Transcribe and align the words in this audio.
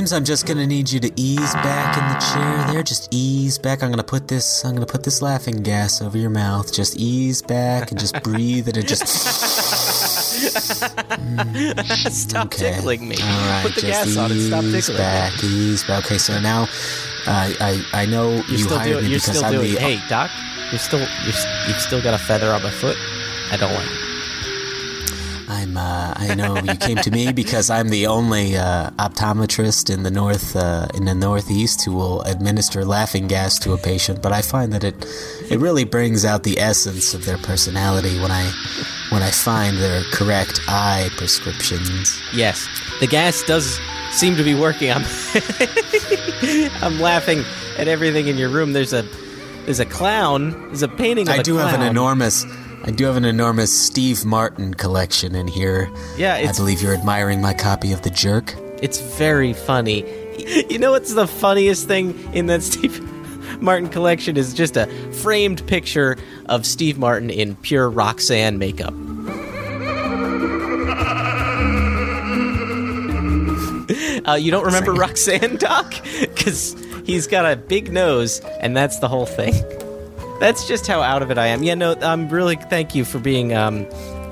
James, 0.00 0.14
I'm 0.14 0.24
just 0.24 0.46
gonna 0.46 0.66
need 0.66 0.90
you 0.90 0.98
to 0.98 1.12
ease 1.14 1.52
back 1.56 1.94
in 1.98 2.08
the 2.08 2.14
chair 2.32 2.72
there. 2.72 2.82
Just 2.82 3.12
ease 3.12 3.58
back. 3.58 3.82
I'm 3.82 3.90
gonna 3.90 4.02
put 4.02 4.28
this. 4.28 4.64
I'm 4.64 4.72
gonna 4.72 4.86
put 4.86 5.02
this 5.02 5.20
laughing 5.20 5.62
gas 5.62 6.00
over 6.00 6.16
your 6.16 6.30
mouth. 6.30 6.72
Just 6.72 6.96
ease 6.96 7.42
back 7.42 7.90
and 7.90 8.00
just 8.00 8.14
breathe 8.22 8.66
and 8.66 8.78
it 8.78 8.86
just. 8.86 9.06
stop 12.14 12.46
Okay. 12.46 12.76
tickling 12.76 13.08
me. 13.08 13.16
All 13.22 13.28
right, 13.28 13.62
Put 13.66 13.74
the 13.74 13.82
gas 13.82 14.16
on 14.16 14.32
and 14.32 14.40
stop 14.40 14.64
ease 14.64 14.86
tickling 14.86 14.96
back, 14.96 15.44
ease 15.44 15.84
back. 15.84 16.06
Okay, 16.06 16.16
so 16.16 16.40
now, 16.40 16.62
uh, 17.26 17.52
I 17.60 17.84
I 17.92 18.06
know. 18.06 18.36
You're 18.36 18.44
you 18.52 18.58
still 18.58 18.78
hired 18.78 18.92
doing. 18.92 19.04
me 19.04 19.10
You're 19.10 19.18
because 19.20 19.36
still 19.36 19.44
I'm 19.44 19.52
doing. 19.52 19.74
the. 19.74 19.80
Hey, 19.80 20.00
Doc, 20.08 20.30
you're 20.70 20.78
still. 20.78 21.00
You're, 21.00 21.34
you've 21.68 21.80
still 21.82 22.00
got 22.00 22.14
a 22.14 22.18
feather 22.18 22.50
on 22.54 22.62
my 22.62 22.70
foot. 22.70 22.96
I 23.52 23.58
don't 23.58 23.74
like. 23.74 23.84
it. 23.86 23.99
I 26.30 26.34
know 26.34 26.56
you 26.56 26.76
came 26.76 26.96
to 26.98 27.10
me 27.10 27.32
because 27.32 27.70
I'm 27.70 27.88
the 27.88 28.06
only 28.06 28.56
uh, 28.56 28.90
optometrist 28.90 29.92
in 29.92 30.04
the 30.04 30.10
north, 30.12 30.54
uh, 30.54 30.86
in 30.94 31.06
the 31.06 31.14
northeast, 31.14 31.84
who 31.84 31.92
will 31.92 32.22
administer 32.22 32.84
laughing 32.84 33.26
gas 33.26 33.58
to 33.60 33.72
a 33.72 33.78
patient. 33.78 34.22
But 34.22 34.32
I 34.32 34.40
find 34.40 34.72
that 34.72 34.84
it, 34.84 34.94
it 35.50 35.58
really 35.58 35.84
brings 35.84 36.24
out 36.24 36.44
the 36.44 36.58
essence 36.60 37.14
of 37.14 37.24
their 37.24 37.38
personality 37.38 38.20
when 38.20 38.30
I, 38.30 38.44
when 39.08 39.22
I 39.24 39.30
find 39.30 39.76
their 39.78 40.04
correct 40.12 40.60
eye 40.68 41.10
prescriptions. 41.16 42.20
Yes, 42.32 42.68
the 43.00 43.08
gas 43.08 43.42
does 43.42 43.80
seem 44.12 44.36
to 44.36 44.44
be 44.44 44.54
working. 44.54 44.92
I'm. 44.92 45.04
I'm 46.82 47.00
laughing 47.00 47.44
at 47.76 47.88
everything 47.88 48.28
in 48.28 48.38
your 48.38 48.50
room. 48.50 48.72
There's 48.72 48.92
a. 48.92 49.02
There's 49.64 49.80
a 49.80 49.84
clown. 49.84 50.52
There's 50.68 50.82
a 50.82 50.88
painting 50.88 51.28
of 51.28 51.34
I 51.34 51.38
a 51.38 51.42
do 51.42 51.56
have 51.56 51.74
an 51.74 51.82
enormous. 51.82 52.44
I 52.82 52.90
do 52.90 53.04
have 53.04 53.16
an 53.16 53.24
enormous 53.26 53.78
Steve 53.78 54.24
Martin 54.24 54.72
collection 54.74 55.34
in 55.34 55.46
here. 55.48 55.90
Yeah, 56.16 56.34
I 56.34 56.52
believe 56.52 56.80
you're 56.80 56.94
admiring 56.94 57.40
my 57.42 57.52
copy 57.52 57.92
of 57.92 58.02
The 58.02 58.10
Jerk. 58.10 58.54
It's 58.82 59.00
very 59.00 59.52
funny. 59.52 60.04
You 60.70 60.78
know 60.78 60.92
what's 60.92 61.12
the 61.12 61.26
funniest 61.26 61.86
thing 61.86 62.18
in 62.32 62.46
that 62.46 62.62
Steve 62.70 63.00
Martin 63.60 63.90
collection 63.90 64.36
is 64.38 64.54
just 64.54 64.76
a 64.76 64.86
framed 65.12 65.66
picture 65.66 66.16
of 66.46 66.64
Steve 66.64 66.98
Martin 66.98 67.28
in 67.28 67.56
pure 67.56 67.90
Roxanne 67.90 68.58
makeup. 68.58 68.94
Uh, 74.26 74.34
you 74.34 74.50
don't 74.50 74.64
remember 74.64 74.92
Roxanne, 74.92 75.56
Doc? 75.56 75.94
Because 76.20 76.74
he's 77.04 77.26
got 77.26 77.50
a 77.50 77.56
big 77.56 77.92
nose, 77.92 78.40
and 78.60 78.76
that's 78.76 78.98
the 79.00 79.08
whole 79.08 79.26
thing. 79.26 79.54
That's 80.40 80.66
just 80.66 80.86
how 80.86 81.02
out 81.02 81.22
of 81.22 81.30
it 81.30 81.36
I 81.38 81.48
am. 81.48 81.62
Yeah, 81.62 81.74
no, 81.74 81.94
I'm 82.00 82.28
really 82.28 82.56
thank 82.56 82.94
you 82.94 83.04
for 83.04 83.18
being 83.18 83.54
um, 83.54 83.86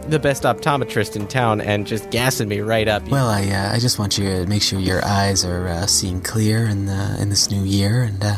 the 0.08 0.18
best 0.18 0.44
optometrist 0.44 1.16
in 1.16 1.26
town 1.26 1.60
and 1.60 1.86
just 1.86 2.10
gassing 2.10 2.48
me 2.48 2.60
right 2.60 2.88
up. 2.88 3.06
Well, 3.08 3.28
I 3.28 3.46
uh, 3.48 3.74
I 3.74 3.78
just 3.78 3.98
want 3.98 4.16
you 4.16 4.24
to 4.24 4.46
make 4.46 4.62
sure 4.62 4.78
your 4.80 5.04
eyes 5.04 5.44
are 5.44 5.68
uh, 5.68 5.86
seeing 5.86 6.22
clear 6.22 6.66
in 6.66 6.86
the 6.86 7.16
in 7.20 7.28
this 7.28 7.50
new 7.50 7.62
year, 7.62 8.02
and 8.02 8.24
uh, 8.24 8.36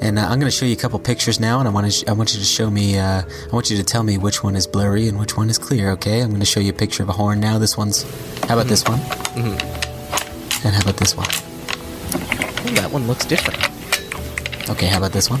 and 0.00 0.18
uh, 0.18 0.22
I'm 0.22 0.38
going 0.38 0.50
to 0.50 0.56
show 0.56 0.64
you 0.64 0.74
a 0.74 0.76
couple 0.76 0.98
pictures 1.00 1.40
now, 1.40 1.58
and 1.58 1.68
I 1.68 1.72
want 1.72 1.86
to 1.86 1.90
sh- 1.90 2.04
I 2.06 2.12
want 2.12 2.34
you 2.34 2.38
to 2.38 2.46
show 2.46 2.70
me 2.70 2.98
uh, 2.98 3.22
I 3.22 3.52
want 3.52 3.68
you 3.70 3.76
to 3.76 3.84
tell 3.84 4.04
me 4.04 4.16
which 4.16 4.44
one 4.44 4.54
is 4.54 4.66
blurry 4.66 5.08
and 5.08 5.18
which 5.18 5.36
one 5.36 5.50
is 5.50 5.58
clear. 5.58 5.90
Okay, 5.92 6.20
I'm 6.20 6.28
going 6.28 6.40
to 6.40 6.46
show 6.46 6.60
you 6.60 6.70
a 6.70 6.74
picture 6.74 7.02
of 7.02 7.08
a 7.08 7.14
horn 7.14 7.40
now. 7.40 7.58
This 7.58 7.76
one's 7.76 8.04
how 8.44 8.54
about 8.54 8.68
this 8.68 8.84
one? 8.84 8.98
Mm-hmm. 9.00 10.66
And 10.66 10.74
how 10.74 10.82
about 10.82 10.96
this 10.96 11.16
one? 11.16 11.28
Ooh, 11.28 12.74
that 12.76 12.90
one 12.92 13.06
looks 13.06 13.24
different. 13.24 13.58
Okay, 14.70 14.86
how 14.86 14.98
about 14.98 15.12
this 15.12 15.28
one? 15.28 15.40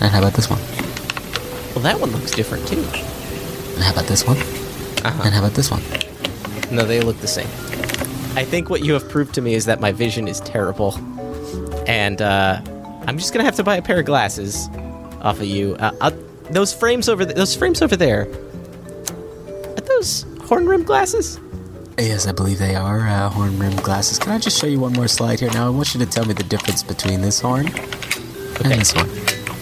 And 0.00 0.10
how 0.12 0.18
about 0.18 0.34
this 0.34 0.48
one? 0.48 0.60
Well, 1.76 1.82
that 1.82 2.00
one 2.00 2.10
looks 2.10 2.30
different 2.30 2.66
too. 2.66 2.80
And 2.80 3.84
how 3.84 3.92
about 3.92 4.06
this 4.06 4.26
one? 4.26 4.38
Uh-huh. 4.38 5.22
And 5.26 5.34
how 5.34 5.40
about 5.40 5.52
this 5.52 5.70
one? 5.70 5.82
No, 6.74 6.86
they 6.86 7.02
look 7.02 7.18
the 7.18 7.28
same. 7.28 7.48
I 8.34 8.44
think 8.44 8.70
what 8.70 8.82
you 8.82 8.94
have 8.94 9.06
proved 9.10 9.34
to 9.34 9.42
me 9.42 9.52
is 9.52 9.66
that 9.66 9.78
my 9.78 9.92
vision 9.92 10.26
is 10.26 10.40
terrible, 10.40 10.94
and 11.86 12.22
uh, 12.22 12.62
I'm 13.06 13.18
just 13.18 13.34
gonna 13.34 13.44
have 13.44 13.56
to 13.56 13.62
buy 13.62 13.76
a 13.76 13.82
pair 13.82 14.00
of 14.00 14.06
glasses 14.06 14.68
off 15.20 15.38
of 15.38 15.44
you. 15.44 15.74
Uh, 15.74 15.92
i 16.00 16.10
those 16.50 16.72
frames 16.72 17.10
over 17.10 17.26
th- 17.26 17.36
those 17.36 17.54
frames 17.54 17.82
over 17.82 17.94
there. 17.94 18.22
Are 18.22 19.80
those 19.82 20.24
horn 20.44 20.66
rim 20.66 20.82
glasses? 20.82 21.38
Yes, 21.98 22.26
I 22.26 22.32
believe 22.32 22.58
they 22.58 22.74
are 22.74 23.00
uh, 23.00 23.28
horn 23.28 23.58
rimmed 23.58 23.82
glasses. 23.82 24.18
Can 24.18 24.32
I 24.32 24.38
just 24.38 24.58
show 24.58 24.66
you 24.66 24.80
one 24.80 24.94
more 24.94 25.08
slide 25.08 25.40
here? 25.40 25.50
Now, 25.50 25.66
I 25.66 25.70
want 25.70 25.92
you 25.92 26.00
to 26.00 26.06
tell 26.06 26.24
me 26.24 26.32
the 26.32 26.44
difference 26.44 26.82
between 26.82 27.20
this 27.20 27.40
horn 27.40 27.66
and 27.66 28.80
this 28.80 28.92
horn. 28.92 29.10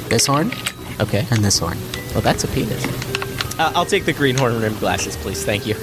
This 0.09 0.27
horn 0.27 0.53
Okay. 1.01 1.27
and 1.31 1.45
this 1.45 1.59
horn. 1.59 1.79
Well, 2.13 2.21
that's 2.21 2.45
a 2.45 2.49
penis. 2.49 2.85
Uh, 3.59 3.73
I'll 3.75 3.87
take 3.87 4.05
the 4.05 4.13
green 4.13 4.37
horn 4.37 4.61
rim 4.61 4.77
glasses, 4.79 5.17
please. 5.17 5.45
Thank 5.45 5.67
you. 5.67 5.75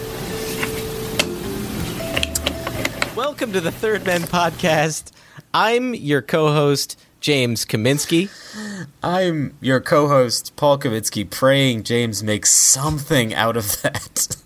Welcome 3.16 3.52
to 3.54 3.62
the 3.62 3.72
Third 3.72 4.06
Men 4.06 4.22
podcast. 4.22 5.12
I'm 5.54 5.94
your 5.94 6.22
co-host 6.22 6.98
James 7.20 7.66
Kaminsky. 7.66 8.30
I'm 9.04 9.56
your 9.62 9.82
co-host 9.82 10.56
Paul 10.56 10.80
Kavitsky, 10.80 11.30
praying 11.30 11.84
James 11.84 12.24
makes 12.24 12.52
something 12.52 13.34
out 13.34 13.58
of 13.58 13.82
that. 13.82 14.38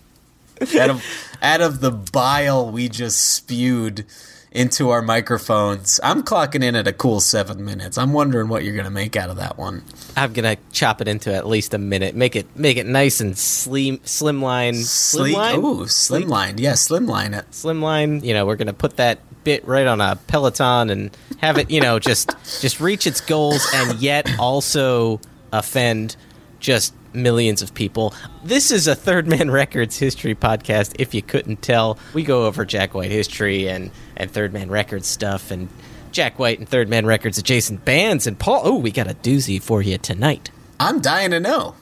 out 0.80 0.90
of 0.90 1.04
out 1.42 1.60
of 1.60 1.80
the 1.80 1.90
bile 1.90 2.70
we 2.70 2.88
just 2.88 3.18
spewed 3.34 4.04
into 4.52 4.90
our 4.90 5.02
microphones. 5.02 6.00
I'm 6.02 6.22
clocking 6.22 6.62
in 6.62 6.74
at 6.76 6.86
a 6.86 6.92
cool 6.92 7.20
seven 7.20 7.64
minutes. 7.64 7.98
I'm 7.98 8.12
wondering 8.12 8.48
what 8.48 8.64
you're 8.64 8.76
gonna 8.76 8.90
make 8.90 9.16
out 9.16 9.28
of 9.30 9.36
that 9.36 9.58
one. 9.58 9.82
I'm 10.16 10.32
gonna 10.32 10.56
chop 10.72 11.00
it 11.00 11.08
into 11.08 11.34
at 11.34 11.46
least 11.46 11.74
a 11.74 11.78
minute. 11.78 12.14
Make 12.14 12.36
it 12.36 12.46
make 12.56 12.76
it 12.76 12.86
nice 12.86 13.20
and 13.20 13.36
slim 13.36 13.98
slimline. 13.98 14.74
Sleek, 14.76 15.36
Slimline? 15.36 15.58
ooh, 15.58 15.84
slimline, 15.84 16.58
yeah, 16.58 16.72
slimline 16.72 17.38
it. 17.38 17.50
Slimline. 17.50 18.24
You 18.24 18.34
know, 18.34 18.46
we're 18.46 18.56
gonna 18.56 18.72
put 18.72 18.96
that 18.96 19.18
bit 19.44 19.66
right 19.66 19.86
on 19.86 20.00
a 20.00 20.16
Peloton 20.26 20.90
and 20.90 21.16
have 21.38 21.58
it, 21.58 21.70
you 21.70 21.80
know, 21.80 21.98
just 21.98 22.30
just 22.60 22.80
reach 22.80 23.06
its 23.06 23.20
goals 23.20 23.66
and 23.74 23.98
yet 24.00 24.28
also 24.38 25.20
offend 25.52 26.16
just 26.60 26.94
millions 27.12 27.62
of 27.62 27.72
people. 27.74 28.12
This 28.44 28.70
is 28.70 28.86
a 28.86 28.94
Third 28.94 29.26
Man 29.26 29.50
Records 29.50 29.98
history 29.98 30.34
podcast. 30.34 30.94
If 30.98 31.14
you 31.14 31.22
couldn't 31.22 31.62
tell, 31.62 31.98
we 32.12 32.22
go 32.22 32.46
over 32.46 32.64
Jack 32.64 32.94
White 32.94 33.10
history 33.10 33.68
and 33.68 33.90
and 34.16 34.30
Third 34.30 34.52
Man 34.52 34.70
Records 34.70 35.06
stuff 35.06 35.50
and 35.50 35.68
Jack 36.12 36.38
White 36.38 36.58
and 36.58 36.68
Third 36.68 36.88
Man 36.88 37.06
Records 37.06 37.38
adjacent 37.38 37.84
bands. 37.84 38.26
And 38.26 38.38
Paul, 38.38 38.62
oh, 38.64 38.76
we 38.76 38.90
got 38.90 39.06
a 39.06 39.14
doozy 39.14 39.60
for 39.60 39.82
you 39.82 39.98
tonight. 39.98 40.50
I'm 40.80 41.00
dying 41.00 41.30
to 41.30 41.40
know. 41.40 41.74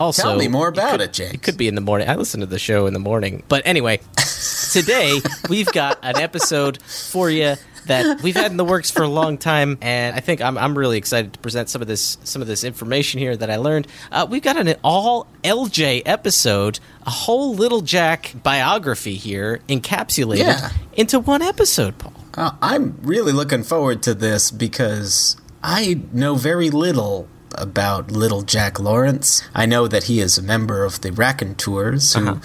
Also, 0.00 0.22
Tell 0.22 0.36
me 0.36 0.48
more 0.48 0.68
about 0.68 0.92
could, 0.92 1.00
it, 1.00 1.12
James. 1.12 1.34
It 1.34 1.42
could 1.42 1.56
be 1.56 1.68
in 1.68 1.74
the 1.74 1.80
morning. 1.80 2.08
I 2.08 2.16
listen 2.16 2.40
to 2.40 2.46
the 2.46 2.58
show 2.58 2.86
in 2.86 2.92
the 2.92 2.98
morning. 2.98 3.42
But 3.48 3.62
anyway, 3.64 4.00
today 4.72 5.20
we've 5.48 5.70
got 5.72 5.98
an 6.02 6.16
episode 6.16 6.82
for 6.82 7.30
you 7.30 7.54
that 7.86 8.22
we've 8.22 8.34
had 8.36 8.50
in 8.50 8.56
the 8.56 8.64
works 8.64 8.90
for 8.90 9.02
a 9.02 9.08
long 9.08 9.38
time, 9.38 9.78
and 9.82 10.14
I 10.16 10.20
think 10.20 10.40
I'm, 10.40 10.56
I'm 10.58 10.76
really 10.76 10.98
excited 10.98 11.32
to 11.34 11.38
present 11.40 11.68
some 11.68 11.82
of 11.82 11.88
this 11.88 12.18
some 12.24 12.42
of 12.42 12.48
this 12.48 12.64
information 12.64 13.18
here 13.20 13.36
that 13.36 13.50
I 13.50 13.56
learned. 13.56 13.86
Uh, 14.10 14.26
we've 14.28 14.42
got 14.42 14.56
an 14.56 14.74
all 14.84 15.26
LJ 15.44 16.02
episode, 16.06 16.80
a 17.06 17.10
whole 17.10 17.54
Little 17.54 17.80
Jack 17.80 18.32
biography 18.42 19.14
here 19.16 19.60
encapsulated 19.68 20.38
Yeah. 20.38 20.70
into 20.94 21.18
one 21.20 21.42
episode, 21.42 21.98
Paul. 21.98 22.12
Uh, 22.34 22.52
I'm 22.62 22.98
really 23.02 23.32
looking 23.32 23.62
forward 23.62 24.02
to 24.04 24.14
this 24.14 24.50
because 24.50 25.36
I 25.62 26.00
know 26.12 26.34
very 26.34 26.70
little 26.70 27.28
about 27.58 28.10
little 28.10 28.40
Jack 28.40 28.80
Lawrence. 28.80 29.42
I 29.54 29.66
know 29.66 29.86
that 29.86 30.04
he 30.04 30.20
is 30.20 30.38
a 30.38 30.42
member 30.42 30.84
of 30.84 31.02
the 31.02 31.12
Raconteurs 31.12 32.14
who 32.14 32.40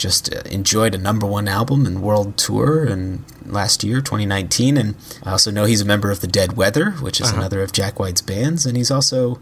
just 0.00 0.34
uh, 0.34 0.40
enjoyed 0.50 0.94
a 0.94 0.98
number 0.98 1.26
one 1.26 1.46
album 1.46 1.84
and 1.86 2.02
world 2.02 2.36
tour 2.38 2.84
and 2.84 3.22
last 3.44 3.84
year 3.84 4.00
2019 4.00 4.76
and 4.78 4.94
I 5.22 5.30
also 5.32 5.50
know 5.50 5.66
he's 5.66 5.82
a 5.82 5.84
member 5.84 6.10
of 6.10 6.20
the 6.20 6.26
Dead 6.26 6.56
Weather 6.56 6.92
which 6.92 7.20
is 7.20 7.30
another 7.30 7.62
of 7.62 7.70
Jack 7.72 7.98
White's 8.00 8.22
bands 8.22 8.64
and 8.64 8.76
he's 8.78 8.90
also 8.90 9.34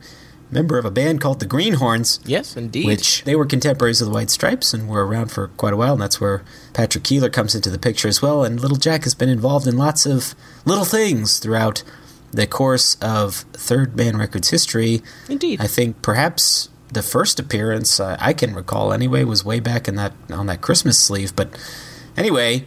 a 0.50 0.54
member 0.54 0.76
of 0.78 0.84
a 0.84 0.90
band 0.90 1.20
called 1.20 1.38
the 1.40 1.46
Greenhorns 1.46 2.18
Yes, 2.24 2.56
indeed. 2.56 2.86
which 2.86 3.22
they 3.24 3.36
were 3.36 3.46
contemporaries 3.46 4.00
of 4.00 4.08
the 4.08 4.12
White 4.14 4.30
Stripes 4.30 4.74
and 4.74 4.88
were 4.88 5.06
around 5.06 5.30
for 5.30 5.48
quite 5.48 5.74
a 5.74 5.76
while, 5.76 5.92
and 5.92 6.02
that's 6.02 6.20
where 6.20 6.42
Patrick 6.72 7.04
Keeler 7.04 7.28
comes 7.28 7.54
into 7.54 7.68
the 7.70 7.78
picture 7.78 8.08
as 8.08 8.22
well. 8.22 8.42
And 8.44 8.58
Little 8.58 8.78
Jack 8.78 9.04
has 9.04 9.14
been 9.14 9.28
involved 9.28 9.66
in 9.66 9.76
lots 9.76 10.06
of 10.06 10.34
little 10.64 10.86
things 10.86 11.38
throughout 11.38 11.82
the 12.32 12.46
course 12.46 12.96
of 13.02 13.44
Third 13.52 13.94
Man 13.94 14.16
Records 14.16 14.48
history. 14.48 15.02
Indeed. 15.28 15.60
I 15.60 15.66
think 15.66 16.00
perhaps 16.00 16.70
the 16.92 17.02
first 17.02 17.38
appearance 17.38 18.00
uh, 18.00 18.16
I 18.20 18.32
can 18.32 18.54
recall 18.54 18.92
anyway 18.92 19.24
was 19.24 19.44
way 19.44 19.60
back 19.60 19.88
in 19.88 19.96
that 19.96 20.12
on 20.30 20.46
that 20.46 20.60
Christmas 20.60 20.98
sleeve. 20.98 21.34
But 21.36 21.48
anyway, 22.16 22.64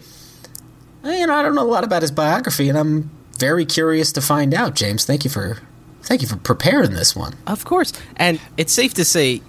I- 1.04 1.18
you 1.20 1.28
know 1.28 1.34
I 1.36 1.42
don't 1.42 1.56
know 1.56 1.64
a 1.64 1.72
lot 1.72 1.84
about 1.84 2.02
his 2.02 2.12
biography, 2.12 2.70
and 2.70 2.78
I'm 2.78 3.10
very 3.40 3.66
curious 3.66 4.12
to 4.14 4.22
find 4.22 4.54
out. 4.54 4.76
James, 4.76 5.06
thank 5.06 5.24
you 5.24 5.30
for 5.30 5.58
thank 6.04 6.22
you 6.22 6.28
for 6.28 6.38
preparing 6.38 6.92
this 6.92 7.16
one. 7.16 7.34
Of 7.48 7.66
course. 7.66 7.94
And 8.18 8.40
it's 8.58 8.74
safe 8.74 8.94
to 8.96 9.06
say, 9.06 9.42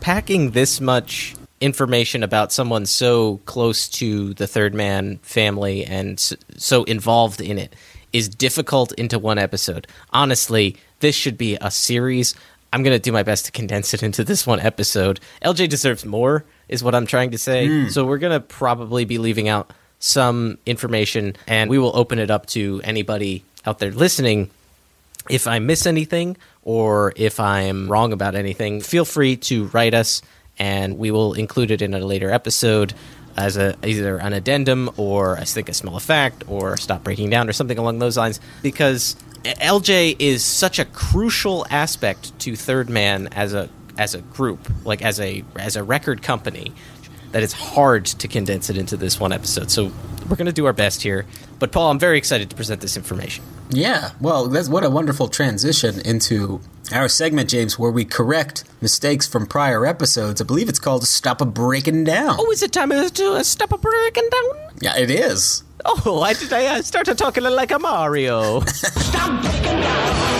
packing 0.00 0.50
this 0.52 0.80
much 0.80 1.34
information 1.60 2.22
about 2.22 2.52
someone 2.52 2.84
so 2.86 3.38
close 3.46 3.88
to 3.88 4.34
the 4.34 4.46
Third 4.46 4.74
Man 4.74 5.18
family 5.22 5.84
and 5.84 6.18
so 6.56 6.84
involved 6.84 7.40
in 7.40 7.58
it 7.58 7.74
is 8.12 8.28
difficult 8.28 8.92
into 8.92 9.18
one 9.18 9.38
episode. 9.38 9.86
Honestly, 10.10 10.76
this 11.00 11.14
should 11.16 11.36
be 11.38 11.56
a 11.60 11.70
series. 11.70 12.34
I'm 12.74 12.82
going 12.82 12.96
to 12.96 13.00
do 13.00 13.12
my 13.12 13.22
best 13.22 13.46
to 13.46 13.52
condense 13.52 13.94
it 13.94 14.02
into 14.02 14.24
this 14.24 14.48
one 14.48 14.58
episode. 14.58 15.20
LJ 15.42 15.68
deserves 15.68 16.04
more, 16.04 16.44
is 16.68 16.82
what 16.82 16.92
I'm 16.92 17.06
trying 17.06 17.30
to 17.30 17.38
say. 17.38 17.68
Hmm. 17.68 17.88
So 17.88 18.04
we're 18.04 18.18
going 18.18 18.32
to 18.32 18.40
probably 18.40 19.04
be 19.04 19.18
leaving 19.18 19.48
out 19.48 19.72
some 20.00 20.58
information, 20.66 21.36
and 21.46 21.70
we 21.70 21.78
will 21.78 21.96
open 21.96 22.18
it 22.18 22.32
up 22.32 22.46
to 22.46 22.80
anybody 22.82 23.44
out 23.64 23.78
there 23.78 23.92
listening 23.92 24.50
if 25.30 25.46
I 25.46 25.60
miss 25.60 25.86
anything 25.86 26.36
or 26.64 27.12
if 27.14 27.38
I'm 27.38 27.88
wrong 27.88 28.12
about 28.12 28.34
anything, 28.34 28.80
feel 28.80 29.04
free 29.04 29.36
to 29.36 29.66
write 29.66 29.94
us 29.94 30.20
and 30.58 30.98
we 30.98 31.10
will 31.10 31.34
include 31.34 31.70
it 31.70 31.82
in 31.82 31.94
a 31.94 31.98
later 32.00 32.30
episode 32.30 32.94
as 33.36 33.56
a 33.56 33.76
either 33.84 34.18
an 34.18 34.32
addendum 34.32 34.90
or 34.96 35.36
I 35.36 35.44
think 35.44 35.68
a 35.68 35.74
small 35.74 35.96
of 35.96 36.02
fact 36.02 36.44
or 36.46 36.76
stop 36.76 37.02
breaking 37.02 37.30
down 37.30 37.48
or 37.48 37.52
something 37.52 37.78
along 37.78 37.98
those 37.98 38.16
lines 38.16 38.40
because 38.62 39.16
LJ 39.44 40.16
is 40.18 40.44
such 40.44 40.78
a 40.78 40.84
crucial 40.84 41.66
aspect 41.68 42.38
to 42.40 42.56
Third 42.56 42.88
Man 42.88 43.28
as 43.28 43.52
a 43.52 43.68
as 43.98 44.14
a 44.14 44.20
group, 44.20 44.68
like 44.84 45.02
as 45.02 45.20
a 45.20 45.44
as 45.56 45.76
a 45.76 45.84
record 45.84 46.22
company 46.22 46.72
that 47.32 47.42
it's 47.42 47.52
hard 47.52 48.06
to 48.06 48.28
condense 48.28 48.70
it 48.70 48.76
into 48.76 48.96
this 48.96 49.18
one 49.18 49.32
episode. 49.32 49.70
So 49.70 49.90
we're 50.28 50.36
going 50.36 50.46
to 50.46 50.52
do 50.52 50.66
our 50.66 50.72
best 50.72 51.02
here. 51.02 51.26
But 51.64 51.72
Paul, 51.72 51.92
I'm 51.92 51.98
very 51.98 52.18
excited 52.18 52.50
to 52.50 52.56
present 52.56 52.82
this 52.82 52.94
information. 52.94 53.42
Yeah, 53.70 54.10
well, 54.20 54.48
that's 54.48 54.68
what 54.68 54.84
a 54.84 54.90
wonderful 54.90 55.28
transition 55.28 55.98
into 56.02 56.60
our 56.92 57.08
segment, 57.08 57.48
James, 57.48 57.78
where 57.78 57.90
we 57.90 58.04
correct 58.04 58.64
mistakes 58.82 59.26
from 59.26 59.46
prior 59.46 59.86
episodes. 59.86 60.42
I 60.42 60.44
believe 60.44 60.68
it's 60.68 60.78
called 60.78 61.04
"Stop 61.06 61.40
a 61.40 61.46
Breaking 61.46 62.04
Down." 62.04 62.36
Oh, 62.38 62.50
is 62.50 62.62
it 62.62 62.70
time 62.70 62.90
to 62.90 63.32
uh, 63.32 63.42
stop 63.42 63.72
a 63.72 63.78
breaking 63.78 64.28
down? 64.30 64.44
Yeah, 64.82 64.98
it 64.98 65.10
is. 65.10 65.64
Oh, 65.86 66.20
I 66.20 66.34
did. 66.34 66.52
I 66.52 66.66
uh, 66.66 66.82
started 66.82 67.16
talking 67.16 67.42
like 67.44 67.70
a 67.70 67.78
Mario. 67.78 68.60
Stop 68.66 69.40
breaking 69.40 69.80
down. 69.80 70.34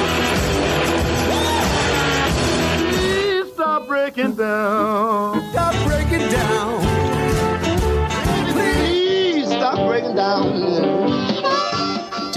Please 2.92 3.52
stop 3.54 3.86
breaking 3.86 4.34
down. 4.34 5.52
Stop 5.52 5.74
breaking 5.86 6.28
down. 6.28 6.82
Please 8.52 9.46
stop 9.46 9.88
breaking 9.88 10.16
down. 10.16 10.63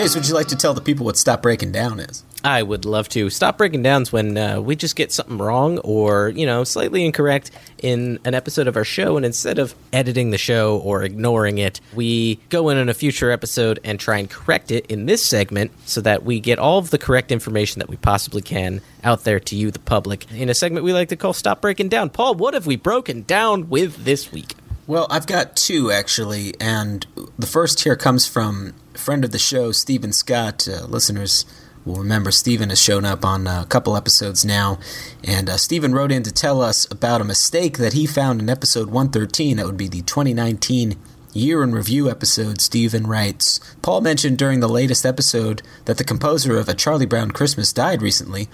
James, 0.07 0.15
would 0.15 0.27
you 0.29 0.35
like 0.35 0.47
to 0.47 0.55
tell 0.55 0.73
the 0.73 0.79
people 0.79 1.05
what 1.05 1.17
"Stop 1.17 1.41
Breaking 1.41 1.73
Down" 1.73 1.99
is? 1.99 2.23
I 2.41 2.63
would 2.63 2.85
love 2.85 3.09
to 3.09 3.29
stop 3.29 3.57
breaking 3.57 3.83
downs 3.83 4.09
when 4.09 4.37
uh, 4.37 4.61
we 4.61 4.77
just 4.77 4.95
get 4.95 5.11
something 5.11 5.37
wrong 5.37 5.79
or 5.79 6.29
you 6.29 6.45
know 6.45 6.63
slightly 6.63 7.03
incorrect 7.05 7.51
in 7.79 8.17
an 8.23 8.33
episode 8.33 8.69
of 8.69 8.77
our 8.77 8.85
show, 8.85 9.17
and 9.17 9.25
instead 9.25 9.59
of 9.59 9.75
editing 9.91 10.29
the 10.29 10.37
show 10.37 10.77
or 10.77 11.03
ignoring 11.03 11.57
it, 11.57 11.81
we 11.93 12.35
go 12.47 12.69
in 12.69 12.77
on 12.77 12.87
a 12.87 12.93
future 12.93 13.31
episode 13.31 13.81
and 13.83 13.99
try 13.99 14.17
and 14.17 14.29
correct 14.29 14.71
it 14.71 14.85
in 14.85 15.07
this 15.07 15.25
segment 15.25 15.71
so 15.85 15.99
that 15.99 16.23
we 16.23 16.39
get 16.39 16.57
all 16.57 16.77
of 16.77 16.89
the 16.89 16.97
correct 16.97 17.29
information 17.29 17.79
that 17.79 17.89
we 17.89 17.97
possibly 17.97 18.41
can 18.41 18.79
out 19.03 19.25
there 19.25 19.41
to 19.41 19.57
you, 19.57 19.71
the 19.71 19.79
public, 19.79 20.31
in 20.31 20.47
a 20.47 20.53
segment 20.53 20.85
we 20.85 20.93
like 20.93 21.09
to 21.09 21.17
call 21.17 21.33
"Stop 21.33 21.59
Breaking 21.59 21.89
Down." 21.89 22.09
Paul, 22.09 22.35
what 22.35 22.53
have 22.53 22.65
we 22.65 22.77
broken 22.77 23.23
down 23.23 23.67
with 23.67 24.05
this 24.05 24.31
week? 24.31 24.55
Well, 24.87 25.05
I've 25.09 25.27
got 25.27 25.57
two 25.57 25.91
actually, 25.91 26.53
and 26.61 27.05
the 27.37 27.45
first 27.45 27.81
here 27.81 27.97
comes 27.97 28.25
from 28.25 28.73
friend 28.97 29.23
of 29.23 29.31
the 29.31 29.39
show, 29.39 29.71
Stephen 29.71 30.11
Scott. 30.11 30.67
Uh, 30.67 30.85
listeners 30.85 31.45
will 31.85 31.95
remember 31.95 32.31
Stephen 32.31 32.69
has 32.69 32.81
shown 32.81 33.05
up 33.05 33.23
on 33.23 33.47
a 33.47 33.65
couple 33.69 33.95
episodes 33.95 34.43
now, 34.43 34.79
and 35.23 35.49
uh, 35.49 35.57
Stephen 35.57 35.93
wrote 35.93 36.11
in 36.11 36.23
to 36.23 36.31
tell 36.31 36.61
us 36.61 36.89
about 36.91 37.21
a 37.21 37.25
mistake 37.25 37.77
that 37.77 37.93
he 37.93 38.05
found 38.05 38.41
in 38.41 38.49
episode 38.49 38.89
113. 38.89 39.57
That 39.57 39.65
would 39.65 39.77
be 39.77 39.87
the 39.87 40.01
2019 40.01 40.95
year 41.33 41.63
in 41.63 41.73
review 41.73 42.09
episode. 42.09 42.59
Stephen 42.59 43.07
writes 43.07 43.59
Paul 43.81 44.01
mentioned 44.01 44.37
during 44.37 44.59
the 44.59 44.69
latest 44.69 45.05
episode 45.05 45.61
that 45.85 45.97
the 45.97 46.03
composer 46.03 46.57
of 46.57 46.67
A 46.67 46.73
Charlie 46.73 47.05
Brown 47.05 47.31
Christmas 47.31 47.71
died 47.71 48.01
recently, 48.01 48.49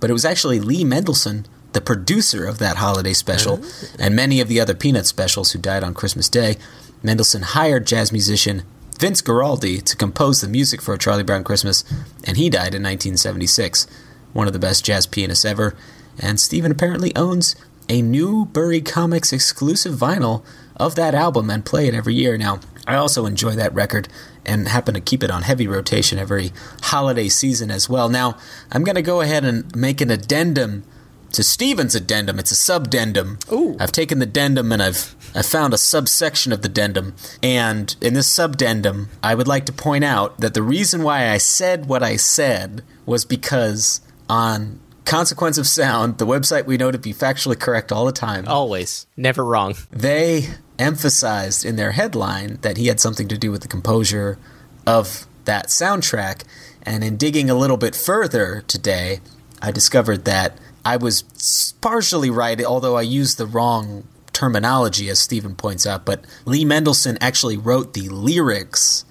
but 0.00 0.10
it 0.10 0.12
was 0.12 0.24
actually 0.24 0.60
Lee 0.60 0.84
Mendelson 0.84 1.46
the 1.76 1.80
producer 1.82 2.46
of 2.46 2.58
that 2.58 2.78
holiday 2.78 3.12
special, 3.12 3.60
and 3.98 4.16
many 4.16 4.40
of 4.40 4.48
the 4.48 4.58
other 4.58 4.74
Peanut 4.74 5.04
specials 5.04 5.52
who 5.52 5.58
died 5.58 5.84
on 5.84 5.92
Christmas 5.92 6.30
Day, 6.30 6.56
Mendelson 7.04 7.42
hired 7.42 7.86
jazz 7.86 8.10
musician 8.10 8.62
Vince 8.98 9.20
Guaraldi 9.20 9.82
to 9.82 9.96
compose 9.96 10.40
the 10.40 10.48
music 10.48 10.80
for 10.80 10.94
A 10.94 10.98
Charlie 10.98 11.22
Brown 11.22 11.44
Christmas, 11.44 11.84
and 12.24 12.38
he 12.38 12.48
died 12.48 12.74
in 12.74 12.82
1976. 12.82 13.86
One 14.32 14.46
of 14.46 14.54
the 14.54 14.58
best 14.58 14.84
jazz 14.84 15.06
pianists 15.06 15.44
ever, 15.44 15.74
and 16.18 16.40
Stephen 16.40 16.72
apparently 16.72 17.14
owns 17.14 17.56
a 17.90 18.00
Newbury 18.00 18.80
Comics 18.80 19.32
exclusive 19.32 19.94
vinyl 19.94 20.42
of 20.76 20.94
that 20.94 21.14
album 21.14 21.50
and 21.50 21.64
play 21.64 21.86
it 21.86 21.94
every 21.94 22.14
year. 22.14 22.38
Now, 22.38 22.60
I 22.86 22.96
also 22.96 23.26
enjoy 23.26 23.54
that 23.56 23.74
record 23.74 24.08
and 24.46 24.68
happen 24.68 24.94
to 24.94 25.00
keep 25.00 25.22
it 25.22 25.30
on 25.30 25.42
heavy 25.42 25.68
rotation 25.68 26.18
every 26.18 26.52
holiday 26.84 27.28
season 27.28 27.70
as 27.70 27.88
well. 27.88 28.08
Now, 28.08 28.38
I'm 28.72 28.84
going 28.84 28.96
to 28.96 29.02
go 29.02 29.20
ahead 29.20 29.44
and 29.44 29.74
make 29.76 30.00
an 30.00 30.10
addendum 30.10 30.84
to 31.32 31.42
Stephen's 31.42 31.94
addendum. 31.94 32.38
It's 32.38 32.52
a 32.52 32.54
subdendum. 32.54 33.50
Ooh. 33.52 33.76
I've 33.78 33.92
taken 33.92 34.18
the 34.18 34.26
dendum 34.26 34.72
and 34.72 34.82
I've 34.82 35.14
I 35.34 35.42
found 35.42 35.74
a 35.74 35.78
subsection 35.78 36.52
of 36.52 36.62
the 36.62 36.68
dendum. 36.68 37.14
And 37.42 37.94
in 38.00 38.14
this 38.14 38.28
subdendum, 38.34 39.08
I 39.22 39.34
would 39.34 39.46
like 39.48 39.66
to 39.66 39.72
point 39.72 40.04
out 40.04 40.38
that 40.40 40.54
the 40.54 40.62
reason 40.62 41.02
why 41.02 41.28
I 41.30 41.36
said 41.38 41.86
what 41.86 42.02
I 42.02 42.16
said 42.16 42.82
was 43.04 43.24
because 43.26 44.00
on 44.30 44.80
Consequence 45.04 45.58
of 45.58 45.66
Sound, 45.66 46.18
the 46.18 46.26
website 46.26 46.64
we 46.64 46.76
know 46.78 46.90
to 46.90 46.98
be 46.98 47.12
factually 47.12 47.58
correct 47.58 47.92
all 47.92 48.06
the 48.06 48.12
time, 48.12 48.48
Always, 48.48 49.06
never 49.16 49.44
wrong. 49.44 49.74
they 49.90 50.48
emphasized 50.78 51.64
in 51.64 51.76
their 51.76 51.92
headline 51.92 52.58
that 52.62 52.76
he 52.76 52.86
had 52.86 52.98
something 53.00 53.28
to 53.28 53.36
do 53.38 53.50
with 53.52 53.62
the 53.62 53.68
composure 53.68 54.38
of 54.86 55.26
that 55.44 55.66
soundtrack. 55.68 56.42
And 56.82 57.04
in 57.04 57.16
digging 57.16 57.50
a 57.50 57.54
little 57.54 57.76
bit 57.76 57.94
further 57.94 58.62
today, 58.66 59.20
I 59.60 59.70
discovered 59.70 60.24
that 60.24 60.56
I 60.86 60.96
was 60.98 61.74
partially 61.80 62.30
right, 62.30 62.64
although 62.64 62.96
I 62.96 63.02
used 63.02 63.38
the 63.38 63.46
wrong 63.46 64.06
terminology, 64.32 65.08
as 65.08 65.18
Stephen 65.18 65.56
points 65.56 65.84
out. 65.84 66.04
But 66.04 66.24
Lee 66.44 66.64
Mendelson 66.64 67.18
actually 67.20 67.56
wrote 67.56 67.94
the 67.94 68.08
lyrics 68.08 69.04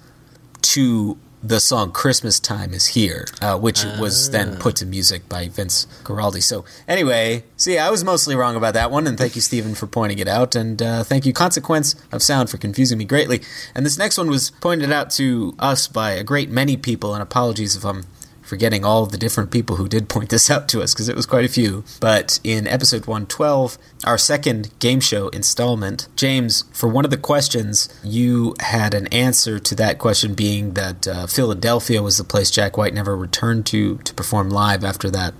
to 0.62 1.18
the 1.42 1.60
song 1.60 1.92
Christmas 1.92 2.40
Time 2.40 2.72
is 2.72 2.86
Here, 2.86 3.26
uh, 3.42 3.58
which 3.58 3.84
was 4.00 4.30
then 4.30 4.56
put 4.56 4.76
to 4.76 4.86
music 4.86 5.28
by 5.28 5.48
Vince 5.48 5.86
Guaraldi. 6.02 6.42
So, 6.42 6.64
anyway, 6.88 7.44
see, 7.58 7.76
I 7.76 7.90
was 7.90 8.02
mostly 8.02 8.34
wrong 8.34 8.56
about 8.56 8.72
that 8.72 8.90
one, 8.90 9.06
and 9.06 9.18
thank 9.18 9.36
you, 9.36 9.42
Stephen, 9.42 9.74
for 9.74 9.86
pointing 9.86 10.18
it 10.18 10.28
out, 10.28 10.56
and 10.56 10.80
uh, 10.80 11.04
thank 11.04 11.26
you, 11.26 11.34
Consequence 11.34 11.94
of 12.10 12.22
Sound, 12.22 12.48
for 12.48 12.56
confusing 12.56 12.96
me 12.96 13.04
greatly. 13.04 13.42
And 13.74 13.84
this 13.84 13.98
next 13.98 14.16
one 14.16 14.30
was 14.30 14.50
pointed 14.62 14.90
out 14.90 15.10
to 15.12 15.54
us 15.58 15.88
by 15.88 16.12
a 16.12 16.24
great 16.24 16.48
many 16.48 16.78
people, 16.78 17.12
and 17.12 17.22
apologies 17.22 17.76
if 17.76 17.84
I'm 17.84 18.06
forgetting 18.46 18.84
all 18.84 19.02
of 19.02 19.10
the 19.10 19.18
different 19.18 19.50
people 19.50 19.76
who 19.76 19.88
did 19.88 20.08
point 20.08 20.30
this 20.30 20.48
out 20.50 20.68
to 20.68 20.80
us 20.80 20.94
because 20.94 21.08
it 21.08 21.16
was 21.16 21.26
quite 21.26 21.44
a 21.44 21.48
few. 21.48 21.84
But 22.00 22.38
in 22.44 22.66
episode 22.66 23.06
112, 23.06 23.76
our 24.04 24.16
second 24.16 24.70
game 24.78 25.00
show 25.00 25.28
installment, 25.28 26.08
James, 26.16 26.64
for 26.72 26.88
one 26.88 27.04
of 27.04 27.10
the 27.10 27.16
questions, 27.16 27.88
you 28.04 28.54
had 28.60 28.94
an 28.94 29.08
answer 29.08 29.58
to 29.58 29.74
that 29.74 29.98
question 29.98 30.34
being 30.34 30.74
that 30.74 31.08
uh, 31.08 31.26
Philadelphia 31.26 32.02
was 32.02 32.18
the 32.18 32.24
place 32.24 32.50
Jack 32.50 32.76
White 32.76 32.94
never 32.94 33.16
returned 33.16 33.66
to 33.66 33.96
to 33.98 34.14
perform 34.14 34.48
live 34.48 34.84
after 34.84 35.10
that 35.10 35.34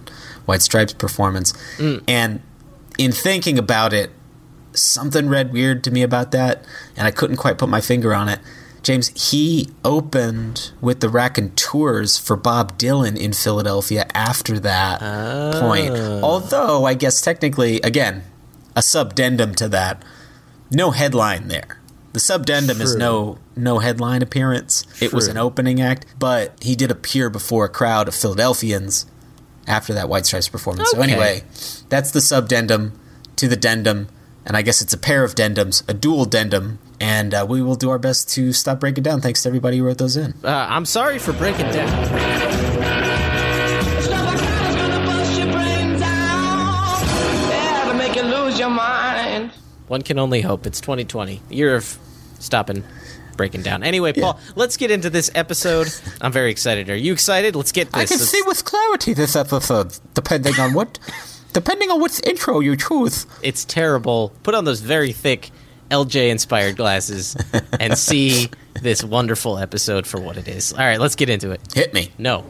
White 0.44 0.62
Stripes 0.62 0.92
performance. 0.92 1.52
And 2.08 2.42
in 2.98 3.12
thinking 3.12 3.58
about 3.58 3.92
it, 3.92 4.10
something 4.72 5.28
read 5.28 5.52
weird 5.52 5.84
to 5.84 5.90
me 5.90 6.02
about 6.02 6.32
that, 6.32 6.64
and 6.96 7.06
I 7.06 7.10
couldn't 7.10 7.36
quite 7.36 7.56
put 7.58 7.68
my 7.68 7.80
finger 7.80 8.14
on 8.14 8.28
it. 8.28 8.40
James, 8.86 9.08
he 9.30 9.68
opened 9.84 10.70
with 10.80 11.00
the 11.00 11.08
Raconteurs 11.08 12.18
for 12.18 12.36
Bob 12.36 12.78
Dylan 12.78 13.18
in 13.18 13.32
Philadelphia 13.32 14.06
after 14.14 14.60
that 14.60 15.00
point. 15.60 15.90
Ah. 15.92 16.20
Although, 16.22 16.84
I 16.84 16.94
guess 16.94 17.20
technically, 17.20 17.80
again, 17.80 18.22
a 18.76 18.80
subdendum 18.80 19.56
to 19.56 19.68
that, 19.70 20.04
no 20.70 20.92
headline 20.92 21.48
there. 21.48 21.80
The 22.12 22.20
subdendum 22.20 22.80
is 22.80 22.94
no 22.94 23.38
no 23.56 23.80
headline 23.80 24.22
appearance. 24.22 24.86
It 25.02 25.12
was 25.12 25.26
an 25.26 25.36
opening 25.36 25.80
act, 25.80 26.06
but 26.16 26.56
he 26.62 26.76
did 26.76 26.92
appear 26.92 27.28
before 27.28 27.64
a 27.64 27.68
crowd 27.68 28.06
of 28.06 28.14
Philadelphians 28.14 29.04
after 29.66 29.94
that 29.94 30.08
White 30.08 30.26
Stripes 30.26 30.48
performance. 30.48 30.92
So 30.92 31.00
anyway, 31.00 31.42
that's 31.88 32.12
the 32.12 32.20
subdendum 32.20 32.92
to 33.34 33.48
the 33.48 33.56
dendum, 33.56 34.06
and 34.46 34.56
I 34.56 34.62
guess 34.62 34.80
it's 34.80 34.94
a 34.94 34.98
pair 34.98 35.24
of 35.24 35.34
dendums, 35.34 35.82
a 35.88 35.92
dual 35.92 36.24
dendum, 36.24 36.78
and 37.00 37.34
uh, 37.34 37.46
we 37.48 37.62
will 37.62 37.76
do 37.76 37.90
our 37.90 37.98
best 37.98 38.28
to 38.30 38.52
stop 38.52 38.80
breaking 38.80 39.02
down. 39.04 39.20
Thanks 39.20 39.42
to 39.42 39.48
everybody 39.48 39.78
who 39.78 39.84
wrote 39.84 39.98
those 39.98 40.16
in. 40.16 40.34
Uh, 40.44 40.66
I'm 40.68 40.86
sorry 40.86 41.18
for 41.18 41.32
breaking 41.32 41.70
down. 41.72 43.06
One 49.88 50.02
can 50.02 50.18
only 50.18 50.40
hope. 50.40 50.66
It's 50.66 50.80
2020, 50.80 51.40
year 51.48 51.76
of 51.76 51.96
stopping 52.40 52.82
breaking 53.36 53.62
down. 53.62 53.84
Anyway, 53.84 54.12
Paul, 54.12 54.38
let's 54.56 54.76
get 54.76 54.90
into 54.90 55.10
this 55.10 55.30
episode. 55.34 55.88
I'm 56.20 56.32
very 56.32 56.50
excited. 56.50 56.90
Are 56.90 56.96
you 56.96 57.12
excited? 57.12 57.54
Let's 57.54 57.70
get 57.70 57.92
this. 57.92 57.94
I 57.94 58.04
can 58.06 58.18
Let's- 58.18 58.30
see 58.30 58.42
with 58.46 58.64
clarity 58.64 59.14
this 59.14 59.36
episode, 59.36 59.96
depending 60.14 60.58
on 60.58 60.72
what, 60.74 60.98
depending 61.52 61.90
on 61.90 62.00
which 62.02 62.20
intro 62.26 62.58
you 62.60 62.76
choose. 62.76 63.26
it's 63.42 63.64
terrible. 63.64 64.32
Put 64.42 64.54
on 64.56 64.64
those 64.64 64.80
very 64.80 65.12
thick 65.12 65.50
LJ 65.90 66.30
inspired 66.30 66.76
glasses 66.76 67.36
and 67.78 67.96
see 67.98 68.48
this 68.80 69.02
wonderful 69.04 69.58
episode 69.58 70.06
for 70.06 70.20
what 70.20 70.36
it 70.36 70.48
is. 70.48 70.72
All 70.72 70.78
right, 70.80 71.00
let's 71.00 71.14
get 71.16 71.28
into 71.30 71.50
it. 71.52 71.60
Hit 71.74 71.94
me. 71.94 72.10
No. 72.18 72.44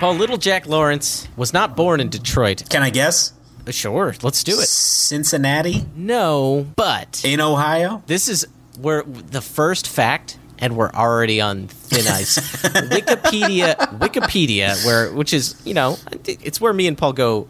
Paul 0.00 0.14
Little 0.14 0.38
Jack 0.38 0.66
Lawrence 0.66 1.28
was 1.36 1.52
not 1.52 1.76
born 1.76 2.00
in 2.00 2.08
Detroit. 2.08 2.62
Can 2.70 2.82
I 2.82 2.88
guess? 2.88 3.34
Uh, 3.66 3.70
sure, 3.70 4.14
let's 4.22 4.42
do 4.42 4.52
it. 4.58 4.66
Cincinnati 4.66 5.84
No, 5.94 6.66
but 6.74 7.22
in 7.22 7.38
Ohio. 7.40 8.02
this 8.06 8.26
is 8.28 8.46
where 8.80 9.02
the 9.02 9.42
first 9.42 9.86
fact, 9.86 10.38
and 10.58 10.74
we're 10.74 10.90
already 10.90 11.42
on 11.42 11.68
thin 11.68 12.06
ice. 12.10 12.38
Wikipedia, 12.62 13.76
Wikipedia, 13.98 14.82
where 14.86 15.12
which 15.12 15.34
is 15.34 15.60
you 15.66 15.74
know, 15.74 15.98
it's 16.24 16.62
where 16.62 16.72
me 16.72 16.86
and 16.86 16.96
Paul 16.96 17.12
go 17.12 17.46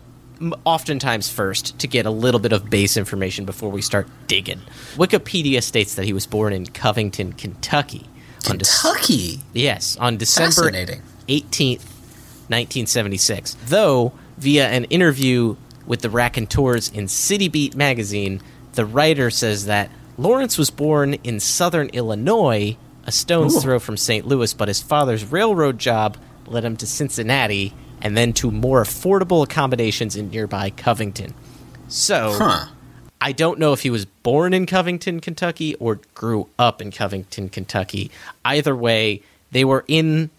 oftentimes 0.64 1.30
first 1.30 1.78
to 1.78 1.86
get 1.86 2.06
a 2.06 2.10
little 2.10 2.40
bit 2.40 2.52
of 2.52 2.70
base 2.70 2.96
information 2.96 3.44
before 3.44 3.70
we 3.70 3.82
start 3.82 4.08
digging. 4.26 4.60
Wikipedia 4.96 5.62
states 5.62 5.94
that 5.94 6.04
he 6.04 6.12
was 6.12 6.26
born 6.26 6.52
in 6.52 6.66
Covington, 6.66 7.32
Kentucky. 7.34 8.06
on 8.48 8.58
Dec- 8.58 8.82
Kentucky. 8.82 9.40
Yes, 9.52 9.96
on 9.98 10.16
December 10.16 10.70
18th, 11.28 11.84
1976. 12.48 13.56
Though, 13.66 14.12
via 14.38 14.68
an 14.68 14.84
interview 14.84 15.56
with 15.86 16.00
the 16.00 16.10
Raconteurs 16.10 16.88
in 16.88 17.08
City 17.08 17.48
Beat 17.48 17.76
magazine, 17.76 18.40
the 18.72 18.84
writer 18.86 19.30
says 19.30 19.66
that 19.66 19.90
Lawrence 20.16 20.58
was 20.58 20.70
born 20.70 21.14
in 21.24 21.40
southern 21.40 21.88
Illinois, 21.88 22.76
a 23.04 23.12
stone's 23.12 23.56
Ooh. 23.56 23.60
throw 23.60 23.78
from 23.78 23.96
St. 23.96 24.26
Louis, 24.26 24.52
but 24.54 24.68
his 24.68 24.82
father's 24.82 25.24
railroad 25.24 25.78
job 25.78 26.16
led 26.46 26.64
him 26.64 26.76
to 26.76 26.86
Cincinnati 26.86 27.74
and 28.02 28.16
then 28.16 28.32
to 28.34 28.50
more 28.50 28.82
affordable 28.82 29.42
accommodations 29.42 30.16
in 30.16 30.30
nearby 30.30 30.70
Covington. 30.70 31.34
So, 31.88 32.34
Huh. 32.38 32.66
I 33.20 33.32
don't 33.32 33.58
know 33.58 33.74
if 33.74 33.82
he 33.82 33.90
was 33.90 34.06
born 34.06 34.54
in 34.54 34.64
Covington, 34.64 35.20
Kentucky, 35.20 35.74
or 35.74 36.00
grew 36.14 36.48
up 36.58 36.80
in 36.80 36.90
Covington, 36.90 37.50
Kentucky. 37.50 38.10
Either 38.44 38.74
way, 38.74 39.22
they 39.52 39.64
were 39.64 39.84
in 39.88 40.30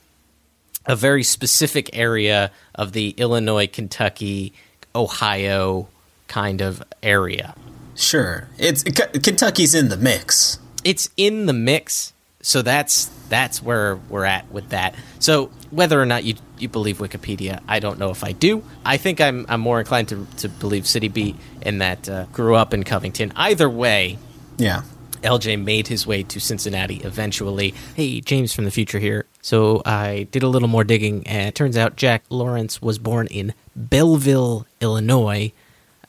a 0.87 0.95
very 0.95 1.23
specific 1.23 1.91
area 1.93 2.49
of 2.73 2.93
the 2.93 3.09
Illinois, 3.17 3.67
Kentucky, 3.67 4.53
Ohio 4.95 5.87
kind 6.27 6.61
of 6.61 6.81
area. 7.03 7.53
Sure. 7.95 8.47
It's 8.57 8.81
Kentucky's 8.83 9.75
in 9.75 9.89
the 9.89 9.97
mix. 9.97 10.57
It's 10.83 11.09
in 11.17 11.45
the 11.45 11.53
mix, 11.53 12.10
so 12.41 12.61
that's 12.61 13.05
that's 13.29 13.61
where 13.63 13.95
we're 14.09 14.25
at 14.25 14.51
with 14.51 14.69
that. 14.69 14.95
So 15.19 15.47
whether 15.69 16.01
or 16.01 16.05
not 16.05 16.23
you 16.23 16.35
you 16.57 16.67
believe 16.69 16.97
Wikipedia, 16.97 17.61
I 17.67 17.79
don't 17.79 17.97
know 17.99 18.09
if 18.11 18.23
I 18.23 18.31
do. 18.33 18.63
I 18.85 18.97
think 18.97 19.21
I'm 19.21 19.45
I'm 19.49 19.61
more 19.61 19.79
inclined 19.79 20.09
to 20.09 20.27
to 20.37 20.49
believe 20.49 20.85
City 20.87 21.07
Beat 21.07 21.35
in 21.61 21.77
that 21.79 22.09
uh, 22.09 22.25
grew 22.33 22.55
up 22.55 22.73
in 22.73 22.83
Covington. 22.83 23.31
Either 23.35 23.69
way, 23.69 24.17
Yeah. 24.57 24.83
LJ 25.23 25.63
made 25.63 25.87
his 25.87 26.07
way 26.07 26.23
to 26.23 26.39
Cincinnati 26.39 26.95
eventually. 27.03 27.75
Hey, 27.95 28.21
James 28.21 28.53
from 28.53 28.65
the 28.65 28.71
future 28.71 28.97
here. 28.97 29.27
So 29.43 29.83
I 29.85 30.27
did 30.31 30.41
a 30.41 30.47
little 30.47 30.67
more 30.67 30.83
digging, 30.83 31.27
and 31.27 31.47
it 31.47 31.53
turns 31.53 31.77
out 31.77 31.95
Jack 31.95 32.23
Lawrence 32.31 32.81
was 32.81 32.97
born 32.97 33.27
in 33.27 33.53
Belleville, 33.75 34.65
Illinois, 34.79 35.51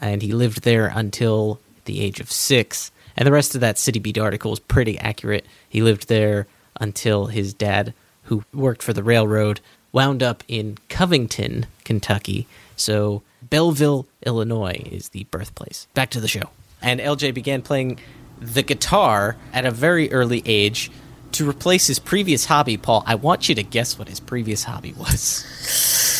and 0.00 0.22
he 0.22 0.32
lived 0.32 0.62
there 0.62 0.90
until 0.94 1.60
the 1.84 2.00
age 2.00 2.20
of 2.20 2.32
six. 2.32 2.90
And 3.16 3.26
the 3.26 3.33
rest 3.33 3.54
of 3.54 3.61
that 3.61 3.78
City 3.78 3.99
Beat 3.99 4.19
article 4.19 4.52
is 4.52 4.59
pretty 4.59 4.99
accurate. 4.99 5.47
He 5.69 5.83
lived 5.83 6.09
there 6.09 6.47
until 6.81 7.26
his 7.26 7.54
dad, 7.54 7.95
who 8.25 8.45
worked 8.52 8.83
for 8.83 8.92
the 8.92 9.02
railroad, 9.02 9.61
wound 9.92 10.23
up 10.23 10.42
in 10.49 10.78
Covington, 10.88 11.66
Kentucky. 11.85 12.47
So 12.76 13.23
Belleville, 13.42 14.07
Illinois 14.25 14.83
is 14.90 15.11
the 15.11 15.25
birthplace. 15.25 15.87
Back 15.95 16.11
to 16.11 16.21
the 16.21 16.28
show. 16.28 16.50
And 16.81 17.00
LJ 17.00 17.35
began 17.35 17.62
playing 17.62 17.99
the 18.40 18.62
guitar 18.62 19.37
at 19.52 19.64
a 19.64 19.71
very 19.71 20.12
early 20.12 20.42
age 20.47 20.90
to 21.33 21.49
replace 21.49 21.87
his 21.87 21.99
previous 21.99 22.47
hobby. 22.47 22.76
Paul, 22.76 23.04
I 23.07 23.14
want 23.14 23.49
you 23.49 23.54
to 23.54 23.62
guess 23.62 23.99
what 23.99 24.09
his 24.09 24.21
previous 24.21 24.64
hobby 24.64 24.92
was. 24.92 26.09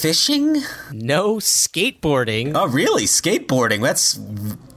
Fishing? 0.00 0.62
No 0.92 1.36
skateboarding. 1.36 2.52
Oh, 2.54 2.66
really? 2.66 3.04
Skateboarding? 3.04 3.82
That's 3.82 4.20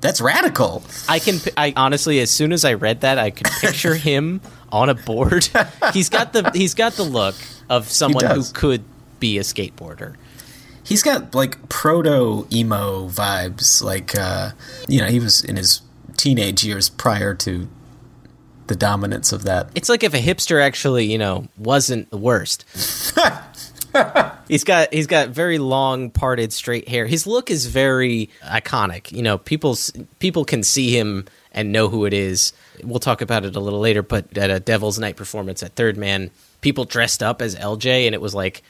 that's 0.01 0.21
radical. 0.21 0.83
I 1.09 1.19
can. 1.19 1.39
I 1.57 1.73
honestly, 1.75 2.19
as 2.19 2.31
soon 2.31 2.51
as 2.53 2.63
I 2.63 2.73
read 2.73 3.01
that, 3.01 3.17
I 3.17 3.31
could 3.31 3.47
picture 3.59 3.95
him 4.09 4.41
on 4.71 4.89
a 4.89 4.95
board. 4.95 5.49
He's 5.93 6.09
got 6.09 6.33
the 6.33 6.51
he's 6.53 6.73
got 6.73 6.93
the 6.93 7.03
look 7.03 7.35
of 7.69 7.89
someone 7.89 8.25
who 8.25 8.43
could 8.53 8.83
be 9.19 9.37
a 9.37 9.41
skateboarder. 9.41 10.15
He's 10.83 11.03
got 11.03 11.35
like 11.35 11.67
proto 11.67 12.47
emo 12.51 13.09
vibes. 13.09 13.83
Like, 13.83 14.17
uh, 14.17 14.51
you 14.87 15.01
know, 15.01 15.07
he 15.07 15.19
was 15.19 15.43
in 15.43 15.57
his 15.57 15.81
teenage 16.15 16.63
years 16.63 16.89
prior 16.89 17.33
to 17.35 17.67
the 18.67 18.75
dominance 18.75 19.31
of 19.31 19.43
that. 19.43 19.69
It's 19.75 19.89
like 19.89 20.03
if 20.03 20.13
a 20.13 20.21
hipster 20.21 20.61
actually, 20.61 21.05
you 21.05 21.17
know, 21.17 21.47
wasn't 21.57 22.09
the 22.09 22.17
worst. 22.17 22.65
he's 24.47 24.63
got 24.63 24.93
he's 24.93 25.07
got 25.07 25.29
very 25.29 25.57
long 25.57 26.09
parted 26.09 26.53
straight 26.53 26.87
hair. 26.87 27.05
His 27.05 27.25
look 27.27 27.49
is 27.51 27.65
very 27.65 28.29
iconic. 28.43 29.11
You 29.11 29.21
know, 29.21 29.37
people's 29.37 29.91
people 30.19 30.45
can 30.45 30.63
see 30.63 30.97
him 30.97 31.25
and 31.51 31.71
know 31.71 31.87
who 31.89 32.05
it 32.05 32.13
is. 32.13 32.53
We'll 32.83 32.99
talk 32.99 33.21
about 33.21 33.45
it 33.45 33.55
a 33.55 33.59
little 33.59 33.79
later, 33.79 34.03
but 34.03 34.37
at 34.37 34.49
a 34.49 34.59
Devil's 34.59 34.99
Night 34.99 35.15
performance 35.15 35.63
at 35.63 35.73
Third 35.75 35.97
Man, 35.97 36.29
people 36.61 36.85
dressed 36.85 37.23
up 37.23 37.41
as 37.41 37.55
LJ 37.55 38.05
and 38.05 38.13
it 38.13 38.21
was 38.21 38.35
like 38.35 38.61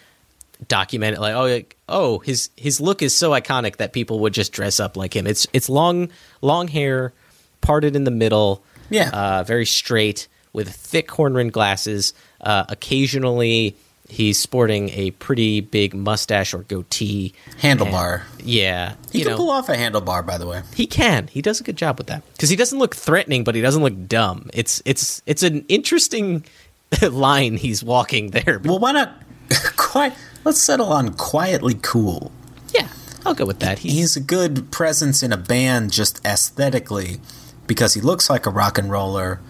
documented 0.68 1.20
like 1.20 1.36
oh 1.36 1.46
like, 1.46 1.78
oh 1.88 2.18
his 2.20 2.50
his 2.56 2.82
look 2.82 3.02
is 3.04 3.14
so 3.14 3.30
iconic 3.32 3.76
that 3.78 3.94
people 3.94 4.20
would 4.22 4.34
just 4.34 4.52
dress 4.52 4.80
up 4.80 4.98
like 4.98 5.16
him. 5.16 5.28
It's 5.28 5.46
it's 5.54 5.70
long 5.70 6.10
long 6.42 6.68
hair 6.68 7.14
parted 7.62 7.96
in 7.96 8.04
the 8.06 8.12
middle 8.12 8.64
Yeah. 8.90 9.10
uh, 9.12 9.44
very 9.44 9.66
straight 9.66 10.28
with 10.54 10.70
thick 10.70 11.12
horn 11.12 11.34
rimmed 11.36 11.54
glasses. 11.54 12.14
Uh, 12.42 12.66
occasionally, 12.70 13.76
He's 14.10 14.40
sporting 14.40 14.90
a 14.90 15.12
pretty 15.12 15.60
big 15.60 15.94
mustache 15.94 16.54
or 16.54 16.60
goatee. 16.60 17.34
Handlebar. 17.62 18.22
And- 18.40 18.48
yeah. 18.48 18.96
He 19.12 19.20
you 19.20 19.26
can 19.26 19.32
know, 19.34 19.38
pull 19.38 19.50
off 19.50 19.68
a 19.70 19.76
handlebar, 19.76 20.26
by 20.26 20.38
the 20.38 20.48
way. 20.48 20.62
he 20.74 20.88
can. 20.88 21.28
He 21.28 21.42
does 21.42 21.60
a 21.60 21.64
good 21.64 21.76
job 21.76 21.98
with 21.98 22.08
that 22.08 22.24
because 22.34 22.50
he 22.50 22.56
doesn't 22.56 22.80
look 22.80 22.96
threatening, 22.96 23.44
but 23.44 23.54
he 23.56 23.62
doesn't 23.62 23.84
look 23.84 24.08
dumb. 24.08 24.50
It's 24.54 24.82
it's 24.86 25.22
it's 25.26 25.44
an 25.44 25.66
interesting 25.68 26.46
line 27.12 27.58
he's 27.58 27.84
walking 27.84 28.32
there. 28.32 28.62
Well, 28.64 28.80
why 28.80 28.94
not? 28.94 29.12
Quiet. 29.76 30.14
Let's 30.46 30.62
settle 30.62 30.88
on 30.94 31.14
quietly 31.16 31.78
cool. 31.82 32.32
yeah, 32.74 32.88
I'll 33.26 33.34
go 33.34 33.46
with 33.46 33.60
that. 33.60 33.80
He's, 33.80 33.94
He's 33.94 34.16
a 34.16 34.22
good 34.22 34.72
presence 34.72 35.22
in 35.22 35.34
a 35.34 35.38
band 35.38 35.92
just 35.92 36.26
aesthetically 36.26 37.20
because 37.66 37.94
he 37.94 38.00
looks 38.02 38.30
like 38.30 38.46
a 38.46 38.50
rock 38.50 38.78
and 38.78 38.90
roller, 38.90 39.42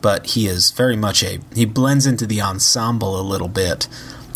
but 0.00 0.26
he 0.26 0.46
is 0.46 0.70
very 0.70 0.96
much 0.96 1.22
a. 1.22 1.40
He 1.54 1.64
blends 1.64 2.06
into 2.06 2.26
the 2.26 2.40
ensemble 2.40 3.18
a 3.20 3.22
little 3.22 3.48
bit. 3.48 3.88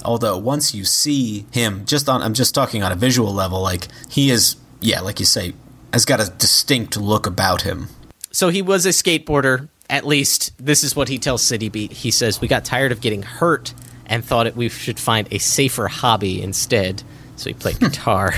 Although 0.04 0.38
once 0.38 0.74
you 0.74 0.84
see 0.84 1.46
him, 1.50 1.84
just 1.84 2.08
on, 2.08 2.22
I'm 2.22 2.34
just 2.34 2.54
talking 2.54 2.82
on 2.82 2.90
a 2.90 2.96
visual 2.96 3.32
level, 3.34 3.60
like 3.60 3.88
he 4.10 4.30
is, 4.30 4.56
yeah, 4.80 5.00
like 5.00 5.20
you 5.20 5.26
say, 5.26 5.52
has 5.92 6.04
got 6.04 6.20
a 6.20 6.30
distinct 6.38 6.96
look 6.96 7.26
about 7.26 7.62
him. 7.62 7.88
so 8.32 8.48
he 8.48 8.62
was 8.62 8.86
a 8.86 8.90
skateboarder. 8.90 9.68
At 9.90 10.06
least 10.06 10.52
this 10.64 10.84
is 10.84 10.94
what 10.94 11.08
he 11.08 11.18
tells 11.18 11.42
City 11.42 11.68
Beat. 11.68 11.92
He 11.92 12.10
says 12.12 12.40
we 12.40 12.46
got 12.48 12.64
tired 12.64 12.92
of 12.92 13.00
getting 13.00 13.22
hurt 13.22 13.74
and 14.06 14.24
thought 14.24 14.46
it, 14.46 14.56
we 14.56 14.68
should 14.68 14.98
find 15.00 15.28
a 15.32 15.38
safer 15.38 15.88
hobby 15.88 16.40
instead. 16.42 17.02
So 17.36 17.50
he 17.50 17.54
played 17.54 17.78
guitar. 17.80 18.34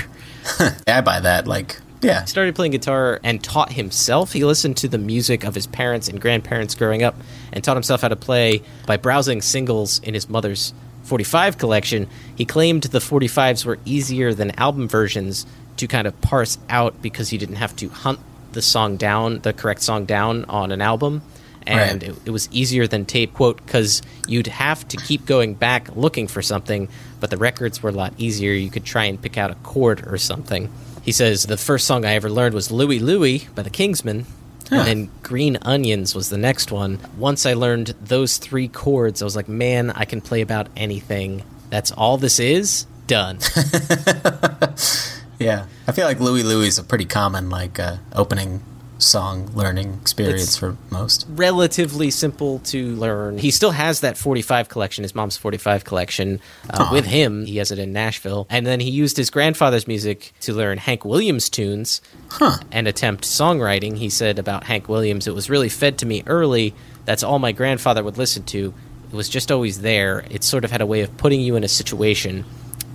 I 0.87 1.01
buy 1.01 1.19
that. 1.19 1.47
Like, 1.47 1.79
yeah, 2.03 2.25
started 2.25 2.55
playing 2.55 2.71
guitar 2.73 3.19
and 3.23 3.43
taught 3.43 3.71
himself. 3.71 4.33
He 4.33 4.43
listened 4.45 4.77
to 4.77 4.87
the 4.87 4.97
music 4.97 5.43
of 5.43 5.55
his 5.55 5.67
parents 5.67 6.07
and 6.09 6.19
grandparents 6.21 6.75
growing 6.75 7.03
up 7.03 7.15
and 7.51 7.63
taught 7.63 7.75
himself 7.77 8.01
how 8.01 8.07
to 8.09 8.15
play 8.15 8.61
by 8.85 8.97
browsing 8.97 9.41
singles 9.41 9.99
in 9.99 10.13
his 10.13 10.29
mother's 10.29 10.73
45 11.03 11.57
collection. 11.57 12.07
He 12.35 12.45
claimed 12.45 12.83
the 12.83 12.99
45s 12.99 13.65
were 13.65 13.77
easier 13.85 14.33
than 14.33 14.51
album 14.59 14.87
versions 14.87 15.45
to 15.77 15.87
kind 15.87 16.07
of 16.07 16.19
parse 16.21 16.57
out 16.69 17.01
because 17.01 17.29
he 17.29 17.37
didn't 17.37 17.55
have 17.57 17.75
to 17.77 17.89
hunt 17.89 18.19
the 18.53 18.61
song 18.61 18.97
down, 18.97 19.39
the 19.39 19.51
correct 19.53 19.81
song 19.81 20.05
down 20.05 20.45
on 20.45 20.71
an 20.71 20.81
album. 20.81 21.21
And 21.65 22.03
Right. 22.03 22.11
it, 22.11 22.15
it 22.25 22.29
was 22.29 22.49
easier 22.51 22.87
than 22.87 23.05
tape, 23.05 23.33
quote, 23.33 23.65
because 23.65 24.01
you'd 24.27 24.47
have 24.47 24.85
to 24.89 24.97
keep 24.97 25.25
going 25.25 25.53
back 25.55 25.95
looking 25.95 26.27
for 26.27 26.41
something, 26.41 26.89
but 27.21 27.29
the 27.29 27.37
records 27.37 27.81
were 27.81 27.89
a 27.89 27.93
lot 27.93 28.13
easier. 28.17 28.51
You 28.51 28.69
could 28.69 28.83
try 28.83 29.05
and 29.05 29.19
pick 29.21 29.37
out 29.37 29.49
a 29.49 29.55
chord 29.55 30.05
or 30.05 30.17
something. 30.17 30.69
He 31.03 31.11
says, 31.11 31.43
The 31.43 31.57
first 31.57 31.85
song 31.85 32.05
I 32.05 32.13
ever 32.13 32.29
learned 32.29 32.55
was 32.55 32.71
Louie 32.71 32.99
Louie 32.99 33.47
by 33.53 33.61
the 33.61 33.69
Kingsmen. 33.69 34.25
Huh. 34.69 34.77
And 34.77 34.87
then 34.87 35.09
Green 35.21 35.57
Onions 35.61 36.15
was 36.15 36.29
the 36.29 36.37
next 36.37 36.71
one. 36.71 36.99
Once 37.17 37.45
I 37.45 37.53
learned 37.53 37.93
those 38.01 38.37
three 38.37 38.69
chords, 38.69 39.21
I 39.21 39.25
was 39.25 39.35
like, 39.35 39.49
man, 39.49 39.91
I 39.91 40.05
can 40.05 40.21
play 40.21 40.41
about 40.41 40.67
anything. 40.77 41.43
That's 41.69 41.91
all 41.91 42.17
this 42.17 42.39
is? 42.39 42.87
Done. 43.05 43.39
yeah. 45.39 45.65
I 45.85 45.91
feel 45.91 46.05
like 46.05 46.21
Louie 46.21 46.43
Louie 46.43 46.67
is 46.67 46.79
a 46.79 46.83
pretty 46.83 47.05
common 47.05 47.49
like 47.49 47.77
uh, 47.77 47.97
opening 48.13 48.63
song 49.03 49.49
learning 49.53 49.97
experience 50.01 50.41
It's- 50.41 50.57
for 50.57 50.75
most. 50.89 51.25
Relatively 51.29 52.09
simple 52.11 52.59
to 52.65 52.95
learn. 52.95 53.37
He 53.37 53.51
still 53.51 53.71
has 53.71 53.99
that 53.99 54.17
45 54.17 54.69
collection, 54.69 55.03
his 55.03 55.13
mom's 55.13 55.37
45 55.37 55.83
collection, 55.83 56.39
uh, 56.69 56.89
with 56.91 57.05
him. 57.05 57.45
He 57.45 57.57
has 57.57 57.71
it 57.71 57.79
in 57.79 57.93
Nashville. 57.93 58.47
And 58.49 58.65
then 58.65 58.79
he 58.79 58.89
used 58.89 59.17
his 59.17 59.29
grandfather's 59.29 59.87
music 59.87 60.33
to 60.41 60.53
learn 60.53 60.77
Hank 60.77 61.05
Williams 61.05 61.49
tunes 61.49 62.01
Huh. 62.29 62.57
and 62.71 62.87
attempt 62.87 63.25
songwriting. 63.25 63.97
He 63.97 64.09
said 64.09 64.39
about 64.39 64.63
Hank 64.65 64.89
Williams, 64.89 65.27
it 65.27 65.35
was 65.35 65.49
really 65.49 65.69
fed 65.69 65.97
to 65.99 66.05
me 66.05 66.23
early. 66.25 66.73
That's 67.05 67.23
all 67.23 67.39
my 67.39 67.51
grandfather 67.51 68.03
would 68.03 68.17
listen 68.17 68.43
to. 68.43 68.73
It 69.11 69.15
was 69.15 69.29
just 69.29 69.51
always 69.51 69.81
there. 69.81 70.25
It 70.31 70.43
sort 70.43 70.63
of 70.65 70.71
had 70.71 70.81
a 70.81 70.85
way 70.85 71.01
of 71.01 71.15
putting 71.17 71.41
you 71.41 71.55
in 71.55 71.63
a 71.63 71.67
situation. 71.67 72.45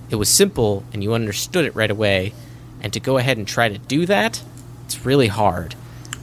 It 0.09 0.15
was 0.15 0.27
simple 0.27 0.83
and 0.91 1.03
you 1.03 1.13
understood 1.13 1.65
it 1.65 1.75
right 1.75 1.91
away. 1.91 2.33
And 2.81 2.91
to 2.93 2.99
go 2.99 3.17
ahead 3.17 3.37
and 3.37 3.47
try 3.47 3.69
to 3.69 3.77
do 3.77 4.05
that, 4.05 4.41
it's 4.85 5.05
really 5.05 5.27
hard. 5.27 5.75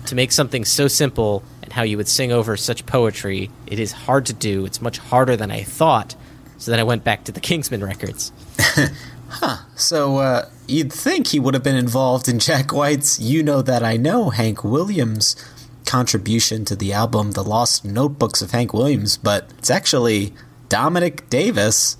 To 0.06 0.14
make 0.14 0.32
something 0.32 0.64
so 0.64 0.88
simple 0.88 1.42
and 1.62 1.72
how 1.72 1.82
you 1.82 1.96
would 1.96 2.08
sing 2.08 2.32
over 2.32 2.56
such 2.56 2.86
poetry, 2.86 3.50
it 3.66 3.78
is 3.78 3.92
hard 3.92 4.26
to 4.26 4.32
do. 4.32 4.64
It's 4.64 4.80
much 4.80 4.98
harder 4.98 5.36
than 5.36 5.50
I 5.50 5.62
thought. 5.62 6.14
So 6.58 6.70
then 6.70 6.80
I 6.80 6.84
went 6.84 7.04
back 7.04 7.24
to 7.24 7.32
the 7.32 7.40
Kingsmen 7.40 7.82
records. 7.86 8.32
Huh. 9.28 9.58
So 9.74 10.18
uh, 10.18 10.48
you'd 10.66 10.92
think 10.92 11.28
he 11.28 11.40
would 11.40 11.54
have 11.54 11.62
been 11.62 11.76
involved 11.76 12.28
in 12.28 12.38
Jack 12.38 12.72
White's 12.72 13.18
"You 13.18 13.42
Know 13.42 13.60
That 13.60 13.82
I 13.82 13.96
Know" 13.96 14.30
Hank 14.30 14.62
Williams 14.62 15.36
contribution 15.84 16.64
to 16.66 16.76
the 16.76 16.92
album 16.92 17.32
"The 17.32 17.42
Lost 17.42 17.84
Notebooks 17.84 18.40
of 18.40 18.52
Hank 18.52 18.72
Williams," 18.72 19.16
but 19.16 19.50
it's 19.58 19.70
actually 19.70 20.32
Dominic 20.68 21.28
Davis, 21.28 21.96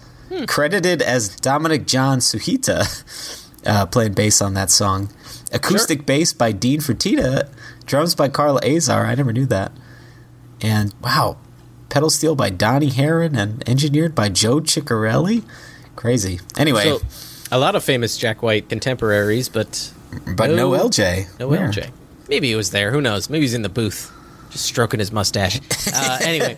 credited 0.46 1.02
as 1.02 1.34
Dominic 1.36 1.86
John 1.86 2.20
Suhita, 2.20 3.42
uh, 3.66 3.86
playing 3.86 4.14
bass 4.14 4.40
on 4.40 4.54
that 4.54 4.70
song. 4.70 5.10
Acoustic 5.52 6.04
bass 6.06 6.32
by 6.32 6.52
Dean 6.52 6.80
Fertita, 6.80 7.48
drums 7.86 8.14
by 8.14 8.28
Carl 8.28 8.58
Azar. 8.64 9.06
I 9.06 9.14
never 9.14 9.32
knew 9.32 9.46
that. 9.46 9.72
And 10.60 10.94
wow, 11.02 11.36
pedal 11.88 12.10
steel 12.10 12.34
by 12.34 12.50
Donnie 12.50 12.88
Heron 12.90 13.36
and 13.36 13.66
engineered 13.68 14.14
by 14.14 14.28
Joe 14.28 14.60
Chiccarelli. 14.60 15.44
Crazy. 15.94 16.40
Anyway. 16.56 16.84
So, 16.84 17.00
a 17.52 17.58
lot 17.58 17.76
of 17.76 17.84
famous 17.84 18.16
Jack 18.18 18.42
White 18.42 18.68
contemporaries, 18.68 19.48
but 19.48 19.92
But 20.36 20.50
no, 20.50 20.70
LJ. 20.70 21.38
No 21.38 21.48
Where? 21.48 21.68
LJ. 21.68 21.90
Maybe 22.28 22.48
he 22.48 22.56
was 22.56 22.70
there. 22.72 22.90
Who 22.90 23.00
knows? 23.00 23.30
Maybe 23.30 23.42
he's 23.42 23.54
in 23.54 23.62
the 23.62 23.68
booth, 23.68 24.12
just 24.50 24.64
stroking 24.66 24.98
his 24.98 25.12
mustache. 25.12 25.60
Uh, 25.94 26.18
anyway, 26.22 26.56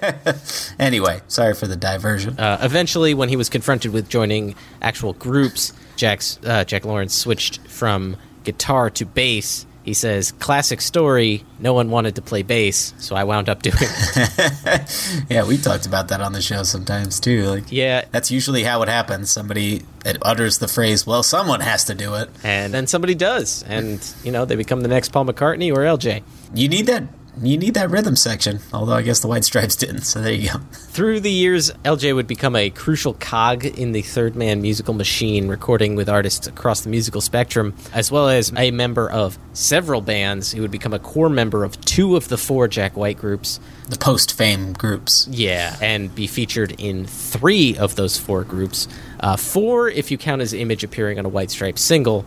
Anyway, 0.79 1.21
sorry 1.29 1.53
for 1.55 1.67
the 1.67 1.77
diversion. 1.77 2.39
uh, 2.39 2.59
eventually, 2.63 3.13
when 3.13 3.29
he 3.29 3.37
was 3.37 3.51
confronted 3.51 3.93
with 3.93 4.09
joining 4.09 4.55
actual 4.81 5.13
groups, 5.13 5.75
Jack's 5.97 6.39
uh, 6.47 6.65
Jack 6.65 6.87
Lawrence 6.87 7.15
switched 7.15 7.61
from 7.69 8.17
guitar 8.49 8.89
to 8.91 9.05
bass. 9.05 9.67
He 9.85 9.95
says, 9.95 10.33
"Classic 10.33 10.81
story. 10.81 11.45
No 11.59 11.73
one 11.73 11.91
wanted 11.91 12.15
to 12.17 12.23
play 12.23 12.43
bass, 12.43 12.93
so 12.99 13.17
I 13.17 13.25
wound 13.25 13.49
up 13.49 13.63
doing 13.63 13.77
it." 13.81 15.25
yeah, 15.31 15.45
we 15.47 15.57
talked 15.57 15.87
about 15.87 16.09
that 16.09 16.21
on 16.21 16.33
the 16.33 16.43
show 16.43 16.63
sometimes 16.63 17.21
too. 17.21 17.45
Like, 17.45 17.71
yeah, 17.71 18.05
that's 18.11 18.31
usually 18.31 18.65
how 18.65 18.83
it 18.83 18.89
happens. 18.89 19.31
Somebody 19.31 19.85
utters 20.23 20.59
the 20.59 20.69
phrase, 20.69 21.07
"Well, 21.07 21.23
someone 21.23 21.61
has 21.61 21.85
to 21.85 21.95
do 21.95 22.15
it." 22.17 22.29
and 22.45 22.73
then 22.75 22.87
somebody 22.87 23.15
does, 23.15 23.63
and 23.67 23.99
you 24.25 24.33
know 24.33 24.45
they 24.45 24.57
become 24.57 24.83
the 24.83 24.89
next 24.89 25.11
Paul 25.13 25.25
McCartney 25.25 25.73
or 25.73 25.79
LJ. 25.79 26.23
You 26.55 26.69
need 26.69 26.87
that. 26.87 27.05
You 27.41 27.57
need 27.57 27.75
that 27.75 27.91
rhythm 27.91 28.17
section. 28.17 28.61
Although 28.73 28.95
I 28.95 29.03
guess 29.03 29.21
the 29.21 29.29
White 29.29 29.45
Stripes 29.45 29.77
didn't. 29.77 30.03
So 30.03 30.21
there 30.21 30.33
you 30.33 30.51
go. 30.51 30.59
Through 30.73 31.21
the 31.21 31.31
years, 31.31 31.71
LJ 31.85 32.15
would 32.15 32.27
become 32.27 32.57
a 32.57 32.71
crucial 32.71 33.15
cog 33.15 33.65
in 33.65 33.93
the 33.93 34.03
Third 34.03 34.35
Man 34.35 34.61
musical 34.61 34.95
machine, 34.95 35.49
recording 35.49 35.95
with 35.95 36.09
artists 36.09 36.47
across 36.47 36.81
the 36.81 36.89
musical 36.89 37.21
spectrum, 37.21 37.75
as 37.93 38.11
well 38.11 38.29
as 38.29 38.53
a 38.57 38.71
member 38.71 39.11
of 39.11 39.39
several 39.53 40.01
bands. 40.01 40.51
He 40.51 40.61
would 40.61 40.71
become 40.71 40.93
a 40.93 40.99
core 40.99 41.29
member 41.29 41.65
of 41.65 41.81
two 41.83 42.17
of 42.17 42.29
the 42.29 42.39
four 42.39 42.69
Jack 42.69 42.97
White 42.97 43.19
groups. 43.19 43.61
The 43.89 43.99
post 43.99 44.33
fame 44.37 44.73
groups. 44.73 45.29
Yeah, 45.31 45.77
and 45.81 46.15
be 46.15 46.27
featured 46.27 46.75
in 46.79 47.07
three 47.07 47.77
of 47.79 47.97
those 47.97 48.19
four 48.19 48.45
groups. 48.45 48.89
Uh, 49.21 49.37
four, 49.37 49.89
if 49.89 50.11
you 50.11 50.19
count 50.19 50.41
his 50.41 50.53
image 50.53 50.85
appearing 50.85 51.19
on 51.19 51.25
a 51.25 51.29
White 51.29 51.51
Stripes 51.51 51.83
single. 51.83 52.27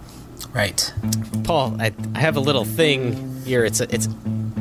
Right. 0.54 0.92
Paul, 1.44 1.78
I, 1.80 1.94
I 2.16 2.20
have 2.20 2.36
a 2.36 2.40
little 2.40 2.66
thing 2.66 3.44
here. 3.44 3.64
It's 3.64 3.80
a, 3.80 3.94
it's 3.94 4.08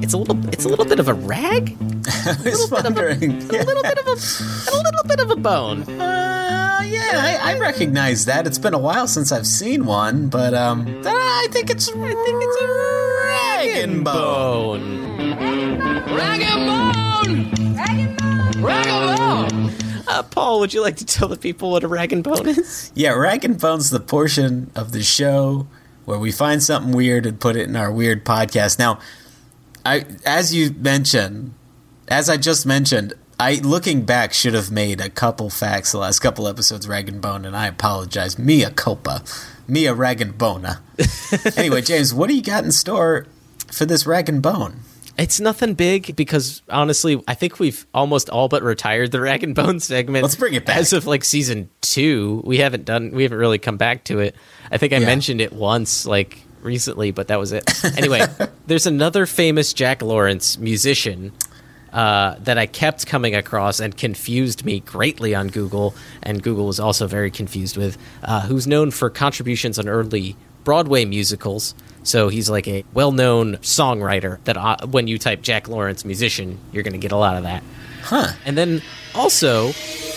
it's 0.03 0.13
a 0.13 0.19
little 0.19 0.39
it's 0.53 0.65
a 0.65 0.69
little 0.69 0.85
bit 0.85 0.99
of 1.01 1.09
a 1.09 1.15
rag, 1.15 1.77
I 2.27 2.37
was 2.45 2.71
wondering. 2.71 3.23
a 3.33 3.47
little 3.47 3.83
bit 3.83 3.99
of 3.99 4.07
a 4.07 4.11
a 4.13 4.77
little 4.83 5.05
bit 5.07 5.21
of 5.21 5.31
a 5.31 5.37
bone. 5.37 5.83
Uh, 5.83 6.81
yeah, 6.85 7.39
I, 7.43 7.55
I 7.55 7.59
recognize 7.59 8.25
that. 8.27 8.47
It's 8.47 8.59
been 8.59 8.75
a 8.75 8.79
while 8.79 9.07
since 9.07 9.33
I've 9.33 9.47
seen 9.47 9.85
one, 9.85 10.29
but 10.29 10.55
um, 10.55 10.87
I 11.05 11.47
think 11.51 11.71
it's 11.71 11.89
I 11.89 11.93
think 11.93 12.43
it's 12.43 12.63
a 12.63 12.67
rag 12.67 14.05
bone. 14.05 15.11
Rag 16.17 16.41
and 16.41 16.65
bone. 16.65 17.75
Rag 17.77 18.01
and 18.01 18.17
bone. 18.57 18.63
rag 18.63 18.87
and 18.87 19.19
bone. 19.19 19.71
Uh, 20.09 20.23
Paul, 20.25 20.59
would 20.61 20.75
you 20.75 20.83
like 20.83 20.97
to 20.97 21.07
tell 21.07 21.29
the 21.29 21.37
people 21.37 21.71
what 21.71 21.85
a 21.85 21.89
rag 21.89 22.13
and 22.13 22.25
bone 22.25 22.49
is? 22.49 22.91
Yeah, 22.95 23.11
rag 23.13 23.45
and 23.45 23.61
bone's 23.61 23.91
the 23.91 24.01
portion 24.01 24.71
of 24.75 24.91
the 24.93 25.03
show 25.03 25.69
where 26.05 26.19
we 26.19 26.33
find 26.33 26.63
something 26.63 26.93
weird 26.93 27.27
and 27.27 27.39
put 27.39 27.55
it 27.55 27.69
in 27.69 27.77
our 27.77 27.93
weird 27.93 28.25
podcast. 28.25 28.79
Now, 28.79 28.99
I 29.85 30.05
as 30.27 30.55
you 30.55 30.73
mentioned, 30.73 31.55
as 32.09 32.29
I 32.29 32.37
just 32.37 32.67
mentioned, 32.67 33.15
I 33.39 33.55
looking 33.57 34.05
back 34.05 34.33
should 34.33 34.55
have 34.55 34.71
made 34.71 35.01
a 35.01 35.09
couple 35.09 35.49
facts 35.51 35.93
the 35.93 35.99
last 35.99 36.19
couple 36.21 36.47
episodes 36.47 36.87
rag 36.87 37.09
and 37.09 37.21
bone, 37.23 37.45
and 37.45 37.57
I 37.57 37.67
apologize. 37.67 38.39
Mia 38.39 38.71
culpa, 38.71 39.23
mia 39.67 39.95
rag 39.95 40.21
and 40.21 40.37
bona. 40.37 40.83
anyway, 41.57 41.81
James, 41.83 42.13
what 42.13 42.29
do 42.29 42.35
you 42.37 42.43
got 42.43 42.65
in 42.65 42.73
store 42.73 43.27
for 43.73 43.87
this 43.87 44.07
rag 44.07 44.29
and 44.29 44.43
bone? 44.43 44.81
It's 45.19 45.39
nothing 45.41 45.75
big 45.75 46.17
because 46.17 46.63
honestly, 46.71 47.23
I 47.29 47.35
think 47.35 47.59
we've 47.59 47.87
almost 47.93 48.31
all 48.31 48.49
but 48.49 48.63
retired 48.63 49.13
the 49.13 49.21
rag 49.21 49.43
and 49.45 49.55
bone 49.55 49.79
segment. 49.81 50.23
Let's 50.23 50.37
bring 50.37 50.55
it 50.55 50.65
back. 50.65 50.77
As 50.77 50.93
of 50.95 51.07
like 51.07 51.25
season 51.25 51.69
two, 51.83 52.43
we 52.47 52.59
haven't 52.59 52.85
done, 52.87 53.11
we 53.11 53.23
haven't 53.25 53.39
really 53.39 53.59
come 53.59 53.77
back 53.77 54.05
to 54.05 54.21
it. 54.21 54.35
I 54.71 54.79
think 54.79 54.93
I 54.95 54.99
Yeah. 54.99 55.07
mentioned 55.07 55.41
it 55.43 55.53
once, 55.53 56.07
like 56.07 56.39
recently, 56.63 57.11
but 57.11 57.29
that 57.29 57.39
was 57.39 57.53
it. 57.53 57.65
Anyway, 57.97 58.27
there's 58.67 58.87
another 58.87 59.27
famous 59.27 59.73
Jack 59.73 60.03
Lawrence 60.03 60.59
musician 60.59 61.33
uh, 61.93 62.37
that 62.41 62.59
I 62.59 62.67
kept 62.67 63.07
coming 63.07 63.35
across 63.35 63.81
and 63.81 63.97
confused 63.97 64.65
me 64.65 64.81
greatly 64.81 65.35
on 65.35 65.49
Google, 65.49 65.95
and 66.23 66.43
Google 66.43 66.67
was 66.67 66.79
also 66.79 67.07
very 67.07 67.31
confused 67.31 67.77
with, 67.77 67.99
uh, 68.23 68.43
who's 68.43 68.67
known 68.67 68.91
for 68.91 69.11
contributions 69.11 69.79
on 69.79 69.89
early 69.89 70.37
Broadway 70.65 71.05
musicals. 71.05 71.75
So 72.03 72.29
he's 72.29 72.49
like 72.49 72.69
a 72.69 72.85
well 72.95 73.13
known 73.13 73.57
songwriter 73.57 74.43
that 74.45 74.57
uh, 74.57 74.87
when 74.87 75.09
you 75.09 75.19
type 75.19 75.43
Jack 75.43 75.69
Lawrence 75.69 76.05
musician, 76.05 76.59
you're 76.73 76.83
going 76.83 76.93
to 76.93 76.99
get 76.99 77.13
a 77.13 77.17
lot 77.17 77.37
of 77.37 77.43
that. 77.43 77.63
Huh. 78.03 78.33
And 78.45 78.57
then 78.57 78.83
also, 79.15 79.73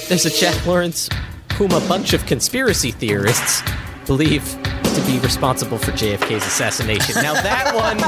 there's 0.08 0.26
a 0.26 0.30
Jack 0.30 0.66
Lawrence 0.66 1.10
whom 1.56 1.72
a 1.72 1.82
bunch 1.88 2.14
of 2.14 2.26
conspiracy 2.26 2.92
theorists 2.92 3.62
believe 4.06 4.44
to 4.84 5.02
be 5.08 5.20
responsible 5.20 5.78
for 5.78 5.92
JFK's 5.92 6.46
assassination. 6.46 7.16
Now, 7.22 7.34
that 7.34 7.74
one. 7.74 7.98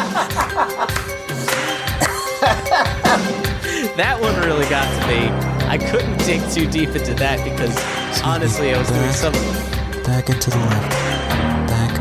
that 3.95 4.19
one 4.19 4.36
really 4.41 4.67
got 4.69 4.86
to 4.99 5.08
me. 5.08 5.29
I 5.67 5.77
couldn't 5.77 6.17
dig 6.19 6.41
too 6.51 6.67
deep 6.69 6.89
into 6.89 7.13
that 7.15 7.43
because 7.43 7.75
honestly, 8.21 8.73
I 8.73 8.77
was 8.77 8.89
doing 8.89 9.12
some. 9.12 9.34
Back 10.03 10.29
into 10.29 10.49
the 10.51 10.58
left. 10.58 10.91
Back 11.67 11.99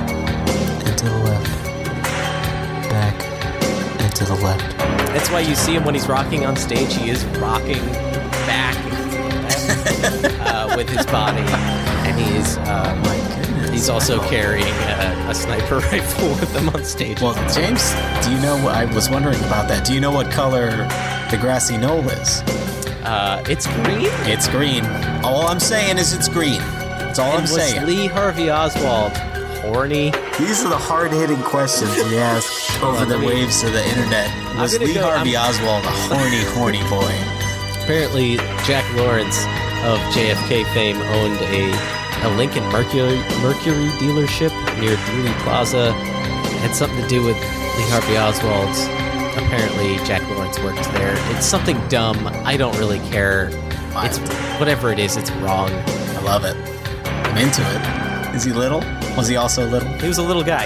and 0.87 0.99
to 0.99 1.05
the 1.05 1.19
left. 1.19 1.65
Back 2.91 3.15
and 4.01 4.15
to 4.17 4.25
the 4.25 4.35
left. 4.35 4.77
That's 5.15 5.31
why 5.31 5.41
you 5.41 5.55
see 5.55 5.75
him 5.75 5.85
when 5.85 5.95
he's 5.95 6.09
rocking 6.09 6.45
on 6.45 6.57
stage. 6.57 6.95
He 6.95 7.09
is 7.09 7.25
rocking 7.39 7.85
back 8.47 8.77
with 10.77 10.89
his 10.89 11.07
body, 11.07 11.41
and 11.41 12.19
he 12.21 12.37
is. 12.37 12.57
Uh, 12.59 13.01
My 13.05 13.17
goodness. 13.37 13.71
He's 13.71 13.89
also 13.89 14.21
carrying 14.29 14.67
a, 14.67 15.27
a 15.31 15.35
sniper 15.35 15.79
rifle 15.93 16.29
with 16.31 16.55
him 16.55 16.69
on 16.71 16.85
stage. 16.85 17.21
Well, 17.21 17.35
James, 17.53 17.93
do 18.25 18.31
you 18.33 18.41
know? 18.41 18.57
I 18.69 18.85
was 18.95 19.11
wondering 19.11 19.39
about 19.41 19.69
that. 19.69 19.85
Do 19.87 19.95
you 19.95 20.01
know 20.01 20.13
what 20.13 20.31
color 20.31 20.71
the 21.31 21.39
grassy 21.41 21.77
knoll 21.77 22.09
is? 22.09 22.41
uh, 23.05 23.43
it's 23.49 23.67
green. 23.67 24.09
It's 24.31 24.49
green. 24.49 24.85
All 25.25 25.47
I'm 25.47 25.61
saying 25.61 25.99
is 25.99 26.13
it's 26.15 26.29
green. 26.29 26.59
That's 26.61 27.19
all 27.19 27.33
And 27.33 27.41
I'm 27.43 27.47
saying. 27.47 27.83
was 27.85 27.91
saying. 27.93 28.01
Lee 28.01 28.07
Harvey 28.07 28.51
Oswald 28.51 29.13
horny? 29.65 30.11
These 30.39 30.63
are 30.65 30.69
the 30.69 30.77
hard-hitting 30.77 31.43
questions 31.43 31.91
we 31.97 32.19
ask 32.19 32.83
over 32.83 33.05
the 33.07 33.19
waves 33.19 33.63
of 33.63 33.73
the 33.73 33.83
internet. 33.89 34.31
Was 34.59 34.79
Lee 34.79 34.95
go- 34.95 35.03
Harvey 35.03 35.37
I'm- 35.37 35.51
Oswald 35.51 35.85
a 35.85 35.91
horny, 36.15 36.45
horny 36.57 36.83
boy? 36.91 37.13
Apparently, 37.85 38.37
Jack 38.65 38.91
Lawrence 38.97 39.45
of 39.85 39.99
JFK 40.15 40.65
fame 40.73 40.97
owned 40.97 41.39
a, 41.43 41.71
a 42.27 42.29
Lincoln 42.35 42.65
Mercury 42.73 43.19
Mercury 43.43 43.89
dealership 44.01 44.49
near 44.81 44.97
Dealey 44.97 45.39
Plaza. 45.41 45.89
It 45.89 46.61
had 46.63 46.75
something 46.75 47.03
to 47.03 47.09
do 47.09 47.23
with 47.23 47.37
Lee 47.37 47.85
Harvey 47.91 48.17
Oswald's. 48.17 48.85
Apparently, 49.37 49.97
Jack 50.07 50.23
Lawrence 50.31 50.59
worked 50.61 50.83
there. 50.95 51.15
It's 51.37 51.45
something 51.45 51.77
dumb. 51.89 52.27
I 52.47 52.57
don't 52.57 52.75
really 52.79 53.01
care. 53.11 53.51
It's 53.97 54.17
whatever 54.59 54.91
it 54.91 54.99
is. 54.99 55.19
It's 55.19 55.31
wrong. 55.33 55.69
I 55.71 56.21
love 56.23 56.47
it. 56.47 56.57
I'm 57.07 57.37
into 57.37 57.61
it. 57.61 58.35
Is 58.35 58.45
he 58.45 58.53
little? 58.53 58.81
Was 59.15 59.29
he 59.29 59.37
also 59.37 59.69
little? 59.69 59.91
He 59.99 60.09
was 60.09 60.17
a 60.17 60.23
little 60.23 60.43
guy. 60.43 60.65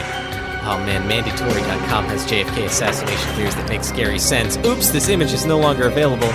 Oh 0.62 0.78
man, 0.87 1.09
Mandatory.com 1.09 2.04
has 2.04 2.24
JFK 2.26 2.66
assassination 2.66 3.35
theories 3.35 3.57
that 3.57 3.68
make 3.68 3.83
scary 3.83 4.20
sense. 4.20 4.57
Oops, 4.59 4.88
this 4.92 5.09
image 5.09 5.33
is 5.33 5.46
no 5.46 5.59
longer 5.59 5.88
available. 5.88 6.28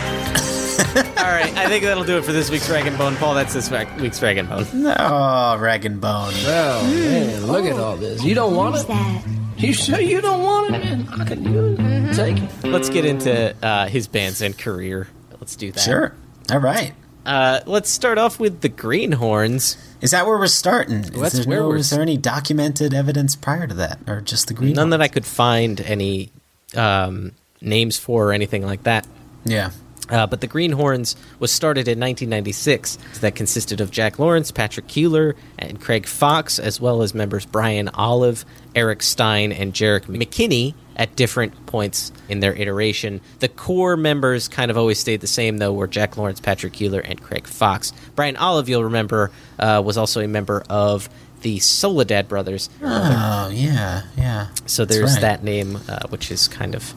All 0.80 1.30
right, 1.30 1.54
I 1.56 1.68
think 1.68 1.84
that'll 1.84 2.04
do 2.04 2.18
it 2.18 2.26
for 2.26 2.32
this 2.32 2.50
week's 2.50 2.70
Rag 2.70 2.86
and 2.88 2.98
Bone. 2.98 3.16
Paul, 3.16 3.34
that's 3.36 3.54
this 3.54 3.70
week's 4.00 4.22
Rag 4.22 4.38
and 4.38 4.50
Bone. 4.50 4.66
Oh, 4.98 5.58
rag 5.60 5.86
and 5.86 6.00
bone. 6.02 6.34
Oh 6.36 6.84
man, 6.94 7.46
look 7.48 7.66
at 7.66 7.74
all 7.80 7.96
this. 7.96 8.24
You 8.24 8.36
don't 8.36 8.56
want 8.56 8.76
it? 8.76 8.88
that? 8.88 9.24
You 9.58 9.74
sure 9.74 10.00
you 10.00 10.20
don't 10.22 10.42
want 10.44 10.76
it? 10.76 10.80
Man, 10.80 11.08
I 11.10 11.26
can 11.26 11.44
use 11.44 11.80
it. 11.80 12.16
Take 12.16 12.38
it. 12.44 12.68
Let's 12.68 12.90
get 12.90 13.06
into 13.06 13.56
uh, 13.66 13.88
his 13.88 14.08
bands 14.08 14.42
and 14.42 14.58
career. 14.58 15.08
Let's 15.40 15.56
do 15.56 15.72
that. 15.72 15.80
Sure. 15.80 16.14
All 16.52 16.60
right. 16.60 16.94
Uh, 17.26 17.62
let's 17.66 17.90
start 17.90 18.18
off 18.18 18.40
with 18.40 18.60
the 18.62 18.70
Greenhorns. 18.70 19.78
Is 20.02 20.12
that 20.12 20.26
where 20.26 20.38
we're 20.38 20.48
starting? 20.48 20.98
Is 21.00 21.12
That's 21.12 21.34
there 21.36 21.46
where 21.46 21.60
no- 21.60 21.70
we're 21.70 21.78
Is 21.78 21.90
there 21.92 22.02
any 22.02 22.18
documented 22.18 22.94
evidence 22.94 23.36
prior 23.38 23.66
to 23.68 23.74
that, 23.76 24.00
or 24.08 24.20
just 24.20 24.50
the 24.50 24.54
green? 24.54 24.74
None 24.74 24.90
that? 24.90 25.02
I 25.02 25.08
could 25.08 25.26
find 25.26 25.80
any 25.80 26.32
um, 26.76 27.32
names 27.62 27.98
for 27.98 28.28
or 28.30 28.34
anything 28.34 28.66
like 28.66 28.84
that. 28.84 29.08
Yeah. 29.46 29.72
Uh, 30.10 30.28
but 30.28 30.42
the 30.42 30.48
Greenhorns 30.48 31.16
was 31.40 31.52
started 31.52 31.88
in 31.88 32.00
1996. 32.00 32.98
That 33.22 33.36
consisted 33.36 33.80
of 33.82 33.90
Jack 33.92 34.20
Lawrence, 34.20 34.52
Patrick 34.52 34.88
Keeler, 34.88 35.36
and 35.58 35.80
Craig 35.80 36.06
Fox, 36.06 36.60
as 36.60 36.80
well 36.82 37.02
as 37.02 37.14
members 37.14 37.46
Brian 37.46 37.90
Olive, 37.90 38.46
Eric 38.76 39.02
Stein, 39.02 39.52
and 39.52 39.74
Jarek 39.74 40.06
McKinney 40.06 40.74
at 40.96 41.16
different 41.16 41.66
points 41.66 42.12
in 42.30 42.40
their 42.40 42.54
iteration. 42.54 43.22
The 43.40 43.48
core 43.48 43.98
members 43.98 44.48
kind 44.48 44.70
of 44.70 44.78
always 44.78 45.00
stayed 45.00 45.22
the 45.22 45.28
same, 45.28 45.58
though, 45.58 45.74
were 45.74 45.88
Jack 45.88 46.18
Lawrence, 46.18 46.40
Patrick 46.40 46.74
Keeler, 46.74 47.00
and 47.00 47.22
Craig 47.22 47.48
Fox. 47.48 47.94
Brian 48.16 48.38
Olive, 48.38 48.70
you'll 48.70 48.84
remember, 48.84 49.32
uh, 49.58 49.82
was 49.84 49.98
also 49.98 50.22
a 50.22 50.28
member 50.28 50.64
of 50.70 51.10
the 51.42 51.60
Soledad 51.60 52.28
Brothers. 52.28 52.70
Oh, 52.82 53.50
yeah, 53.54 54.04
yeah. 54.18 54.48
So 54.66 54.86
there's 54.86 55.14
right. 55.14 55.22
that 55.22 55.44
name, 55.44 55.78
uh, 55.88 56.08
which 56.10 56.32
is 56.32 56.48
kind 56.48 56.76
of 56.76 56.94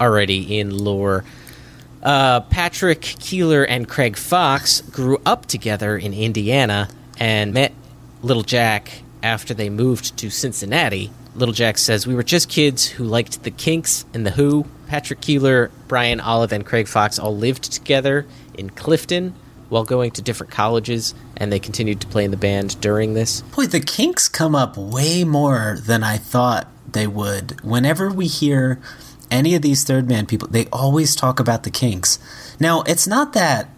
already 0.00 0.58
in 0.58 0.76
lore. 0.76 1.24
Uh, 2.02 2.40
Patrick 2.40 3.00
Keeler 3.00 3.62
and 3.62 3.88
Craig 3.88 4.16
Fox 4.16 4.80
grew 4.80 5.20
up 5.24 5.46
together 5.46 5.96
in 5.96 6.12
Indiana 6.12 6.88
and 7.18 7.54
met 7.54 7.72
Little 8.22 8.42
Jack 8.42 9.02
after 9.22 9.54
they 9.54 9.70
moved 9.70 10.16
to 10.18 10.30
Cincinnati. 10.30 11.10
Little 11.34 11.54
Jack 11.54 11.78
says, 11.78 12.06
We 12.06 12.14
were 12.14 12.22
just 12.22 12.48
kids 12.48 12.86
who 12.86 13.04
liked 13.04 13.44
the 13.44 13.50
Kinks 13.50 14.04
and 14.12 14.26
the 14.26 14.32
Who. 14.32 14.66
Patrick 14.88 15.20
Keeler, 15.20 15.70
Brian 15.88 16.20
Olive, 16.20 16.52
and 16.52 16.66
Craig 16.66 16.88
Fox 16.88 17.18
all 17.18 17.34
lived 17.34 17.64
together 17.72 18.26
in 18.54 18.68
Clifton 18.70 19.34
while 19.70 19.84
going 19.84 20.10
to 20.10 20.20
different 20.20 20.52
colleges, 20.52 21.14
and 21.34 21.50
they 21.50 21.58
continued 21.58 21.98
to 22.02 22.06
play 22.06 22.26
in 22.26 22.30
the 22.30 22.36
band 22.36 22.78
during 22.82 23.14
this. 23.14 23.40
Boy, 23.40 23.66
the 23.66 23.80
Kinks 23.80 24.28
come 24.28 24.54
up 24.54 24.76
way 24.76 25.24
more 25.24 25.78
than 25.80 26.02
I 26.02 26.18
thought 26.18 26.68
they 26.86 27.06
would. 27.06 27.62
Whenever 27.62 28.10
we 28.10 28.26
hear 28.26 28.82
any 29.32 29.54
of 29.54 29.62
these 29.62 29.82
third 29.84 30.06
man 30.08 30.26
people, 30.26 30.48
they 30.48 30.66
always 30.72 31.16
talk 31.16 31.40
about 31.40 31.62
the 31.64 31.70
Kinks. 31.70 32.18
Now, 32.60 32.82
it's 32.82 33.06
not 33.06 33.32
that 33.32 33.68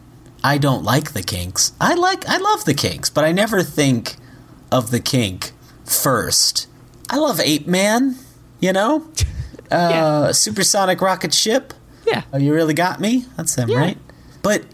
I 0.43 0.59
don't 0.59 0.85
like 0.85 1.13
the 1.13 1.23
Kinks. 1.23 1.73
I 1.81 1.95
like 1.95 2.29
I 2.29 2.37
love 2.39 2.65
the 2.65 2.75
Kinks, 2.75 3.09
but 3.11 3.25
I 3.25 3.33
never 3.33 3.63
think 3.63 4.17
of 4.71 4.91
the 4.91 5.01
Kink 5.01 5.53
first. 5.85 6.67
I 7.09 7.17
love 7.17 7.41
Ape 7.41 7.67
Man, 7.67 8.17
you 8.61 8.73
know? 8.73 9.07
Uh 9.71 10.27
Yeah. 10.29 10.33
supersonic 10.33 11.01
rocket 11.01 11.33
ship. 11.33 11.73
Yeah. 12.07 12.23
Oh, 12.35 12.39
you 12.39 12.53
really 12.53 12.75
got 12.75 13.01
me? 13.01 13.25
That's 13.37 13.55
them, 13.55 13.71
Yeah. 13.71 13.79
right? 13.79 13.99
But 14.43 14.65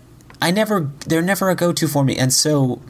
I 0.42 0.50
never, 0.50 0.90
they're 1.06 1.22
never 1.22 1.48
a 1.48 1.54
go 1.54 1.72
to 1.72 1.86
for 1.86 2.02
me. 2.02 2.16
And 2.16 2.32
so, 2.32 2.82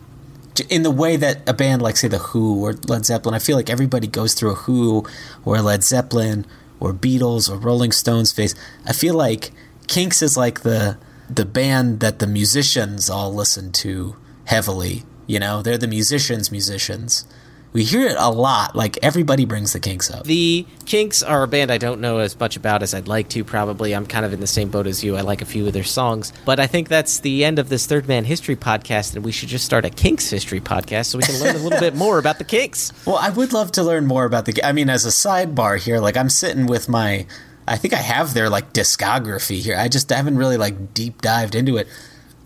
in 0.71 0.83
the 0.83 0.91
way 0.91 1.17
that 1.17 1.47
a 1.47 1.53
band 1.53 1.83
like, 1.83 1.99
say, 1.99 2.09
The 2.09 2.19
Who 2.33 2.65
or 2.65 2.73
Led 2.89 3.05
Zeppelin, 3.05 3.35
I 3.35 3.39
feel 3.39 3.55
like 3.57 3.69
everybody 3.69 4.07
goes 4.07 4.33
through 4.33 4.53
a 4.53 4.55
Who 4.65 5.05
or 5.45 5.57
a 5.57 5.63
Led 5.63 5.85
Zeppelin 5.85 6.47
or 6.81 6.93
Beatles 6.93 7.51
or 7.51 7.57
Rolling 7.57 7.93
Stones 7.93 8.33
phase. 8.33 8.55
I 8.87 8.93
feel 8.93 9.15
like 9.15 9.53
Kinks 9.87 10.23
is 10.23 10.37
like 10.37 10.61
the 10.61 10.99
the 11.29 11.45
band 11.45 12.01
that 12.01 12.19
the 12.19 12.27
musicians 12.27 13.09
all 13.09 13.33
listen 13.33 13.71
to 13.71 14.17
heavily. 14.47 15.05
You 15.29 15.39
know, 15.39 15.63
they're 15.63 15.79
the 15.79 15.87
musicians' 15.87 16.51
musicians. 16.51 17.25
We 17.73 17.85
hear 17.85 18.09
it 18.09 18.17
a 18.19 18.31
lot. 18.31 18.75
Like 18.75 18.99
everybody 19.03 19.45
brings 19.45 19.73
the 19.73 19.79
Kinks 19.81 20.11
up. 20.11 20.25
The 20.25 20.67
Kinks 20.87 21.23
are 21.23 21.45
a 21.45 21.49
band 21.49 21.71
I 21.71 21.79
don't 21.79 22.01
know 22.01 22.19
as 22.19 22.39
much 22.39 22.57
about 22.57 22.83
as 22.83 22.95
I'd 22.95 23.07
like 23.07 23.29
to, 23.31 23.45
probably. 23.45 23.95
I'm 23.95 24.07
kind 24.07 24.25
of 24.25 24.33
in 24.33 24.41
the 24.41 24.49
same 24.49 24.71
boat 24.71 24.89
as 24.89 25.05
you. 25.05 25.17
I 25.17 25.21
like 25.21 25.41
a 25.41 25.45
few 25.45 25.67
of 25.69 25.73
their 25.73 25.85
songs. 25.85 26.33
But 26.45 26.59
I 26.59 26.67
think 26.67 26.89
that's 26.89 27.21
the 27.21 27.45
end 27.45 27.61
of 27.61 27.69
this 27.69 27.87
Third 27.87 28.09
Man 28.09 28.25
History 28.25 28.57
podcast, 28.57 29.15
and 29.15 29.25
we 29.25 29.31
should 29.31 29.49
just 29.49 29.65
start 29.65 29.85
a 29.85 29.91
Kinks 29.91 30.29
History 30.31 30.61
podcast 30.61 31.07
so 31.07 31.19
we 31.19 31.25
can 31.25 31.39
learn 31.39 31.55
a 31.55 31.61
little 31.61 31.79
bit 31.79 31.95
more 31.95 32.19
about 32.19 32.39
the 32.39 32.45
Kinks. 32.45 32.93
Well, 33.07 33.17
I 33.17 33.31
would 33.31 33.53
love 33.53 33.73
to 33.73 33.83
learn 33.83 34.07
more 34.07 34.25
about 34.25 34.45
the. 34.45 34.65
I 34.65 34.73
mean, 34.73 34.89
as 34.89 35.05
a 35.05 35.09
sidebar 35.09 35.79
here, 35.81 35.99
like 35.99 36.17
I'm 36.17 36.29
sitting 36.29 36.67
with 36.67 36.89
my. 36.89 37.27
I 37.67 37.77
think 37.77 37.95
I 37.95 37.99
have 37.99 38.35
their 38.35 38.49
like 38.49 38.73
discography 38.73 39.61
here. 39.61 39.77
I 39.77 39.89
just 39.89 40.11
haven't 40.11 40.37
really 40.37 40.57
like 40.57 40.93
deep 40.93 41.23
dived 41.23 41.55
into 41.55 41.77
it. 41.77 41.89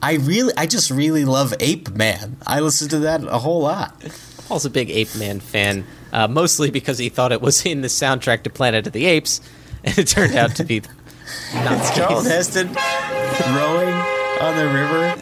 I 0.02 0.14
really, 0.14 0.52
I 0.56 0.66
just 0.66 0.90
really 0.90 1.24
love 1.24 1.54
Ape 1.60 1.90
Man. 1.90 2.36
I 2.46 2.60
listen 2.60 2.88
to 2.90 2.98
that 3.00 3.24
a 3.24 3.38
whole 3.38 3.62
lot. 3.62 3.94
Paul's 4.48 4.64
a 4.64 4.70
big 4.70 4.90
Ape 4.90 5.14
Man 5.16 5.40
fan, 5.40 5.84
uh, 6.12 6.28
mostly 6.28 6.70
because 6.70 6.98
he 6.98 7.08
thought 7.08 7.32
it 7.32 7.40
was 7.40 7.64
in 7.64 7.80
the 7.80 7.88
soundtrack 7.88 8.42
to 8.44 8.50
Planet 8.50 8.86
of 8.86 8.92
the 8.92 9.06
Apes, 9.06 9.40
and 9.84 9.96
it 9.98 10.06
turned 10.06 10.36
out 10.36 10.56
to 10.56 10.64
be 10.64 10.82
not 11.54 11.78
the 11.78 11.92
Charlton. 11.94 12.30
Heston 12.30 12.68
rowing 13.54 13.94
on 14.40 14.56
the 14.56 14.66
river 14.66 15.14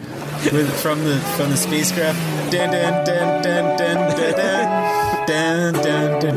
with, 0.56 0.70
from 0.80 1.04
the 1.04 1.18
from 1.36 1.50
the 1.50 1.56
spacecraft. 1.56 2.18
Dun, 2.50 2.70
dun, 2.70 3.04
dun, 3.04 3.42
dun, 3.42 3.76
dun, 3.76 4.16
dun, 4.16 4.36
dun, 4.36 5.26
dun, 5.26 5.72
dun, 5.74 6.20
dun, 6.20 6.36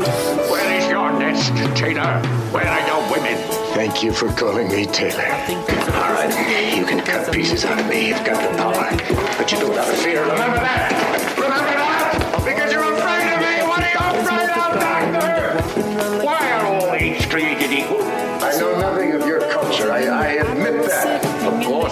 Where 0.50 0.78
is 0.78 0.88
your 0.88 1.12
nest, 1.18 1.52
Taylor? 1.76 2.20
Where 2.52 2.66
are 2.66 2.86
your 2.86 3.12
women? 3.12 3.36
Thank 3.74 4.02
you 4.02 4.12
for 4.12 4.28
calling 4.32 4.68
me 4.68 4.86
Taylor. 4.86 5.26
All 5.26 6.12
right, 6.14 6.74
you 6.76 6.84
can 6.86 7.04
cut 7.04 7.32
pieces 7.32 7.64
out 7.64 7.78
of 7.78 7.86
me. 7.88 8.08
You've 8.08 8.24
got 8.24 8.40
the 8.50 8.56
power. 8.56 9.36
But 9.36 9.52
you 9.52 9.58
don't 9.58 9.74
have 9.76 9.86
to 9.86 9.96
fear. 9.96 10.22
Remember 10.22 10.58
that. 10.60 11.15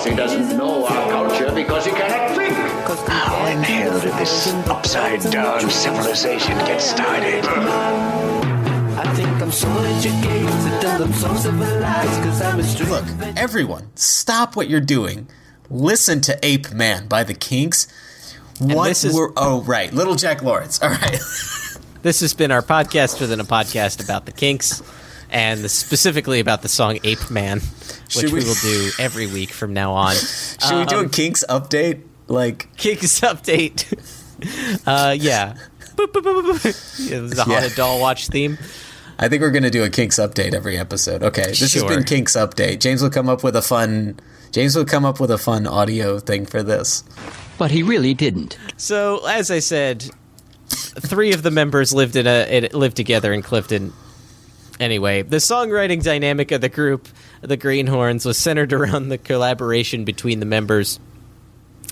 He 0.05 0.15
doesn't 0.15 0.57
know 0.57 0.87
our 0.87 1.11
culture 1.11 1.53
because 1.55 1.87
he 1.87 1.93
cannot 1.93 2.37
think. 2.37 2.55
How 3.09 3.47
in 3.47 3.63
hell 3.63 4.01
did 4.01 4.13
this 4.15 4.53
upside 4.69 5.21
down 5.33 5.69
civilization 5.71 6.57
get 6.59 6.81
started? 6.81 7.45
I 7.47 9.13
think 9.15 9.29
I'm 9.43 9.51
so 9.51 9.69
educated 9.69 10.85
and 10.85 11.05
I'm 11.05 11.13
so 11.13 11.35
civilized 11.35 12.23
because 12.23 12.43
I'm 12.43 12.61
a 12.61 12.91
Look, 12.91 13.37
everyone, 13.39 13.91
stop 13.97 14.57
what 14.57 14.69
you're 14.69 14.81
doing. 14.81 15.29
Listen 15.71 16.21
to 16.23 16.39
Ape 16.45 16.73
Man 16.73 17.09
by 17.09 17.25
the 17.25 17.35
Kinks. 17.35 17.87
What 18.61 18.89
this 18.89 19.05
is- 19.05 19.15
were 19.15 19.33
oh 19.37 19.63
right, 19.63 19.93
Little 19.93 20.15
Jack 20.15 20.43
Lawrence. 20.43 20.79
All 20.83 20.91
right. 20.91 21.19
This 22.03 22.21
has 22.21 22.35
been 22.35 22.51
our 22.51 22.63
podcast 22.63 23.21
within 23.21 23.41
a 23.41 23.45
podcast 23.45 24.05
about 24.05 24.27
the 24.27 24.33
Kinks, 24.33 24.83
and 25.35 25.71
specifically 25.71 26.41
about 26.41 26.63
the 26.63 26.69
song 26.69 26.99
"Ape 27.05 27.31
Man," 27.31 27.61
which 28.17 28.25
we, 28.33 28.41
we- 28.41 28.45
will 28.45 28.55
do 28.63 28.91
every 28.99 29.27
week 29.27 29.51
from 29.51 29.75
now 29.75 29.93
on. 29.93 30.15
Should 30.15 30.79
we 30.79 30.85
do 30.87 30.99
Um, 31.01 31.07
a 31.07 31.09
Kinks 31.11 31.45
update? 31.51 32.03
Like 32.29 32.75
Kinks 32.79 33.21
update. 33.21 33.85
uh, 34.87 35.13
yeah. 35.19 35.57
Boop, 35.97 36.07
boop, 36.13 36.23
boop, 36.23 36.43
boop, 36.43 36.59
boop. 36.63 37.11
It 37.13 37.21
was 37.21 37.31
the 37.33 37.37
Yeah. 37.37 37.45
haunted 37.61 37.75
doll 37.77 38.01
watch 38.01 38.29
theme. 38.29 38.57
I 39.19 39.29
think 39.29 39.43
we're 39.43 39.51
going 39.53 39.63
to 39.63 39.71
do 39.71 39.85
a 39.85 39.91
Kinks 39.91 40.17
update 40.19 40.55
every 40.55 40.77
episode. 40.77 41.23
Okay, 41.23 41.47
this 41.49 41.75
has 41.75 41.85
been 41.85 42.03
Kinks 42.05 42.35
update. 42.35 42.81
James 42.81 43.01
will 43.03 43.11
come 43.11 43.29
up 43.29 43.45
with 43.45 43.55
a 43.55 43.63
fun. 43.63 44.19
James 44.51 44.75
will 44.75 44.85
come 44.85 45.05
up 45.05 45.21
with 45.21 45.31
a 45.31 45.39
fun 45.39 45.67
audio 45.67 46.19
thing 46.19 46.47
for 46.47 46.63
this. 46.63 47.05
But 47.59 47.71
he 47.71 47.83
really 47.85 48.15
didn't. 48.15 48.59
So, 48.77 49.25
as 49.27 49.51
I 49.53 49.61
said, 49.61 50.11
three 50.69 51.33
of 51.33 51.43
the 51.45 51.51
members 51.53 51.93
lived 51.93 52.17
in 52.17 52.27
a 52.27 52.41
it 52.51 52.75
lived 52.75 52.97
together 52.97 53.33
in 53.33 53.43
Clifton. 53.43 53.93
Anyway, 54.81 55.23
the 55.23 55.37
songwriting 55.37 56.03
dynamic 56.03 56.51
of 56.51 56.61
the 56.61 56.69
group, 56.69 57.09
the 57.43 57.57
Greenhorns, 57.57 58.27
was 58.27 58.39
centered 58.39 58.73
around 58.73 59.09
the 59.09 59.19
collaboration 59.19 60.05
between 60.05 60.41
the 60.41 60.47
members. 60.47 60.99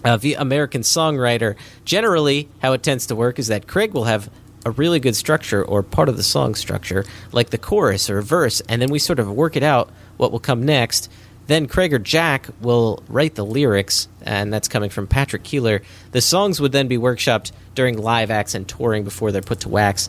Uh, 0.04 0.16
the 0.16 0.34
American 0.34 0.82
songwriter, 0.82 1.54
generally, 1.84 2.48
how 2.60 2.72
it 2.72 2.82
tends 2.82 3.06
to 3.06 3.14
work 3.14 3.38
is 3.38 3.46
that 3.46 3.68
Craig 3.68 3.94
will 3.94 4.04
have 4.04 4.28
a 4.64 4.70
really 4.72 5.00
good 5.00 5.16
structure 5.16 5.64
or 5.64 5.82
part 5.82 6.08
of 6.08 6.16
the 6.16 6.22
song 6.22 6.54
structure, 6.54 7.04
like 7.30 7.50
the 7.50 7.58
chorus 7.58 8.10
or 8.10 8.20
verse, 8.20 8.60
and 8.68 8.82
then 8.82 8.90
we 8.90 8.98
sort 8.98 9.18
of 9.18 9.30
work 9.30 9.56
it 9.56 9.62
out 9.62 9.90
what 10.16 10.32
will 10.32 10.40
come 10.40 10.64
next. 10.64 11.10
Then 11.46 11.66
Craig 11.66 11.92
or 11.92 11.98
Jack 11.98 12.48
will 12.60 13.02
write 13.08 13.34
the 13.34 13.44
lyrics, 13.44 14.08
and 14.22 14.52
that's 14.52 14.68
coming 14.68 14.90
from 14.90 15.08
Patrick 15.08 15.42
Keeler. 15.42 15.82
The 16.12 16.20
songs 16.20 16.60
would 16.60 16.72
then 16.72 16.86
be 16.86 16.98
workshopped 16.98 17.50
during 17.74 17.98
live 17.98 18.30
acts 18.30 18.54
and 18.54 18.68
touring 18.68 19.02
before 19.02 19.32
they're 19.32 19.42
put 19.42 19.60
to 19.60 19.68
wax. 19.68 20.08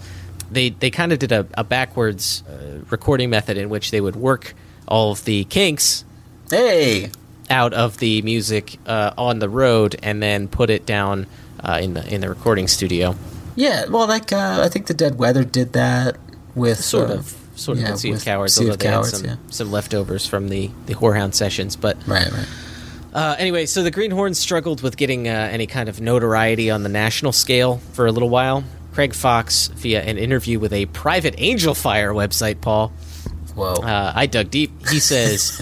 They 0.54 0.70
they 0.70 0.90
kind 0.90 1.12
of 1.12 1.20
did 1.20 1.32
a, 1.32 1.46
a 1.56 1.64
backwards 1.64 2.44
uh, 2.48 2.80
recording 2.90 3.30
method 3.30 3.58
in 3.58 3.70
which 3.70 3.92
they 3.92 4.00
would 4.02 4.16
work 4.16 4.54
all 4.88 5.12
of 5.12 5.26
the 5.26 5.44
kinks 5.46 6.06
Hey, 6.50 7.10
out 7.50 7.74
of 7.74 7.98
the 7.98 8.22
music 8.22 8.78
uh, 8.86 9.12
on 9.18 9.40
the 9.40 9.50
road 9.50 9.96
and 10.04 10.22
then 10.22 10.48
put 10.48 10.70
it 10.70 10.86
down 10.86 11.26
uh, 11.64 11.80
in 11.82 11.94
the 11.94 12.14
in 12.14 12.22
the 12.22 12.30
recording 12.30 12.68
studio. 12.68 13.16
yeah. 13.56 13.86
Well, 13.88 14.08
like 14.08 14.32
uh, 14.32 14.62
I 14.64 14.70
think 14.70 14.88
the 14.88 14.94
Dead 14.94 15.18
Weather 15.18 15.44
did 15.44 15.74
that 15.74 16.18
with 16.56 16.80
Sort 16.84 17.10
uh, 17.10 17.14
of, 17.16 17.36
sort 17.56 17.78
yeah, 17.80 17.86
of 17.86 17.92
with 17.92 18.00
Sea 18.02 18.12
of 18.12 18.24
Cowards, 18.26 18.54
Sea 18.54 18.62
although 18.64 18.74
of 18.74 18.80
they 18.80 18.88
had 18.88 19.06
some, 19.06 19.26
yeah. 19.26 19.36
some 19.50 19.72
leftovers 19.72 20.28
from 20.28 20.50
the 20.50 20.70
the 20.86 20.94
Horehound 20.96 21.34
sessions. 21.34 21.76
But 21.76 21.98
Right, 22.08 22.32
right. 22.32 22.48
uh, 23.14 23.36
anyway, 23.40 23.66
so 23.66 23.82
the 23.84 23.92
Greenhorns 23.92 24.36
struggled 24.36 24.82
with 24.82 24.98
getting 24.98 25.28
uh, 25.28 25.32
any 25.52 25.66
kind 25.66 25.90
of 25.90 26.00
notoriety 26.02 26.70
on 26.70 26.84
the 26.84 26.90
national 26.90 27.32
scale 27.32 27.78
for 27.94 28.06
a 28.06 28.12
little 28.12 28.30
while. 28.30 28.64
Craig 28.94 29.16
Fox, 29.16 29.68
via 29.68 30.02
an 30.02 30.18
interview 30.18 30.60
with 30.60 30.72
a 30.72 30.86
private 30.88 31.36
Angelfire 31.38 32.14
website, 32.14 32.62
Paul, 32.62 32.90
Whoa. 33.56 33.74
uh, 33.74 34.14
I 34.16 34.28
dug 34.28 34.52
deep. 34.52 34.88
He 34.88 35.00
says, 35.00 35.62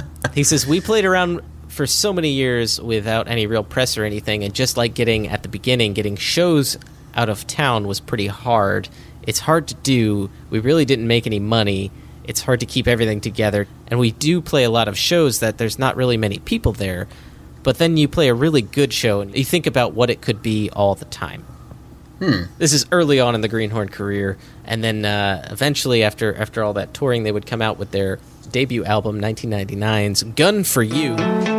he 0.34 0.44
says 0.44 0.66
we 0.66 0.80
played 0.80 1.04
around 1.06 1.40
for 1.68 1.86
so 1.86 2.12
many 2.12 2.32
years 2.32 2.80
without 2.80 3.28
any 3.28 3.46
real 3.46 3.64
press 3.64 3.96
or 3.96 4.04
anything, 4.04 4.44
and 4.44 4.54
just 4.54 4.76
like 4.76 4.94
getting 4.94 5.28
at 5.28 5.42
the 5.42 5.48
beginning, 5.48 5.94
getting 5.94 6.16
shows 6.16 6.78
out 7.14 7.28
of 7.28 7.46
town 7.46 7.86
was 7.86 7.98
pretty 7.98 8.26
hard. 8.26 8.88
It's 9.22 9.40
hard 9.40 9.68
to 9.68 9.74
do. 9.74 10.30
We 10.50 10.58
really 10.58 10.84
didn't 10.84 11.06
make 11.06 11.26
any 11.26 11.40
money. 11.40 11.90
It's 12.24 12.42
hard 12.42 12.60
to 12.60 12.66
keep 12.66 12.86
everything 12.86 13.20
together, 13.20 13.66
and 13.88 13.98
we 13.98 14.10
do 14.10 14.42
play 14.42 14.64
a 14.64 14.70
lot 14.70 14.88
of 14.88 14.98
shows 14.98 15.40
that 15.40 15.58
there's 15.58 15.78
not 15.78 15.96
really 15.96 16.16
many 16.16 16.38
people 16.40 16.72
there. 16.72 17.08
But 17.62 17.78
then 17.78 17.96
you 17.96 18.06
play 18.06 18.28
a 18.28 18.34
really 18.34 18.62
good 18.62 18.92
show, 18.92 19.22
and 19.22 19.36
you 19.36 19.44
think 19.44 19.66
about 19.66 19.94
what 19.94 20.10
it 20.10 20.20
could 20.20 20.42
be 20.42 20.70
all 20.70 20.94
the 20.94 21.04
time. 21.06 21.44
This 22.58 22.72
is 22.72 22.86
early 22.92 23.20
on 23.20 23.34
in 23.34 23.42
the 23.42 23.48
Greenhorn 23.48 23.90
career, 23.90 24.38
and 24.64 24.82
then 24.82 25.04
uh, 25.04 25.46
eventually, 25.50 26.02
after 26.02 26.34
after 26.34 26.62
all 26.62 26.72
that 26.74 26.94
touring, 26.94 27.24
they 27.24 27.32
would 27.32 27.46
come 27.46 27.60
out 27.60 27.78
with 27.78 27.90
their 27.90 28.18
debut 28.50 28.84
album, 28.84 29.20
1999's 29.20 30.22
"Gun 30.22 30.64
for 30.64 30.82
You." 30.82 31.55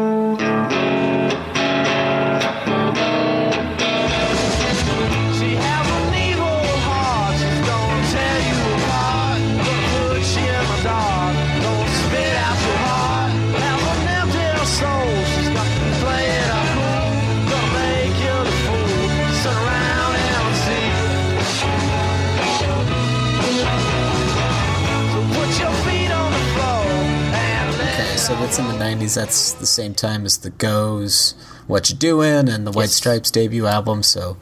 '90s. 29.07 29.15
That's 29.15 29.51
the 29.53 29.65
same 29.65 29.93
time 29.93 30.25
as 30.25 30.37
the 30.37 30.49
Goes, 30.49 31.33
"Whatcha 31.67 31.95
Doin'," 31.95 32.47
and 32.47 32.65
the 32.65 32.71
White 32.71 32.83
Yes. 32.83 32.95
Stripes 32.95 33.31
debut 33.31 33.65
album. 33.65 34.03
So, 34.03 34.37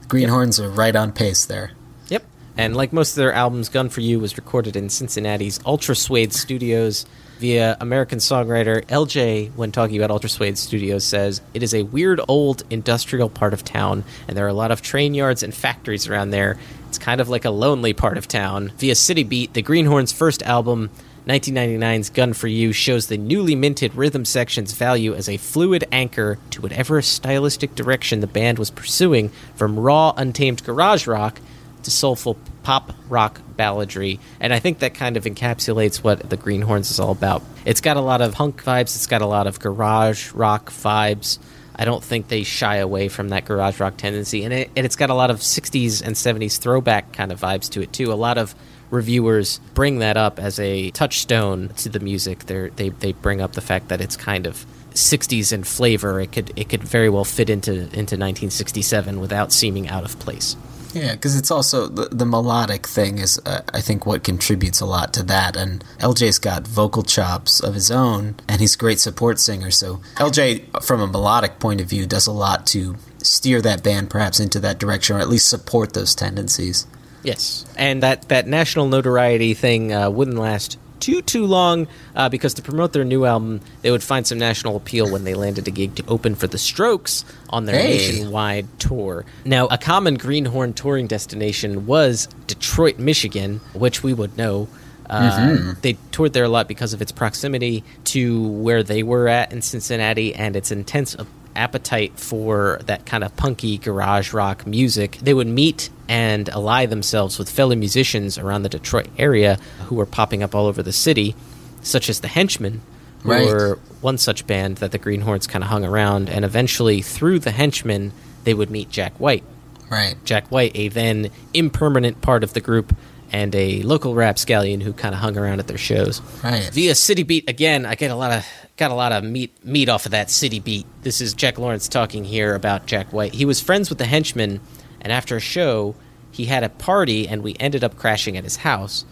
the 0.00 0.06
Greenhorns 0.06 0.58
are 0.60 0.70
right 0.70 0.94
on 0.96 1.12
pace 1.12 1.44
there. 1.44 1.72
Yep. 2.08 2.24
And 2.56 2.76
like 2.76 2.92
most 2.92 3.10
of 3.10 3.16
their 3.16 3.32
albums, 3.32 3.68
Gun 3.68 3.88
for 3.88 4.00
You 4.00 4.20
was 4.20 4.36
recorded 4.36 4.76
in 4.76 4.88
Cincinnati's 4.88 5.58
Ultrasuede 5.60 6.32
Studios 6.32 7.06
via 7.40 7.76
American 7.80 8.20
songwriter 8.20 8.84
LJ, 8.86 9.50
when 9.56 9.72
talking 9.72 10.00
about 10.00 10.10
Ultrasuede 10.10 10.56
Studios, 10.56 11.04
says 11.04 11.40
it 11.52 11.62
is 11.64 11.74
a 11.74 11.82
weird 11.82 12.20
old 12.28 12.62
industrial 12.70 13.28
part 13.28 13.52
of 13.52 13.64
town, 13.64 14.04
and 14.28 14.36
there 14.36 14.44
are 14.44 14.48
a 14.48 14.54
lot 14.54 14.70
of 14.70 14.82
train 14.82 15.14
yards 15.14 15.42
and 15.42 15.52
factories 15.52 16.06
around 16.06 16.30
there. 16.30 16.56
It's 16.88 16.98
kind 16.98 17.20
of 17.20 17.28
like 17.28 17.44
a 17.44 17.50
lonely 17.50 17.92
part 17.92 18.16
of 18.16 18.28
town. 18.28 18.72
Via 18.78 18.94
City 18.94 19.24
Beat, 19.24 19.52
the 19.54 19.62
Greenhorns' 19.62 20.12
first 20.12 20.44
album, 20.44 20.90
1999's 21.26 22.10
Gun 22.10 22.34
for 22.34 22.48
You 22.48 22.72
shows 22.72 23.06
the 23.06 23.16
newly 23.16 23.54
minted 23.54 23.94
rhythm 23.94 24.26
section's 24.26 24.72
value 24.72 25.14
as 25.14 25.26
a 25.26 25.38
fluid 25.38 25.84
anchor 25.90 26.38
to 26.50 26.60
whatever 26.60 27.00
stylistic 27.00 27.74
direction 27.74 28.20
the 28.20 28.26
band 28.26 28.58
was 28.58 28.70
pursuing, 28.70 29.30
from 29.56 29.78
raw, 29.78 30.12
untamed 30.16 30.62
garage 30.64 31.06
rock 31.06 31.40
to 31.84 31.90
soulful 31.90 32.36
pop 32.62 32.92
rock 33.08 33.40
balladry. 33.56 34.18
And 34.38 34.52
I 34.52 34.58
think 34.58 34.80
that 34.80 34.94
kind 34.94 35.16
of 35.16 35.24
encapsulates 35.24 36.04
what 36.04 36.28
the 36.28 36.36
Greenhorns 36.36 36.90
is 36.90 37.00
all 37.00 37.12
about. 37.12 37.42
It's 37.64 37.80
got 37.80 37.96
a 37.96 38.02
lot 38.02 38.20
of 38.20 38.34
punk 38.34 38.62
vibes, 38.62 38.94
it's 38.94 39.06
got 39.06 39.22
a 39.22 39.26
lot 39.26 39.46
of 39.46 39.60
garage 39.60 40.32
rock 40.32 40.70
vibes. 40.70 41.38
I 41.76 41.86
don't 41.86 42.04
think 42.04 42.28
they 42.28 42.44
shy 42.44 42.76
away 42.76 43.08
from 43.08 43.30
that 43.30 43.46
garage 43.46 43.80
rock 43.80 43.96
tendency. 43.96 44.44
And, 44.44 44.52
it, 44.52 44.70
and 44.76 44.86
it's 44.86 44.94
got 44.94 45.10
a 45.10 45.14
lot 45.14 45.30
of 45.30 45.38
60s 45.38 46.02
and 46.02 46.14
70s 46.14 46.58
throwback 46.58 47.12
kind 47.12 47.32
of 47.32 47.40
vibes 47.40 47.68
to 47.70 47.82
it, 47.82 47.92
too. 47.92 48.12
A 48.12 48.14
lot 48.14 48.38
of 48.38 48.54
reviewers 48.94 49.58
bring 49.74 49.98
that 49.98 50.16
up 50.16 50.38
as 50.38 50.58
a 50.58 50.90
touchstone 50.92 51.68
to 51.76 51.88
the 51.88 52.00
music. 52.00 52.46
They're, 52.46 52.70
they 52.70 52.90
they 52.90 53.12
bring 53.12 53.40
up 53.40 53.52
the 53.52 53.60
fact 53.60 53.88
that 53.88 54.00
it's 54.00 54.16
kind 54.16 54.46
of 54.46 54.64
60s 54.92 55.52
in 55.52 55.64
flavor. 55.64 56.20
It 56.20 56.32
could 56.32 56.52
it 56.56 56.68
could 56.68 56.82
very 56.82 57.10
well 57.10 57.24
fit 57.24 57.50
into 57.50 57.72
into 57.72 58.16
1967 58.16 59.20
without 59.20 59.52
seeming 59.52 59.88
out 59.88 60.04
of 60.04 60.18
place. 60.18 60.56
Yeah, 60.94 61.12
because 61.12 61.36
it's 61.36 61.50
also 61.50 61.88
the, 61.88 62.08
the 62.10 62.24
melodic 62.24 62.86
thing 62.86 63.18
is, 63.18 63.40
uh, 63.44 63.62
I 63.74 63.80
think, 63.80 64.06
what 64.06 64.22
contributes 64.22 64.80
a 64.80 64.86
lot 64.86 65.12
to 65.14 65.24
that. 65.24 65.56
And 65.56 65.84
LJ's 65.98 66.38
got 66.38 66.68
vocal 66.68 67.02
chops 67.02 67.58
of 67.58 67.74
his 67.74 67.90
own, 67.90 68.36
and 68.48 68.60
he's 68.60 68.76
a 68.76 68.78
great 68.78 69.00
support 69.00 69.40
singer. 69.40 69.72
So 69.72 69.96
LJ, 70.14 70.84
from 70.84 71.00
a 71.00 71.08
melodic 71.08 71.58
point 71.58 71.80
of 71.80 71.88
view, 71.88 72.06
does 72.06 72.28
a 72.28 72.32
lot 72.32 72.64
to 72.68 72.94
steer 73.18 73.60
that 73.62 73.82
band 73.82 74.08
perhaps 74.08 74.38
into 74.38 74.60
that 74.60 74.78
direction, 74.78 75.16
or 75.16 75.18
at 75.18 75.28
least 75.28 75.48
support 75.48 75.94
those 75.94 76.14
tendencies. 76.14 76.86
Yes, 77.24 77.64
and 77.76 78.02
that 78.02 78.28
that 78.28 78.46
national 78.46 78.86
notoriety 78.88 79.54
thing 79.54 79.92
uh, 79.92 80.10
wouldn't 80.10 80.36
last 80.38 80.78
too 81.00 81.20
too 81.22 81.44
long 81.46 81.86
uh, 82.14 82.28
because 82.28 82.54
to 82.54 82.62
promote 82.62 82.92
their 82.92 83.04
new 83.04 83.24
album, 83.24 83.60
they 83.82 83.90
would 83.90 84.02
find 84.02 84.26
some 84.26 84.38
national 84.38 84.76
appeal 84.76 85.10
when 85.10 85.24
they 85.24 85.34
landed 85.34 85.66
a 85.66 85.70
gig 85.70 85.94
to 85.96 86.04
open 86.06 86.34
for 86.34 86.46
the 86.46 86.56
Strokes 86.58 87.24
on 87.50 87.64
their 87.66 87.76
Hey. 87.76 87.96
nationwide 87.96 88.66
tour. 88.78 89.24
Now, 89.44 89.66
a 89.66 89.76
common 89.76 90.16
Greenhorn 90.16 90.72
touring 90.74 91.06
destination 91.06 91.86
was 91.86 92.28
Detroit, 92.46 92.98
Michigan, 92.98 93.60
which 93.74 94.02
we 94.02 94.14
would 94.14 94.36
know. 94.38 94.68
Uh, 95.10 95.74
They 95.82 95.98
toured 96.12 96.32
there 96.32 96.44
a 96.44 96.48
lot 96.48 96.68
because 96.68 96.94
of 96.94 97.02
its 97.02 97.12
proximity 97.12 97.84
to 98.04 98.48
where 98.48 98.82
they 98.82 99.02
were 99.02 99.28
at 99.28 99.52
in 99.52 99.60
Cincinnati 99.60 100.34
and 100.34 100.56
its 100.56 100.70
intense 100.70 101.14
appetite 101.56 102.18
for 102.18 102.80
that 102.86 103.06
kind 103.06 103.24
of 103.24 103.36
punky 103.36 103.78
garage 103.78 104.32
rock 104.32 104.66
music. 104.66 105.18
They 105.22 105.34
would 105.34 105.46
meet 105.46 105.90
and 106.08 106.48
ally 106.48 106.86
themselves 106.86 107.38
with 107.38 107.48
fellow 107.50 107.74
musicians 107.76 108.36
around 108.38 108.62
the 108.62 108.68
Detroit 108.68 109.08
area 109.18 109.58
who 109.86 109.94
were 109.94 110.06
popping 110.06 110.42
up 110.42 110.54
all 110.54 110.66
over 110.66 110.82
the 110.82 110.92
city, 110.92 111.34
such 111.82 112.08
as 112.10 112.20
the 112.20 112.28
Henchmen, 112.28 112.82
who 113.22 113.30
Right. 113.30 113.46
were 113.46 113.78
one 114.00 114.18
such 114.18 114.46
band 114.46 114.76
that 114.78 114.90
the 114.92 114.98
Greenhorns 114.98 115.46
kind 115.48 115.64
of 115.64 115.70
hung 115.70 115.84
around, 115.84 116.28
and 116.28 116.44
eventually, 116.44 117.00
through 117.00 117.38
the 117.38 117.50
henchmen, 117.52 118.12
they 118.44 118.52
would 118.52 118.70
meet 118.70 118.90
Jack 118.90 119.18
White. 119.18 119.44
Right. 119.90 120.16
Jack 120.24 120.48
White, 120.48 120.72
a 120.74 120.88
then 120.88 121.30
impermanent 121.54 122.20
part 122.20 122.44
of 122.44 122.52
the 122.52 122.60
group, 122.60 122.94
and 123.34 123.52
a 123.56 123.82
local 123.82 124.14
rapscallion 124.14 124.80
who 124.80 124.92
kind 124.92 125.12
of 125.12 125.20
hung 125.20 125.36
around 125.36 125.58
at 125.58 125.66
their 125.66 125.76
shows. 125.76 126.20
Right. 126.44 126.70
Via 126.72 126.94
City 126.94 127.24
Beat 127.24 127.50
again, 127.50 127.84
I 127.84 127.96
get 127.96 128.12
a 128.12 128.14
lot 128.14 128.30
of 128.30 128.46
got 128.76 128.92
a 128.92 128.94
lot 128.94 129.10
of 129.10 129.24
meat 129.24 129.52
meat 129.64 129.88
off 129.88 130.06
of 130.06 130.12
that 130.12 130.30
City 130.30 130.60
Beat. 130.60 130.86
This 131.02 131.20
is 131.20 131.34
Jack 131.34 131.58
Lawrence 131.58 131.88
talking 131.88 132.24
here 132.24 132.54
about 132.54 132.86
Jack 132.86 133.12
White. 133.12 133.34
He 133.34 133.44
was 133.44 133.60
friends 133.60 133.88
with 133.88 133.98
the 133.98 134.04
henchmen, 134.04 134.60
and 135.00 135.12
after 135.12 135.36
a 135.36 135.40
show, 135.40 135.96
he 136.30 136.44
had 136.44 136.62
a 136.62 136.68
party, 136.68 137.26
and 137.26 137.42
we 137.42 137.56
ended 137.58 137.82
up 137.82 137.96
crashing 137.96 138.36
at 138.36 138.44
his 138.44 138.58
house. 138.58 139.04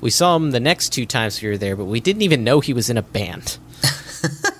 We 0.00 0.10
saw 0.10 0.36
him 0.36 0.52
the 0.52 0.60
next 0.60 0.90
two 0.90 1.04
times 1.04 1.42
we 1.42 1.48
were 1.48 1.58
there, 1.58 1.74
but 1.74 1.86
we 1.86 1.98
didn't 1.98 2.22
even 2.22 2.44
know 2.44 2.60
he 2.60 2.72
was 2.72 2.88
in 2.88 2.96
a 2.96 3.02
band. 3.02 3.58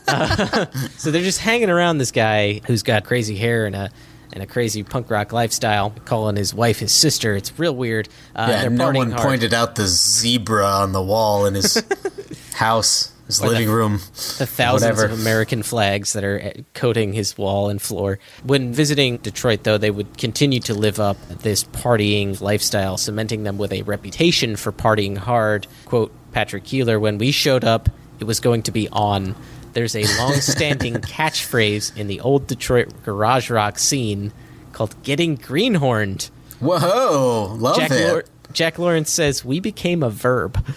Uh, 0.09 0.67
so 0.97 1.13
they're 1.13 1.23
just 1.23 1.39
hanging 1.39 1.71
around 1.71 1.99
this 1.99 2.11
guy 2.11 2.61
who's 2.67 2.83
got 2.83 3.05
crazy 3.05 3.37
hair 3.37 3.65
and 3.65 3.77
a 3.77 3.93
and 4.35 4.43
a 4.43 4.47
crazy 4.47 4.83
punk 4.83 5.11
rock 5.11 5.33
lifestyle, 5.33 5.91
calling 6.05 6.37
his 6.37 6.53
wife 6.53 6.81
his 6.81 6.93
sister. 6.93 7.35
It's 7.35 7.57
real 7.59 7.75
weird. 7.75 8.09
Uh, 8.37 8.49
yeah, 8.51 8.69
no 8.69 8.91
one 8.91 9.13
hard. 9.13 9.23
pointed 9.23 9.55
out 9.55 9.77
the 9.77 9.87
zebra 9.87 10.67
on 10.67 10.93
the 10.93 11.01
wall 11.03 11.47
in 11.47 11.55
his 11.55 11.83
house, 12.55 13.13
his 13.27 13.41
Or 13.41 13.45
the- 13.47 13.53
living 13.53 13.71
room. 13.71 13.93
the 14.39 14.47
thousands 14.47 14.97
whatever. 14.99 15.13
of 15.15 15.21
American 15.21 15.63
flags 15.63 16.13
that 16.15 16.25
are 16.25 16.41
uh, 16.57 16.61
coating 16.75 17.13
his 17.13 17.39
wall 17.39 17.69
and 17.71 17.81
floor. 17.81 18.19
When 18.43 18.73
visiting 18.73 19.19
Detroit, 19.19 19.63
though, 19.65 19.79
they 19.79 19.91
would 19.91 20.19
continue 20.19 20.61
to 20.61 20.75
live 20.75 20.99
up 21.01 21.17
this 21.29 21.65
partying 21.65 22.41
lifestyle, 22.41 22.97
cementing 22.97 23.45
them 23.45 23.57
with 23.57 23.73
a 23.73 23.83
reputation 23.83 24.57
for 24.57 24.73
partying 24.73 25.17
hard. 25.17 25.67
Quote 25.87 26.13
Patrick 26.33 26.65
Keeler, 26.65 26.99
when 26.99 27.19
we 27.19 27.31
showed 27.31 27.65
up, 27.65 27.89
it 28.19 28.25
was 28.25 28.41
going 28.41 28.63
to 28.65 28.73
be 28.73 28.89
on. 28.91 29.35
There's 29.75 29.95
a 29.95 30.05
long 30.19 30.35
standing 30.35 30.95
catchphrase 31.03 31.97
in 31.97 32.07
the 32.07 32.21
old 32.21 32.47
Detroit 32.47 32.93
garage 33.05 33.51
rock 33.51 33.79
scene 33.79 34.33
called 34.73 34.95
getting 35.03 35.37
greenhorned. 35.37 36.31
Whoa, 36.61 37.55
love 37.59 37.77
Jack, 37.77 37.91
it. 37.91 38.31
Jack 38.53 38.79
Lawrence 38.79 39.11
says, 39.11 39.45
We 39.45 39.61
became 39.61 40.03
a 40.03 40.11
verb. 40.11 40.65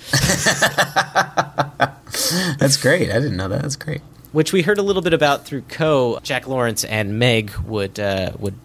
That's 2.60 2.77
great. 2.77 3.10
I 3.12 3.19
didn't 3.19 3.38
know 3.38 3.47
that. 3.47 3.62
That's 3.62 3.75
great. 3.75 4.01
which 4.31 4.51
we 4.53 4.62
heard 4.63 4.77
a 4.77 4.81
little 4.81 5.01
bit 5.01 5.13
about 5.13 5.45
through 5.45 5.62
Co. 5.62 6.19
Jack 6.23 6.47
Lawrence 6.47 6.83
and 6.83 7.19
Meg 7.19 7.51
would 7.65 7.99
uh, 7.99 8.31
would 8.39 8.55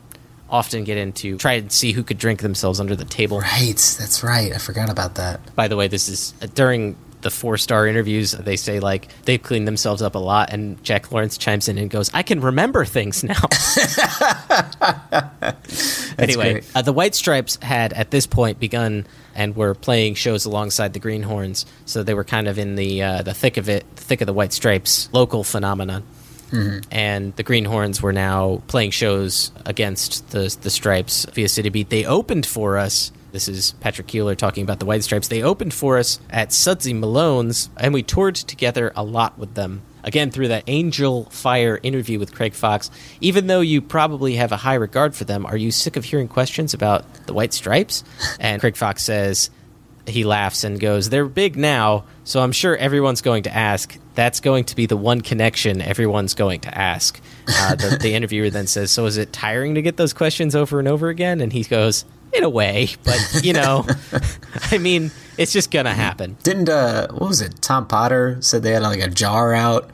often 0.51 0.85
get 0.85 0.97
into 0.99 1.39
try 1.39 1.55
and 1.55 1.71
see 1.73 1.93
who 1.93 2.03
could 2.03 2.19
drink 2.19 2.41
themselves 2.43 2.81
under 2.81 2.97
the 2.97 3.05
table. 3.05 3.41
Right. 3.41 3.77
That's 3.99 4.23
right. 4.23 4.53
I 4.53 4.59
forgot 4.59 4.91
about 4.91 5.15
that. 5.17 5.55
By 5.55 5.69
the 5.69 5.77
way, 5.77 5.89
this 5.89 6.09
is 6.09 6.35
uh, 6.43 6.47
during 6.55 6.97
the 7.23 7.31
four 7.31 7.57
star 7.57 7.87
interviews. 7.87 8.33
They 8.33 8.57
say 8.57 8.81
like 8.81 9.09
they've 9.25 9.43
cleaned 9.43 9.67
themselves 9.67 10.03
up 10.03 10.15
a 10.15 10.19
lot, 10.19 10.53
and 10.53 10.83
Jack 10.85 11.11
Lawrence 11.11 11.39
chimes 11.39 11.69
in 11.69 11.79
and 11.79 11.89
goes, 11.91 12.11
"I 12.13 12.23
can 12.23 12.41
remember 12.41 12.85
things 12.85 13.25
now." 13.25 13.41
anyway, 16.19 16.63
uh, 16.75 16.83
the 16.83 16.93
White 16.93 17.15
Stripes 17.15 17.57
had 17.63 17.93
at 17.93 18.11
this 18.11 18.27
point 18.27 18.61
begun 18.61 19.07
and 19.35 19.57
were 19.57 19.75
playing 19.75 20.15
shows 20.15 20.45
alongside 20.45 20.93
the 20.93 21.01
Greenhornes, 21.01 21.65
so 21.87 22.03
they 22.03 22.15
were 22.15 22.25
kind 22.25 22.49
of 22.49 22.59
in 22.59 22.75
the 22.75 23.03
uh, 23.03 23.23
the 23.23 23.35
thick 23.35 23.57
of 23.57 23.69
it, 23.69 23.85
thick 23.97 24.21
of 24.21 24.27
the 24.27 24.35
White 24.35 24.53
Stripes 24.53 25.09
local 25.13 25.45
phenomenon. 25.45 26.03
And 26.91 27.35
the 27.37 27.45
Greenhornes 27.45 28.03
were 28.03 28.13
now 28.13 28.61
playing 28.67 28.91
shows 28.91 29.53
against 29.65 30.31
the 30.31 30.55
the 30.61 30.71
Stripes 30.71 31.25
via 31.33 31.49
City 31.49 31.71
Beat. 31.71 31.89
They 31.89 32.05
opened 32.05 32.45
for 32.47 32.77
us. 32.77 33.11
This 33.33 33.49
is 33.49 33.73
Patrick 33.81 34.09
Keeler 34.09 34.35
talking 34.35 34.63
about 34.63 34.79
the 34.79 34.85
White 34.85 35.03
Stripes. 35.03 35.29
They 35.29 35.43
opened 35.43 35.73
for 35.73 35.97
us 35.97 36.21
at 36.29 36.53
Sudsy 36.53 36.93
Malone's, 36.93 37.71
and 37.79 37.95
we 37.95 38.03
toured 38.03 38.35
together 38.35 38.93
a 38.95 39.03
lot 39.03 39.39
with 39.39 39.55
them. 39.55 39.81
Again, 40.05 40.31
through 40.31 40.49
that 40.49 40.67
Angelfire 40.67 41.81
interview 41.83 42.19
with 42.19 42.35
Craig 42.35 42.53
Fox. 42.53 42.91
Even 43.23 43.47
though 43.47 43.63
you 43.63 43.81
probably 43.81 44.35
have 44.35 44.53
a 44.53 44.59
high 44.59 44.75
regard 44.75 45.15
for 45.15 45.25
them, 45.25 45.47
are 45.47 45.57
you 45.57 45.71
sick 45.71 45.97
of 45.97 46.05
hearing 46.05 46.29
questions 46.29 46.75
about 46.75 47.07
the 47.27 47.33
White 47.33 47.55
Stripes? 47.55 48.05
And 48.39 48.61
Craig 48.61 48.77
Fox 48.77 49.03
says, 49.03 49.49
he 50.07 50.25
laughs 50.25 50.65
and 50.65 50.79
goes, 50.79 51.09
They're 51.09 51.25
big 51.25 51.57
now, 51.57 52.05
so 52.25 52.43
I'm 52.43 52.53
sure 52.53 52.77
everyone's 52.77 53.23
going 53.23 53.45
to 53.45 53.57
ask. 53.57 53.97
That's 54.15 54.41
going 54.41 54.65
to 54.65 54.77
be 54.77 54.85
the 54.85 54.97
one 54.97 55.23
connection 55.23 55.81
everyone's 55.81 56.35
going 56.35 56.61
to 56.63 56.77
ask. 56.77 57.19
Uh, 57.49 57.77
the, 57.77 57.99
the 57.99 58.15
interviewer 58.15 58.51
then 58.51 58.67
says, 58.67 58.91
So 58.91 59.07
is 59.07 59.17
it 59.17 59.33
tiring 59.33 59.77
to 59.77 59.83
get 59.83 59.97
those 59.97 60.13
questions 60.13 60.55
over 60.55 60.79
and 60.81 60.89
over 60.89 61.09
again? 61.09 61.41
And 61.41 61.53
he 61.53 61.63
goes, 61.63 62.05
In 62.33 62.45
a 62.45 62.49
way, 62.51 62.89
but 63.05 63.41
you 63.43 63.53
know, 63.53 63.87
I 64.71 64.79
mean, 64.79 65.11
it's 65.37 65.53
just 65.53 65.71
to 65.85 65.93
happen. 65.93 66.37
Didn't 66.43 66.69
uh, 66.69 67.09
what 67.09 67.29
was 67.29 67.41
it? 67.43 67.61
Tom 67.61 67.87
Potter 67.87 68.39
said 68.41 68.63
they 68.63 68.73
had 68.73 68.83
like 68.83 69.01
a 69.01 69.09
jar 69.11 69.53
out. 69.53 69.91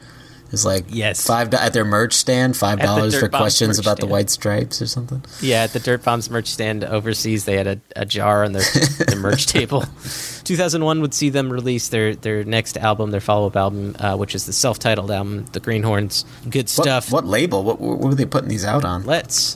It's 0.51 0.65
like 0.65 0.85
Yes. 0.89 1.27
five 1.27 1.53
at 1.53 1.73
their 1.73 1.85
merch 1.85 2.13
stand, 2.13 2.57
five 2.57 2.79
dollars 2.79 3.13
for 3.19 3.29
Bombs 3.29 3.39
questions 3.41 3.77
about 3.77 3.99
the 3.99 4.07
white 4.07 4.31
stripes 4.31 4.81
or 4.81 4.87
something. 4.87 5.23
Yeah, 5.41 5.61
at 5.63 5.73
the 5.73 5.79
Dirtbombs 5.79 6.31
merch 6.31 6.47
stand 6.47 6.83
overseas, 6.83 7.45
they 7.45 7.55
had 7.55 7.67
a, 7.67 7.79
a 7.95 8.05
jar 8.05 8.43
on 8.45 8.53
their, 8.53 8.63
their 9.05 9.19
merch 9.19 9.45
table. 9.57 9.83
2001 10.45 11.01
would 11.01 11.13
see 11.13 11.29
them 11.29 11.51
release 11.53 11.89
their, 11.89 12.15
their 12.15 12.43
next 12.43 12.77
album, 12.77 13.11
their 13.11 13.21
follow 13.21 13.45
up 13.45 13.55
album, 13.55 13.95
uh, 13.99 14.17
which 14.17 14.33
is 14.33 14.47
the 14.47 14.53
self 14.53 14.79
titled 14.79 15.11
album, 15.11 15.45
The 15.51 15.59
Greenhornes. 15.59 16.25
Good 16.49 16.61
What, 16.63 16.69
stuff. 16.69 17.11
what 17.11 17.25
label? 17.25 17.63
What, 17.63 17.79
what 17.79 17.99
were 17.99 18.15
they 18.15 18.25
putting 18.25 18.49
these 18.49 18.65
out 18.65 18.83
on? 18.83 19.03
Let's 19.05 19.55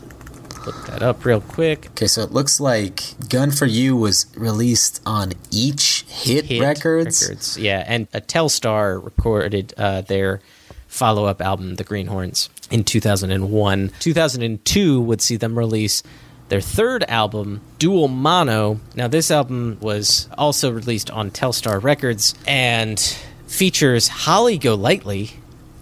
look 0.65 0.85
that 0.87 1.01
up 1.03 1.25
real 1.25 1.41
quick. 1.41 1.87
Okay, 1.91 2.07
so 2.07 2.21
it 2.21 2.31
looks 2.31 2.59
like 2.59 3.15
Gun 3.29 3.51
for 3.51 3.65
You 3.65 3.95
was 3.95 4.27
released 4.35 5.01
on 5.05 5.33
each 5.51 6.03
hit, 6.07 6.45
Hit 6.45 6.61
records. 6.61 7.57
Yeah, 7.57 7.83
and 7.85 8.07
a 8.13 8.21
Telstar 8.21 9.03
recorded 9.03 9.73
uh, 9.77 10.01
their 10.01 10.41
follow 10.87 11.25
up 11.25 11.41
album, 11.41 11.75
The 11.75 11.83
Greenhornes, 11.83 12.49
in 12.69 12.83
2001. 12.83 13.91
2002 13.99 15.01
would 15.01 15.21
see 15.21 15.35
them 15.35 15.57
release 15.57 16.03
their 16.49 16.61
third 16.61 17.03
album, 17.07 17.61
Dual 17.79 18.07
Mono. 18.07 18.79
Now, 18.95 19.07
this 19.07 19.31
album 19.31 19.77
was 19.81 20.29
also 20.37 20.71
released 20.71 21.09
on 21.09 21.31
Telstar 21.31 21.81
Records 21.81 22.35
and 22.47 22.99
features 23.47 24.07
Holly 24.07 24.57
Golightly. 24.57 25.31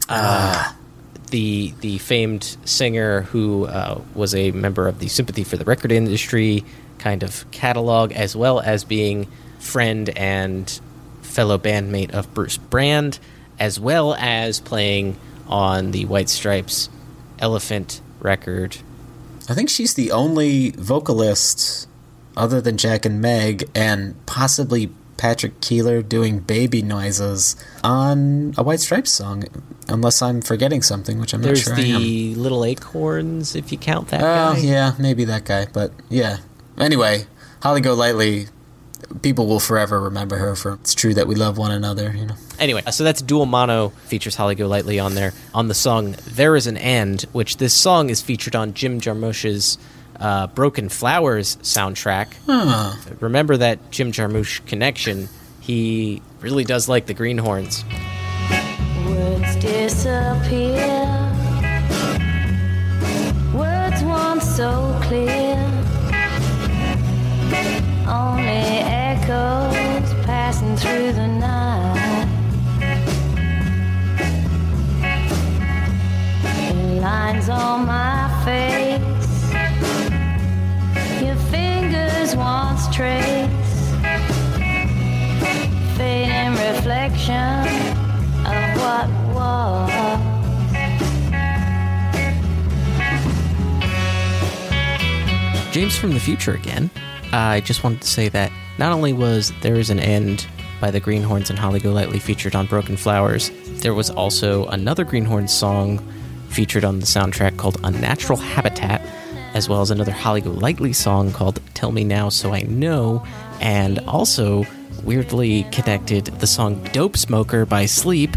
Uh, 0.07 0.71
the 1.31 1.73
the 1.81 1.97
famed 1.97 2.57
singer 2.65 3.21
who 3.23 3.65
uh, 3.65 3.99
was 4.13 4.35
a 4.35 4.51
member 4.51 4.87
of 4.87 4.99
the 4.99 5.07
Sympathy 5.07 5.43
for 5.43 5.57
the 5.57 5.65
Record 5.65 5.91
Industry 5.91 6.63
kind 6.99 7.23
of 7.23 7.49
catalog, 7.51 8.11
as 8.11 8.35
well 8.35 8.59
as 8.59 8.83
being 8.83 9.27
friend 9.59 10.09
and 10.09 10.79
fellow 11.21 11.57
bandmate 11.57 12.11
of 12.11 12.33
Bruce 12.33 12.57
Brand, 12.57 13.19
as 13.59 13.79
well 13.79 14.13
as 14.15 14.59
playing 14.59 15.17
on 15.47 15.91
the 15.91 16.05
White 16.05 16.29
Stripes 16.29 16.89
Elephant 17.39 18.01
record. 18.19 18.77
I 19.49 19.53
think 19.53 19.69
she's 19.69 19.95
the 19.95 20.11
only 20.11 20.71
vocalist 20.71 21.87
other 22.37 22.61
than 22.61 22.77
Jack 22.77 23.05
and 23.05 23.19
Meg 23.19 23.69
and 23.75 24.23
possibly 24.25 24.89
Patrick 25.21 25.61
Keeler 25.61 26.01
doing 26.01 26.39
baby 26.39 26.81
noises 26.81 27.55
on 27.83 28.55
a 28.57 28.63
White 28.63 28.79
Stripes 28.79 29.11
song, 29.11 29.43
unless 29.87 30.19
I'm 30.19 30.41
forgetting 30.41 30.81
something, 30.81 31.19
which 31.19 31.35
I'm 31.35 31.43
There's 31.43 31.69
not 31.69 31.77
sure 31.77 31.85
I 31.85 31.89
am. 31.89 32.01
the 32.01 32.33
Little 32.35 32.65
Acorns, 32.65 33.55
if 33.55 33.71
you 33.71 33.77
count 33.77 34.07
that 34.07 34.21
Oh, 34.21 34.53
guy. 34.55 34.57
yeah, 34.57 34.93
maybe 34.97 35.23
that 35.25 35.45
guy, 35.45 35.67
but 35.71 35.91
yeah. 36.09 36.37
Anyway, 36.79 37.25
Holly 37.61 37.81
Golightly, 37.81 38.47
people 39.21 39.45
will 39.45 39.59
forever 39.59 40.01
remember 40.01 40.37
her 40.37 40.55
for 40.55 40.73
it's 40.73 40.95
true 40.95 41.13
that 41.13 41.27
we 41.27 41.35
love 41.35 41.55
one 41.55 41.69
another, 41.69 42.11
you 42.17 42.25
know. 42.25 42.35
Anyway, 42.57 42.81
so 42.91 43.03
that's 43.03 43.21
Dual 43.21 43.45
Mono 43.45 43.89
features 44.07 44.35
Holly 44.37 44.55
Golightly 44.55 44.97
on 44.99 45.13
there 45.13 45.33
on 45.53 45.67
the 45.67 45.75
song 45.75 46.15
"There 46.25 46.55
Is 46.55 46.65
an 46.65 46.77
End," 46.77 47.27
which 47.31 47.57
this 47.57 47.75
song 47.75 48.09
is 48.09 48.21
featured 48.23 48.55
on 48.55 48.73
Jim 48.73 48.99
Jarmusch's 48.99 49.77
uh, 50.21 50.47
"Broken 50.47 50.87
Flowers" 50.89 51.57
soundtrack. 51.57 52.27
Huh. 52.45 52.95
Remember 53.19 53.57
that 53.57 53.91
Jim 53.91 54.11
Jarmusch 54.11 54.65
connection? 54.65 55.27
He 55.59 56.21
really 56.39 56.63
does 56.63 56.87
like 56.87 57.05
the 57.07 57.13
Greenhornes. 57.13 57.83
Words 59.05 59.55
disappear. 59.57 61.07
Words 63.53 64.03
once 64.03 64.55
so 64.55 64.97
clear. 65.03 65.57
Only 68.07 68.63
echoes 68.87 70.13
passing 70.25 70.75
through 70.77 71.13
the 71.13 71.27
night. 71.27 72.27
Lines 77.01 77.49
on 77.49 77.85
my 77.87 78.41
face. 78.45 79.10
Once 82.21 82.87
trace. 82.95 83.49
Fading 85.97 86.51
reflection 86.51 87.67
of 88.45 88.77
what 88.77 89.09
was. 89.33 89.89
James 95.71 95.97
from 95.97 96.11
the 96.11 96.19
future 96.19 96.53
again. 96.53 96.91
I 97.33 97.59
just 97.61 97.83
wanted 97.83 98.01
to 98.01 98.07
say 98.07 98.29
that 98.29 98.51
not 98.77 98.91
only 98.91 99.13
was 99.13 99.51
There 99.61 99.75
Is 99.75 99.89
an 99.89 99.99
End 99.99 100.45
by 100.79 100.91
the 100.91 101.01
Greenhornes 101.01 101.49
and 101.49 101.57
Holly 101.57 101.79
Golightly 101.79 102.19
featured 102.19 102.53
on 102.55 102.67
Broken 102.67 102.97
Flowers. 102.97 103.49
There 103.81 103.95
was 103.95 104.11
also 104.11 104.67
another 104.67 105.05
Greenhornes 105.05 105.49
song 105.49 105.97
featured 106.49 106.85
on 106.85 106.99
the 106.99 107.07
soundtrack 107.07 107.57
called 107.57 107.79
Unnatural 107.83 108.37
Habitat, 108.37 109.01
as 109.53 109.67
well 109.67 109.81
as 109.81 109.91
another 109.91 110.11
Holly 110.11 110.41
Golightly 110.41 110.93
song 110.93 111.31
called 111.31 111.59
Tell 111.73 111.91
Me 111.91 112.03
Now 112.03 112.29
So 112.29 112.53
I 112.53 112.61
Know, 112.61 113.25
and 113.59 113.99
also 114.07 114.65
weirdly 115.03 115.63
connected, 115.71 116.25
the 116.25 116.47
song 116.47 116.83
Dope 116.91 117.17
Smoker 117.17 117.65
by 117.65 117.85
Sleep 117.85 118.35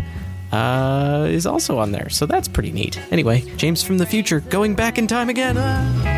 uh, 0.52 1.26
is 1.28 1.46
also 1.46 1.78
on 1.78 1.92
there. 1.92 2.08
So 2.10 2.26
that's 2.26 2.48
pretty 2.48 2.72
neat. 2.72 2.98
Anyway, 3.10 3.40
James 3.56 3.82
from 3.82 3.98
the 3.98 4.06
future 4.06 4.40
going 4.40 4.74
back 4.74 4.98
in 4.98 5.06
time 5.06 5.28
again. 5.28 5.56
Ah. 5.58 6.13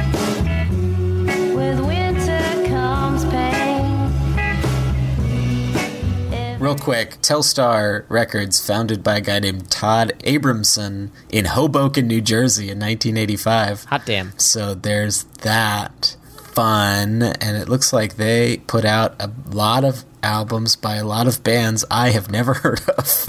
Real 6.66 6.74
quick, 6.76 7.22
Telstar 7.22 8.04
Records, 8.08 8.58
founded 8.64 9.04
by 9.04 9.18
a 9.18 9.20
guy 9.20 9.38
named 9.38 9.70
Todd 9.70 10.12
Abramson 10.24 11.10
in 11.30 11.44
Hoboken, 11.44 12.08
New 12.08 12.20
Jersey 12.20 12.64
in 12.72 12.80
1985. 12.80 13.84
Hot 13.84 14.04
damn. 14.04 14.36
So 14.36 14.74
there's 14.74 15.22
that 15.42 16.16
fun, 16.54 17.22
and 17.22 17.56
it 17.56 17.68
looks 17.68 17.92
like 17.92 18.16
they 18.16 18.56
put 18.66 18.84
out 18.84 19.14
a 19.20 19.30
lot 19.48 19.84
of 19.84 20.04
albums 20.24 20.74
by 20.74 20.96
a 20.96 21.04
lot 21.04 21.28
of 21.28 21.44
bands 21.44 21.84
I 21.88 22.10
have 22.10 22.32
never 22.32 22.54
heard 22.64 22.80
of. 22.98 23.26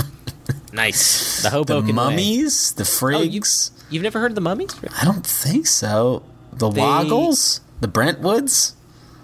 Nice. 0.74 1.38
The 1.38 1.44
the 1.44 1.50
Hoboken 1.52 1.90
Way. 1.90 1.94
Mummies, 1.94 2.72
the 2.72 2.82
Oh, 3.14 3.22
you, 3.22 3.42
Frigs. 3.42 3.70
you've 3.92 4.02
never 4.02 4.20
heard 4.20 4.32
of 4.32 4.36
the 4.36 4.42
Mummies? 4.42 4.76
I 5.00 5.06
don't 5.06 5.24
think 5.26 5.68
so. 5.68 6.24
The 6.54 6.72
They- 6.72 6.82
Woggles, 6.82 7.62
the 7.82 7.88
Brentwoods, 7.88 8.74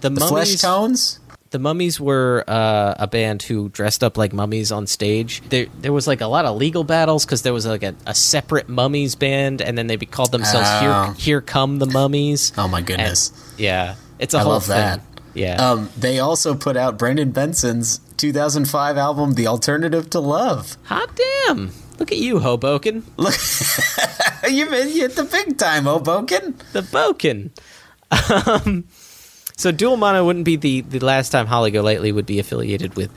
The, 0.02 0.10
the 0.10 0.20
Mummies. 0.20 0.54
Fleshtones. 0.62 1.18
The 1.54 1.60
Mummies 1.60 2.00
were 2.00 2.42
uh, 2.48 2.94
a 2.98 3.06
band 3.06 3.44
who 3.44 3.68
dressed 3.68 4.02
up 4.02 4.18
like 4.18 4.32
mummies 4.32 4.72
on 4.72 4.88
stage. 4.88 5.40
There, 5.50 5.66
there 5.80 5.92
was 5.92 6.08
like 6.08 6.20
a 6.20 6.26
lot 6.26 6.46
of 6.46 6.56
legal 6.56 6.82
battles 6.82 7.24
because 7.24 7.42
there 7.42 7.52
was 7.52 7.64
like 7.64 7.84
a, 7.84 7.94
a 8.08 8.12
separate 8.12 8.68
Mummies 8.68 9.14
band, 9.14 9.62
and 9.62 9.78
then 9.78 9.86
they 9.86 9.96
called 9.98 10.32
themselves 10.32 10.66
Oh. 10.68 10.80
Here, 11.12 11.14
Here 11.14 11.40
Come 11.40 11.78
the 11.78 11.86
Mummies. 11.86 12.52
Oh 12.58 12.66
my 12.66 12.78
And- 12.78 12.86
goodness. 12.88 13.30
yeah, 13.56 13.94
it's 14.18 14.34
a 14.34 14.38
I 14.38 14.40
whole 14.42 14.52
love 14.54 14.64
thing. 14.64 14.74
that. 14.74 15.00
Yeah. 15.34 15.54
Um, 15.70 15.90
they 15.96 16.18
also 16.18 16.56
put 16.56 16.76
out 16.76 16.98
Brendan 16.98 17.30
Benson's 17.30 18.00
2005 18.16 18.98
album, 18.98 19.34
The 19.34 19.46
Alternative 19.46 20.10
to 20.10 20.18
Love. 20.18 20.76
Hot 20.86 21.08
damn! 21.46 21.70
Look 22.00 22.10
at 22.10 22.18
you, 22.18 22.40
Hoboken. 22.40 23.04
Look, 23.16 23.34
you 24.50 24.66
you 24.74 25.02
hit 25.02 25.14
the 25.14 25.22
big 25.30 25.56
time, 25.56 25.84
Hoboken. 25.84 26.56
The 26.72 26.82
Boken. 26.82 27.50
Um, 28.64 28.84
so 29.56 29.70
Dual 29.70 29.96
Mono 29.96 30.24
wouldn't 30.24 30.44
be 30.44 30.56
the, 30.56 30.80
the 30.82 31.00
last 31.00 31.30
time 31.30 31.46
Holly 31.46 31.70
Golightly 31.70 32.12
would 32.12 32.26
be 32.26 32.38
affiliated 32.38 32.96
with 32.96 33.10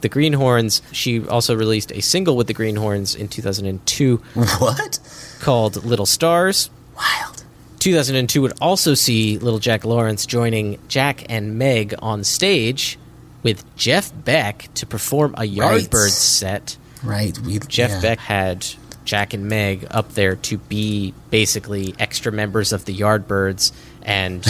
the 0.00 0.08
Greenhornes. 0.08 0.82
She 0.92 1.26
also 1.26 1.54
released 1.56 1.92
a 1.92 2.00
single 2.00 2.36
with 2.36 2.46
the 2.46 2.54
Greenhornes 2.54 3.16
in 3.16 3.28
2002 3.28 4.16
What? 4.58 4.98
called 5.40 5.84
Little 5.84 6.06
Stars. 6.06 6.70
Wild. 6.96 7.44
2002 7.78 8.40
would 8.40 8.52
also 8.60 8.94
see 8.94 9.38
Little 9.38 9.58
Jack 9.58 9.84
Lawrence 9.84 10.24
joining 10.26 10.78
Jack 10.88 11.26
and 11.30 11.58
Meg 11.58 11.94
on 11.98 12.24
stage 12.24 12.98
with 13.42 13.64
Jeff 13.76 14.10
Beck 14.24 14.68
to 14.74 14.86
perform 14.86 15.34
a 15.34 15.42
Yardbirds 15.42 16.10
set. 16.10 16.78
Right. 17.02 17.38
We, 17.40 17.58
Jeff 17.58 17.90
yeah. 17.90 18.00
Beck 18.00 18.18
had 18.18 18.66
Jack 19.04 19.34
and 19.34 19.48
Meg 19.48 19.86
up 19.90 20.14
there 20.14 20.36
to 20.36 20.56
be 20.56 21.12
basically 21.30 21.94
extra 21.98 22.32
members 22.32 22.72
of 22.72 22.86
the 22.86 22.96
Yardbirds, 22.96 23.72
and 24.04 24.44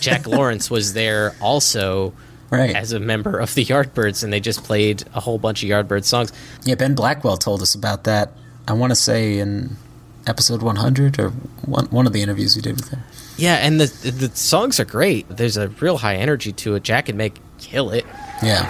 Jack 0.00 0.26
Lawrence 0.26 0.70
was 0.70 0.92
there 0.94 1.34
also 1.40 2.12
Right. 2.50 2.74
as 2.74 2.92
a 2.92 2.98
member 2.98 3.38
of 3.38 3.54
the 3.54 3.64
Yardbirds, 3.64 4.24
and 4.24 4.32
they 4.32 4.40
just 4.40 4.64
played 4.64 5.04
a 5.14 5.20
whole 5.20 5.38
bunch 5.38 5.62
of 5.62 5.68
Yardbirds 5.68 6.04
songs. 6.06 6.32
Yeah, 6.64 6.74
Ben 6.74 6.96
Blackwell 6.96 7.36
told 7.36 7.62
us 7.62 7.76
about 7.76 8.02
that. 8.04 8.32
I 8.66 8.72
want 8.72 8.90
to 8.90 8.96
say 8.96 9.38
in 9.38 9.76
episode 10.26 10.60
100 10.60 11.18
or 11.20 11.30
one, 11.64 11.86
one 11.86 12.06
of 12.08 12.12
the 12.12 12.22
interviews 12.22 12.56
we 12.56 12.62
did 12.62 12.74
with 12.76 12.88
him. 12.88 13.00
Yeah, 13.36 13.54
and 13.56 13.80
the 13.80 13.86
the 14.10 14.28
songs 14.36 14.78
are 14.80 14.84
great. 14.84 15.28
There's 15.28 15.56
a 15.56 15.68
real 15.68 15.98
high 15.98 16.16
energy 16.16 16.52
to 16.52 16.74
it. 16.74 16.82
Jack 16.82 17.08
and 17.08 17.16
Meg 17.16 17.38
kill 17.58 17.90
it. 17.90 18.04
Yeah. 18.42 18.66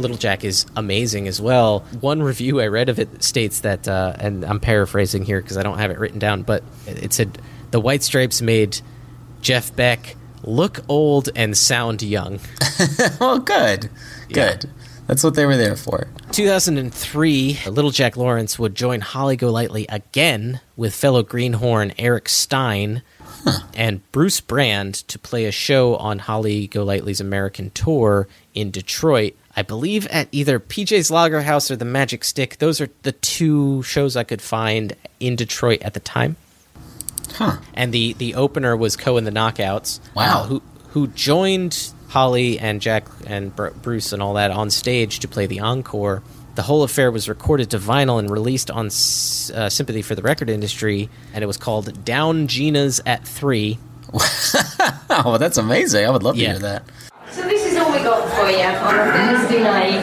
Little 0.00 0.16
jack 0.16 0.44
is 0.44 0.66
amazing 0.76 1.28
as 1.28 1.40
well 1.40 1.80
one 2.00 2.22
review 2.22 2.60
i 2.60 2.66
read 2.66 2.88
of 2.88 2.98
it 2.98 3.22
states 3.22 3.60
that 3.60 3.86
uh, 3.86 4.14
and 4.18 4.44
i'm 4.44 4.60
paraphrasing 4.60 5.24
here 5.24 5.40
because 5.40 5.56
i 5.56 5.62
don't 5.62 5.78
have 5.78 5.90
it 5.90 5.98
written 5.98 6.18
down 6.18 6.42
but 6.42 6.62
it 6.86 7.12
said 7.12 7.40
the 7.70 7.80
white 7.80 8.02
stripes 8.02 8.42
made 8.42 8.80
jeff 9.40 9.74
beck 9.76 10.16
look 10.42 10.80
old 10.88 11.28
and 11.36 11.56
sound 11.56 12.02
young 12.02 12.40
well, 13.20 13.38
good. 13.38 13.90
Good. 14.32 14.70
That's 15.06 15.22
what 15.22 15.34
they 15.34 15.44
were 15.44 15.56
there 15.56 15.76
for. 15.76 16.06
2003 16.32 17.58
little 17.66 17.90
jack 17.90 18.16
lawrence 18.16 18.58
would 18.58 18.74
join 18.74 19.00
holly 19.00 19.36
golightly 19.36 19.86
again 19.88 20.60
with 20.76 20.94
fellow 20.94 21.22
greenhorn 21.22 21.92
eric 21.98 22.28
stein 22.28 23.02
and 23.74 24.10
Bruce 24.12 24.40
Brand 24.40 24.94
to 25.08 25.18
play 25.18 25.44
a 25.44 25.52
show 25.52 25.96
on 25.96 26.20
Holly 26.20 26.66
Golightly's 26.66 27.20
American 27.20 27.70
tour 27.70 28.28
in 28.54 28.70
Detroit. 28.70 29.34
I 29.60 29.62
believe 29.62 30.06
at 30.06 30.26
either 30.32 30.58
PJ's 30.58 31.10
Lager 31.10 31.42
House 31.42 31.70
or 31.70 31.76
the 31.76 31.84
Magic 31.84 32.24
Stick. 32.24 32.56
Those 32.60 32.80
are 32.80 32.88
the 33.02 33.12
two 33.12 33.82
shows 33.82 34.16
I 34.16 34.24
could 34.24 34.40
find 34.40 34.96
in 35.20 35.36
Detroit 35.36 35.82
at 35.82 35.92
the 35.92 36.00
time. 36.00 36.36
Huh. 37.34 37.58
And 37.74 37.92
the 37.92 38.14
the 38.14 38.36
opener 38.36 38.74
was 38.74 38.96
Cohen 38.96 39.24
the 39.24 39.30
Knockouts. 39.30 40.00
Wow. 40.14 40.44
uh, 40.44 40.46
who 40.46 40.62
who 40.92 41.08
joined 41.08 41.92
Holly 42.08 42.58
and 42.58 42.80
Jack 42.80 43.04
and 43.26 43.54
Br- 43.54 43.68
Bruce 43.82 44.14
and 44.14 44.22
all 44.22 44.32
that 44.34 44.50
on 44.50 44.70
stage 44.70 45.18
to 45.18 45.28
play 45.28 45.44
the 45.44 45.60
encore. 45.60 46.22
The 46.54 46.62
whole 46.62 46.82
affair 46.82 47.10
was 47.10 47.28
recorded 47.28 47.68
to 47.72 47.78
vinyl 47.78 48.18
and 48.18 48.30
released 48.30 48.70
on 48.70 48.86
S- 48.86 49.50
uh, 49.54 49.68
Sympathy 49.68 50.00
for 50.00 50.14
the 50.14 50.22
Record 50.22 50.48
Industry, 50.48 51.10
and 51.34 51.44
it 51.44 51.46
was 51.46 51.58
called 51.58 52.02
Down 52.02 52.46
Gina's 52.46 52.98
at 53.04 53.28
Three. 53.28 53.78
Oh, 54.10 55.00
well, 55.10 55.38
that's 55.38 55.58
amazing. 55.58 56.06
I 56.06 56.10
would 56.10 56.22
love 56.22 56.36
to 56.36 56.40
hear 56.40 56.58
that. 56.60 56.82
So 57.32 57.42
this 57.42 57.64
is 57.64 57.76
all 57.78 57.92
we 57.92 57.98
got 58.02 58.28
for 58.34 58.50
you 58.50 58.64
on 58.64 58.94
a 58.98 59.12
Thursday 59.12 59.62
night. 59.62 60.02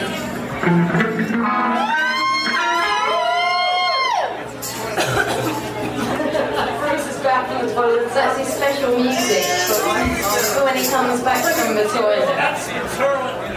Bruce 6.80 7.06
is 7.14 7.22
back 7.22 7.46
from 7.48 7.66
the 7.66 7.74
toilet. 7.74 8.08
That's 8.14 8.38
his 8.38 8.48
special 8.48 8.96
music 8.98 9.44
for 9.44 10.64
when 10.64 10.76
he 10.76 10.88
comes 10.88 11.22
back 11.22 11.44
from 11.44 11.74
the 11.74 11.84
toilet. 11.84 13.47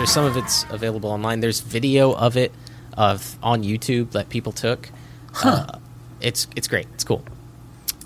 There's 0.00 0.12
some 0.12 0.24
of 0.24 0.38
it's 0.38 0.64
available 0.70 1.10
online. 1.10 1.40
There's 1.40 1.60
video 1.60 2.14
of 2.14 2.38
it 2.38 2.52
of 2.96 3.36
on 3.42 3.62
YouTube 3.62 4.12
that 4.12 4.30
people 4.30 4.50
took. 4.50 4.88
Uh, 5.44 5.78
it's 6.22 6.46
it's 6.56 6.68
great. 6.68 6.86
It's 6.94 7.04
cool. 7.04 7.22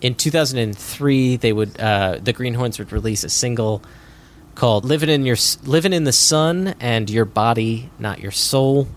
In 0.01 0.17
2003, 0.17 1.37
they 1.37 1.53
would 1.53 1.79
uh, 1.79 2.19
the 2.21 2.33
Greenhornes 2.33 2.81
would 2.81 2.91
release 2.91 3.23
a 3.23 3.29
single 3.29 3.81
called 4.57 4.85
"Living 4.85 5.09
in 5.09 5.25
Your 5.25 5.37
Living 5.63 5.93
in 5.93 6.03
the 6.03 6.13
Sun" 6.13 6.75
and 6.81 7.09
"Your 7.09 7.25
Body, 7.25 7.91
Not 8.01 8.19
Your 8.19 8.33
Soul." 8.33 8.89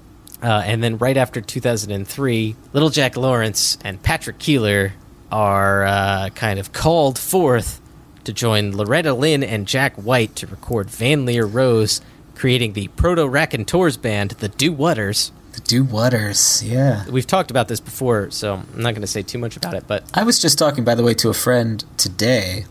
Uh, 0.42 0.64
and 0.66 0.84
then 0.84 0.98
right 0.98 1.18
after 1.18 1.40
2003, 1.40 2.56
Little 2.74 2.90
Jack 2.90 3.16
Lawrence 3.16 3.78
and 3.84 4.02
Patrick 4.02 4.40
Keeler 4.40 4.94
are 5.32 5.86
uh, 5.86 6.30
kind 6.30 6.58
of 6.58 6.74
called 6.74 7.20
forth 7.20 7.80
to 8.24 8.34
join 8.34 8.76
Loretta 8.76 9.14
Lynn 9.14 9.44
and 9.44 9.68
Jack 9.68 9.96
White 9.98 10.36
to 10.38 10.48
record 10.48 10.90
Van 10.90 11.26
Lear 11.28 11.46
Rose, 11.46 12.02
creating 12.38 12.74
the 12.74 12.88
Proto 12.90 13.28
Raconteurs 13.28 13.98
band, 13.98 14.32
the 14.32 14.48
Do 14.48 14.72
Waters. 14.72 15.32
The 15.54 15.62
Do 15.62 15.84
Waters, 15.84 16.64
yeah. 16.64 17.04
We've 17.10 17.26
talked 17.28 17.50
about 17.52 17.68
this 17.68 17.80
before, 17.80 18.30
so 18.32 18.56
I'm 18.56 18.82
not 18.82 18.92
going 18.92 19.02
to 19.02 19.08
say 19.08 19.24
too 19.24 19.40
much 19.40 19.58
about 19.58 19.74
it. 19.74 19.86
But 19.88 20.04
I 20.14 20.24
was 20.24 20.40
just 20.40 20.58
talking, 20.60 20.84
by 20.84 20.94
the 20.96 21.04
way, 21.04 21.14
to 21.16 21.30
a 21.30 21.34
friend 21.34 21.84
today 21.98 22.66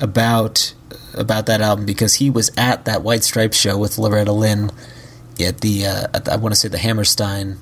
about 0.00 0.74
about 1.14 1.46
that 1.46 1.60
album 1.60 1.84
because 1.84 2.14
he 2.14 2.30
was 2.30 2.50
at 2.56 2.84
that 2.86 3.02
White 3.02 3.22
Stripes 3.22 3.56
show 3.56 3.76
with 3.76 3.98
Loretta 3.98 4.32
Lynn 4.32 4.70
at 5.40 5.60
the, 5.60 5.84
uh, 5.86 6.06
at 6.14 6.24
the 6.24 6.32
I 6.32 6.36
want 6.36 6.54
to 6.54 6.60
say 6.60 6.68
the 6.68 6.78
Hammerstein 6.78 7.58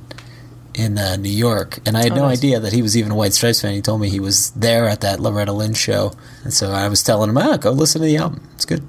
in 0.74 0.98
uh, 0.98 1.16
New 1.16 1.30
York, 1.30 1.78
and 1.86 1.96
I 1.96 2.02
had 2.04 2.12
Oh, 2.12 2.16
no 2.16 2.22
nice. 2.28 2.38
idea 2.38 2.60
that 2.60 2.72
he 2.72 2.80
was 2.82 2.96
even 2.96 3.10
a 3.10 3.14
White 3.16 3.32
Stripes 3.32 3.60
fan. 3.60 3.72
He 3.74 3.80
told 3.82 4.00
me 4.00 4.08
he 4.08 4.20
was 4.20 4.50
there 4.50 4.86
at 4.88 5.00
that 5.00 5.18
Loretta 5.20 5.52
Lynn 5.52 5.74
show, 5.74 6.12
and 6.44 6.52
so 6.54 6.70
I 6.70 6.86
was 6.88 7.02
telling 7.02 7.28
him, 7.30 7.38
"Ah, 7.38 7.56
go 7.56 7.70
listen 7.72 8.00
to 8.02 8.06
the 8.06 8.16
album. 8.18 8.46
It's 8.54 8.64
good." 8.64 8.84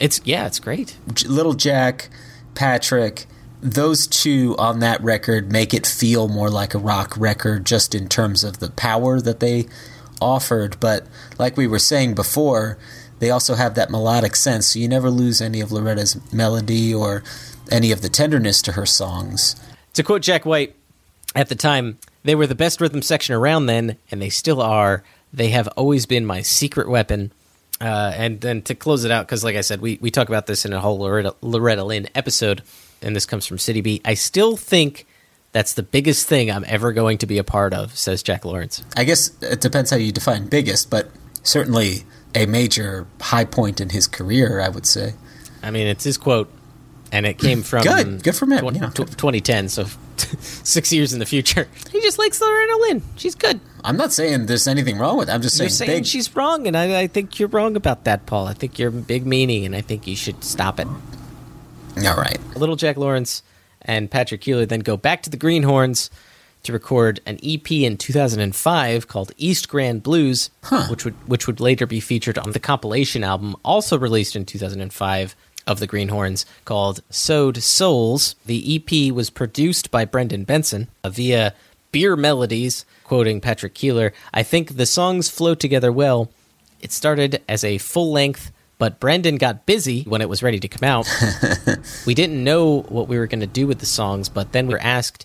It's 0.00 0.20
yeah, 0.24 0.46
it's 0.46 0.58
great. 0.58 0.96
Little 1.26 1.54
Jack, 1.54 2.08
Patrick, 2.54 3.26
those 3.60 4.06
two 4.06 4.56
on 4.58 4.80
that 4.80 5.02
record 5.02 5.52
make 5.52 5.74
it 5.74 5.86
feel 5.86 6.26
more 6.28 6.50
like 6.50 6.74
a 6.74 6.78
rock 6.78 7.14
record 7.16 7.66
just 7.66 7.94
in 7.94 8.08
terms 8.08 8.42
of 8.42 8.58
the 8.58 8.70
power 8.70 9.20
that 9.20 9.40
they 9.40 9.66
offered. 10.20 10.80
But 10.80 11.06
like 11.38 11.56
we 11.56 11.66
were 11.66 11.78
saying 11.78 12.14
before, 12.14 12.78
they 13.18 13.30
also 13.30 13.54
have 13.54 13.74
that 13.74 13.90
melodic 13.90 14.34
sense, 14.34 14.68
so 14.68 14.78
you 14.78 14.88
never 14.88 15.10
lose 15.10 15.42
any 15.42 15.60
of 15.60 15.70
Loretta's 15.70 16.18
melody 16.32 16.94
or 16.94 17.22
any 17.70 17.92
of 17.92 18.00
the 18.00 18.08
tenderness 18.08 18.62
to 18.62 18.72
her 18.72 18.86
songs. 18.86 19.54
To 19.94 20.02
quote 20.02 20.22
Jack 20.22 20.46
White, 20.46 20.74
at 21.34 21.48
the 21.48 21.54
time, 21.54 21.98
they 22.24 22.34
were 22.34 22.46
the 22.46 22.54
best 22.54 22.80
rhythm 22.80 23.02
section 23.02 23.34
around 23.34 23.66
then, 23.66 23.96
and 24.10 24.20
they 24.20 24.30
still 24.30 24.62
are. 24.62 25.04
They 25.32 25.50
have 25.50 25.68
always 25.68 26.06
been 26.06 26.26
my 26.26 26.40
secret 26.40 26.88
weapon. 26.88 27.32
Uh, 27.80 28.12
and 28.14 28.40
then 28.42 28.60
to 28.62 28.74
close 28.74 29.04
it 29.04 29.10
out, 29.10 29.26
because 29.26 29.42
like 29.42 29.56
I 29.56 29.62
said, 29.62 29.80
we, 29.80 29.98
we 30.02 30.10
talk 30.10 30.28
about 30.28 30.46
this 30.46 30.66
in 30.66 30.72
a 30.72 30.80
whole 30.80 30.98
Loretta, 30.98 31.34
Loretta 31.40 31.82
Lynn 31.82 32.08
episode, 32.14 32.62
and 33.00 33.16
this 33.16 33.24
comes 33.24 33.46
from 33.46 33.56
City 33.56 33.80
B. 33.80 34.02
I 34.04 34.14
still 34.14 34.56
think 34.58 35.06
that's 35.52 35.72
the 35.72 35.82
biggest 35.82 36.26
thing 36.26 36.50
I'm 36.50 36.64
ever 36.68 36.92
going 36.92 37.18
to 37.18 37.26
be 37.26 37.38
a 37.38 37.44
part 37.44 37.72
of, 37.72 37.96
says 37.96 38.22
Jack 38.22 38.44
Lawrence. 38.44 38.84
I 38.96 39.04
guess 39.04 39.30
it 39.42 39.62
depends 39.62 39.90
how 39.90 39.96
you 39.96 40.12
define 40.12 40.46
biggest, 40.46 40.90
but 40.90 41.10
certainly 41.42 42.04
a 42.34 42.46
major 42.46 43.06
high 43.20 43.46
point 43.46 43.80
in 43.80 43.88
his 43.88 44.06
career, 44.06 44.60
I 44.60 44.68
would 44.68 44.86
say. 44.86 45.14
I 45.62 45.70
mean, 45.70 45.86
it's 45.86 46.04
his 46.04 46.18
quote, 46.18 46.52
and 47.12 47.26
it 47.26 47.38
came 47.38 47.62
from 47.62 47.82
Good. 47.82 48.22
Good 48.22 48.34
for 48.36 48.46
him, 48.46 48.58
twen- 48.60 48.74
you 48.74 48.80
know. 48.80 48.90
tw- 48.90 49.10
2010, 49.16 49.68
so 49.68 49.86
six 50.40 50.92
years 50.92 51.12
in 51.12 51.18
the 51.18 51.26
future. 51.26 51.68
He 51.90 52.00
just 52.00 52.18
likes 52.18 52.40
Loretta 52.40 52.78
Lynn. 52.82 53.02
She's 53.16 53.34
good. 53.34 53.60
I'm 53.82 53.96
not 53.96 54.12
saying 54.12 54.46
there's 54.46 54.68
anything 54.68 54.98
wrong 54.98 55.16
with 55.16 55.28
it. 55.28 55.32
I'm 55.32 55.42
just 55.42 55.56
saying, 55.56 55.66
You're 55.68 55.74
saying 55.74 55.90
big. 56.00 56.06
she's 56.06 56.34
wrong, 56.36 56.66
and 56.66 56.76
I, 56.76 57.00
I 57.00 57.06
think 57.06 57.38
you're 57.38 57.48
wrong 57.48 57.76
about 57.76 58.04
that, 58.04 58.26
Paul. 58.26 58.46
I 58.46 58.52
think 58.54 58.78
you're 58.78 58.90
big 58.90 59.26
meaning, 59.26 59.64
and 59.64 59.74
I 59.74 59.80
think 59.80 60.06
you 60.06 60.16
should 60.16 60.44
stop 60.44 60.78
it. 60.78 60.86
All 60.86 62.16
right. 62.16 62.38
Little 62.56 62.76
Jack 62.76 62.96
Lawrence 62.96 63.42
and 63.82 64.10
Patrick 64.10 64.40
Keeler 64.42 64.66
then 64.66 64.80
go 64.80 64.96
back 64.96 65.22
to 65.22 65.30
the 65.30 65.36
Greenhornes 65.36 66.10
to 66.62 66.72
record 66.72 67.20
an 67.24 67.38
EP 67.42 67.70
in 67.72 67.96
2005 67.96 69.08
called 69.08 69.32
East 69.38 69.68
Grand 69.68 70.02
Blues, 70.02 70.50
which 70.90 71.04
would 71.06 71.14
which 71.28 71.46
would 71.46 71.58
later 71.58 71.86
be 71.86 72.00
featured 72.00 72.36
on 72.38 72.52
the 72.52 72.60
compilation 72.60 73.24
album 73.24 73.56
also 73.64 73.98
released 73.98 74.36
in 74.36 74.44
2005 74.44 75.34
of 75.70 75.78
the 75.78 75.86
Greenhornes 75.86 76.44
called 76.64 77.00
Sewed 77.10 77.62
Souls. 77.62 78.34
The 78.44 78.74
EP 78.74 79.14
was 79.14 79.30
produced 79.30 79.92
by 79.92 80.04
Brendan 80.04 80.42
Benson 80.42 80.88
uh, 81.04 81.10
via 81.10 81.54
Beer 81.92 82.16
Melodies, 82.16 82.84
quoting 83.04 83.40
Patrick 83.40 83.72
Keeler. 83.74 84.12
I 84.34 84.42
think 84.42 84.76
the 84.76 84.84
songs 84.84 85.30
flow 85.30 85.54
together 85.54 85.92
well. 85.92 86.28
It 86.80 86.90
started 86.90 87.40
as 87.48 87.62
a 87.62 87.78
full 87.78 88.10
length, 88.10 88.50
but 88.78 88.98
Brendan 88.98 89.36
got 89.36 89.64
busy 89.64 90.02
when 90.02 90.20
it 90.20 90.28
was 90.28 90.42
ready 90.42 90.58
to 90.58 90.66
come 90.66 90.88
out. 90.88 91.08
we 92.06 92.14
didn't 92.14 92.42
know 92.42 92.82
what 92.88 93.06
we 93.06 93.16
were 93.16 93.28
going 93.28 93.38
to 93.38 93.46
do 93.46 93.68
with 93.68 93.78
the 93.78 93.86
songs, 93.86 94.28
but 94.28 94.50
then 94.50 94.66
we 94.66 94.74
were 94.74 94.82
asked 94.82 95.24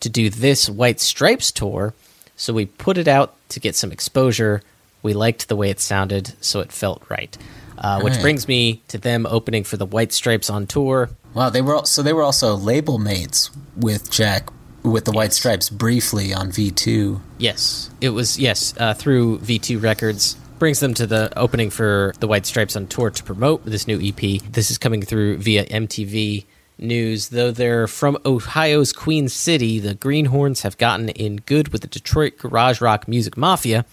to 0.00 0.10
do 0.10 0.28
this 0.28 0.68
White 0.68 1.00
Stripes 1.00 1.50
tour, 1.50 1.94
so 2.36 2.52
we 2.52 2.66
put 2.66 2.98
it 2.98 3.08
out 3.08 3.34
to 3.48 3.60
get 3.60 3.74
some 3.74 3.92
exposure. 3.92 4.60
We 5.02 5.12
liked 5.12 5.48
the 5.48 5.56
way 5.56 5.70
it 5.70 5.80
sounded, 5.80 6.32
so 6.40 6.60
it 6.60 6.72
felt 6.72 7.02
right. 7.08 7.36
Uh, 7.78 8.00
which 8.00 8.14
Right. 8.14 8.22
brings 8.22 8.48
me 8.48 8.82
to 8.88 8.96
them 8.98 9.26
opening 9.28 9.62
for 9.62 9.76
the 9.76 9.84
White 9.86 10.12
Stripes 10.12 10.48
on 10.48 10.66
tour. 10.66 11.10
Wow, 11.34 11.50
they 11.50 11.60
were 11.60 11.82
so 11.84 12.02
they 12.02 12.14
were 12.14 12.22
also 12.22 12.54
label 12.56 12.96
mates 12.98 13.50
with 13.76 14.10
Jack 14.10 14.48
with 14.82 15.04
the 15.04 15.12
White 15.12 15.34
Stripes 15.34 15.68
briefly 15.68 16.32
on 16.32 16.50
V 16.50 16.70
two. 16.70 17.20
Yes, 17.38 17.90
it 18.00 18.10
was 18.10 18.38
yes 18.38 18.72
uh, 18.78 18.94
through 18.94 19.38
V2 19.40 19.82
Records. 19.82 20.36
Brings 20.58 20.80
them 20.80 20.94
to 20.94 21.06
the 21.06 21.30
opening 21.38 21.68
for 21.68 22.14
the 22.18 22.26
White 22.26 22.46
Stripes 22.46 22.76
on 22.76 22.86
tour 22.86 23.10
to 23.10 23.22
promote 23.22 23.66
this 23.66 23.86
new 23.86 24.00
EP. 24.00 24.40
This 24.50 24.70
is 24.70 24.78
coming 24.78 25.02
through 25.02 25.36
via 25.36 25.66
MTV 25.66 26.46
News. 26.78 27.28
Though 27.28 27.50
they're 27.50 27.86
from 27.86 28.16
Ohio's 28.24 28.94
Queen 28.94 29.28
City, 29.28 29.78
the 29.78 29.94
Greenhornes 29.94 30.62
have 30.62 30.78
gotten 30.78 31.10
in 31.10 31.36
good 31.44 31.68
with 31.68 31.82
the 31.82 31.88
Detroit 31.88 32.38
garage 32.38 32.80
rock 32.80 33.06
music 33.06 33.36
mafia, 33.36 33.84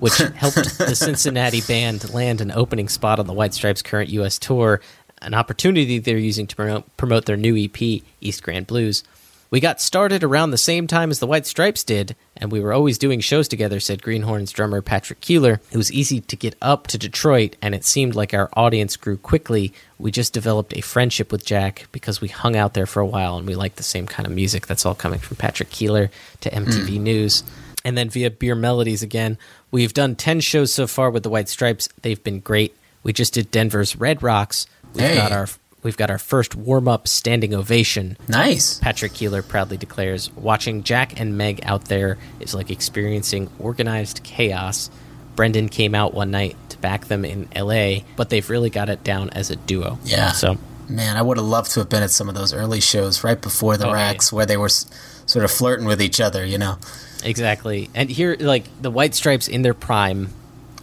which 0.00 0.18
helped 0.34 0.78
the 0.78 0.94
Cincinnati 0.94 1.60
band 1.60 2.12
land 2.12 2.40
an 2.40 2.50
opening 2.50 2.88
spot 2.88 3.18
on 3.18 3.26
the 3.26 3.32
White 3.32 3.54
Stripes' 3.54 3.82
current 3.82 4.10
U.S. 4.10 4.38
tour, 4.38 4.80
an 5.22 5.34
opportunity 5.34 5.98
they're 5.98 6.18
using 6.18 6.46
to 6.46 6.56
promote, 6.56 6.96
promote 6.96 7.26
their 7.26 7.36
new 7.36 7.56
EP, 7.56 8.02
East 8.20 8.42
Grand 8.42 8.66
Blues. 8.66 9.02
We 9.48 9.60
got 9.60 9.80
started 9.80 10.24
around 10.24 10.50
the 10.50 10.58
same 10.58 10.88
time 10.88 11.10
as 11.10 11.20
the 11.20 11.26
White 11.26 11.46
Stripes 11.46 11.84
did, 11.84 12.16
and 12.36 12.50
we 12.50 12.60
were 12.60 12.72
always 12.72 12.98
doing 12.98 13.20
shows 13.20 13.46
together, 13.46 13.78
said 13.78 14.02
Greenhorn's 14.02 14.50
drummer 14.50 14.82
Patrick 14.82 15.20
Keeler. 15.20 15.60
It 15.70 15.76
was 15.76 15.92
easy 15.92 16.20
to 16.20 16.36
get 16.36 16.56
up 16.60 16.88
to 16.88 16.98
Detroit, 16.98 17.54
and 17.62 17.72
it 17.72 17.84
seemed 17.84 18.16
like 18.16 18.34
our 18.34 18.50
audience 18.54 18.96
grew 18.96 19.16
quickly. 19.16 19.72
We 19.98 20.10
just 20.10 20.32
developed 20.32 20.76
a 20.76 20.80
friendship 20.80 21.30
with 21.30 21.46
Jack 21.46 21.86
because 21.92 22.20
we 22.20 22.28
hung 22.28 22.56
out 22.56 22.74
there 22.74 22.86
for 22.86 23.00
a 23.00 23.06
while 23.06 23.38
and 23.38 23.46
we 23.46 23.54
liked 23.54 23.76
the 23.76 23.84
same 23.84 24.06
kind 24.06 24.26
of 24.26 24.32
music. 24.32 24.66
That's 24.66 24.84
all 24.84 24.96
coming 24.96 25.20
from 25.20 25.36
Patrick 25.36 25.70
Keeler 25.70 26.10
to 26.40 26.50
MTV 26.50 26.96
hmm. 26.96 27.02
News. 27.04 27.44
And 27.84 27.96
then 27.96 28.10
via 28.10 28.32
Beer 28.32 28.56
Melodies 28.56 29.04
again, 29.04 29.38
we've 29.70 29.94
done 29.94 30.14
10 30.16 30.40
shows 30.40 30.72
so 30.72 30.86
far 30.86 31.10
with 31.10 31.22
the 31.22 31.30
White 31.30 31.48
Stripes. 31.48 31.88
They've 32.02 32.22
been 32.22 32.40
great. 32.40 32.74
We 33.02 33.12
just 33.12 33.34
did 33.34 33.50
Denver's 33.50 33.96
Red 33.96 34.22
Rocks. 34.22 34.66
We've 34.94 35.04
Hey. 35.04 35.16
got 35.16 35.32
our 35.32 35.48
we've 35.82 35.96
got 35.96 36.10
our 36.10 36.18
first 36.18 36.56
warm-up 36.56 37.06
standing 37.06 37.54
ovation. 37.54 38.16
Nice. 38.26 38.78
Patrick 38.80 39.12
Keeler 39.14 39.40
proudly 39.42 39.76
declares, 39.76 40.30
"Watching 40.34 40.82
Jack 40.82 41.20
and 41.20 41.38
Meg 41.38 41.60
out 41.62 41.84
there 41.84 42.18
is 42.40 42.54
like 42.54 42.70
experiencing 42.72 43.48
organized 43.60 44.22
chaos." 44.24 44.90
Brendan 45.36 45.68
came 45.68 45.94
out 45.94 46.12
one 46.14 46.30
night 46.32 46.56
to 46.70 46.78
back 46.78 47.06
them 47.06 47.24
in 47.24 47.46
LA, 47.54 48.04
but 48.16 48.30
they've 48.30 48.48
really 48.50 48.70
got 48.70 48.88
it 48.88 49.04
down 49.04 49.30
as 49.30 49.50
a 49.50 49.56
duo. 49.56 49.98
Yeah. 50.04 50.32
So 50.32 50.58
Man, 50.88 51.16
I 51.16 51.22
would 51.22 51.36
have 51.36 51.46
loved 51.46 51.72
to 51.72 51.80
have 51.80 51.88
been 51.88 52.04
at 52.04 52.10
some 52.12 52.28
of 52.28 52.34
those 52.36 52.52
early 52.52 52.80
shows 52.80 53.22
right 53.24 53.40
before 53.40 53.76
the 53.76 53.88
Oh, 53.88 53.92
racks 53.92 54.32
where 54.32 54.46
they 54.46 54.56
were 54.56 54.66
s- 54.66 54.86
sort 55.26 55.44
of 55.44 55.50
flirting 55.50 55.84
with 55.84 56.00
each 56.00 56.20
other, 56.20 56.44
you 56.46 56.58
know. 56.58 56.78
Exactly, 57.26 57.90
and 57.94 58.08
here, 58.08 58.36
like 58.40 58.64
the 58.80 58.90
White 58.90 59.14
Stripes 59.14 59.48
in 59.48 59.62
their 59.62 59.74
prime, 59.74 60.32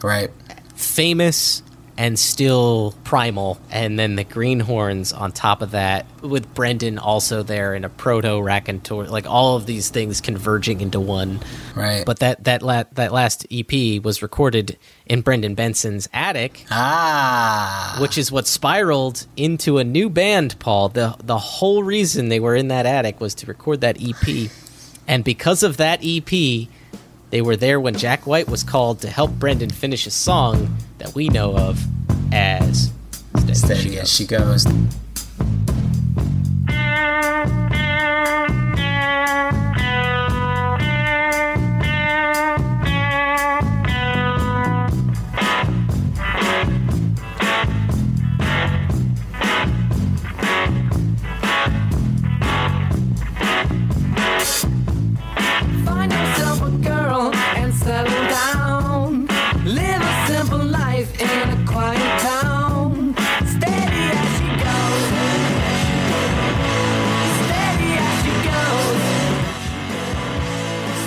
Right. 0.04 0.30
famous 0.76 1.64
and 1.96 2.18
still 2.18 2.96
primal, 3.04 3.60
and 3.70 4.00
then 4.00 4.16
the 4.16 4.24
Greenhornes 4.26 5.14
on 5.16 5.32
top 5.32 5.62
of 5.62 5.72
that, 5.72 6.08
with 6.24 6.52
Brendan 6.56 6.98
also 6.98 7.44
there 7.44 7.76
in 7.76 7.86
a 7.86 7.90
proto 7.90 8.42
raconteur, 8.42 9.06
like 9.06 9.28
all 9.30 9.56
of 9.58 9.68
these 9.68 9.90
things 9.90 10.20
converging 10.20 10.82
into 10.82 11.00
one. 11.00 11.40
Right. 11.76 12.04
But 12.04 12.18
that 12.20 12.46
that 12.46 12.64
la- 12.64 12.86
that 12.94 13.14
last 13.14 13.46
EP 13.52 14.00
was 14.04 14.24
recorded 14.24 14.76
in 15.06 15.22
Brendan 15.22 15.54
Benson's 15.54 16.10
attic, 16.12 16.66
ah, 16.72 17.98
which 18.02 18.18
is 18.18 18.32
what 18.32 18.48
spiraled 18.48 19.28
into 19.38 19.78
a 19.78 19.84
new 19.84 20.10
band. 20.10 20.58
Paul, 20.58 20.90
the 20.90 21.16
the 21.24 21.38
whole 21.38 21.84
reason 21.84 22.30
they 22.30 22.40
were 22.40 22.56
in 22.56 22.70
that 22.70 22.88
attic 22.88 23.22
was 23.22 23.36
to 23.36 23.46
record 23.46 23.82
that 23.82 23.98
EP, 24.02 24.50
and 25.08 25.24
because 25.24 25.64
of 25.64 25.78
that 25.78 26.00
EP. 26.04 26.68
They 27.30 27.42
were 27.42 27.56
there 27.56 27.80
when 27.80 27.96
Jack 27.96 28.28
White 28.28 28.48
was 28.48 28.64
called 28.64 29.02
to 29.02 29.10
help 29.10 29.32
Brendan 29.32 29.72
finish 29.72 30.06
a 30.06 30.12
song 30.12 30.78
that 31.00 31.16
we 31.16 31.30
know 31.30 31.58
of 31.58 31.84
as 32.32 32.92
Steady, 33.38 33.56
steady 33.56 34.00
as 34.00 34.14
she 34.14 34.28
goes. 34.28 34.68
life 34.68 34.94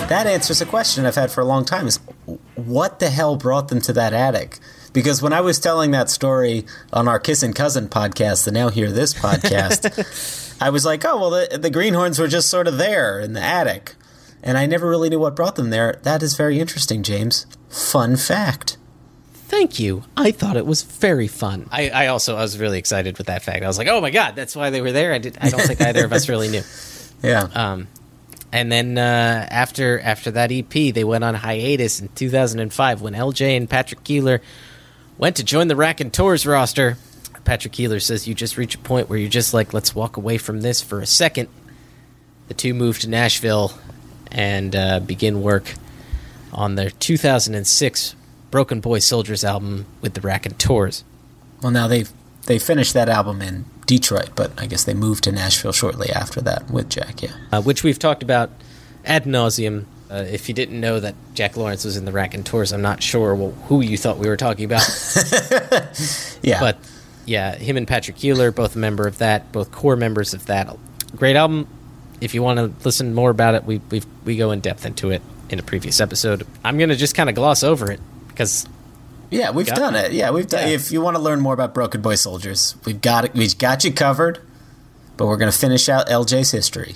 That 0.09 0.25
answers 0.25 0.61
a 0.61 0.65
question 0.65 1.05
I've 1.05 1.15
had 1.15 1.31
for 1.31 1.41
a 1.41 1.45
long 1.45 1.65
time: 1.65 1.85
is 1.85 1.97
what 2.55 2.99
the 2.99 3.09
hell 3.09 3.35
brought 3.35 3.67
them 3.67 3.81
to 3.81 3.93
that 3.93 4.13
attic? 4.13 4.59
Because 4.93 5.21
when 5.21 5.33
I 5.33 5.41
was 5.41 5.59
telling 5.59 5.91
that 5.91 6.09
story 6.09 6.65
on 6.93 7.09
our 7.09 7.19
Kiss 7.19 7.43
and 7.43 7.53
Cousin 7.53 7.89
podcast, 7.89 8.45
the 8.45 8.51
Now 8.51 8.69
Hear 8.69 8.89
This 8.89 9.13
podcast, 9.13 10.57
I 10.61 10.69
was 10.69 10.85
like, 10.85 11.03
oh 11.03 11.17
well, 11.17 11.29
the, 11.31 11.57
the 11.57 11.69
greenhornes 11.69 12.19
were 12.19 12.27
just 12.27 12.47
sort 12.47 12.67
of 12.69 12.77
there 12.77 13.19
in 13.19 13.33
the 13.33 13.41
attic, 13.41 13.95
and 14.41 14.57
I 14.57 14.65
never 14.65 14.87
really 14.89 15.09
knew 15.09 15.19
what 15.19 15.35
brought 15.35 15.55
them 15.57 15.71
there. 15.71 15.99
That 16.03 16.23
is 16.23 16.35
very 16.37 16.59
interesting, 16.59 17.03
James. 17.03 17.45
Fun 17.69 18.15
fact. 18.15 18.77
Thank 19.33 19.77
you. 19.77 20.05
I 20.15 20.31
thought 20.31 20.55
it 20.55 20.65
was 20.65 20.83
very 20.83 21.27
fun. 21.27 21.67
I, 21.69 21.89
I 21.89 22.07
also 22.07 22.37
I 22.37 22.41
was 22.41 22.57
really 22.57 22.79
excited 22.79 23.17
with 23.17 23.27
that 23.27 23.43
fact. 23.43 23.63
I 23.63 23.67
was 23.67 23.77
like, 23.77 23.87
oh 23.89 23.99
my 23.99 24.09
god, 24.09 24.37
that's 24.37 24.55
why 24.55 24.69
they 24.69 24.81
were 24.81 24.93
there. 24.93 25.11
I 25.11 25.17
did. 25.17 25.37
I 25.41 25.49
don't 25.49 25.61
think 25.61 25.81
either 25.81 26.05
of 26.05 26.13
us 26.13 26.29
really 26.29 26.47
knew. 26.47 26.61
Yeah. 27.23 27.47
Um, 27.55 27.87
and 28.51 28.71
then 28.71 28.97
uh, 28.97 29.47
after 29.49 29.99
after 29.99 30.31
that 30.31 30.51
EP, 30.51 30.69
they 30.69 31.03
went 31.03 31.23
on 31.23 31.35
hiatus 31.35 31.99
in 31.99 32.09
2005 32.09 33.01
when 33.01 33.13
LJ 33.13 33.57
and 33.57 33.69
Patrick 33.69 34.03
Keeler 34.03 34.41
went 35.17 35.35
to 35.37 35.43
join 35.43 35.67
the 35.67 35.75
Raconteurs 35.75 36.45
roster. 36.45 36.97
Patrick 37.43 37.73
Keeler 37.73 37.99
says 37.99 38.27
you 38.27 38.33
just 38.33 38.57
reach 38.57 38.75
a 38.75 38.79
point 38.79 39.09
where 39.09 39.17
you're 39.17 39.29
just 39.29 39.53
like, 39.53 39.73
let's 39.73 39.95
walk 39.95 40.17
away 40.17 40.37
from 40.37 40.61
this 40.61 40.81
for 40.81 40.99
a 40.99 41.05
second. 41.05 41.49
The 42.47 42.53
two 42.53 42.73
moved 42.73 43.01
to 43.01 43.09
Nashville 43.09 43.73
and 44.31 44.75
uh, 44.75 44.99
begin 44.99 45.41
work 45.41 45.73
on 46.53 46.75
their 46.75 46.89
2006 46.89 48.15
Broken 48.51 48.79
Boy 48.79 48.99
Soldiers 48.99 49.43
album 49.43 49.85
with 50.01 50.13
the 50.13 50.21
Raconteurs. 50.21 51.03
Well, 51.61 51.71
now 51.71 51.87
they 51.87 52.05
they 52.47 52.59
finished 52.59 52.93
that 52.93 53.07
album 53.09 53.41
in 53.41 53.65
Detroit, 53.85 54.31
but 54.35 54.51
I 54.59 54.65
guess 54.65 54.83
they 54.83 54.93
moved 54.93 55.23
to 55.25 55.31
Nashville 55.31 55.71
shortly 55.71 56.09
after 56.09 56.41
that 56.41 56.69
with 56.69 56.89
Jack. 56.89 57.21
Yeah. 57.21 57.31
uh, 57.51 57.61
which 57.61 57.83
we've 57.83 57.99
talked 57.99 58.23
about 58.23 58.49
ad 59.05 59.23
nauseum. 59.25 59.85
Uh, 60.09 60.25
if 60.29 60.47
you 60.47 60.55
didn't 60.55 60.79
know 60.79 60.99
that 61.01 61.15
Jack 61.33 61.57
Lawrence 61.57 61.83
was 61.83 61.97
in 61.97 62.05
the 62.05 62.11
Raconteurs, 62.13 62.71
I'm 62.71 62.81
not 62.81 63.03
sure 63.03 63.35
well, 63.35 63.51
who 63.67 63.81
you 63.81 63.97
thought 63.97 64.17
we 64.17 64.27
were 64.27 64.37
talking 64.37 64.65
about. 64.65 64.81
Yeah. 66.41 66.59
But 66.59 66.77
yeah, 67.25 67.55
him 67.55 67.75
and 67.77 67.87
Patrick 67.87 68.15
Keeler, 68.15 68.51
both 68.51 68.75
a 68.75 68.79
member 68.79 69.05
of 69.07 69.17
that, 69.17 69.51
both 69.51 69.71
core 69.71 69.95
members 69.97 70.33
of 70.33 70.45
that. 70.45 70.73
Great 71.15 71.35
album. 71.35 71.67
If 72.21 72.33
you 72.33 72.41
want 72.41 72.57
to 72.59 72.71
listen 72.85 73.13
more 73.13 73.29
about 73.29 73.55
it, 73.55 73.65
we 73.65 73.79
we 73.91 74.01
we 74.23 74.37
go 74.37 74.51
in 74.51 74.61
depth 74.61 74.85
into 74.85 75.11
it 75.11 75.21
in 75.49 75.59
a 75.59 75.63
previous 75.63 75.99
episode. 75.99 76.47
I'm 76.63 76.77
gonna 76.77 76.95
just 76.95 77.15
kind 77.15 77.27
of 77.27 77.35
gloss 77.35 77.63
over 77.63 77.91
it 77.91 77.99
because 78.29 78.65
Yeah, 79.29 79.51
we've 79.51 79.65
Got- 79.67 79.75
done 79.75 79.95
it. 79.95 80.11
Yeah, 80.13 80.31
we've 80.31 80.47
done. 80.47 80.67
Yeah. 80.67 80.73
If 80.75 80.91
you 80.91 81.01
want 81.01 81.15
to 81.17 81.21
learn 81.21 81.39
more 81.41 81.53
about 81.53 81.73
Broken 81.73 82.01
Boy 82.01 82.15
Soldiers, 82.15 82.75
we've 82.85 83.01
got 83.01 83.25
it. 83.25 83.33
We've 83.33 83.57
got 83.57 83.83
you 83.83 83.91
covered. 83.91 84.39
But 85.17 85.25
we're 85.25 85.37
going 85.37 85.51
to 85.51 85.57
finish 85.57 85.89
out 85.89 86.07
LJ's 86.07 86.51
history. 86.51 86.95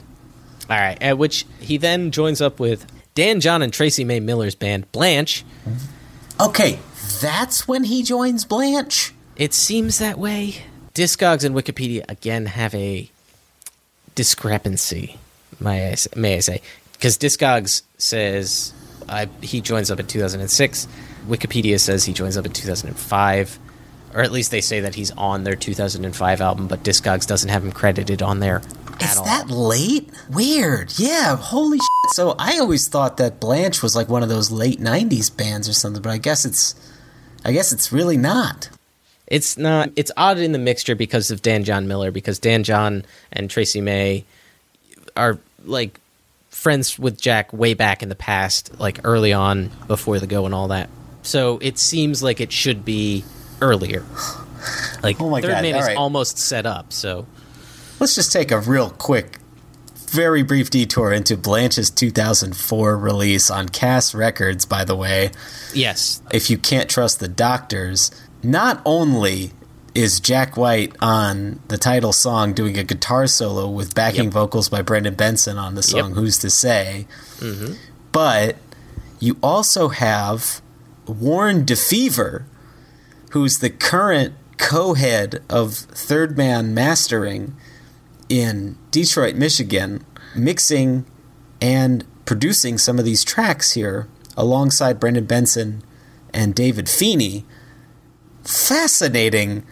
all 0.69 0.77
right, 0.77 0.97
at 1.01 1.17
which 1.17 1.45
he 1.59 1.77
then 1.77 2.11
joins 2.11 2.39
up 2.39 2.59
with 2.59 2.85
Dan 3.15 3.41
John 3.41 3.61
and 3.63 3.73
Tracee 3.73 4.03
Mae 4.03 4.19
Miller's 4.19 4.53
band 4.55 4.89
Blanche. 4.91 5.43
Mm-hmm. 5.67 6.41
Okay, 6.49 6.79
that's 7.19 7.67
when 7.67 7.83
he 7.85 8.03
joins 8.03 8.45
Blanche. 8.45 9.11
It 9.35 9.53
seems 9.55 9.97
that 9.99 10.17
way. 10.19 10.55
Discogs 10.93 11.43
and 11.43 11.55
Wikipedia 11.55 12.03
again 12.09 12.45
have 12.45 12.75
a 12.75 13.09
discrepancy. 14.15 15.17
May 15.59 15.91
I 15.91 15.95
say, 15.95 16.09
may 16.15 16.35
I 16.35 16.39
say? 16.39 16.61
Because 16.93 17.17
Discogs 17.17 17.81
says 17.97 18.73
I, 19.09 19.27
he 19.41 19.61
joins 19.61 19.89
up 19.91 19.99
in 19.99 20.07
2006. 20.07 20.87
Wikipedia 21.27 21.79
says 21.79 22.05
he 22.05 22.13
joins 22.13 22.37
up 22.37 22.45
in 22.45 22.51
2005, 22.53 23.59
or 24.13 24.21
at 24.21 24.31
least 24.31 24.51
they 24.51 24.61
say 24.61 24.79
that 24.81 24.95
he's 24.95 25.11
on 25.11 25.43
their 25.43 25.55
2005 25.55 26.41
album, 26.41 26.67
but 26.67 26.83
Discogs 26.83 27.25
doesn't 27.27 27.49
have 27.49 27.63
him 27.63 27.71
credited 27.71 28.21
on 28.21 28.39
there 28.39 28.61
Is 29.01 29.17
all. 29.17 29.25
that 29.25 29.49
late? 29.49 30.09
Weird. 30.29 30.93
Yeah, 30.97 31.35
holy 31.37 31.77
shit. 31.77 32.11
So 32.13 32.35
I 32.37 32.57
always 32.59 32.87
thought 32.87 33.17
that 33.17 33.39
Blanche 33.39 33.81
was 33.81 33.95
like 33.95 34.09
one 34.09 34.23
of 34.23 34.29
those 34.29 34.51
late 34.51 34.79
90s 34.79 35.35
bands 35.35 35.69
or 35.69 35.73
something, 35.73 36.01
but 36.01 36.11
I 36.11 36.17
guess 36.17 36.45
it's 36.45 36.75
I 37.45 37.51
guess 37.53 37.71
it's 37.71 37.91
really 37.91 38.17
not. 38.17 38.69
It's 39.27 39.57
not. 39.57 39.91
It's 39.95 40.11
odd 40.17 40.39
in 40.39 40.51
the 40.51 40.59
mixture 40.59 40.93
because 40.93 41.31
of 41.31 41.41
Dan 41.41 41.63
John 41.63 41.87
Miller, 41.87 42.11
because 42.11 42.37
Dan 42.37 42.63
John 42.63 43.05
and 43.31 43.49
Tracee 43.49 43.79
Mae 43.81 44.25
are 45.15 45.37
like 45.63 45.99
friends 46.49 46.99
with 46.99 47.19
Jack 47.19 47.53
way 47.53 47.73
back 47.73 48.03
in 48.03 48.09
the 48.09 48.15
past, 48.15 48.77
like 48.79 48.99
early 49.05 49.31
on 49.31 49.71
before 49.87 50.19
the 50.19 50.27
go 50.27 50.45
and 50.45 50.53
all 50.53 50.67
that. 50.67 50.89
So 51.23 51.59
it 51.61 51.77
seems 51.77 52.21
like 52.23 52.39
it 52.41 52.51
should 52.51 52.83
be 52.85 53.23
earlier. 53.61 54.03
Like 55.03 55.19
Oh 55.19 55.29
my 55.29 55.41
Third 55.41 55.51
God, 55.51 55.61
Man 55.63 55.73
all 55.75 55.81
is 55.81 55.87
right. 55.87 55.97
almost 55.97 56.37
set 56.37 56.65
up. 56.65 56.93
So 56.93 57.25
Let's 57.99 58.15
just 58.15 58.31
take 58.31 58.51
a 58.51 58.59
real 58.59 58.89
quick 58.89 59.37
very 60.09 60.43
brief 60.43 60.69
detour 60.69 61.13
into 61.13 61.37
Blanche's 61.37 61.89
2004 61.89 62.97
release 62.97 63.49
on 63.49 63.69
Cass 63.69 64.13
Records, 64.13 64.65
by 64.65 64.83
the 64.83 64.95
way. 64.95 65.31
yes, 65.73 66.21
if 66.33 66.49
you 66.49 66.57
can't 66.57 66.89
trust 66.89 67.19
the 67.21 67.29
doctors, 67.29 68.11
not 68.43 68.81
only 68.85 69.51
is 69.95 70.19
Jack 70.19 70.57
White 70.57 70.95
on 71.01 71.61
the 71.69 71.77
title 71.77 72.11
song 72.11 72.53
doing 72.53 72.77
a 72.77 72.83
guitar 72.83 73.25
solo 73.27 73.69
with 73.69 73.95
backing 73.95 74.25
Yep. 74.25 74.33
vocals 74.33 74.67
by 74.69 74.81
Brendan 74.81 75.15
Benson 75.15 75.57
on 75.57 75.75
the 75.75 75.83
song 75.83 76.09
Yep. 76.09 76.17
Who's 76.17 76.37
to 76.39 76.49
Say, 76.49 77.07
mm-hmm. 77.37 77.73
but 78.11 78.57
you 79.19 79.37
also 79.41 79.89
have 79.89 80.61
Warren 81.19 81.65
DeFever, 81.65 82.45
who's 83.31 83.59
the 83.59 83.69
current 83.69 84.33
co 84.57 84.93
head 84.93 85.43
of 85.49 85.73
Third 85.73 86.37
Man 86.37 86.73
Mastering 86.73 87.55
in 88.29 88.77
Detroit, 88.91 89.35
Michigan, 89.35 90.05
mixing 90.35 91.05
and 91.61 92.05
producing 92.25 92.77
some 92.77 92.97
of 92.97 93.05
these 93.05 93.23
tracks 93.23 93.73
here 93.73 94.07
alongside 94.37 94.99
Brendan 94.99 95.25
Benson 95.25 95.83
and 96.33 96.55
David 96.55 96.87
Feeney. 96.87 97.45
Fascinating. 98.43 99.63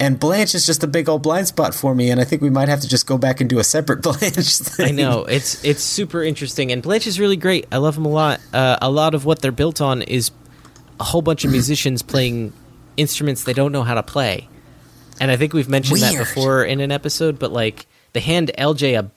And 0.00 0.18
Blanche 0.18 0.54
is 0.54 0.66
just 0.66 0.82
a 0.82 0.86
big 0.86 1.08
old 1.08 1.22
blind 1.22 1.46
spot 1.46 1.74
for 1.74 1.94
me, 1.94 2.10
and 2.10 2.20
I 2.20 2.24
think 2.24 2.42
we 2.42 2.50
might 2.50 2.68
have 2.68 2.80
to 2.80 2.88
just 2.88 3.06
go 3.06 3.16
back 3.16 3.40
and 3.40 3.48
do 3.48 3.58
a 3.58 3.64
separate 3.64 4.02
Blanche 4.02 4.58
thing. 4.58 4.86
I 4.86 4.90
know 4.90 5.24
it's 5.24 5.64
it's 5.64 5.82
super 5.82 6.22
interesting, 6.22 6.72
and 6.72 6.82
Blanche 6.82 7.06
is 7.06 7.20
really 7.20 7.36
great. 7.36 7.66
I 7.70 7.78
love 7.78 7.96
him 7.96 8.04
a 8.04 8.10
lot. 8.10 8.40
Uh, 8.52 8.76
a 8.82 8.90
lot 8.90 9.14
of 9.14 9.24
what 9.24 9.40
they're 9.40 9.52
built 9.52 9.80
on 9.80 10.02
is 10.02 10.30
a 11.00 11.04
whole 11.04 11.22
bunch 11.22 11.44
of 11.44 11.50
mm. 11.50 11.54
musicians 11.54 12.02
playing 12.02 12.52
instruments 12.96 13.44
they 13.44 13.52
don't 13.52 13.72
know 13.72 13.82
how 13.82 13.94
to 13.94 14.02
play, 14.02 14.48
and 15.20 15.30
I 15.30 15.36
think 15.36 15.52
we've 15.52 15.68
mentioned 15.68 16.00
that 16.00 16.16
before 16.16 16.64
in 16.64 16.80
an 16.80 16.92
episode. 16.92 17.38
But 17.38 17.52
like 17.52 17.86
they 18.12 18.20
hand 18.20 18.50
LJ 18.56 18.98
a 18.98 19.10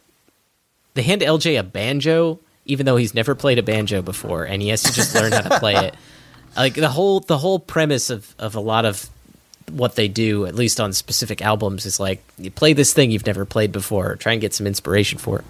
they 0.94 1.04
hand 1.04 1.22
LJ 1.22 1.60
a 1.60 1.64
banjo, 1.64 2.40
even 2.66 2.86
though 2.86 2.98
he's 2.98 3.14
never 3.14 3.36
played 3.36 3.60
a 3.60 3.64
banjo 3.64 4.02
before, 4.02 4.44
and 4.44 4.62
he 4.62 4.70
has 4.70 4.84
to 4.84 4.94
just 4.94 5.14
learn 5.16 5.32
how 5.32 5.42
to 5.42 5.60
play 5.60 5.76
it. 5.76 5.96
Like 6.56 6.74
the 6.74 6.90
whole 6.90 7.20
the 7.20 7.38
whole 7.38 7.60
premise 7.60 8.10
of 8.10 8.34
of 8.40 8.56
a 8.56 8.60
lot 8.60 8.84
of 8.84 9.08
what 9.70 9.96
they 9.96 10.08
do, 10.08 10.48
at 10.48 10.56
least 10.56 10.80
on 10.80 10.92
specific 10.92 11.40
albums, 11.40 11.86
is 11.86 12.00
like 12.00 12.24
you 12.40 12.50
play 12.50 12.74
this 12.74 12.94
thing 12.94 13.12
you've 13.12 13.28
never 13.28 13.46
played 13.46 13.72
before. 13.72 14.16
Try 14.16 14.32
and 14.32 14.42
get 14.42 14.56
some 14.56 14.66
inspiration 14.66 15.20
for 15.20 15.40
it. 15.40 15.46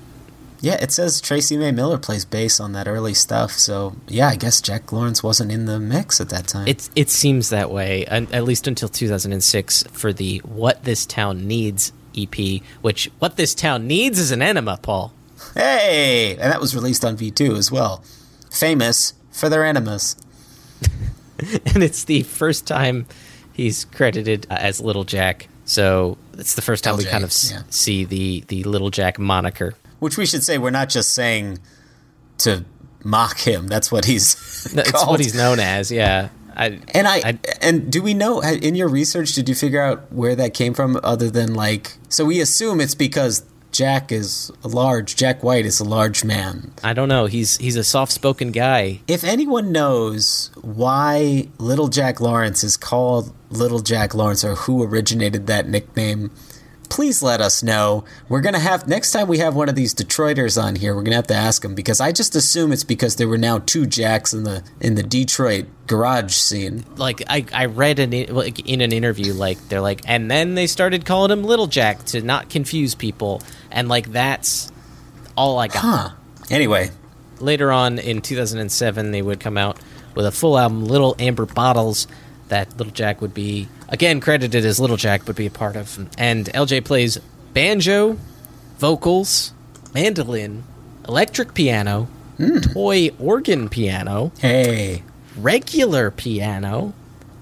Yeah, 0.60 0.78
it 0.82 0.92
says 0.92 1.22
Tracee 1.22 1.56
Mae 1.58 1.72
Miller 1.72 1.98
plays 2.00 2.26
bass 2.26 2.60
on 2.60 2.72
that 2.74 2.88
early 2.88 3.14
stuff, 3.14 3.52
so 3.52 3.96
yeah, 4.08 4.28
I 4.30 4.36
guess 4.36 4.60
Jack 4.60 4.92
Lawrence 4.92 5.22
wasn't 5.22 5.52
in 5.52 5.66
the 5.66 5.80
mix 5.80 6.20
at 6.20 6.30
that 6.30 6.48
time. 6.48 6.68
It 6.68 6.90
it 6.96 7.10
seems 7.10 7.50
that 7.50 7.70
way, 7.70 8.06
at 8.08 8.44
least 8.44 8.68
until 8.68 8.90
2006 8.90 9.84
for 9.92 10.12
the 10.12 10.40
"What 10.40 10.84
This 10.84 11.06
Town 11.06 11.48
Needs" 11.48 11.92
EP. 12.18 12.62
Which 12.82 13.12
"What 13.20 13.38
This 13.38 13.54
Town 13.54 13.86
Needs" 13.88 14.18
is 14.20 14.32
an 14.32 14.42
enema, 14.42 14.78
Paul. 14.82 15.14
hey! 15.54 16.32
And 16.40 16.52
that 16.52 16.60
was 16.60 16.74
released 16.76 17.06
on 17.06 17.16
V2 17.18 17.56
as 17.58 17.72
well. 17.72 18.04
Famous 18.50 19.14
for 19.32 19.50
their 19.50 19.64
enemas. 19.64 20.16
and 21.66 21.84
it's 21.84 22.04
the 22.06 22.24
first 22.24 22.66
time 22.66 23.06
he's 23.54 23.86
credited 23.86 24.48
as 24.50 24.82
Little 24.82 25.04
Jack. 25.04 25.48
So 25.66 26.18
it's 26.38 26.56
the 26.56 26.62
first 26.62 26.84
time 26.84 26.98
we 26.98 27.04
kind 27.06 27.24
of 27.24 27.30
s- 27.30 27.52
yeah. 27.52 27.62
see 27.70 28.06
the 28.06 28.44
the 28.48 28.64
Little 28.64 28.90
Jack 28.90 29.20
moniker. 29.20 29.76
Which 30.00 30.18
we 30.18 30.26
should 30.26 30.44
say 30.44 30.58
we're 30.58 30.70
not 30.70 30.90
just 30.90 31.14
saying 31.14 31.60
to 32.40 32.66
mock 33.04 33.40
him. 33.40 33.68
That's 33.68 33.92
what 33.92 34.06
he's 34.06 34.36
That's 34.74 34.92
called. 34.92 35.08
what 35.10 35.20
he's 35.20 35.36
known 35.36 35.60
as. 35.60 35.92
Yeah. 35.92 36.30
I, 36.56 36.80
And 36.94 37.08
I, 37.08 37.18
I- 37.18 37.40
and 37.62 37.92
do 37.92 38.02
we 38.02 38.14
know 38.14 38.42
in 38.42 38.76
your 38.76 38.88
research? 38.88 39.34
Did 39.34 39.48
you 39.50 39.56
figure 39.56 39.82
out 39.82 40.12
where 40.12 40.36
that 40.36 40.54
came 40.54 40.74
from? 40.74 41.00
Other 41.04 41.30
than 41.30 41.54
like, 41.54 41.94
so 42.10 42.26
we 42.26 42.42
assume 42.42 42.82
it's 42.82 42.96
because 42.96 43.46
Jack 43.72 44.12
is 44.12 44.52
a 44.64 44.68
large. 44.68 45.16
Jack 45.16 45.44
White 45.44 45.66
is 45.66 45.80
a 45.80 45.84
large 45.84 46.24
man. 46.24 46.74
I 46.84 46.94
don't 46.94 47.10
know. 47.10 47.26
He's 47.28 47.58
he's 47.58 47.76
a 47.76 47.84
soft 47.84 48.12
spoken 48.12 48.52
guy. 48.52 49.02
If 49.08 49.24
anyone 49.24 49.72
knows 49.72 50.50
why 50.62 51.50
Little 51.60 51.90
Jack 51.90 52.20
Lawrence 52.22 52.64
is 52.64 52.76
called 52.78 53.36
Little 53.52 53.82
Jack 53.82 54.16
Lawrence 54.16 54.44
or 54.44 54.56
who 54.56 54.82
originated 54.84 55.46
that 55.48 55.68
nickname, 55.68 56.32
please 56.90 57.22
let 57.22 57.42
us 57.42 57.64
know. 57.64 58.04
We're 58.30 58.42
gonna 58.42 58.60
have 58.60 58.88
next 58.88 59.12
time 59.12 59.28
we 59.28 59.38
have 59.40 59.56
one 59.56 59.70
of 59.70 59.76
these 59.76 59.94
Detroiters 59.94 60.62
on 60.62 60.76
here. 60.76 60.96
We're 60.96 61.04
gonna 61.04 61.16
have 61.16 61.28
to 61.28 61.36
ask 61.36 61.62
them 61.62 61.76
because 61.76 62.00
I 62.00 62.12
just 62.12 62.36
assume 62.36 62.72
it's 62.72 62.84
because 62.84 63.16
there 63.16 63.28
were 63.28 63.38
now 63.38 63.60
two 63.60 63.86
Jacks 63.86 64.34
in 64.34 64.44
the 64.44 64.64
in 64.80 64.96
the 64.96 65.04
Detroit 65.04 65.66
garage 65.88 66.34
scene. 66.34 66.84
like 66.98 67.24
I, 67.28 67.46
I 67.54 67.66
read 67.66 68.00
in 68.00 68.34
like 68.34 68.68
in 68.68 68.82
an 68.82 68.92
interview 68.92 69.34
like 69.34 69.58
they're 69.70 69.82
like 69.82 70.02
and 70.06 70.30
then 70.30 70.56
they 70.56 70.68
started 70.68 71.06
calling 71.06 71.32
him 71.32 71.44
Little 71.44 71.68
Jack 71.68 72.04
to 72.06 72.22
not 72.22 72.50
confuse 72.50 72.94
people 72.96 73.42
and 73.72 73.88
like 73.88 74.12
that's 74.12 74.72
all 75.36 75.60
I 75.60 75.68
got. 75.68 75.78
Huh. 75.78 76.10
Anyway, 76.50 76.92
Later 77.40 77.72
on 77.72 78.00
in 78.00 78.22
2007 78.22 79.12
they 79.12 79.22
would 79.22 79.40
come 79.40 79.58
out 79.58 79.78
with 80.16 80.26
a 80.26 80.32
full 80.32 80.58
album 80.58 80.86
Little 80.86 81.16
Amber 81.20 81.46
Bottles 81.46 82.08
that 82.50 82.78
Little 82.78 82.94
Jack 82.94 83.22
would 83.22 83.34
be 83.34 83.68
again 83.90 84.20
credited 84.20 84.66
as 84.66 84.80
Little 84.80 84.98
Jack 84.98 85.28
would 85.28 85.36
be 85.36 85.46
a 85.46 85.52
part 85.52 85.76
of 85.76 85.98
and 86.18 86.46
LJ 86.48 86.86
plays 86.86 87.18
banjo, 87.54 88.18
vocals, 88.78 89.54
mandolin, 89.94 90.64
electric 91.08 91.54
piano, 91.54 92.08
toy 92.74 93.10
organ 93.20 93.70
piano, 93.70 94.32
hey, 94.40 95.04
regular 95.38 96.12
piano, 96.12 96.94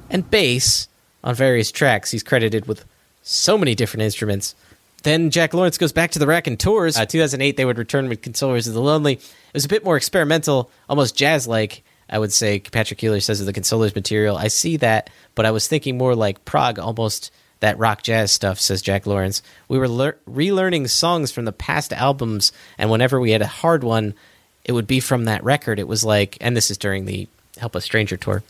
and 0.10 0.30
bass 0.30 0.88
on 1.24 1.36
various 1.36 1.72
tracks. 1.72 2.12
He's 2.12 2.24
credited 2.24 2.68
with 2.68 2.86
so 3.22 3.58
many 3.58 3.76
different 3.76 4.04
instruments. 4.04 4.56
Then 5.04 5.30
Jack 5.30 5.54
Lawrence 5.54 5.78
goes 5.78 5.92
back 5.92 6.12
to 6.12 6.20
the 6.20 6.26
Raconteurs. 6.26 6.98
Uh, 6.98 7.06
2008, 7.06 7.58
they 7.58 7.66
would 7.66 7.78
return 7.78 8.10
with 8.10 8.22
Consolers 8.22 8.68
of 8.68 8.74
the 8.74 8.82
Lonely. 8.82 9.14
It 9.14 9.54
was 9.54 9.66
a 9.66 9.68
bit 9.70 9.84
more 9.84 9.98
experimental, 9.98 10.72
almost 10.90 11.16
jazz 11.16 11.48
like, 11.48 11.84
I 12.10 12.20
would 12.20 12.34
say. 12.34 12.60
Patrick 12.60 13.00
Keeler 13.00 13.20
says 13.20 13.40
of 13.40 13.46
the 13.46 13.54
Consolers 13.54 13.96
material. 13.96 14.38
I 14.38 14.48
see 14.48 14.78
that, 14.78 15.10
but 15.34 15.46
I 15.46 15.52
was 15.52 15.68
thinking 15.68 15.98
more 15.98 16.16
like 16.16 16.46
prog, 16.46 16.80
almost 16.80 17.32
that 17.62 17.78
rock 17.80 18.04
jazz 18.04 18.32
stuff, 18.32 18.60
says 18.60 18.82
Jack 18.82 19.06
Lawrence. 19.06 19.42
We 19.68 19.78
were 19.78 19.88
lear- 19.88 20.18
relearning 20.30 20.90
songs 20.90 21.32
from 21.32 21.46
the 21.46 21.52
past 21.52 21.94
albums, 21.94 22.52
and 22.78 22.92
whenever 22.92 23.20
we 23.20 23.32
had 23.32 23.42
a 23.42 23.48
hard 23.48 23.84
one, 23.84 24.14
it 24.64 24.72
would 24.72 24.88
be 24.88 25.00
from 25.00 25.26
that 25.26 25.44
record. 25.44 25.80
It 25.80 25.88
was 25.88 26.04
like, 26.04 26.38
and 26.42 26.56
this 26.56 26.70
is 26.70 26.78
during 26.78 27.06
the 27.06 27.28
Help 27.58 27.76
a 27.76 27.82
Stranger 27.82 28.18
tour. 28.18 28.44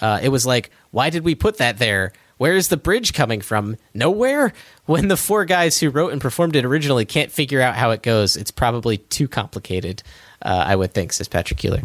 Uh, 0.00 0.20
it 0.22 0.28
was 0.28 0.46
like, 0.46 0.70
why 0.90 1.10
did 1.10 1.24
we 1.24 1.34
put 1.34 1.58
that 1.58 1.78
there? 1.78 2.12
Where 2.38 2.54
is 2.54 2.68
the 2.68 2.76
bridge 2.76 3.14
coming 3.14 3.40
from? 3.40 3.76
Nowhere? 3.94 4.52
When 4.84 5.08
the 5.08 5.16
four 5.16 5.44
guys 5.44 5.80
who 5.80 5.90
wrote 5.90 6.12
and 6.12 6.20
performed 6.20 6.54
it 6.54 6.64
originally 6.66 7.06
can't 7.06 7.32
figure 7.32 7.62
out 7.62 7.76
how 7.76 7.92
it 7.92 8.02
goes, 8.02 8.36
it's 8.36 8.50
probably 8.50 8.98
too 8.98 9.26
complicated, 9.26 10.02
uh, 10.42 10.64
I 10.66 10.76
would 10.76 10.92
think, 10.92 11.12
says 11.12 11.28
Patrick 11.28 11.58
Keeler. 11.58 11.82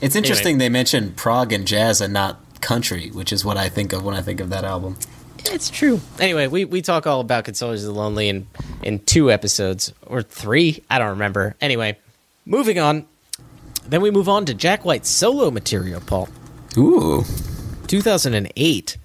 it's 0.00 0.16
interesting 0.16 0.58
they 0.58 0.68
mentioned 0.68 1.16
prog 1.16 1.52
and 1.52 1.66
jazz 1.66 2.00
and 2.00 2.12
not 2.12 2.40
country, 2.60 3.10
which 3.10 3.32
is 3.32 3.44
what 3.44 3.56
I 3.56 3.68
think 3.68 3.92
of 3.92 4.04
when 4.04 4.14
I 4.14 4.22
think 4.22 4.40
of 4.40 4.50
that 4.50 4.64
album. 4.64 4.96
It's 5.46 5.70
true. 5.70 6.00
Anyway, 6.18 6.48
we, 6.48 6.64
we 6.64 6.82
talk 6.82 7.06
all 7.06 7.20
about 7.20 7.44
Consolers 7.44 7.76
of 7.76 7.82
the 7.82 7.92
Lonely 7.92 8.28
in, 8.28 8.46
in 8.82 8.98
two 9.00 9.30
episodes, 9.30 9.92
or 10.04 10.22
three, 10.22 10.82
I 10.90 10.98
don't 10.98 11.10
remember. 11.10 11.54
Anyway, 11.60 11.98
moving 12.44 12.78
on. 12.78 13.06
Then 13.88 14.00
we 14.00 14.10
move 14.10 14.28
on 14.28 14.46
to 14.46 14.54
Jack 14.54 14.84
White's 14.84 15.08
solo 15.08 15.50
material, 15.50 16.00
Paul. 16.00 16.28
Ooh. 16.76 17.24
2008. 17.86 18.96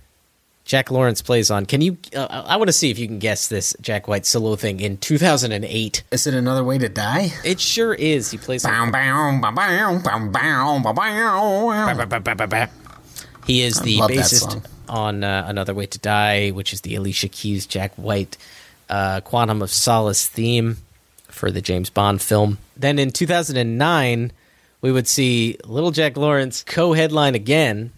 Jack 0.71 0.89
Lawrence 0.89 1.21
plays 1.21 1.51
on. 1.51 1.65
Can 1.65 1.81
you? 1.81 1.97
Uh, 2.15 2.43
I 2.47 2.55
want 2.55 2.69
to 2.69 2.71
see 2.71 2.89
if 2.89 2.97
you 2.97 3.05
can 3.05 3.19
guess 3.19 3.49
this 3.49 3.75
Jack 3.81 4.07
White 4.07 4.25
solo 4.25 4.55
thing 4.55 4.79
in 4.79 4.95
2008. 4.95 6.03
Is 6.11 6.27
it 6.27 6.33
another 6.33 6.63
way 6.63 6.77
to 6.77 6.87
die? 6.87 7.33
It 7.43 7.59
sure 7.59 7.93
is. 7.93 8.31
He 8.31 8.37
plays. 8.37 8.63
He 13.45 13.63
is 13.63 13.81
the 13.81 13.97
bassist 13.97 14.65
on 14.87 15.25
uh, 15.25 15.43
Another 15.45 15.73
Way 15.73 15.87
to 15.87 15.99
Die, 15.99 16.51
which 16.51 16.71
is 16.71 16.79
the 16.79 16.95
Alicia 16.95 17.27
Keys 17.27 17.65
Jack 17.65 17.91
White 17.97 18.37
uh, 18.89 19.19
Quantum 19.19 19.61
of 19.61 19.71
Solace 19.71 20.25
theme 20.25 20.77
for 21.27 21.51
the 21.51 21.59
James 21.59 21.89
Bond 21.89 22.21
film. 22.21 22.59
Then 22.77 22.97
in 22.97 23.11
2009, 23.11 24.31
we 24.79 24.91
would 24.93 25.09
see 25.09 25.57
Little 25.65 25.91
Jack 25.91 26.15
Lawrence 26.15 26.63
co 26.63 26.93
headline 26.93 27.35
again 27.35 27.91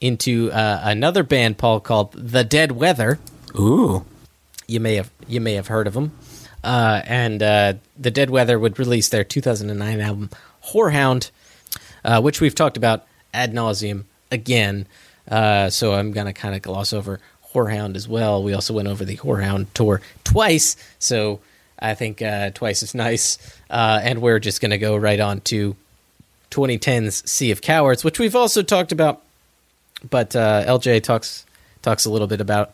into 0.00 0.50
uh, 0.52 0.80
another 0.84 1.22
band, 1.22 1.58
Paul, 1.58 1.80
called 1.80 2.12
The 2.12 2.44
Dead 2.44 2.72
Weather. 2.72 3.18
Ooh. 3.58 4.04
You 4.66 4.80
may 4.80 4.96
have 4.96 5.10
you 5.26 5.40
may 5.40 5.54
have 5.54 5.68
heard 5.68 5.86
of 5.86 5.94
them. 5.94 6.12
Uh, 6.62 7.02
and 7.04 7.42
uh, 7.42 7.74
The 7.98 8.10
Dead 8.10 8.30
Weather 8.30 8.58
would 8.58 8.78
release 8.78 9.08
their 9.08 9.24
2009 9.24 10.00
album 10.00 10.30
Horehound, 10.72 11.30
uh, 12.04 12.20
which 12.20 12.40
we've 12.40 12.54
talked 12.54 12.76
about 12.76 13.06
ad 13.32 13.52
nauseum 13.52 14.04
again. 14.30 14.86
Uh, 15.30 15.70
so 15.70 15.94
I'm 15.94 16.12
going 16.12 16.26
to 16.26 16.32
kind 16.32 16.54
of 16.54 16.62
gloss 16.62 16.92
over 16.92 17.20
Horehound 17.52 17.96
as 17.96 18.08
well. 18.08 18.42
We 18.42 18.54
also 18.54 18.74
went 18.74 18.88
over 18.88 19.04
the 19.04 19.16
Horehound 19.16 19.66
tour 19.74 20.00
twice, 20.24 20.76
so 20.98 21.40
I 21.78 21.94
think 21.94 22.20
uh, 22.22 22.50
twice 22.50 22.82
is 22.82 22.94
nice. 22.94 23.38
Uh, 23.70 24.00
and 24.02 24.20
we're 24.20 24.40
just 24.40 24.60
going 24.60 24.70
to 24.70 24.78
go 24.78 24.96
right 24.96 25.20
on 25.20 25.40
to 25.42 25.76
2010's 26.50 27.30
Sea 27.30 27.50
of 27.50 27.60
Cowards, 27.60 28.04
which 28.04 28.18
we've 28.18 28.36
also 28.36 28.62
talked 28.62 28.92
about. 28.92 29.22
But 30.08 30.36
uh, 30.36 30.64
LJ 30.66 31.02
talks 31.02 31.44
talks 31.82 32.04
a 32.04 32.10
little 32.10 32.26
bit 32.26 32.40
about 32.40 32.72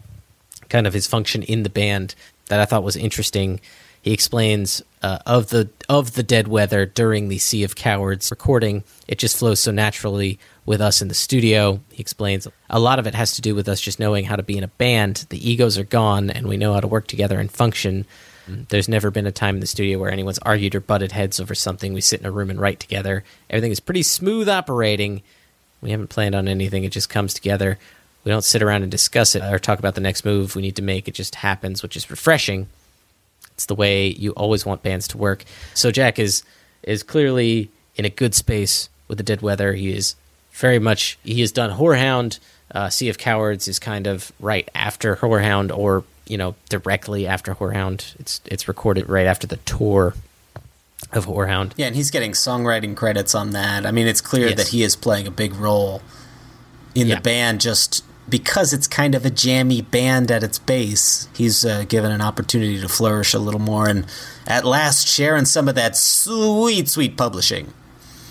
kind 0.69 0.87
of 0.87 0.93
his 0.93 1.07
function 1.07 1.43
in 1.43 1.63
the 1.63 1.71
band 1.71 2.15
that 2.49 2.61
I 2.61 2.65
thought 2.65 2.83
was 2.83 2.97
interesting. 2.97 3.61
He 4.03 4.13
explains 4.13 4.83
uh, 5.03 5.19
of 5.25 5.49
the 5.49 5.71
of 5.89 6.13
the 6.13 6.23
dead 6.23 6.49
weather 6.49 6.85
during 6.85 7.29
the 7.29 7.39
Sea 7.39 7.65
of 7.65 7.75
Cowards 7.75 8.31
recording. 8.31 8.85
It 9.09 9.19
just 9.19 9.39
flows 9.39 9.61
so 9.61 9.71
naturally 9.71 10.39
with 10.67 10.81
us 10.83 11.01
in 11.01 11.09
the 11.09 11.15
studio. 11.15 11.81
He 11.91 12.03
explains 12.03 12.47
a 12.69 12.79
lot 12.79 12.99
of 12.99 13.07
it 13.07 13.15
has 13.15 13.33
to 13.37 13.43
do 13.43 13.55
with 13.55 13.69
us 13.69 13.81
just 13.81 13.99
knowing 13.99 14.27
how 14.27 14.37
to 14.37 14.43
be 14.43 14.59
in 14.59 14.65
a 14.65 14.69
band. 14.69 15.27
The 15.31 15.51
egos 15.51 15.79
are 15.79 15.85
gone, 15.85 16.29
and 16.29 16.47
we 16.47 16.59
know 16.59 16.75
how 16.75 16.81
to 16.81 16.87
work 16.87 17.07
together 17.07 17.41
and 17.41 17.51
function. 17.51 18.05
There's 18.47 18.91
never 18.91 19.11
been 19.11 19.27
a 19.27 19.33
time 19.33 19.55
in 19.55 19.61
the 19.61 19.67
studio 19.67 19.99
where 19.99 20.11
anyone's 20.11 20.39
argued 20.41 20.75
or 20.75 20.81
butted 20.81 21.13
heads 21.13 21.41
over 21.41 21.55
something. 21.55 21.95
We 21.95 22.03
sit 22.03 22.21
in 22.21 22.27
a 22.27 22.31
room 22.31 22.51
and 22.51 22.61
write 22.61 22.79
together. 22.79 23.25
Everything 23.49 23.73
is 23.73 23.81
pretty 23.81 24.03
smooth 24.03 24.51
operating. 24.51 25.23
We 25.85 25.91
haven't 25.91 26.09
planned 26.09 26.35
on 26.35 26.49
anything. 26.49 26.85
It 26.85 26.93
just 26.93 27.11
comes 27.11 27.35
together. 27.35 27.79
We 28.25 28.31
don't 28.31 28.43
sit 28.43 28.63
around 28.63 28.83
and 28.83 28.91
discuss 28.91 29.35
it 29.37 29.43
or 29.43 29.59
talk 29.59 29.79
about 29.79 29.95
the 29.95 30.01
next 30.01 30.25
move 30.25 30.57
we 30.57 30.63
need 30.63 30.77
to 30.77 30.83
make. 30.83 31.07
It 31.07 31.15
just 31.15 31.37
happens, 31.37 31.83
which 31.83 31.95
is 31.95 32.11
refreshing. 32.11 32.69
It's 33.53 33.67
the 33.67 33.75
way 33.75 34.09
you 34.09 34.33
always 34.33 34.65
want 34.65 34.83
bands 34.83 35.07
to 35.09 35.19
work. 35.19 35.45
So 35.75 35.91
Jack 35.91 36.19
is 36.19 36.43
is 36.83 37.03
clearly 37.03 37.71
in 37.97 38.07
a 38.07 38.11
good 38.11 38.35
space 38.35 38.89
with 39.09 39.19
the 39.19 39.25
Dead 39.25 39.43
Weather. 39.43 39.75
He 39.75 39.93
is 39.93 40.17
very 40.53 40.79
much 40.79 41.19
he 41.23 41.41
has 41.43 41.53
done 41.53 41.79
Horehound. 41.79 42.39
Uh, 42.75 42.89
sea 42.89 43.11
of 43.11 43.19
Cowards 43.19 43.69
is 43.69 43.79
kind 43.79 44.07
of 44.07 44.33
right 44.41 44.69
after 44.75 45.17
Horehound, 45.17 45.77
or 45.77 46.03
you 46.27 46.39
know 46.39 46.55
directly 46.71 47.27
after 47.27 47.55
Horehound. 47.55 48.19
It's 48.19 48.41
it's 48.47 48.69
recorded 48.69 49.09
right 49.09 49.27
after 49.27 49.47
the 49.47 49.59
tour 49.59 50.15
of 51.17 51.27
Horehound. 51.27 51.73
Yeah, 51.77 51.87
and 51.87 51.97
he's 51.97 52.11
getting 52.11 52.33
songwriting 52.33 52.97
credits 52.97 53.35
on 53.35 53.51
that. 53.51 53.87
I 53.87 53.91
mean, 53.91 54.07
it's 54.07 54.21
clear 54.21 54.49
Yes. 54.49 54.57
that 54.57 54.69
he 54.69 54.83
is 54.83 54.97
playing 54.97 55.27
a 55.27 55.31
big 55.31 55.55
role 55.55 56.03
in 56.95 57.07
Yeah. 57.09 57.17
the 57.17 57.21
band 57.21 57.61
just 57.61 58.05
because 58.29 58.73
it's 58.73 58.87
kind 58.87 59.15
of 59.15 59.27
a 59.27 59.31
jammy 59.31 59.83
band 59.83 60.31
at 60.31 60.43
its 60.43 60.59
base. 60.59 61.29
He's 61.37 61.65
uh, 61.65 61.85
given 61.89 62.11
an 62.11 62.21
opportunity 62.23 62.81
to 62.81 62.89
flourish 62.89 63.35
a 63.35 63.39
little 63.39 63.61
more 63.61 63.87
and 63.89 64.07
at 64.47 64.65
last 64.65 65.07
sharing 65.09 65.45
some 65.45 65.69
of 65.69 65.75
that 65.75 65.97
sweet, 65.97 66.89
sweet 66.89 67.17
publishing. 67.17 67.73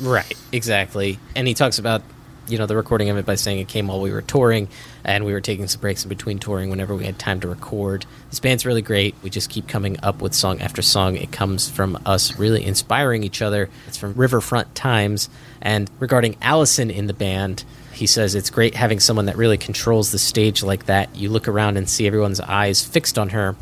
Right, 0.02 0.34
exactly. 0.52 1.20
And 1.36 1.48
he 1.48 1.54
talks 1.54 1.78
about, 1.78 2.02
you 2.48 2.58
know, 2.58 2.66
the 2.66 2.76
recording 2.76 3.10
of 3.10 3.18
it 3.18 3.26
by 3.26 3.36
saying 3.36 3.60
it 3.60 3.68
came 3.68 3.88
while 3.88 4.02
we 4.02 4.12
were 4.12 4.22
touring 4.22 4.68
and 5.04 5.26
we 5.26 5.34
were 5.34 5.42
taking 5.42 5.68
some 5.68 5.82
breaks 5.82 6.04
in 6.04 6.10
between 6.10 6.40
touring 6.40 6.70
whenever 6.70 6.96
we 6.96 7.06
had 7.06 7.18
time 7.18 7.40
to 7.42 7.48
record. 7.48 8.06
This 8.30 8.40
band's 8.40 8.66
really 8.66 8.82
great. 8.82 9.16
We 9.24 9.30
just 9.30 9.50
keep 9.50 9.68
coming 9.68 9.98
up 10.04 10.22
with 10.22 10.34
song 10.34 10.62
after 10.62 10.82
song. 10.82 11.16
It 11.16 11.32
comes 11.32 11.70
from 11.70 12.02
us 12.06 12.38
really 12.38 12.64
inspiring 12.64 13.24
each 13.24 13.42
other. 13.42 13.70
It's 13.88 13.98
from 13.98 14.14
Riverfront 14.14 14.76
Times. 14.76 15.30
And 15.62 15.90
regarding 16.00 16.36
Allison 16.42 16.92
in 16.92 17.08
the 17.08 17.14
band, 17.14 17.64
he 17.94 18.08
says 18.08 18.36
it's 18.36 18.50
great 18.50 18.76
having 18.76 19.00
someone 19.00 19.28
that 19.28 19.38
really 19.38 19.58
controls 19.58 20.12
the 20.12 20.20
stage 20.20 20.64
like 20.64 20.88
that. 20.88 21.16
You 21.16 21.30
look 21.30 21.48
around 21.48 21.78
and 21.78 21.90
see 21.90 22.08
everyone's 22.08 22.40
eyes 22.40 22.84
fixed 22.84 23.18
on 23.18 23.30
her. 23.30 23.56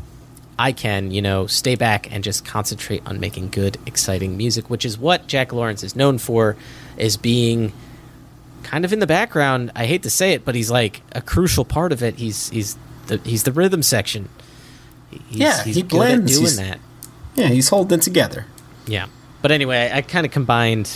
I 0.58 0.72
can, 0.72 1.10
you 1.10 1.22
know, 1.22 1.46
stay 1.46 1.76
back 1.76 2.12
and 2.12 2.22
just 2.22 2.44
concentrate 2.44 3.02
on 3.06 3.20
making 3.20 3.50
good, 3.50 3.78
exciting 3.86 4.36
music, 4.36 4.70
which 4.70 4.84
is 4.84 4.98
what 4.98 5.26
Jack 5.26 5.52
Lawrence 5.52 5.82
is 5.82 5.96
known 5.96 6.18
for, 6.18 6.56
is 6.96 7.16
being 7.16 7.72
kind 8.62 8.84
of 8.84 8.92
in 8.92 8.98
the 8.98 9.06
background. 9.06 9.72
I 9.74 9.86
hate 9.86 10.02
to 10.04 10.10
say 10.10 10.32
it, 10.32 10.44
but 10.44 10.54
he's 10.54 10.70
like 10.70 11.02
a 11.12 11.20
crucial 11.20 11.64
part 11.64 11.92
of 11.92 12.02
it. 12.02 12.16
He's 12.16 12.48
he's 12.50 12.76
the 13.06 13.18
he's 13.18 13.42
the 13.44 13.52
rhythm 13.52 13.82
section. 13.82 14.28
He's, 15.10 15.38
Yeah, 15.38 15.62
he's 15.62 15.76
he 15.76 15.82
good 15.82 16.00
at 16.00 16.24
blends. 16.24 16.38
doing 16.38 16.56
that. 16.56 16.78
Yeah, 17.34 17.48
he's 17.48 17.68
holding 17.68 17.98
it 17.98 18.02
together. 18.02 18.46
Yeah. 18.86 19.06
But 19.40 19.50
anyway, 19.50 19.90
I 19.92 20.02
kind 20.02 20.24
of 20.24 20.32
combined 20.32 20.90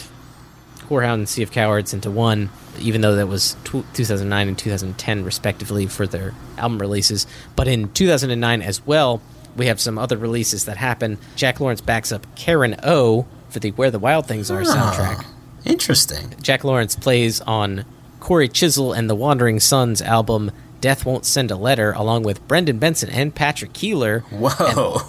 Horehound 0.89 1.15
and 1.15 1.29
Sea 1.29 1.43
of 1.43 1.51
Cowards 1.51 1.93
into 1.93 2.11
one, 2.11 2.51
even 2.79 3.01
though 3.01 3.17
that 3.17 3.27
was 3.27 3.57
tw 3.65 3.85
2009 3.95 4.49
and 4.49 4.59
2010, 4.59 5.25
respectively, 5.25 5.87
for 5.87 6.07
their 6.07 6.33
album 6.57 6.79
releases. 6.79 7.27
But 7.57 7.69
in 7.69 7.93
2009 7.93 8.63
as 8.63 8.87
well, 8.87 9.21
we 9.57 9.67
have 9.67 9.81
some 9.81 9.99
other 9.99 10.17
releases 10.17 10.67
that 10.67 10.77
happen. 10.77 11.19
Jack 11.35 11.61
Lawrence 11.61 11.81
backs 11.81 12.13
up 12.13 12.27
Karen 12.37 12.77
O 12.83 13.27
for 13.49 13.59
the 13.59 13.71
Where 13.73 13.91
the 13.91 13.99
Wild 13.99 14.27
Things 14.27 14.51
Are 14.51 14.61
ah. 14.61 14.65
soundtrack. 14.65 15.27
Interesting. 15.67 16.35
Jack 16.41 16.65
Lawrence 16.65 16.97
plays 16.97 17.41
on 17.43 17.85
Cory 18.21 18.49
Chisel 18.49 18.93
and 18.93 19.11
the 19.11 19.15
Wandering 19.15 19.61
Sons 19.61 20.01
album 20.01 20.51
Death 20.81 21.05
Won't 21.05 21.27
Send 21.27 21.51
a 21.51 21.57
Letter, 21.57 21.93
along 21.93 22.23
with 22.23 22.47
Brendan 22.47 22.79
Benson 22.79 23.11
and 23.11 23.35
Patrick 23.35 23.73
Keeler. 23.73 24.21
Whoa. 24.31 25.01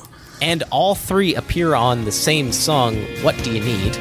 And, 0.41 0.61
and 0.61 0.63
all 0.71 0.95
three 0.95 1.35
appear 1.35 1.75
on 1.75 2.05
the 2.05 2.11
same 2.11 2.51
song, 2.51 2.97
What 3.21 3.41
Do 3.43 3.53
You 3.53 3.63
Need? 3.63 3.95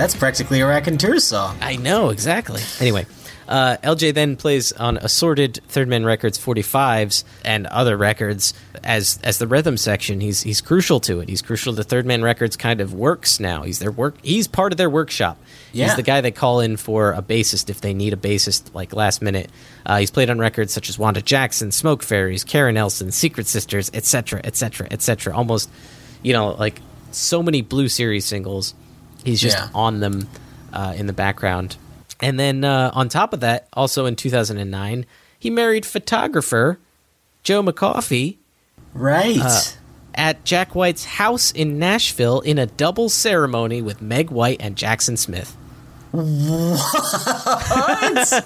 That's 0.00 0.16
practically 0.16 0.62
a 0.62 0.66
Raconteur 0.66 1.18
song. 1.18 1.58
I 1.60 1.76
know, 1.76 2.08
exactly. 2.08 2.62
Anyway, 2.80 3.04
uh, 3.46 3.76
LJ 3.82 4.14
then 4.14 4.34
plays 4.36 4.72
on 4.72 4.96
assorted 4.96 5.60
Third 5.68 5.88
Man 5.88 6.06
Records 6.06 6.38
45s 6.38 7.22
and 7.44 7.66
other 7.66 7.98
records 7.98 8.54
as 8.82 9.18
as 9.22 9.36
the 9.36 9.46
rhythm 9.46 9.76
section. 9.76 10.22
He's 10.22 10.40
he's 10.40 10.62
crucial 10.62 11.00
to 11.00 11.20
it. 11.20 11.28
He's 11.28 11.42
crucial 11.42 11.74
to 11.74 11.82
Third 11.82 12.06
Man 12.06 12.22
Records 12.22 12.56
kind 12.56 12.80
of 12.80 12.94
works 12.94 13.40
now. 13.40 13.64
He's 13.64 13.78
their 13.78 13.90
work. 13.90 14.16
He's 14.22 14.48
part 14.48 14.72
of 14.72 14.78
their 14.78 14.88
workshop. 14.88 15.36
Yeah. 15.70 15.88
He's 15.88 15.96
the 15.96 16.02
guy 16.02 16.22
they 16.22 16.30
call 16.30 16.60
in 16.60 16.78
for 16.78 17.12
a 17.12 17.20
bassist 17.20 17.68
if 17.68 17.82
they 17.82 17.92
need 17.92 18.14
a 18.14 18.16
bassist 18.16 18.74
like 18.74 18.94
last 18.94 19.20
minute. 19.20 19.50
Uh, 19.84 19.98
he's 19.98 20.10
played 20.10 20.30
on 20.30 20.38
records 20.38 20.72
such 20.72 20.88
as 20.88 20.98
Wanda 20.98 21.20
Jackson, 21.20 21.72
Smoke 21.72 22.02
Fairies, 22.02 22.42
Karen 22.42 22.78
Elson, 22.78 23.10
Secret 23.10 23.46
Sisters, 23.46 23.90
etc., 23.92 24.40
etc., 24.44 24.88
etc. 24.90 25.36
Almost, 25.36 25.68
you 26.22 26.32
know, 26.32 26.52
like 26.52 26.80
so 27.10 27.42
many 27.42 27.60
Blue 27.60 27.88
Series 27.88 28.24
singles. 28.24 28.72
He's 29.24 29.40
just 29.40 29.56
Yeah. 29.56 29.68
on 29.74 30.00
them 30.00 30.28
uh, 30.72 30.94
in 30.96 31.06
the 31.06 31.12
background. 31.12 31.76
And 32.20 32.38
then 32.38 32.64
uh, 32.64 32.90
on 32.94 33.08
top 33.08 33.32
of 33.32 33.40
that, 33.40 33.68
also 33.72 34.06
in 34.06 34.16
2009, 34.16 35.06
he 35.38 35.50
married 35.50 35.86
photographer 35.86 36.78
Joe 37.42 37.62
McCoffey 37.62 38.36
Right. 38.92 39.38
uh, 39.40 39.60
at 40.14 40.44
Jack 40.44 40.74
White's 40.74 41.04
house 41.04 41.52
in 41.52 41.78
Nashville 41.78 42.40
in 42.40 42.58
a 42.58 42.66
double 42.66 43.08
ceremony 43.08 43.80
with 43.80 44.02
Meg 44.02 44.30
White 44.30 44.60
and 44.60 44.76
Jackson 44.76 45.16
Smith. 45.16 45.56
What? 46.10 46.24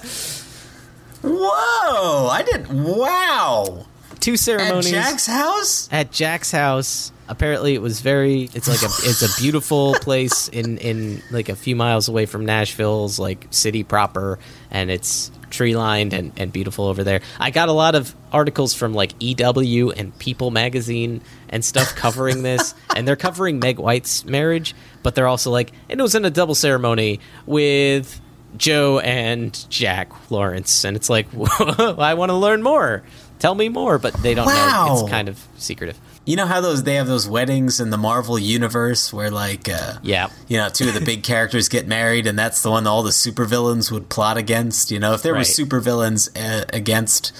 Whoa! 1.22 2.28
I 2.28 2.42
didn't. 2.44 2.84
Wow! 2.84 3.86
Two 4.20 4.36
ceremonies 4.36 4.92
At 4.92 5.10
Jack's 5.10 5.26
house? 5.26 5.88
at 5.90 6.12
Jack's 6.12 6.50
house. 6.50 7.10
Apparently, 7.28 7.74
it 7.74 7.82
was 7.82 8.00
very. 8.00 8.50
It's 8.54 8.68
like 8.68 8.82
a. 8.82 8.92
It's 9.08 9.22
a 9.22 9.40
beautiful 9.40 9.94
place 10.00 10.48
in 10.48 10.78
in 10.78 11.22
like 11.30 11.48
a 11.48 11.56
few 11.56 11.76
miles 11.76 12.08
away 12.08 12.26
from 12.26 12.44
Nashville's 12.44 13.18
like 13.18 13.46
city 13.50 13.82
proper, 13.82 14.38
and 14.70 14.90
it's 14.90 15.30
tree 15.54 15.76
lined 15.76 16.12
and, 16.12 16.32
and 16.36 16.52
beautiful 16.52 16.86
over 16.86 17.04
there. 17.04 17.20
I 17.38 17.50
got 17.50 17.68
a 17.68 17.72
lot 17.72 17.94
of 17.94 18.14
articles 18.32 18.74
from 18.74 18.92
like 18.92 19.12
EW 19.20 19.92
and 19.92 20.16
People 20.18 20.50
magazine 20.50 21.22
and 21.48 21.64
stuff 21.64 21.94
covering 21.94 22.42
this, 22.42 22.74
and 22.96 23.06
they're 23.06 23.16
covering 23.16 23.58
Meg 23.60 23.78
White's 23.78 24.24
marriage, 24.24 24.74
but 25.02 25.14
they're 25.14 25.28
also 25.28 25.50
like, 25.50 25.72
and 25.88 25.98
it 25.98 26.02
was 26.02 26.14
in 26.14 26.24
a 26.24 26.30
double 26.30 26.54
ceremony 26.54 27.20
with 27.46 28.20
Joe 28.56 28.98
and 28.98 29.64
Jack 29.70 30.30
Lawrence, 30.30 30.84
and 30.84 30.96
it's 30.96 31.08
like, 31.08 31.28
I 31.60 32.14
want 32.14 32.30
to 32.30 32.36
learn 32.36 32.62
more. 32.62 33.02
Tell 33.38 33.54
me 33.54 33.68
more, 33.68 33.98
but 33.98 34.14
they 34.14 34.34
don't 34.34 34.46
know. 34.46 34.54
Wow. 34.54 34.98
It's 35.00 35.10
kind 35.10 35.28
of 35.28 35.44
secretive. 35.56 35.98
You 36.26 36.36
know 36.36 36.46
how 36.46 36.60
those 36.62 36.82
they 36.84 36.94
have 36.94 37.06
those 37.06 37.28
weddings 37.28 37.80
in 37.80 37.90
the 37.90 37.98
Marvel 37.98 38.38
universe 38.38 39.12
where 39.12 39.30
like 39.30 39.68
uh, 39.68 39.94
Yeah. 40.02 40.28
you 40.48 40.56
know 40.56 40.68
two 40.70 40.88
of 40.88 40.94
the 40.94 41.00
big 41.02 41.22
characters 41.32 41.68
get 41.68 41.86
married 41.86 42.26
and 42.26 42.38
that's 42.38 42.62
the 42.62 42.70
one 42.70 42.86
all 42.86 43.02
the 43.02 43.10
supervillains 43.10 43.90
would 43.92 44.08
plot 44.08 44.36
against. 44.38 44.90
You 44.90 45.00
know 45.00 45.12
if 45.12 45.22
there 45.22 45.34
Right. 45.34 45.40
were 45.40 45.44
supervillains 45.44 46.30
uh, 46.34 46.64
against 46.72 47.32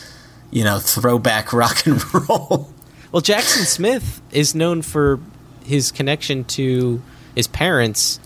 you 0.51 0.65
know 0.65 0.79
throwback 0.79 1.53
rock 1.55 1.87
and 1.87 2.03
roll. 2.29 2.71
Well, 3.11 3.23
Jackson 3.23 3.65
Smith 3.65 4.21
is 4.33 4.55
known 4.55 4.83
for 4.83 5.19
his 5.65 5.91
connection 5.93 6.45
to 6.45 7.01
his 7.35 7.47
parents, 7.47 8.21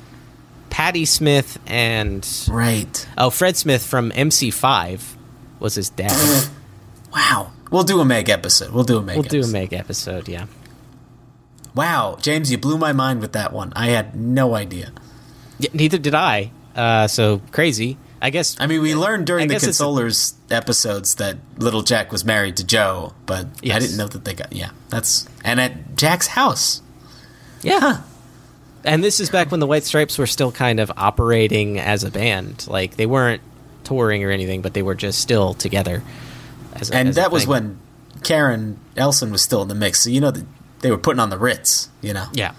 Patti 0.70 1.04
Smith 1.04 1.58
and 1.66 2.26
right. 2.50 3.06
oh 3.16 3.30
Fred 3.30 3.56
Smith 3.56 3.84
from 3.86 4.10
MC5 4.10 5.00
was 5.60 5.74
his 5.76 5.90
dad. 5.90 6.48
Wow. 7.10 7.52
We'll 7.70 7.84
do 7.84 8.00
a 8.00 8.04
Meg 8.04 8.28
episode. 8.28 8.72
We'll 8.72 8.84
do 8.84 8.98
a 8.98 9.02
Meg. 9.02 9.16
we'll 9.16 9.22
do 9.24 9.36
a 9.36 9.40
episode. 9.40 9.52
Meg 9.52 9.72
episode, 9.72 10.28
yeah. 10.28 10.46
Wow, 11.74 12.16
James, 12.20 12.50
you 12.50 12.58
blew 12.58 12.78
my 12.78 12.92
mind 12.92 13.20
with 13.20 13.32
that 13.32 13.52
one. 13.52 13.72
I 13.76 13.88
had 13.88 14.14
no 14.16 14.54
idea. 14.54 14.92
yeah 15.58 15.70
neither 15.72 15.98
did 15.98 16.14
I. 16.14 16.50
Uh, 16.74 17.06
so 17.08 17.40
crazy. 17.52 17.98
I 18.20 18.30
guess. 18.30 18.56
I 18.58 18.66
mean, 18.66 18.82
we 18.82 18.94
learned 18.96 19.22
I 19.22 19.24
during 19.26 19.48
the 19.48 19.54
guess 19.54 19.64
it's 19.64 19.78
a- 19.78 19.84
Consolers 19.84 20.34
episodes 20.50 21.14
that 21.16 21.36
Little 21.56 21.82
Jack 21.82 22.10
was 22.10 22.24
married 22.24 22.56
to 22.56 22.64
Joe, 22.64 23.12
but 23.26 23.46
I 23.62 23.78
didn't 23.78 23.96
know 23.96 24.08
that 24.08 24.24
they 24.24 24.34
got. 24.34 24.52
Yeah, 24.52 24.70
that's 24.88 25.28
and 25.44 25.60
at 25.60 25.96
Jack's 25.96 26.28
house. 26.28 26.82
Yeah. 27.62 28.02
And 28.84 29.02
this 29.04 29.20
is 29.20 29.28
back 29.30 29.50
when 29.50 29.60
the 29.60 29.66
White 29.66 29.84
Stripes 29.84 30.18
were 30.18 30.26
still 30.26 30.50
kind 30.52 30.80
of 30.80 30.90
operating 30.96 31.78
as 31.78 32.02
a 32.04 32.10
band. 32.10 32.66
Like 32.68 32.96
they 32.96 33.06
weren't 33.06 33.42
touring 33.84 34.24
or 34.24 34.30
anything, 34.30 34.62
but 34.62 34.74
they 34.74 34.82
were 34.82 34.94
just 34.94 35.20
still 35.20 35.54
together. 35.54 36.02
As 36.80 36.90
a, 36.90 36.94
and 36.96 37.08
that 37.14 37.30
was 37.30 37.46
when 37.46 37.78
Karen 38.24 38.78
Elson 38.96 39.30
was 39.32 39.42
still 39.42 39.62
in 39.62 39.68
the 39.68 39.74
mix. 39.74 40.00
So 40.00 40.10
you 40.10 40.20
know 40.20 40.30
that 40.30 40.44
they 40.80 40.90
were 40.90 40.98
putting 40.98 41.20
on 41.20 41.30
the 41.30 41.38
Ritz. 41.38 41.88
You 42.02 42.12
know. 42.14 42.26
Yeah. 42.32 42.52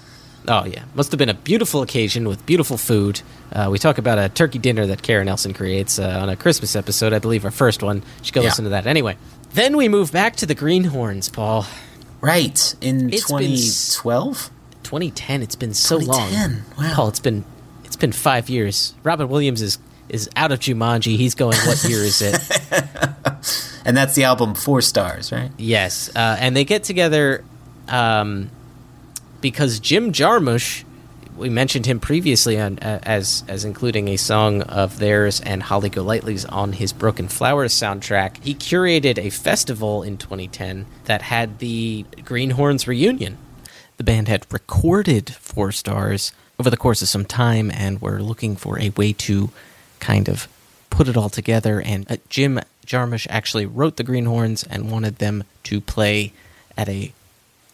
Oh 0.48 0.66
yeah, 0.66 0.84
must 0.96 1.12
have 1.12 1.20
been 1.20 1.30
a 1.30 1.34
beautiful 1.34 1.82
occasion 1.82 2.28
with 2.28 2.44
beautiful 2.46 2.78
food. 2.78 3.22
Uh, 3.52 3.68
we 3.72 3.78
talk 3.78 3.98
about 3.98 4.18
a 4.18 4.30
turkey 4.30 4.58
dinner 4.58 4.86
that 4.88 5.02
Karen 5.04 5.28
Elson 5.28 5.54
creates 5.54 6.00
uh, 6.00 6.18
on 6.22 6.30
a 6.30 6.36
Christmas 6.36 6.76
episode, 6.76 7.14
I 7.14 7.20
believe, 7.20 7.44
our 7.46 7.52
first 7.52 7.84
one. 7.84 7.98
You 7.98 8.04
should 8.24 8.34
go 8.34 8.42
Yeah. 8.42 8.48
listen 8.48 8.64
to 8.64 8.70
that. 8.72 8.88
Anyway, 8.88 9.18
then 9.54 9.76
we 9.78 9.90
move 9.90 10.12
back 10.12 10.38
to 10.38 10.46
the 10.46 10.56
Greenhornes, 10.56 11.32
Paul. 11.32 11.66
Right 12.22 12.76
in 12.82 13.14
s- 13.14 13.28
2012. 13.28 14.50
2010. 14.84 15.44
It's 15.44 15.56
been 15.56 15.74
so 15.74 16.00
2010, 16.00 16.52
long. 16.52 16.64
wow. 16.90 16.96
Paul, 16.96 17.08
it's 17.10 17.20
been 17.20 17.44
it's 17.84 17.98
been 17.98 18.12
five 18.14 18.50
years. 18.50 18.96
Robin 19.04 19.28
Williams 19.30 19.62
is 19.62 19.78
is 20.08 20.30
out 20.36 20.52
of 20.52 20.60
Jumanji. 20.60 21.18
He's 21.18 21.36
going. 21.36 21.58
What 21.60 21.84
year 21.84 22.00
is 22.00 22.22
it? 22.24 22.40
And 23.90 23.98
that's 23.98 24.14
the 24.14 24.26
album 24.26 24.54
Four 24.54 24.84
Stars, 24.84 25.32
right? 25.32 25.50
Yes, 25.58 26.16
uh, 26.16 26.38
and 26.40 26.56
they 26.56 26.64
get 26.64 26.84
together 26.84 27.44
um, 27.88 28.52
because 29.42 29.80
Jim 29.80 30.14
Jarmusch, 30.14 30.84
we 31.36 31.50
mentioned 31.50 31.88
him 31.88 32.00
previously 32.00 32.60
on, 32.60 32.78
uh, 32.78 33.00
as 33.02 33.44
as 33.48 33.66
including 33.66 34.08
a 34.10 34.16
song 34.18 34.62
of 34.62 35.00
theirs 35.00 35.42
and 35.42 35.64
Holly 35.64 35.90
Golightly's 35.90 36.46
on 36.46 36.74
his 36.74 36.94
Broken 36.94 37.28
Flowers 37.28 37.74
soundtrack. 37.74 38.38
He 38.44 38.54
curated 38.54 39.18
a 39.18 39.32
festival 39.32 40.04
in 40.04 40.20
2010 40.20 40.86
that 41.06 41.24
had 41.24 41.58
the 41.58 42.06
Greenhornes 42.18 42.86
reunion. 42.86 43.40
The 43.98 44.04
band 44.04 44.28
had 44.28 44.46
recorded 44.54 45.34
Four 45.34 45.72
Stars 45.72 46.32
over 46.60 46.70
the 46.70 46.78
course 46.78 47.02
of 47.02 47.08
some 47.08 47.26
time 47.26 47.72
and 47.72 48.00
were 48.00 48.22
looking 48.22 48.56
for 48.56 48.80
a 48.80 48.90
way 48.92 49.14
to 49.14 49.50
kind 50.00 50.30
of 50.30 50.48
put 50.92 51.08
it 51.08 51.18
all 51.18 51.30
together. 51.30 51.82
And 51.82 52.06
uh, 52.12 52.18
Jim 52.30 52.60
Jarmusch 52.90 53.28
actually 53.30 53.68
wrote 53.68 53.98
the 53.98 54.04
Greenhornes 54.04 54.66
and 54.68 54.92
wanted 54.92 55.18
them 55.18 55.44
to 55.66 55.80
play 55.80 56.34
at 56.76 56.90
a 56.90 57.14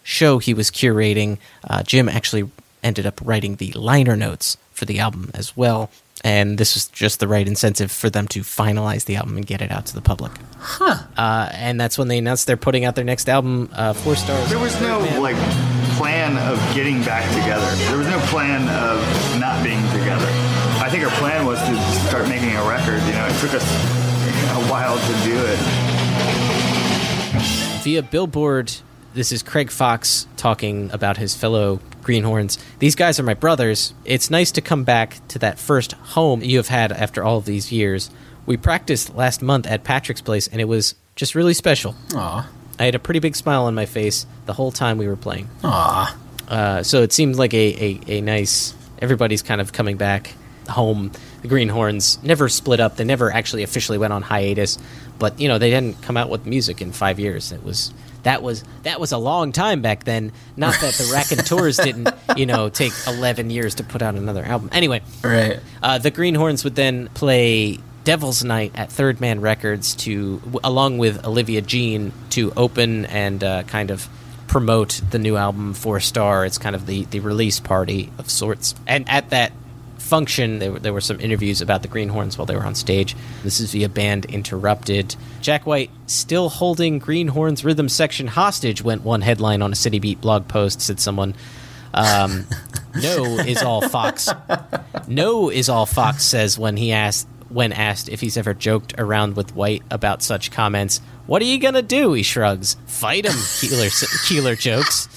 show 0.04 0.40
he 0.40 0.54
was 0.54 0.70
curating. 0.70 1.38
Uh, 1.64 1.82
Jim 1.84 2.10
actually 2.10 2.50
ended 2.84 3.06
up 3.06 3.20
writing 3.24 3.56
the 3.56 3.72
liner 3.72 4.18
notes 4.18 4.58
for 4.74 4.84
the 4.84 5.00
album 5.00 5.32
as 5.34 5.56
well. 5.56 5.90
And 6.24 6.58
this 6.58 6.76
was 6.76 6.88
just 6.88 7.20
the 7.20 7.28
right 7.28 7.48
incentive 7.48 7.92
for 7.92 8.10
them 8.10 8.28
to 8.30 8.42
finalize 8.42 9.06
the 9.06 9.16
album 9.16 9.38
and 9.38 9.46
get 9.46 9.62
it 9.62 9.72
out 9.72 9.86
to 9.88 9.94
the 9.94 10.02
public. 10.02 10.32
Huh. 10.58 10.98
Uh, 11.16 11.50
and 11.54 11.80
that's 11.80 11.98
when 11.98 12.08
they 12.08 12.18
announced 12.18 12.48
they're 12.48 12.58
putting 12.58 12.84
out 12.84 12.96
their 12.96 13.06
next 13.06 13.30
album, 13.30 13.70
uh, 13.74 13.94
Four 13.94 14.16
Stars. 14.16 14.50
There 14.50 14.60
was 14.60 14.80
no 14.82 15.00
like 15.22 15.38
plan 15.98 16.38
of 16.38 16.58
getting 16.76 17.02
back 17.04 17.24
together. 17.32 17.70
There 17.88 17.98
was 17.98 18.08
no 18.08 18.20
plan 18.32 18.68
of 18.70 19.00
not 19.40 19.64
being 19.64 19.82
together. 19.92 20.28
I 20.82 20.90
think 20.90 21.04
our 21.04 21.12
plan 21.20 21.46
was 21.46 21.60
to 21.60 21.78
start 22.08 22.28
making 22.28 22.56
a 22.56 22.68
record. 22.68 23.02
You 23.04 23.14
know, 23.14 23.28
it 23.28 23.40
took 23.40 23.54
us 23.54 23.95
a 24.66 24.72
while 24.72 24.98
to 24.98 25.14
do 25.24 25.36
it. 25.38 25.60
via 27.84 28.02
Billboard. 28.02 28.72
This 29.14 29.32
is 29.32 29.44
Craig 29.44 29.70
Fox 29.72 30.28
talking 30.38 30.90
about 30.92 31.18
his 31.18 31.36
fellow 31.36 31.80
Greenhornes. 32.02 32.58
These 32.80 32.96
guys 32.96 33.20
are 33.20 33.24
my 33.24 33.34
brothers. 33.36 33.94
It's 34.04 34.30
nice 34.30 34.52
to 34.54 34.62
come 34.62 34.84
back 34.84 35.20
to 35.30 35.40
that 35.40 35.58
first 35.60 35.94
home 35.94 36.42
you 36.42 36.58
have 36.58 36.68
had 36.68 36.92
after 36.92 37.24
all 37.24 37.38
of 37.38 37.46
these 37.46 37.72
years. 37.72 38.10
We 38.46 38.58
practiced 38.58 39.16
last 39.16 39.42
month 39.42 39.68
at 39.68 39.84
Patrick's 39.84 40.22
place, 40.22 40.48
and 40.48 40.60
it 40.60 40.66
was 40.66 40.96
just 41.16 41.34
really 41.36 41.54
special. 41.54 41.96
Aw. 42.14 42.50
I 42.78 42.84
had 42.86 42.96
a 42.96 43.00
pretty 43.00 43.20
big 43.20 43.36
smile 43.36 43.66
on 43.66 43.76
my 43.76 43.86
face 43.86 44.26
the 44.46 44.54
whole 44.54 44.72
time 44.72 44.98
we 44.98 45.08
were 45.08 45.16
playing. 45.16 45.48
Aw. 45.64 46.18
Uh, 46.50 46.84
so 46.84 47.02
it 47.04 47.14
seemed 47.14 47.36
like 47.38 47.54
a, 47.54 47.84
a, 48.08 48.18
a 48.18 48.22
nice. 48.22 48.74
Everybody's 49.00 49.42
kind 49.42 49.62
of 49.62 49.72
coming 49.74 49.96
back 49.98 50.34
home. 50.68 51.12
The 51.46 51.54
Greenhornes 51.56 52.24
never 52.24 52.50
split 52.50 52.80
up. 52.80 52.96
They 52.96 53.04
never 53.04 53.32
actually 53.32 53.62
officially 53.64 53.98
went 54.00 54.14
on 54.14 54.22
hiatus, 54.24 54.78
but 55.20 55.40
you 55.40 55.48
know 55.48 55.58
they 55.60 55.70
didn't 55.70 56.02
come 56.02 56.18
out 56.18 56.30
with 56.30 56.46
music 56.48 56.82
in 56.82 56.92
five 56.92 57.20
years. 57.20 57.52
It 57.52 57.64
was 57.64 57.94
that 58.24 58.42
was 58.42 58.64
that 58.84 59.00
was 59.00 59.12
a 59.12 59.18
long 59.20 59.52
time 59.52 59.82
back 59.84 60.06
then. 60.06 60.32
Not 60.58 60.74
that 60.82 60.96
the 60.96 61.12
Raconteurs 61.14 61.78
didn't 61.78 62.10
you 62.36 62.48
know 62.48 62.70
take 62.70 62.94
eleven 63.08 63.50
years 63.52 63.76
to 63.76 63.84
put 63.84 64.02
out 64.02 64.16
another 64.16 64.44
album. 64.44 64.70
Anyway, 64.72 65.02
Right. 65.24 65.60
uh, 65.84 66.00
the 66.00 66.10
Greenhornes 66.12 66.64
would 66.64 66.74
then 66.76 67.10
play 67.14 67.80
Devil's 68.06 68.44
Night 68.44 68.72
at 68.76 68.92
Third 68.92 69.22
Man 69.22 69.40
Records 69.42 69.94
to, 69.98 70.38
w- 70.40 70.60
along 70.64 70.98
with 70.98 71.26
Olivia 71.26 71.62
Jean, 71.62 72.12
to 72.32 72.52
open 72.58 73.06
and 73.06 73.44
uh, 73.44 73.64
kind 73.64 73.92
of 73.92 74.08
promote 74.48 75.02
the 75.12 75.20
new 75.20 75.38
album 75.38 75.74
Four 75.76 76.00
Star. 76.00 76.46
It's 76.46 76.58
kind 76.58 76.76
of 76.76 76.86
the, 76.88 77.06
the 77.06 77.20
release 77.20 77.60
party 77.60 78.12
of 78.18 78.30
sorts. 78.32 78.74
And 78.88 79.08
at 79.10 79.30
that 79.32 79.52
function, 80.06 80.60
there, 80.60 80.72
were- 80.72 80.80
there 80.80 80.94
were 80.94 81.02
some 81.02 81.20
interviews 81.20 81.62
about 81.62 81.82
the 81.82 81.88
Greenhornes 81.88 82.38
while 82.38 82.46
they 82.46 82.56
were 82.56 82.66
on 82.66 82.76
stage. 82.76 83.16
This 83.44 83.60
is 83.60 83.72
via 83.72 83.90
Band 83.90 84.26
Interrupted. 84.26 85.16
Jack 85.42 85.66
White 85.66 85.90
still 86.08 86.50
holding 86.50 87.00
Greenhornes 87.02 87.64
rhythm 87.66 87.90
section 87.90 88.28
hostage 88.28 88.82
went 88.84 89.04
one 89.04 89.22
headline 89.22 89.62
on 89.62 89.72
a 89.72 89.76
City 89.76 90.00
Beat 90.00 90.22
blog 90.22 90.48
post, 90.48 90.82
said 90.82 91.00
someone. 91.00 91.34
Um, 91.94 92.46
no 93.02 93.40
is 93.40 93.64
all 93.64 93.88
Fox. 93.88 94.30
No 95.08 95.50
is 95.50 95.70
all 95.70 95.86
Fox 95.86 96.24
says 96.24 96.58
when 96.60 96.78
he 96.78 96.92
asked 96.92 97.28
when 97.50 97.72
asked 97.72 98.10
if 98.10 98.20
he's 98.22 98.38
ever 98.38 98.54
joked 98.54 98.94
around 98.98 99.36
with 99.38 99.56
White 99.56 99.84
about 99.92 100.22
such 100.22 100.52
comments. 100.52 101.00
What 101.26 101.42
are 101.42 101.46
you 101.46 101.60
gonna 101.60 101.82
do? 101.82 102.14
He 102.14 102.22
shrugs. 102.24 102.76
Fight 102.86 103.26
him. 103.26 103.36
Keeler 103.60 103.88
Keeler 104.28 104.56
jokes. 104.56 105.08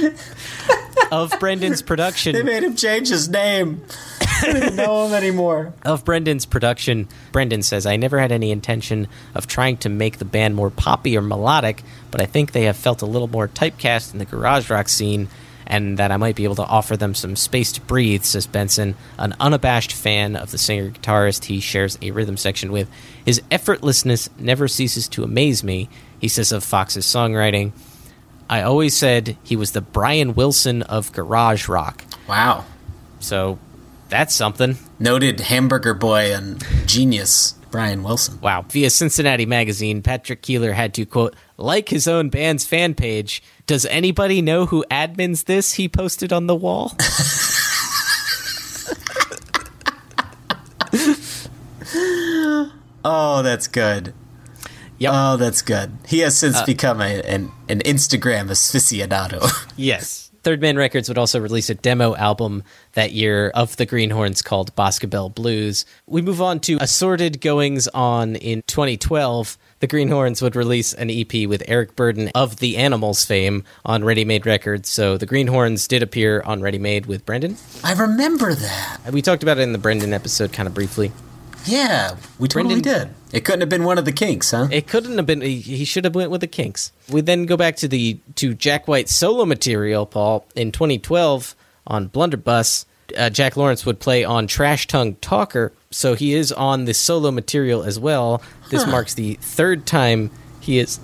of 1.12 1.30
Brendan's 1.38 1.82
production, 1.82 2.32
They 2.34 2.42
made 2.42 2.62
him 2.62 2.76
change 2.76 3.08
his 3.08 3.28
name. 3.28 3.82
I 4.40 4.46
don't 4.46 4.56
even 4.56 4.76
know 4.76 5.06
him 5.06 5.14
anymore. 5.14 5.72
of 5.84 6.04
Brendan's 6.04 6.46
production, 6.46 7.08
Brendan 7.32 7.62
says, 7.62 7.86
I 7.86 7.96
never 7.96 8.18
had 8.18 8.32
any 8.32 8.50
intention 8.50 9.08
of 9.34 9.46
trying 9.46 9.76
to 9.78 9.88
make 9.88 10.18
the 10.18 10.24
band 10.24 10.54
more 10.54 10.70
poppy 10.70 11.16
or 11.16 11.22
melodic, 11.22 11.82
but 12.10 12.20
I 12.20 12.26
think 12.26 12.52
they 12.52 12.64
have 12.64 12.76
felt 12.76 13.02
a 13.02 13.06
little 13.06 13.28
more 13.28 13.48
typecast 13.48 14.12
in 14.12 14.18
the 14.18 14.24
garage 14.24 14.70
rock 14.70 14.88
scene, 14.88 15.28
and 15.66 15.98
that 15.98 16.10
I 16.10 16.16
might 16.16 16.34
be 16.34 16.44
able 16.44 16.56
to 16.56 16.64
offer 16.64 16.96
them 16.96 17.14
some 17.14 17.36
space 17.36 17.70
to 17.72 17.80
breathe, 17.80 18.24
says 18.24 18.46
Benson, 18.46 18.96
an 19.18 19.34
unabashed 19.38 19.92
fan 19.92 20.34
of 20.34 20.50
the 20.50 20.58
singer 20.58 20.90
guitarist 20.90 21.44
he 21.44 21.60
shares 21.60 21.96
a 22.02 22.10
rhythm 22.10 22.36
section 22.36 22.72
with. 22.72 22.90
His 23.24 23.40
effortlessness 23.50 24.28
never 24.38 24.66
ceases 24.66 25.06
to 25.08 25.22
amaze 25.22 25.62
me, 25.62 25.88
he 26.18 26.28
says 26.28 26.50
of 26.50 26.64
Fox's 26.64 27.06
songwriting. 27.06 27.72
I 28.48 28.62
always 28.62 28.96
said 28.96 29.36
he 29.44 29.54
was 29.54 29.70
the 29.70 29.80
Brian 29.80 30.34
Wilson 30.34 30.82
of 30.82 31.12
garage 31.12 31.68
rock. 31.68 32.04
Wow. 32.28 32.64
So 33.20 33.60
that's 34.10 34.34
something. 34.34 34.76
Noted 34.98 35.40
hamburger 35.40 35.94
boy 35.94 36.34
and 36.34 36.62
genius 36.86 37.52
Brian 37.70 38.02
Wilson. 38.02 38.40
Wow. 38.40 38.62
Via 38.68 38.90
Cincinnati 38.90 39.46
Magazine, 39.46 40.02
Patrick 40.02 40.42
Keeler 40.42 40.72
had 40.72 40.92
to, 40.94 41.06
quote, 41.06 41.36
like 41.56 41.88
his 41.88 42.08
own 42.08 42.28
band's 42.28 42.66
fan 42.66 42.94
page. 42.94 43.42
Does 43.66 43.86
anybody 43.86 44.42
know 44.42 44.66
who 44.66 44.84
admins 44.90 45.44
this? 45.44 45.74
He 45.74 45.88
posted 45.88 46.32
on 46.32 46.46
the 46.48 46.56
wall. 46.56 46.92
Oh, 53.04 53.42
that's 53.42 53.66
good. 53.66 54.12
Yep. 54.98 55.12
Oh, 55.14 55.36
that's 55.38 55.62
good. 55.62 55.92
He 56.06 56.18
has 56.20 56.36
since 56.36 56.56
Uh, 56.58 56.66
become 56.66 57.00
a, 57.00 57.22
an 57.22 57.50
an 57.68 57.80
Instagram 57.80 58.50
aficionado. 58.50 59.50
yes. 59.76 60.30
Third 60.42 60.60
Man 60.60 60.76
Records 60.76 61.08
would 61.08 61.18
also 61.18 61.38
release 61.40 61.70
a 61.70 61.74
demo 61.74 62.14
album 62.16 62.62
that 62.94 63.12
year 63.12 63.50
of 63.54 63.76
the 63.76 63.86
Greenhornes 63.86 64.42
called 64.44 64.74
Boscobel 64.74 65.28
Blues. 65.28 65.84
We 66.06 66.22
move 66.22 66.40
on 66.42 66.60
to 66.60 66.78
assorted 66.80 67.40
goings 67.40 67.88
on 67.88 68.36
in 68.36 68.62
2012. 68.66 69.56
The 69.80 69.88
Greenhornes 69.88 70.42
would 70.42 70.56
release 70.56 70.92
an 70.92 71.10
EP 71.10 71.48
with 71.48 71.62
Eric 71.66 71.96
Burdon 71.96 72.30
of 72.34 72.56
the 72.56 72.76
Animals 72.76 73.24
fame 73.24 73.64
on 73.84 74.02
Readymade 74.02 74.44
Records. 74.44 74.88
So 74.88 75.16
the 75.16 75.26
Greenhornes 75.26 75.88
did 75.88 76.02
appear 76.02 76.42
on 76.42 76.60
Readymade 76.60 77.06
with 77.06 77.24
Brendan. 77.24 77.56
I 77.82 77.92
remember 77.94 78.54
that. 78.54 78.98
We 79.12 79.22
talked 79.22 79.42
about 79.42 79.58
it 79.58 79.62
in 79.62 79.72
the 79.72 79.78
Brendan 79.78 80.12
episode 80.12 80.52
kind 80.52 80.66
of 80.66 80.74
briefly. 80.74 81.12
Yeah, 81.66 82.16
we 82.38 82.48
totally 82.48 82.80
Brendan- 82.80 83.08
did. 83.08 83.14
It 83.32 83.44
couldn't 83.44 83.60
have 83.60 83.68
been 83.68 83.84
one 83.84 83.98
of 83.98 84.04
the 84.04 84.12
kinks, 84.12 84.50
huh? 84.50 84.68
It 84.72 84.86
couldn't 84.88 85.16
have 85.16 85.26
been. 85.26 85.40
He 85.42 85.84
should 85.84 86.04
have 86.04 86.14
went 86.14 86.30
with 86.30 86.40
the 86.40 86.46
Kinks. 86.48 86.90
We 87.08 87.20
then 87.20 87.46
go 87.46 87.56
back 87.56 87.76
to 87.76 87.86
the 87.88 88.18
to 88.36 88.54
Jack 88.54 88.88
White's 88.88 89.14
solo 89.14 89.44
material, 89.44 90.04
Paul. 90.04 90.46
In 90.56 90.72
2012, 90.72 91.54
on 91.86 92.06
Blunderbuss, 92.08 92.84
uh, 93.18 93.30
Jack 93.30 93.56
Lawrence 93.56 93.84
would 93.86 93.98
play 93.98 94.22
on 94.24 94.46
Trash 94.46 94.86
Tongue 94.86 95.16
Talker, 95.20 95.72
so 95.90 96.14
he 96.14 96.34
is 96.34 96.52
on 96.52 96.84
the 96.84 96.94
solo 96.94 97.30
material 97.30 97.82
as 97.82 97.98
well. 97.98 98.40
This 98.70 98.84
Huh. 98.84 98.90
marks 98.90 99.14
the 99.14 99.34
third 99.40 99.86
time 99.86 100.30
he 100.60 100.78
is 100.78 101.00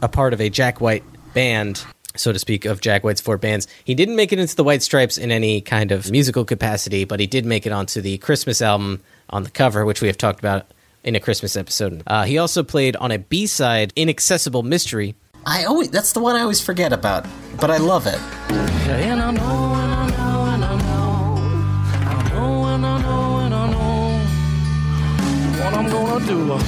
a 0.00 0.08
part 0.08 0.32
of 0.32 0.40
a 0.40 0.48
Jack 0.48 0.80
White 0.80 1.04
band, 1.34 1.82
so 2.16 2.32
to 2.32 2.38
speak, 2.38 2.64
of 2.64 2.80
Jack 2.80 3.04
White's 3.04 3.20
four 3.20 3.36
bands. 3.38 3.66
He 3.84 3.94
didn't 3.94 4.16
make 4.16 4.32
it 4.32 4.38
into 4.38 4.56
the 4.56 4.64
White 4.64 4.82
Stripes 4.82 5.18
in 5.18 5.30
any 5.30 5.60
kind 5.60 5.92
of 5.92 6.10
musical 6.10 6.44
capacity, 6.44 7.04
but 7.04 7.20
he 7.20 7.26
did 7.26 7.44
make 7.44 7.66
it 7.66 7.72
onto 7.72 8.00
the 8.00 8.18
Christmas 8.18 8.62
album 8.62 9.00
on 9.30 9.42
the 9.44 9.50
cover, 9.50 9.84
which 9.84 10.00
we 10.00 10.08
have 10.08 10.18
talked 10.18 10.38
about 10.38 10.66
in 11.04 11.14
a 11.16 11.20
Christmas 11.20 11.56
episode. 11.56 12.02
Uh, 12.06 12.24
he 12.24 12.38
also 12.38 12.62
played 12.62 12.96
on 12.96 13.10
a 13.10 13.18
B 13.18 13.46
side, 13.46 13.92
Inaccessible 13.96 14.62
Mystery. 14.62 15.14
I 15.44 15.64
always 15.64 15.90
that's 15.90 16.12
the 16.12 16.20
one 16.20 16.36
I 16.36 16.40
always 16.42 16.60
forget 16.60 16.92
about, 16.92 17.26
but 17.60 17.70
I 17.70 17.78
love 17.78 18.06
it. 18.06 18.20
Oh, 26.24 26.60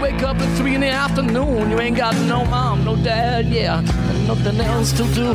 wake 0.00 0.22
up 0.22 0.36
at 0.38 0.56
three 0.56 0.74
in 0.74 0.80
the 0.80 0.88
afternoon. 0.88 1.70
You 1.70 1.78
ain't 1.78 1.96
got 1.96 2.14
no 2.26 2.44
mom, 2.46 2.84
no 2.84 2.96
dad, 2.96 3.46
yeah, 3.46 3.78
and 3.80 4.26
nothing 4.26 4.60
else 4.60 4.92
to 4.92 5.04
do. 5.14 5.34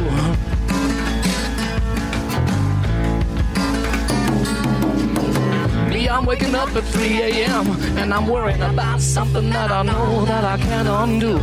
Me, 5.90 6.10
I'm 6.10 6.26
waking 6.26 6.56
up 6.56 6.70
at 6.76 6.84
3 6.84 7.22
a.m. 7.22 7.68
and 7.98 8.14
I'm 8.14 8.28
worrying 8.28 8.62
about 8.62 9.02
something 9.02 9.50
that 9.52 9.72
I 9.72 9.84
know 9.84 10.26
that 10.26 10.44
I 10.44 10.58
can't 10.58 10.88
undo. 10.88 11.40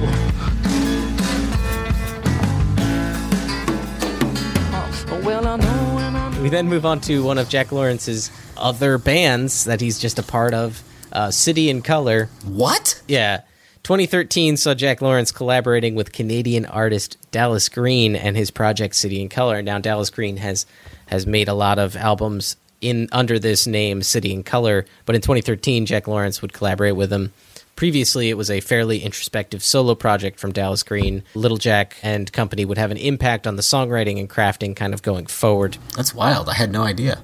We 6.42 6.48
then 6.48 6.68
move 6.68 6.86
on 6.86 7.00
to 7.02 7.22
one 7.22 7.38
of 7.38 7.48
Jack 7.48 7.70
Lawrence's 7.70 8.30
other 8.56 8.98
bands 8.98 9.64
that 9.64 9.80
he's 9.80 9.98
just 9.98 10.18
a 10.18 10.22
part 10.22 10.54
of, 10.54 10.82
uh, 11.12 11.30
City 11.30 11.70
and 11.70 11.84
Color. 11.84 12.28
What? 12.44 13.00
Yeah. 13.06 13.42
2013 13.82 14.56
saw 14.56 14.74
Jack 14.74 15.02
Lawrence 15.02 15.32
collaborating 15.32 15.94
with 15.94 16.12
Canadian 16.12 16.64
artist 16.66 17.16
Dallas 17.30 17.68
Green 17.68 18.16
and 18.16 18.36
his 18.36 18.50
project 18.50 18.94
City 18.94 19.20
and 19.20 19.30
Color. 19.30 19.58
And 19.58 19.66
Now 19.66 19.78
Dallas 19.78 20.10
Green 20.10 20.38
has 20.38 20.66
has 21.06 21.26
made 21.26 21.48
a 21.48 21.54
lot 21.54 21.78
of 21.78 21.94
albums 21.96 22.56
in 22.80 23.08
under 23.12 23.38
this 23.38 23.66
name 23.66 24.02
City 24.02 24.32
and 24.32 24.46
Color, 24.46 24.86
but 25.04 25.14
in 25.14 25.20
2013 25.20 25.84
Jack 25.86 26.08
Lawrence 26.08 26.40
would 26.40 26.52
collaborate 26.52 26.96
with 26.96 27.12
him. 27.12 27.32
Previously, 27.82 28.30
it 28.30 28.36
was 28.36 28.48
a 28.48 28.60
fairly 28.60 29.00
introspective 29.00 29.60
solo 29.60 29.96
project 29.96 30.38
from 30.38 30.52
Dallas 30.52 30.84
Green. 30.84 31.24
Little 31.34 31.56
Jack 31.56 31.96
and 32.04 32.32
company 32.32 32.64
would 32.64 32.78
have 32.78 32.92
an 32.92 32.96
impact 32.96 33.44
on 33.44 33.56
the 33.56 33.62
songwriting 33.62 34.20
and 34.20 34.30
crafting 34.30 34.76
kind 34.76 34.94
of 34.94 35.02
going 35.02 35.26
forward. 35.26 35.78
That's 35.96 36.14
wild. 36.14 36.48
I 36.48 36.54
had 36.54 36.70
no 36.70 36.84
idea. 36.84 37.20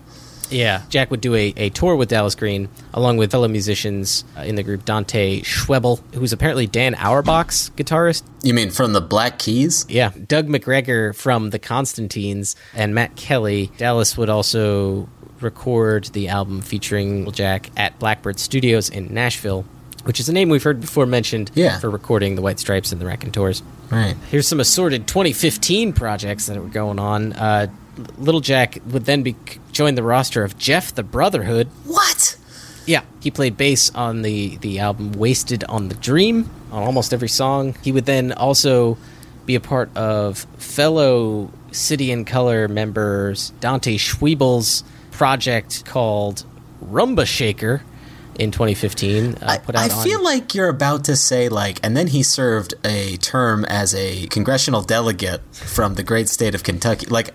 Yeah, 0.50 0.82
Jack 0.88 1.12
would 1.12 1.20
do 1.20 1.36
a, 1.36 1.54
a 1.56 1.70
tour 1.70 1.94
with 1.94 2.08
Dallas 2.08 2.34
Green 2.34 2.68
along 2.92 3.18
with 3.18 3.30
fellow 3.30 3.46
musicians 3.46 4.24
uh, 4.36 4.40
in 4.40 4.56
the 4.56 4.64
group 4.64 4.84
Dante 4.84 5.42
Schwebel, 5.42 6.00
who's 6.12 6.32
apparently 6.32 6.66
Dan 6.66 6.96
Auerbach's 6.96 7.70
guitarist. 7.76 8.24
You 8.42 8.52
mean 8.52 8.70
from 8.70 8.94
the 8.94 9.00
Black 9.00 9.38
Keys? 9.38 9.86
Yeah, 9.88 10.10
Doug 10.26 10.48
McGregor 10.48 11.14
from 11.14 11.50
the 11.50 11.60
Constantines 11.60 12.56
and 12.74 12.96
Matt 12.96 13.14
Kelly. 13.14 13.70
Dallas 13.76 14.18
would 14.18 14.28
also 14.28 15.08
record 15.40 16.06
the 16.06 16.26
album 16.26 16.62
featuring 16.62 17.30
Jack 17.30 17.70
at 17.76 17.96
Blackbird 18.00 18.40
Studios 18.40 18.88
in 18.88 19.14
Nashville, 19.14 19.64
which 20.08 20.18
is 20.18 20.28
a 20.30 20.32
name 20.32 20.48
we've 20.48 20.62
heard 20.62 20.80
before 20.80 21.04
mentioned 21.04 21.50
Yeah. 21.54 21.78
for 21.78 21.90
recording 21.90 22.34
the 22.34 22.40
White 22.40 22.58
Stripes 22.58 22.92
and 22.92 23.00
the 23.00 23.04
Raconteurs. 23.04 23.62
Right. 23.90 24.16
Here's 24.30 24.48
some 24.48 24.58
assorted 24.58 25.06
2015 25.06 25.92
projects 25.92 26.46
that 26.46 26.56
were 26.58 26.66
going 26.68 26.98
on. 26.98 27.34
Uh, 27.34 27.66
Little 28.16 28.40
Jack 28.40 28.78
would 28.90 29.04
then 29.04 29.22
be 29.22 29.36
join 29.70 29.96
the 29.96 30.02
roster 30.02 30.44
of 30.44 30.56
Jeff 30.56 30.94
the 30.94 31.02
Brotherhood. 31.02 31.68
What? 31.84 32.36
Yeah, 32.86 33.02
he 33.20 33.30
played 33.30 33.58
bass 33.58 33.90
on 33.94 34.22
the 34.22 34.56
the 34.62 34.78
album 34.78 35.12
"Wasted 35.12 35.62
on 35.64 35.88
the 35.88 35.94
Dream" 35.96 36.48
on 36.72 36.84
almost 36.84 37.12
every 37.12 37.28
song. 37.28 37.74
He 37.82 37.92
would 37.92 38.06
then 38.06 38.32
also 38.32 38.96
be 39.44 39.56
a 39.56 39.60
part 39.60 39.94
of 39.94 40.46
fellow 40.56 41.50
City 41.70 42.10
and 42.12 42.26
Color 42.26 42.66
members 42.68 43.52
Dante 43.60 43.98
Schwebel's 43.98 44.84
project 45.10 45.84
called 45.84 46.44
Rumba 46.82 47.26
Shaker 47.26 47.82
in 48.38 48.50
2015. 48.50 49.36
Uh, 49.42 49.58
put 49.64 49.74
out 49.74 49.90
I 49.90 49.94
on- 49.94 50.04
feel 50.04 50.22
like 50.22 50.54
you're 50.54 50.68
about 50.68 51.04
to 51.04 51.16
say 51.16 51.48
like, 51.48 51.80
and 51.82 51.96
then 51.96 52.06
he 52.08 52.22
served 52.22 52.74
a 52.84 53.16
term 53.18 53.64
as 53.64 53.94
a 53.94 54.26
congressional 54.28 54.82
delegate 54.82 55.42
from 55.52 55.94
the 55.94 56.02
great 56.02 56.28
state 56.28 56.54
of 56.54 56.62
Kentucky. 56.62 57.06
Like, 57.06 57.30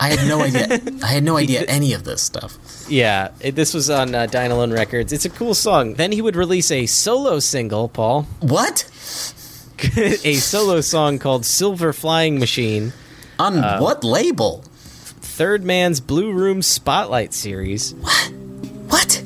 I 0.00 0.10
had 0.14 0.28
no 0.28 0.40
idea. 0.42 0.80
I 1.02 1.06
had 1.08 1.24
no 1.24 1.36
idea 1.36 1.62
any 1.68 1.92
of 1.92 2.04
this 2.04 2.22
stuff. 2.22 2.56
Yeah, 2.88 3.30
it, 3.40 3.54
this 3.56 3.74
was 3.74 3.90
on 3.90 4.14
uh, 4.14 4.26
Dine 4.26 4.50
Alone 4.52 4.72
Records. 4.72 5.12
It's 5.12 5.24
a 5.24 5.30
cool 5.30 5.54
song. 5.54 5.94
Then 5.94 6.12
he 6.12 6.22
would 6.22 6.36
release 6.36 6.70
a 6.70 6.86
solo 6.86 7.40
single, 7.40 7.88
Paul. 7.88 8.22
What? 8.40 8.84
a 9.96 10.34
solo 10.36 10.80
song 10.80 11.18
called 11.18 11.44
Silver 11.44 11.92
Flying 11.92 12.38
Machine. 12.38 12.92
On 13.40 13.58
Uh, 13.58 13.78
what 13.80 14.02
label? 14.04 14.62
Third 15.20 15.62
Man's 15.64 16.00
Blue 16.00 16.32
Room 16.32 16.62
Spotlight 16.62 17.34
series. 17.34 17.92
What? 17.94 18.32
What? 18.88 19.17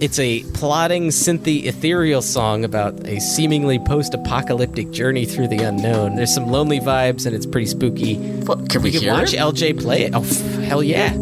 It's 0.00 0.18
a 0.20 0.44
plotting, 0.54 1.08
synthy, 1.08 1.64
ethereal 1.64 2.22
song 2.22 2.64
about 2.64 3.04
a 3.06 3.20
seemingly 3.20 3.80
post 3.80 4.14
apocalyptic 4.14 4.92
journey 4.92 5.24
through 5.24 5.48
the 5.48 5.58
unknown. 5.58 6.14
There's 6.14 6.32
some 6.32 6.46
lonely 6.46 6.78
vibes 6.78 7.26
and 7.26 7.34
it's 7.34 7.46
pretty 7.46 7.66
spooky. 7.66 8.14
What, 8.16 8.70
can 8.70 8.82
we 8.82 8.90
you 8.90 9.00
can 9.00 9.08
hear 9.08 9.12
watch 9.12 9.34
it? 9.34 9.38
LJ 9.38 9.80
play 9.80 10.02
it. 10.02 10.14
Oh, 10.14 10.22
f- 10.22 10.40
hell 10.62 10.84
yeah. 10.84 11.12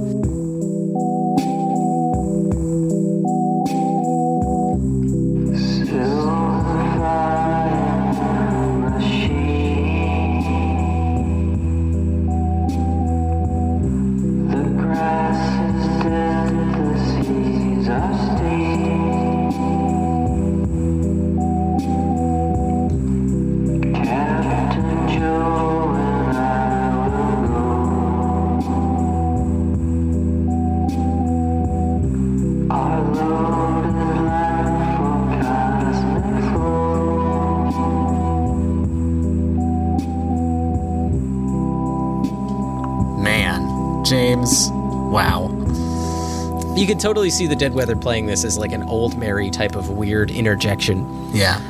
You 46.86 46.92
can 46.92 47.00
totally 47.00 47.30
see 47.30 47.48
the 47.48 47.56
Dead 47.56 47.74
Weather 47.74 47.96
playing 47.96 48.26
this 48.26 48.44
as 48.44 48.58
like 48.58 48.70
an 48.70 48.84
old 48.84 49.18
Mary 49.18 49.50
type 49.50 49.74
of 49.74 49.90
weird 49.90 50.30
interjection. 50.30 51.04
Yeah. 51.34 51.60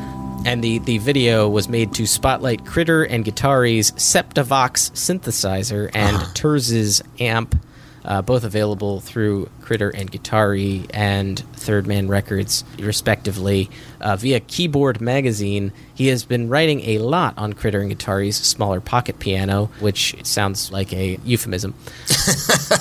And 0.45 0.63
the, 0.63 0.79
the 0.81 0.99
video 0.99 1.49
was 1.49 1.71
made 1.71 1.95
to 1.95 2.07
spotlight 2.07 2.67
Critter 2.67 3.03
and 3.03 3.25
Guitari's 3.25 3.93
Septavox 3.93 4.91
synthesizer 4.91 5.91
and 5.95 6.19
Terz's 6.35 7.03
amp, 7.19 7.59
uh, 8.05 8.21
both 8.21 8.45
available 8.45 9.01
through 9.01 9.49
Critter 9.63 9.89
and 9.89 10.13
Guitari 10.13 10.85
and 10.93 11.39
Third 11.55 11.87
Man 11.87 12.09
Records, 12.09 12.63
respectively, 12.79 13.71
uh, 14.03 14.17
via 14.17 14.41
Keyboard 14.41 15.01
Magazine. 15.01 15.73
He 15.95 16.09
has 16.09 16.27
been 16.27 16.51
writing 16.51 16.83
a 16.83 16.99
lot 16.99 17.39
on 17.39 17.55
Critter 17.55 17.81
and 17.81 17.91
Guitari's 17.91 18.37
smaller 18.37 18.83
pocket 18.83 19.19
piano, 19.19 19.71
which 19.81 20.15
sounds 20.27 20.71
like 20.71 20.93
a 20.93 21.19
euphemism. 21.25 21.73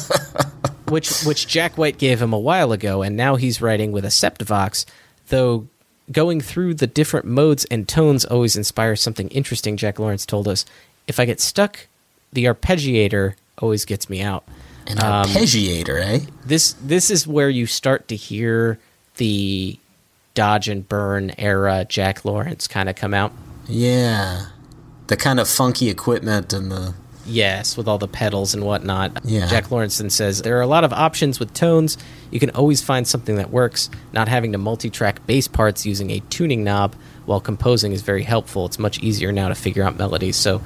which 0.87 1.23
which 1.23 1.47
Jack 1.47 1.77
White 1.77 1.97
gave 1.97 2.21
him 2.21 2.33
a 2.33 2.39
while 2.39 2.71
ago, 2.71 3.01
and 3.01 3.15
now 3.17 3.35
he's 3.35 3.61
writing 3.61 3.91
with 3.91 4.05
a 4.05 4.09
Septavox, 4.09 4.85
though 5.29 5.67
going 6.11 6.39
through 6.39 6.75
the 6.75 6.87
different 6.87 7.25
modes 7.25 7.65
and 7.65 7.87
tones 7.87 8.25
always 8.25 8.55
inspires 8.55 9.01
something 9.01 9.27
interesting. 9.29 9.75
Jack 9.77 9.97
Lawrence 9.99 10.25
told 10.25 10.47
us, 10.47 10.63
if 11.07 11.19
I 11.19 11.25
get 11.25 11.41
stuck, 11.41 11.87
the 12.31 12.45
arpeggiator 12.45 13.33
always 13.59 13.85
gets 13.85 14.09
me 14.09 14.21
out. 14.21 14.43
An 14.87 14.99
Um, 14.99 15.27
arpeggiator, 15.29 15.99
eh? 16.01 16.19
This 16.45 16.73
this 16.81 17.09
is 17.09 17.25
where 17.25 17.49
you 17.49 17.65
start 17.65 18.07
to 18.09 18.15
hear 18.15 18.77
the 19.17 19.79
Dodge 20.35 20.67
and 20.67 20.87
Burn 20.87 21.33
era 21.37 21.85
Jack 21.89 22.23
Lawrence 22.25 22.67
kind 22.67 22.89
of 22.89 22.95
come 22.95 23.13
out. 23.13 23.31
Yeah. 23.67 24.47
The 25.07 25.15
kind 25.17 25.39
of 25.39 25.47
funky 25.47 25.89
equipment 25.89 26.51
and 26.53 26.71
the. 26.71 26.93
Yes, 27.25 27.75
with 27.75 27.87
all 27.87 27.97
the 27.97 28.07
pedals 28.07 28.53
and 28.53 28.63
whatnot. 28.63 29.25
Yeah. 29.25 29.47
Jack 29.47 29.71
Lawrence 29.71 30.01
says 30.09 30.41
there 30.41 30.57
are 30.57 30.61
a 30.61 30.67
lot 30.67 30.83
of 30.83 30.93
options 30.93 31.39
with 31.39 31.53
tones. 31.53 31.97
You 32.31 32.39
can 32.39 32.51
always 32.51 32.81
find 32.81 33.07
something 33.07 33.37
that 33.37 33.49
works. 33.49 33.89
Not 34.13 34.27
having 34.27 34.51
to 34.51 34.57
multi-track 34.57 35.25
bass 35.25 35.47
parts 35.47 35.85
using 35.85 36.11
a 36.11 36.19
tuning 36.29 36.63
knob 36.63 36.95
while 37.25 37.39
composing 37.39 37.91
is 37.91 38.01
very 38.01 38.23
helpful. 38.23 38.65
It's 38.65 38.79
much 38.79 38.99
easier 38.99 39.31
now 39.31 39.47
to 39.49 39.55
figure 39.55 39.83
out 39.83 39.97
melodies. 39.97 40.35
So 40.35 40.61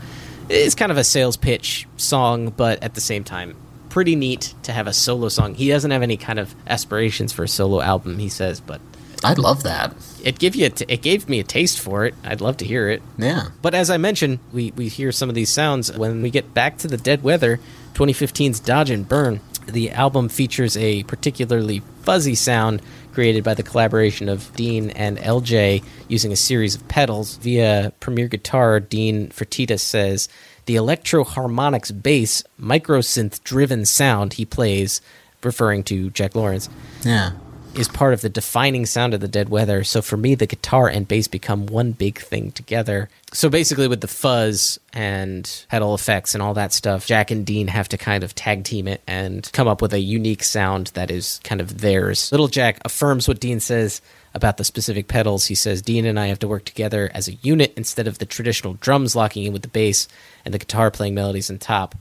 it's 0.49 0.75
kind 0.75 0.91
of 0.91 0.97
a 0.97 1.03
sales 1.03 1.37
pitch 1.37 1.87
song, 1.97 2.49
but 2.49 2.83
at 2.83 2.93
the 2.93 3.01
same 3.01 3.23
time, 3.23 3.55
pretty 3.89 4.15
neat 4.15 4.53
to 4.63 4.71
have 4.71 4.87
a 4.87 4.93
solo 4.93 5.29
song. 5.29 5.55
He 5.55 5.69
doesn't 5.69 5.91
have 5.91 6.01
any 6.01 6.17
kind 6.17 6.39
of 6.39 6.53
aspirations 6.67 7.31
for 7.31 7.43
a 7.43 7.47
solo 7.47 7.81
album, 7.81 8.19
he 8.19 8.29
says, 8.29 8.59
but 8.59 8.81
I 9.23 9.33
love 9.33 9.63
that. 9.63 9.93
it 10.23 10.39
give 10.39 10.55
you 10.55 10.67
a 10.67 10.69
t- 10.69 10.85
it 10.87 11.01
gave 11.01 11.27
me 11.27 11.39
a 11.39 11.43
taste 11.43 11.79
for 11.79 12.05
it. 12.05 12.15
I'd 12.23 12.39
love 12.41 12.57
to 12.57 12.65
hear 12.65 12.87
it. 12.89 13.01
Yeah. 13.17 13.49
But 13.61 13.73
as 13.75 13.89
I 13.89 13.97
mentioned, 13.97 14.39
we, 14.53 14.71
we 14.71 14.87
hear 14.87 15.11
some 15.11 15.27
of 15.29 15.35
these 15.35 15.49
sounds 15.49 15.91
when 15.97 16.21
we 16.21 16.29
get 16.29 16.53
back 16.53 16.77
to 16.79 16.87
the 16.87 16.95
Dead 16.97 17.21
Weather, 17.23 17.59
2015's 17.95 18.59
Dodge 18.61 18.89
and 18.89 19.07
Burn. 19.07 19.41
The 19.67 19.91
album 19.91 20.29
features 20.29 20.75
a 20.77 21.03
particularly 21.03 21.81
fuzzy 22.03 22.33
sound 22.35 22.81
created 23.13 23.43
by 23.43 23.53
the 23.53 23.61
collaboration 23.63 24.29
of 24.29 24.55
Dean 24.55 24.89
and 24.91 25.17
LJ 25.17 25.83
using 26.07 26.31
a 26.31 26.35
series 26.37 26.75
of 26.75 26.87
pedals. 26.87 27.35
Via 27.37 27.91
Premier 27.99 28.27
Guitar, 28.27 28.79
Dean 28.79 29.27
Fertita 29.29 29.79
says 29.79 30.29
the 30.65 30.75
Electro-Harmonix 30.77 32.01
bass 32.01 32.43
microsynth 32.59 33.43
driven 33.43 33.85
sound 33.85 34.33
he 34.33 34.45
plays, 34.45 35.01
referring 35.43 35.83
to 35.83 36.09
Jack 36.11 36.35
Lawrence, 36.35 36.69
Yeah. 37.03 37.31
Is 37.75 37.87
part 37.87 38.13
of 38.13 38.21
the 38.21 38.29
defining 38.29 38.85
sound 38.85 39.13
of 39.13 39.19
the 39.19 39.27
Dead 39.27 39.49
Weather. 39.49 39.83
So 39.83 40.01
for 40.01 40.17
me, 40.17 40.35
the 40.35 40.47
guitar 40.47 40.87
and 40.87 41.07
bass 41.07 41.27
become 41.27 41.67
one 41.67 41.91
big 41.91 42.19
thing 42.19 42.51
together. 42.51 43.09
So 43.31 43.49
basically, 43.49 43.87
with 43.87 44.01
the 44.01 44.07
fuzz 44.07 44.79
and 44.91 45.65
pedal 45.69 45.93
effects 45.93 46.33
and 46.33 46.41
all 46.41 46.53
that 46.55 46.73
stuff, 46.73 47.05
Jack 47.05 47.31
and 47.31 47.45
Dean 47.45 47.67
have 47.67 47.89
to 47.89 47.97
kind 47.97 48.23
of 48.23 48.33
tag 48.35 48.63
team 48.63 48.87
it 48.87 49.01
and 49.07 49.49
come 49.53 49.67
up 49.67 49.81
with 49.81 49.93
a 49.93 49.99
unique 49.99 50.43
sound 50.43 50.87
that 50.87 51.11
is 51.11 51.39
kind 51.43 51.61
of 51.61 51.79
theirs. 51.81 52.31
Little 52.31 52.47
Jack 52.47 52.79
affirms 52.85 53.27
what 53.27 53.39
Dean 53.39 53.59
says 53.59 54.01
about 54.33 54.57
the 54.57 54.63
specific 54.63 55.07
pedals. 55.07 55.45
He 55.45 55.55
says, 55.55 55.81
Dean 55.81 56.05
and 56.05 56.19
I 56.19 56.27
have 56.27 56.39
to 56.39 56.47
work 56.47 56.65
together 56.65 57.09
as 57.13 57.27
a 57.27 57.33
unit 57.35 57.73
instead 57.77 58.07
of 58.07 58.17
the 58.17 58.25
traditional 58.25 58.75
drums 58.75 59.15
locking 59.15 59.45
in 59.45 59.53
with 59.53 59.61
the 59.61 59.67
bass 59.67 60.07
and 60.45 60.53
the 60.53 60.59
guitar 60.59 60.91
playing 60.91 61.15
melodies 61.15 61.49
on 61.49 61.57
top. 61.57 61.95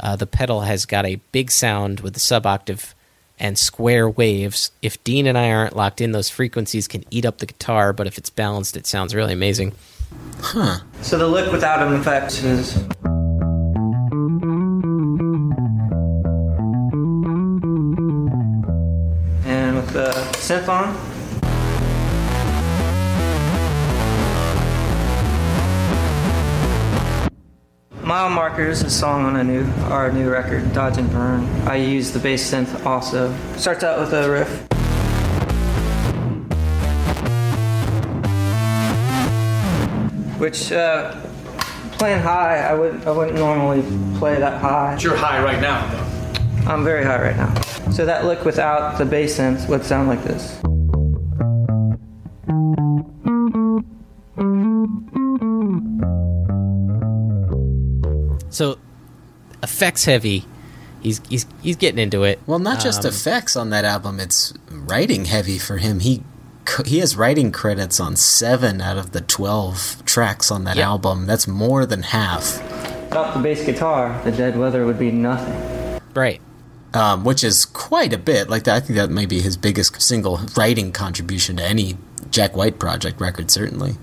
Uh, 0.00 0.16
the 0.16 0.26
pedal 0.26 0.62
has 0.62 0.86
got 0.86 1.06
a 1.06 1.20
big 1.32 1.50
sound 1.50 2.00
with 2.00 2.14
the 2.14 2.20
sub 2.20 2.46
octave 2.46 2.94
and 3.42 3.58
square 3.58 4.08
waves. 4.08 4.70
If 4.82 5.02
Dean 5.02 5.26
and 5.26 5.36
I 5.36 5.50
aren't 5.50 5.74
locked 5.74 6.00
in, 6.00 6.12
those 6.12 6.30
frequencies 6.30 6.86
can 6.86 7.04
eat 7.10 7.26
up 7.26 7.38
the 7.38 7.46
guitar, 7.46 7.92
but 7.92 8.06
if 8.06 8.16
it's 8.16 8.30
balanced, 8.30 8.76
it 8.76 8.86
sounds 8.86 9.16
really 9.16 9.32
amazing. 9.32 9.72
Huh. 10.38 10.78
So 11.02 11.18
the 11.18 11.26
lick 11.26 11.50
without 11.50 11.84
an 11.84 11.94
effect 11.94 12.44
is. 12.44 12.76
And 19.44 19.76
with 19.76 19.90
the 19.90 20.12
synth 20.38 20.68
on. 20.68 21.11
Mile 28.04 28.30
Markers 28.30 28.80
is 28.80 28.86
a 28.86 28.90
song 28.90 29.24
on 29.24 29.36
a 29.36 29.44
new 29.44 29.64
our 29.84 30.10
new 30.10 30.28
record, 30.28 30.72
Dodge 30.72 30.98
and 30.98 31.08
Burn. 31.12 31.44
I 31.68 31.76
use 31.76 32.10
the 32.10 32.18
bass 32.18 32.50
synth 32.50 32.84
also. 32.84 33.32
Starts 33.56 33.84
out 33.84 34.00
with 34.00 34.12
a 34.12 34.28
riff. 34.28 34.48
Which 40.40 40.72
uh, 40.72 41.14
playing 41.92 42.22
high, 42.22 42.58
I 42.58 42.74
would 42.74 43.06
I 43.06 43.12
wouldn't 43.12 43.38
normally 43.38 43.82
play 44.18 44.36
that 44.36 44.60
high. 44.60 44.94
But 44.94 45.04
You're 45.04 45.16
high 45.16 45.40
right 45.40 45.60
now, 45.60 45.86
though. 45.92 46.72
I'm 46.72 46.82
very 46.82 47.04
high 47.04 47.22
right 47.22 47.36
now. 47.36 47.54
So 47.92 48.04
that 48.04 48.24
lick 48.24 48.44
without 48.44 48.98
the 48.98 49.04
bass 49.04 49.38
synth 49.38 49.68
would 49.68 49.84
sound 49.84 50.08
like 50.08 50.24
this. 50.24 50.60
So, 58.52 58.78
effects 59.62 60.04
heavy. 60.04 60.44
He's 61.00 61.20
he's 61.28 61.46
he's 61.62 61.76
getting 61.76 61.98
into 61.98 62.22
it. 62.22 62.38
Well, 62.46 62.58
not 62.60 62.80
just 62.80 63.04
Um, 63.04 63.08
effects 63.10 63.56
on 63.56 63.70
that 63.70 63.84
album; 63.84 64.20
it's 64.20 64.52
writing 64.70 65.24
heavy 65.24 65.58
for 65.58 65.78
him. 65.78 65.98
He 66.00 66.22
c- 66.68 66.84
he 66.86 66.98
has 67.00 67.16
writing 67.16 67.50
credits 67.50 67.98
on 67.98 68.14
seven 68.14 68.80
out 68.80 68.96
of 68.98 69.10
the 69.10 69.20
twelve 69.20 70.02
tracks 70.04 70.50
on 70.52 70.62
that 70.64 70.76
Yeah. 70.76 70.86
album. 70.88 71.26
That's 71.26 71.48
more 71.48 71.84
than 71.86 72.02
half. 72.04 72.62
Without 73.08 73.34
the 73.34 73.40
bass 73.40 73.64
guitar, 73.64 74.20
the 74.24 74.30
Dead 74.30 74.56
Weather 74.56 74.86
would 74.86 74.98
be 74.98 75.10
nothing. 75.10 76.00
Right. 76.14 76.40
Um, 76.94 77.24
which 77.24 77.42
is 77.42 77.64
quite 77.64 78.12
a 78.12 78.18
bit. 78.18 78.48
Like 78.48 78.68
I 78.68 78.78
think 78.78 78.96
that 78.96 79.10
may 79.10 79.26
be 79.26 79.40
his 79.40 79.56
biggest 79.56 80.00
single 80.00 80.40
writing 80.56 80.92
contribution 80.92 81.56
to 81.56 81.64
any 81.64 81.96
Jack 82.30 82.54
White 82.56 82.78
project 82.78 83.20
record, 83.20 83.50
certainly. 83.50 83.96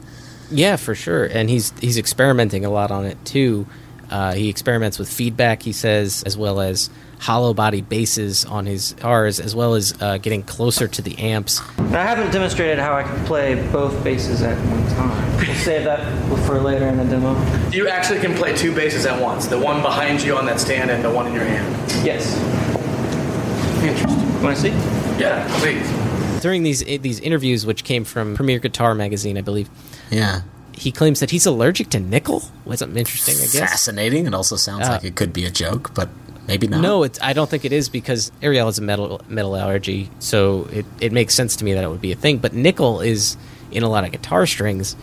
Yeah, 0.51 0.75
for 0.75 0.95
sure. 0.95 1.25
And 1.25 1.49
he's 1.49 1.71
he's 1.79 1.97
experimenting 1.97 2.65
a 2.65 2.69
lot 2.69 2.91
on 2.91 3.05
it 3.05 3.23
too. 3.23 3.67
Uh, 4.09 4.33
he 4.33 4.49
experiments 4.49 4.97
with 4.99 5.09
feedback, 5.11 5.61
he 5.61 5.71
says, 5.71 6.23
as 6.23 6.37
well 6.37 6.59
as 6.61 6.89
hollow 7.19 7.53
body 7.53 7.81
basses 7.81 8.45
on 8.45 8.65
his 8.65 8.93
guitars, 8.93 9.39
as 9.39 9.53
well 9.55 9.75
as 9.75 9.93
uh, 10.01 10.17
getting 10.17 10.41
closer 10.41 10.87
to 10.87 11.01
the 11.01 11.17
amps. 11.19 11.61
I 11.77 12.03
haven't 12.03 12.31
demonstrated 12.31 12.79
how 12.79 12.93
I 12.95 13.03
can 13.03 13.25
play 13.25 13.55
both 13.71 14.01
basses 14.03 14.41
at 14.41 14.57
one 14.69 14.87
time. 14.95 15.37
We'll 15.37 15.55
save 15.57 15.83
that 15.83 15.99
for 16.45 16.59
later 16.59 16.87
in 16.87 16.97
the 16.97 17.03
demo. 17.05 17.33
You 17.71 17.87
actually 17.89 18.19
can 18.19 18.33
play 18.35 18.55
two 18.55 18.73
basses 18.73 19.05
at 19.05 19.21
once. 19.21 19.47
The 19.47 19.59
one 19.59 19.81
behind 19.81 20.21
you 20.21 20.37
on 20.37 20.45
that 20.45 20.59
stand 20.59 20.89
and 20.89 21.03
the 21.03 21.11
one 21.11 21.27
in 21.27 21.33
your 21.33 21.43
hand. 21.43 21.91
Yes. 22.05 22.37
Interesting. 23.83 24.43
Want 24.43 24.55
to 24.55 24.61
see? 24.61 24.69
Yeah, 25.19 25.45
please. 25.59 26.41
During 26.41 26.63
these 26.63 26.79
these 26.83 27.19
interviews, 27.19 27.65
which 27.65 27.83
came 27.83 28.05
from 28.05 28.35
Premier 28.35 28.59
Guitar 28.59 28.95
magazine, 28.95 29.37
I 29.37 29.41
believe, 29.41 29.69
Yeah. 30.09 30.41
He 30.79 30.91
claims 30.91 31.19
that 31.19 31.29
he's 31.29 31.45
allergic 31.45 31.89
to 31.89 31.99
nickel. 31.99 32.43
Was 32.65 32.79
something 32.79 32.97
interesting, 32.97 33.35
I 33.35 33.41
guess. 33.51 33.71
Fascinating. 33.71 34.25
It 34.25 34.33
also 34.33 34.55
sounds 34.55 34.87
Uh, 34.87 34.93
like 34.93 35.03
it 35.03 35.15
could 35.15 35.33
be 35.33 35.45
a 35.45 35.51
joke, 35.51 35.91
but 35.93 36.09
maybe 36.47 36.67
not. 36.67 36.81
No, 36.81 37.03
it's, 37.03 37.19
I 37.21 37.33
don't 37.33 37.49
think 37.49 37.65
it 37.65 37.71
is 37.73 37.89
because 37.89 38.31
Ariel 38.41 38.65
has 38.67 38.79
a 38.79 38.81
metal 38.81 39.21
metal 39.27 39.55
allergy, 39.55 40.09
so 40.19 40.67
it, 40.71 40.85
it 40.99 41.11
makes 41.11 41.33
sense 41.35 41.55
to 41.57 41.65
me 41.65 41.73
that 41.73 41.83
it 41.83 41.89
would 41.89 42.01
be 42.01 42.11
a 42.11 42.15
thing. 42.15 42.37
But 42.39 42.53
nickel 42.53 43.01
is 43.01 43.37
in 43.71 43.83
a 43.83 43.89
lot 43.89 44.03
of 44.03 44.11
guitar 44.11 44.47
strings, 44.47 44.95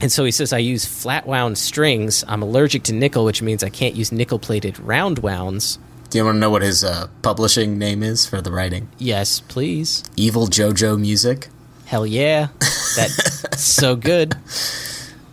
and 0.00 0.10
so 0.10 0.24
he 0.24 0.30
says 0.32 0.52
I 0.52 0.58
use 0.58 0.84
flat 0.84 1.26
wound 1.26 1.58
strings. 1.58 2.24
I'm 2.26 2.42
allergic 2.42 2.82
to 2.84 2.92
nickel, 2.92 3.24
which 3.24 3.40
means 3.42 3.62
I 3.62 3.68
can't 3.68 3.94
use 3.94 4.10
nickel 4.10 4.38
plated 4.40 4.80
round 4.80 5.20
wounds. 5.20 5.78
Do 6.10 6.18
you 6.18 6.24
want 6.24 6.36
to 6.36 6.40
know 6.40 6.50
what 6.50 6.62
his 6.62 6.82
uh, 6.84 7.08
publishing 7.22 7.76
name 7.78 8.02
is 8.02 8.24
for 8.26 8.40
the 8.40 8.50
writing? 8.52 8.88
Yes, 8.98 9.40
please. 9.40 10.02
Evil 10.16 10.46
JoJo 10.46 10.98
Music. 10.98 11.48
Hell 11.86 12.06
yeah, 12.06 12.48
that's 12.96 13.62
so 13.62 13.94
good. 13.96 14.34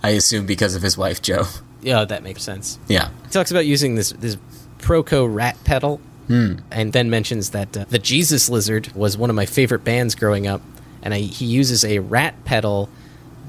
I 0.04 0.10
assume 0.12 0.46
because 0.46 0.76
of 0.76 0.82
his 0.82 0.98
wife 0.98 1.22
Joe. 1.22 1.46
Yeah, 1.84 2.06
that 2.06 2.22
makes 2.22 2.44
sense. 2.44 2.78
Yeah. 2.88 3.10
He 3.24 3.30
talks 3.32 3.50
about 3.52 3.66
using 3.66 3.96
this 3.96 4.12
this 4.12 4.38
Proco 4.80 5.28
rat 5.34 5.58
pedal, 5.64 6.00
Hmm. 6.28 6.58
and 6.72 6.94
then 6.94 7.10
mentions 7.10 7.50
that 7.52 7.76
uh, 7.76 7.86
the 7.90 7.98
Jesus 8.00 8.50
Lizard 8.50 8.92
was 8.94 9.18
one 9.18 9.30
of 9.30 9.36
my 9.36 9.46
favorite 9.48 9.84
bands 9.84 10.14
growing 10.16 10.46
up, 10.48 10.62
and 11.02 11.14
I, 11.14 11.20
he 11.20 11.46
uses 11.46 11.84
a 11.84 11.98
rat 12.00 12.36
pedal 12.46 12.88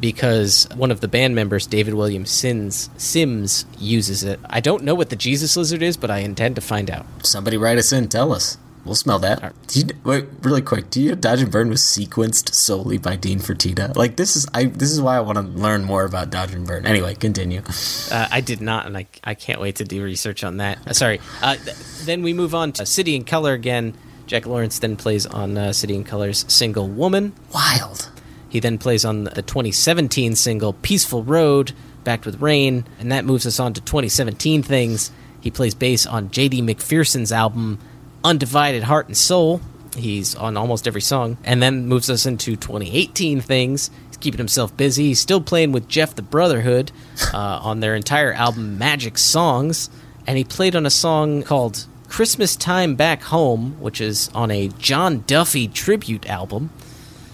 because 0.00 0.66
one 0.74 0.90
of 0.90 1.00
the 1.00 1.08
band 1.08 1.34
members, 1.34 1.66
David 1.66 1.94
William 1.94 2.26
Sims, 2.26 2.90
Sims, 2.96 3.66
uses 3.78 4.24
it. 4.24 4.40
I 4.48 4.60
don't 4.60 4.82
know 4.82 4.94
what 4.94 5.10
the 5.10 5.16
Jesus 5.16 5.56
Lizard 5.56 5.82
is, 5.82 5.96
but 5.96 6.10
I 6.10 6.18
intend 6.18 6.56
to 6.56 6.60
find 6.60 6.90
out. 6.90 7.06
Somebody 7.22 7.56
write 7.56 7.78
us 7.78 7.92
in. 7.92 8.08
Tell 8.08 8.32
us. 8.32 8.56
We'll 8.84 8.96
smell 8.96 9.20
that. 9.20 9.54
Do 9.68 9.80
you, 9.80 9.86
wait, 10.02 10.26
really 10.42 10.60
quick. 10.62 10.90
Do 10.90 11.00
you 11.00 11.10
know 11.10 11.14
Dodge 11.14 11.40
and 11.40 11.52
Burn 11.52 11.68
was 11.70 11.80
sequenced 11.80 12.52
solely 12.52 12.98
by 12.98 13.14
Dean 13.14 13.38
Fertita? 13.38 13.94
Like 13.94 14.16
this 14.16 14.34
is 14.34 14.46
I. 14.54 14.64
This 14.64 14.90
is 14.90 15.00
why 15.00 15.16
I 15.16 15.20
want 15.20 15.38
to 15.38 15.42
learn 15.42 15.84
more 15.84 16.04
about 16.04 16.30
Dodge 16.30 16.52
and 16.52 16.66
Burn. 16.66 16.84
Anyway, 16.84 17.14
continue. 17.14 17.62
Uh, 18.10 18.26
I 18.30 18.40
did 18.40 18.60
not, 18.60 18.86
and 18.86 18.96
I, 18.96 19.06
I 19.22 19.34
can't 19.34 19.60
wait 19.60 19.76
to 19.76 19.84
do 19.84 20.02
research 20.02 20.42
on 20.42 20.56
that. 20.56 20.78
Uh, 20.86 20.92
sorry. 20.94 21.20
Uh, 21.40 21.54
th- 21.56 21.76
then 22.04 22.22
we 22.22 22.32
move 22.32 22.54
on 22.54 22.72
to 22.72 22.86
City 22.86 23.14
and 23.14 23.24
Color 23.26 23.52
again. 23.52 23.94
Jack 24.26 24.46
Lawrence 24.46 24.78
then 24.80 24.96
plays 24.96 25.26
on 25.26 25.56
uh, 25.56 25.72
City 25.72 25.94
and 25.94 26.06
Color's 26.06 26.44
single 26.52 26.88
Woman. 26.88 27.34
Wild. 27.54 28.10
He 28.48 28.60
then 28.60 28.78
plays 28.78 29.04
on 29.04 29.24
the 29.24 29.42
2017 29.42 30.34
single 30.36 30.72
Peaceful 30.72 31.22
Road, 31.22 31.72
backed 32.02 32.26
with 32.26 32.42
Rain, 32.42 32.84
and 32.98 33.12
that 33.12 33.24
moves 33.24 33.46
us 33.46 33.60
on 33.60 33.72
to 33.74 33.80
2017 33.80 34.62
things. 34.62 35.10
He 35.40 35.50
plays 35.50 35.74
bass 35.74 36.04
on 36.06 36.28
JD 36.30 36.62
McPherson's 36.62 37.32
album 37.32 37.78
Undivided 38.24 38.84
Heart 38.84 39.08
and 39.08 39.16
Soul. 39.16 39.60
He's 39.96 40.34
on 40.34 40.56
almost 40.56 40.88
every 40.88 41.02
song, 41.02 41.36
and 41.44 41.62
then 41.62 41.86
moves 41.86 42.08
us 42.08 42.24
into 42.24 42.56
2018 42.56 43.40
things. 43.40 43.90
He's 44.08 44.16
keeping 44.16 44.38
himself 44.38 44.74
busy. 44.76 45.08
He's 45.08 45.20
still 45.20 45.40
playing 45.40 45.72
with 45.72 45.88
Jeff 45.88 46.14
the 46.14 46.22
Brotherhood 46.22 46.92
uh, 47.34 47.60
on 47.62 47.80
their 47.80 47.94
entire 47.94 48.32
album 48.32 48.78
Magic 48.78 49.18
Songs, 49.18 49.90
and 50.26 50.38
he 50.38 50.44
played 50.44 50.74
on 50.74 50.86
a 50.86 50.90
song 50.90 51.42
called 51.42 51.86
Christmas 52.08 52.56
Time 52.56 52.94
Back 52.94 53.22
Home, 53.24 53.80
which 53.80 54.00
is 54.00 54.30
on 54.34 54.50
a 54.50 54.68
John 54.68 55.24
Duffy 55.26 55.68
tribute 55.68 56.28
album. 56.28 56.70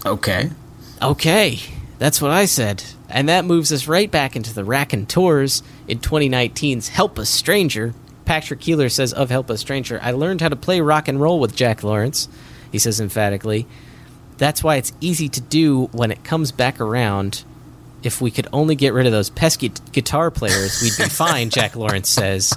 Okay. 0.06 0.50
Okay, 1.02 1.58
that's 1.98 2.20
what 2.22 2.30
I 2.30 2.44
said. 2.44 2.84
And 3.08 3.28
that 3.28 3.44
moves 3.44 3.72
us 3.72 3.88
right 3.88 4.10
back 4.10 4.36
into 4.36 4.54
the 4.54 4.64
Raconteurs 4.64 5.62
in 5.86 5.98
2019's 5.98 6.88
Help 6.88 7.18
Us 7.18 7.28
Stranger. 7.28 7.94
Patrick 8.28 8.60
Keeler 8.60 8.90
says 8.90 9.14
of 9.14 9.30
Help 9.30 9.50
Us 9.50 9.60
Stranger, 9.60 9.98
I 10.02 10.10
learned 10.10 10.42
how 10.42 10.50
to 10.50 10.54
play 10.54 10.82
rock 10.82 11.08
and 11.08 11.18
roll 11.18 11.40
with 11.40 11.56
Jack 11.56 11.82
Lawrence, 11.82 12.28
he 12.70 12.78
says 12.78 13.00
emphatically. 13.00 13.66
That's 14.36 14.62
why 14.62 14.76
it's 14.76 14.92
easy 15.00 15.30
to 15.30 15.40
do 15.40 15.86
when 15.92 16.10
it 16.10 16.24
comes 16.24 16.52
back 16.52 16.78
around. 16.78 17.42
If 18.02 18.20
we 18.20 18.30
could 18.30 18.46
only 18.52 18.74
get 18.74 18.92
rid 18.92 19.06
of 19.06 19.12
those 19.12 19.30
pesky 19.30 19.70
t- 19.70 19.82
guitar 19.92 20.30
players, 20.30 20.82
we'd 20.82 21.02
be 21.02 21.08
fine, 21.08 21.48
Jack 21.48 21.74
Lawrence 21.74 22.10
says. 22.10 22.52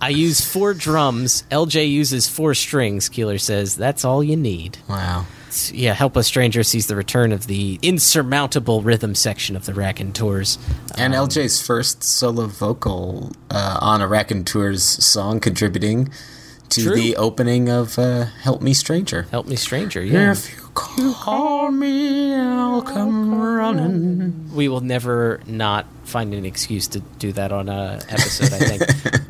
I 0.00 0.08
use 0.08 0.40
four 0.40 0.72
drums. 0.74 1.44
LJ 1.50 1.90
uses 1.90 2.26
four 2.28 2.54
strings, 2.54 3.08
Keeler 3.08 3.38
says. 3.38 3.76
That's 3.76 4.04
all 4.04 4.24
you 4.24 4.36
need. 4.36 4.78
Wow. 4.88 5.26
Yeah, 5.72 5.94
Help 5.94 6.16
Us 6.16 6.26
Stranger 6.28 6.62
sees 6.62 6.86
the 6.86 6.94
return 6.96 7.32
of 7.32 7.46
the 7.48 7.78
insurmountable 7.82 8.82
rhythm 8.82 9.14
section 9.14 9.56
of 9.56 9.66
the 9.66 9.74
Raconteurs. 9.74 10.58
And 10.96 11.14
Um, 11.14 11.26
LJ's 11.28 11.60
first 11.60 12.02
solo 12.04 12.46
vocal 12.46 13.32
uh, 13.50 13.78
on 13.80 14.00
a 14.00 14.06
Raconteurs 14.06 14.82
song, 14.84 15.40
contributing 15.40 16.08
to 16.70 16.82
True. 16.84 16.94
the 16.94 17.16
opening 17.16 17.68
of 17.68 17.98
uh, 17.98 18.26
"Help 18.42 18.62
Me, 18.62 18.72
Stranger." 18.72 19.26
Help 19.32 19.48
Me, 19.48 19.56
Stranger, 19.56 20.00
yeah. 20.04 20.30
If 20.30 20.52
you 20.52 20.68
call 20.72 21.72
me, 21.72 22.32
I'll 22.32 22.82
come 22.82 23.34
running. 23.34 24.54
We 24.54 24.68
will 24.68 24.80
never 24.82 25.40
not 25.46 25.86
find 26.04 26.32
an 26.32 26.44
excuse 26.44 26.86
to 26.88 27.00
do 27.18 27.32
that 27.32 27.50
on 27.50 27.68
a 27.68 28.00
episode, 28.08 28.52
I 28.52 28.58
think. 28.78 29.22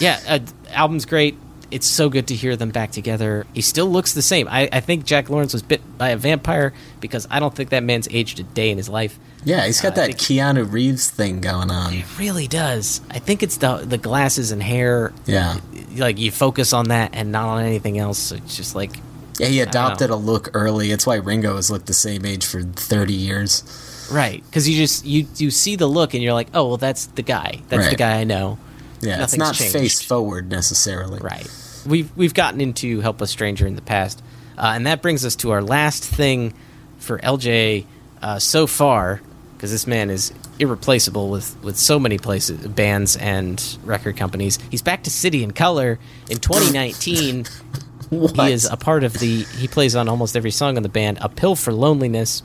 yeah, 0.00 0.20
uh, 0.28 0.38
album's 0.70 1.04
great. 1.06 1.36
It's 1.70 1.86
so 1.86 2.08
good 2.08 2.28
to 2.28 2.34
hear 2.34 2.56
them 2.56 2.70
back 2.70 2.92
together. 2.92 3.46
He 3.52 3.60
still 3.60 3.86
looks 3.90 4.14
the 4.14 4.22
same. 4.22 4.48
I, 4.48 4.70
I 4.72 4.80
think 4.80 5.04
Jack 5.04 5.28
Lawrence 5.28 5.52
was 5.52 5.60
bit 5.60 5.82
by 5.98 6.08
a 6.10 6.16
vampire 6.16 6.72
because 7.00 7.26
I 7.30 7.40
don't 7.40 7.54
think 7.54 7.68
that 7.70 7.82
man's 7.82 8.08
aged 8.10 8.40
a 8.40 8.42
day 8.42 8.70
in 8.70 8.78
his 8.78 8.88
life. 8.88 9.18
Yeah, 9.44 9.66
he's 9.66 9.78
got 9.80 9.92
Uh, 9.92 9.96
that 10.06 10.10
Keanu 10.12 10.70
Reeves 10.72 11.10
thing 11.10 11.42
going 11.42 11.70
on. 11.70 12.02
really 12.18 12.48
does. 12.48 13.02
I 13.10 13.18
think 13.18 13.42
it's 13.42 13.58
the 13.58 13.84
the 13.84 13.98
glasses 13.98 14.50
and 14.50 14.62
hair. 14.62 15.12
Yeah. 15.26 15.58
Like 15.96 16.16
you 16.18 16.30
focus 16.30 16.72
on 16.72 16.88
that 16.88 17.10
and 17.12 17.32
not 17.32 17.48
on 17.48 17.64
anything 17.64 17.98
else. 17.98 18.32
It's 18.32 18.56
just 18.56 18.74
like 18.74 18.96
Yeah, 19.38 19.48
he 19.48 19.60
I 19.60 19.66
don't 19.66 19.74
know. 19.74 19.80
adopted 19.88 20.10
a 20.10 20.16
look 20.16 20.48
early. 20.54 20.90
It's 20.90 21.06
why 21.06 21.16
Ringo 21.16 21.56
has 21.56 21.70
looked 21.70 21.86
the 21.86 21.92
same 21.94 22.24
age 22.24 22.46
for 22.46 22.62
30 22.62 23.12
years. 23.12 24.08
right 24.10 24.42
because 24.46 24.66
you 24.66 24.74
just 24.74 25.04
you 25.04 25.26
you 25.36 25.50
see 25.50 25.76
the 25.76 25.86
look 25.86 26.14
and 26.14 26.22
you're 26.22 26.32
like, 26.32 26.48
oh 26.54 26.66
well, 26.66 26.76
that's 26.78 27.06
the 27.08 27.22
guy. 27.22 27.60
That's 27.68 27.90
the 27.90 27.96
guy 27.96 28.20
I 28.20 28.24
know. 28.24 28.58
Yeah, 29.00 29.22
it's 29.22 29.36
not 29.36 29.54
changed. 29.54 29.72
face 29.72 30.02
forward 30.02 30.50
necessarily. 30.50 31.20
Right. 31.20 31.48
We've 31.86 32.14
we've 32.16 32.34
gotten 32.34 32.60
into 32.60 33.00
Help 33.00 33.22
Us 33.22 33.30
Stranger 33.30 33.66
in 33.66 33.76
the 33.76 33.82
past, 33.82 34.22
uh, 34.56 34.72
and 34.74 34.86
that 34.86 35.02
brings 35.02 35.24
us 35.24 35.36
to 35.36 35.50
our 35.50 35.62
last 35.62 36.04
thing 36.04 36.54
for 36.98 37.18
LJ 37.18 37.86
uh, 38.20 38.38
so 38.38 38.66
far, 38.66 39.20
because 39.56 39.70
this 39.70 39.86
man 39.86 40.10
is 40.10 40.32
irreplaceable 40.58 41.30
with 41.30 41.56
with 41.62 41.78
so 41.78 41.98
many 41.98 42.18
places, 42.18 42.66
bands 42.66 43.16
and 43.16 43.78
record 43.84 44.16
companies. 44.16 44.58
He's 44.70 44.82
back 44.82 45.04
to 45.04 45.10
City 45.10 45.44
and 45.44 45.54
Color 45.54 45.98
in 46.28 46.38
2019. 46.38 47.46
he 48.10 48.52
is 48.52 48.64
a 48.66 48.76
part 48.76 49.04
of 49.04 49.14
the. 49.14 49.44
He 49.44 49.68
plays 49.68 49.94
on 49.94 50.08
almost 50.08 50.36
every 50.36 50.50
song 50.50 50.76
on 50.76 50.82
the 50.82 50.88
band. 50.88 51.18
A 51.20 51.28
Pill 51.28 51.54
for 51.54 51.72
Loneliness. 51.72 52.42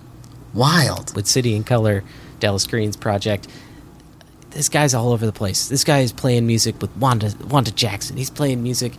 Wild. 0.53 1.15
With 1.15 1.25
City 1.25 1.55
and 1.55 1.65
Color, 1.65 2.03
Dallas 2.39 2.67
Green's 2.67 2.95
project 2.95 3.47
this 4.53 4.69
guy's 4.69 4.93
all 4.93 5.11
over 5.11 5.25
the 5.25 5.31
place. 5.31 5.67
This 5.67 5.83
guy 5.83 5.99
is 5.99 6.11
playing 6.13 6.45
music 6.47 6.81
with 6.81 6.95
Wanda 6.97 7.33
Wanda 7.47 7.71
Jackson. 7.71 8.17
He's 8.17 8.29
playing 8.29 8.63
music 8.63 8.93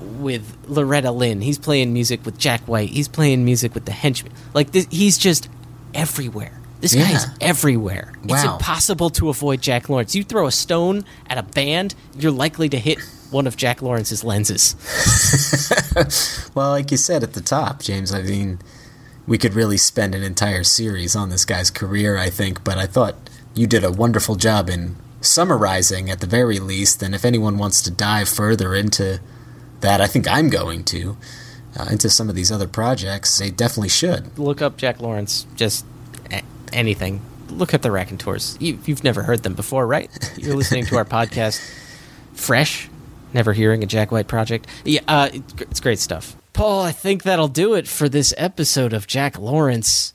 with 0.00 0.56
Loretta 0.66 1.10
Lynn. 1.12 1.40
He's 1.40 1.58
playing 1.58 1.92
music 1.92 2.24
with 2.24 2.38
Jack 2.38 2.62
White. 2.66 2.88
He's 2.90 3.08
playing 3.08 3.44
music 3.44 3.74
with 3.74 3.84
the 3.84 3.92
Henchmen. 3.92 4.32
Like 4.54 4.72
this, 4.72 4.86
he's 4.90 5.16
just 5.18 5.48
everywhere. 5.94 6.52
This 6.80 6.94
guy 6.94 7.10
is 7.12 7.24
Yeah. 7.24 7.34
everywhere. 7.40 8.12
It's 8.24 8.44
impossible 8.44 9.10
to 9.10 9.28
avoid 9.30 9.60
Jack 9.60 9.88
Lawrence. 9.88 10.14
You 10.14 10.22
throw 10.22 10.46
a 10.46 10.52
stone 10.52 11.04
at 11.28 11.36
a 11.38 11.42
band, 11.42 11.94
you're 12.16 12.30
likely 12.32 12.68
to 12.68 12.78
hit 12.78 12.98
one 13.30 13.46
of 13.48 13.56
Jack 13.56 13.82
Lawrence's 13.82 14.22
lenses. 14.24 14.74
Well, 16.54 16.70
like 16.70 16.90
you 16.90 16.96
said 16.96 17.22
at 17.22 17.32
the 17.34 17.40
top, 17.40 17.82
James, 17.82 18.12
I 18.12 18.22
mean, 18.22 18.58
we 19.26 19.38
could 19.38 19.54
really 19.54 19.76
spend 19.76 20.14
an 20.14 20.22
entire 20.22 20.64
series 20.64 21.14
on 21.16 21.28
this 21.30 21.44
guy's 21.44 21.70
career, 21.70 22.16
I 22.16 22.30
think, 22.30 22.64
but 22.64 22.78
I 22.78 22.86
thought 22.86 23.16
you 23.54 23.66
did 23.66 23.84
a 23.84 23.90
wonderful 23.90 24.36
job 24.36 24.68
in 24.68 24.96
summarizing 25.20 26.10
at 26.10 26.20
the 26.20 26.26
very 26.26 26.58
least. 26.58 27.02
And 27.02 27.14
if 27.14 27.24
anyone 27.24 27.58
wants 27.58 27.82
to 27.82 27.90
dive 27.90 28.28
further 28.28 28.74
into 28.74 29.20
that, 29.80 30.00
I 30.00 30.06
think 30.06 30.28
I'm 30.28 30.48
going 30.48 30.84
to, 30.84 31.16
uh, 31.78 31.86
into 31.90 32.08
some 32.10 32.28
of 32.28 32.34
these 32.34 32.52
other 32.52 32.68
projects, 32.68 33.38
they 33.38 33.50
definitely 33.50 33.88
should. 33.88 34.38
Look 34.38 34.62
up 34.62 34.76
Jack 34.76 35.00
Lawrence. 35.00 35.46
Just 35.56 35.84
anything. 36.72 37.20
look 37.50 37.72
at 37.74 37.82
the 37.82 37.90
Raconteurs. 37.90 38.56
You, 38.60 38.78
you've 38.84 39.02
never 39.04 39.22
heard 39.22 39.42
them 39.42 39.54
before, 39.54 39.86
right? 39.86 40.10
You're 40.36 40.54
listening 40.54 40.84
to 40.86 40.96
our 40.96 41.04
podcast, 41.06 41.58
fresh, 42.34 42.88
never 43.32 43.52
hearing 43.52 43.82
a 43.82 43.86
Jack 43.86 44.12
White 44.12 44.28
project. 44.28 44.66
Yeah, 44.84 45.00
uh, 45.08 45.30
it's 45.58 45.80
great 45.80 45.98
stuff. 45.98 46.36
Paul, 46.52 46.82
I 46.82 46.92
think 46.92 47.22
that'll 47.22 47.48
do 47.48 47.74
it 47.74 47.88
for 47.88 48.08
this 48.08 48.34
episode 48.36 48.92
of 48.92 49.06
Jack 49.06 49.38
Lawrence. 49.38 50.12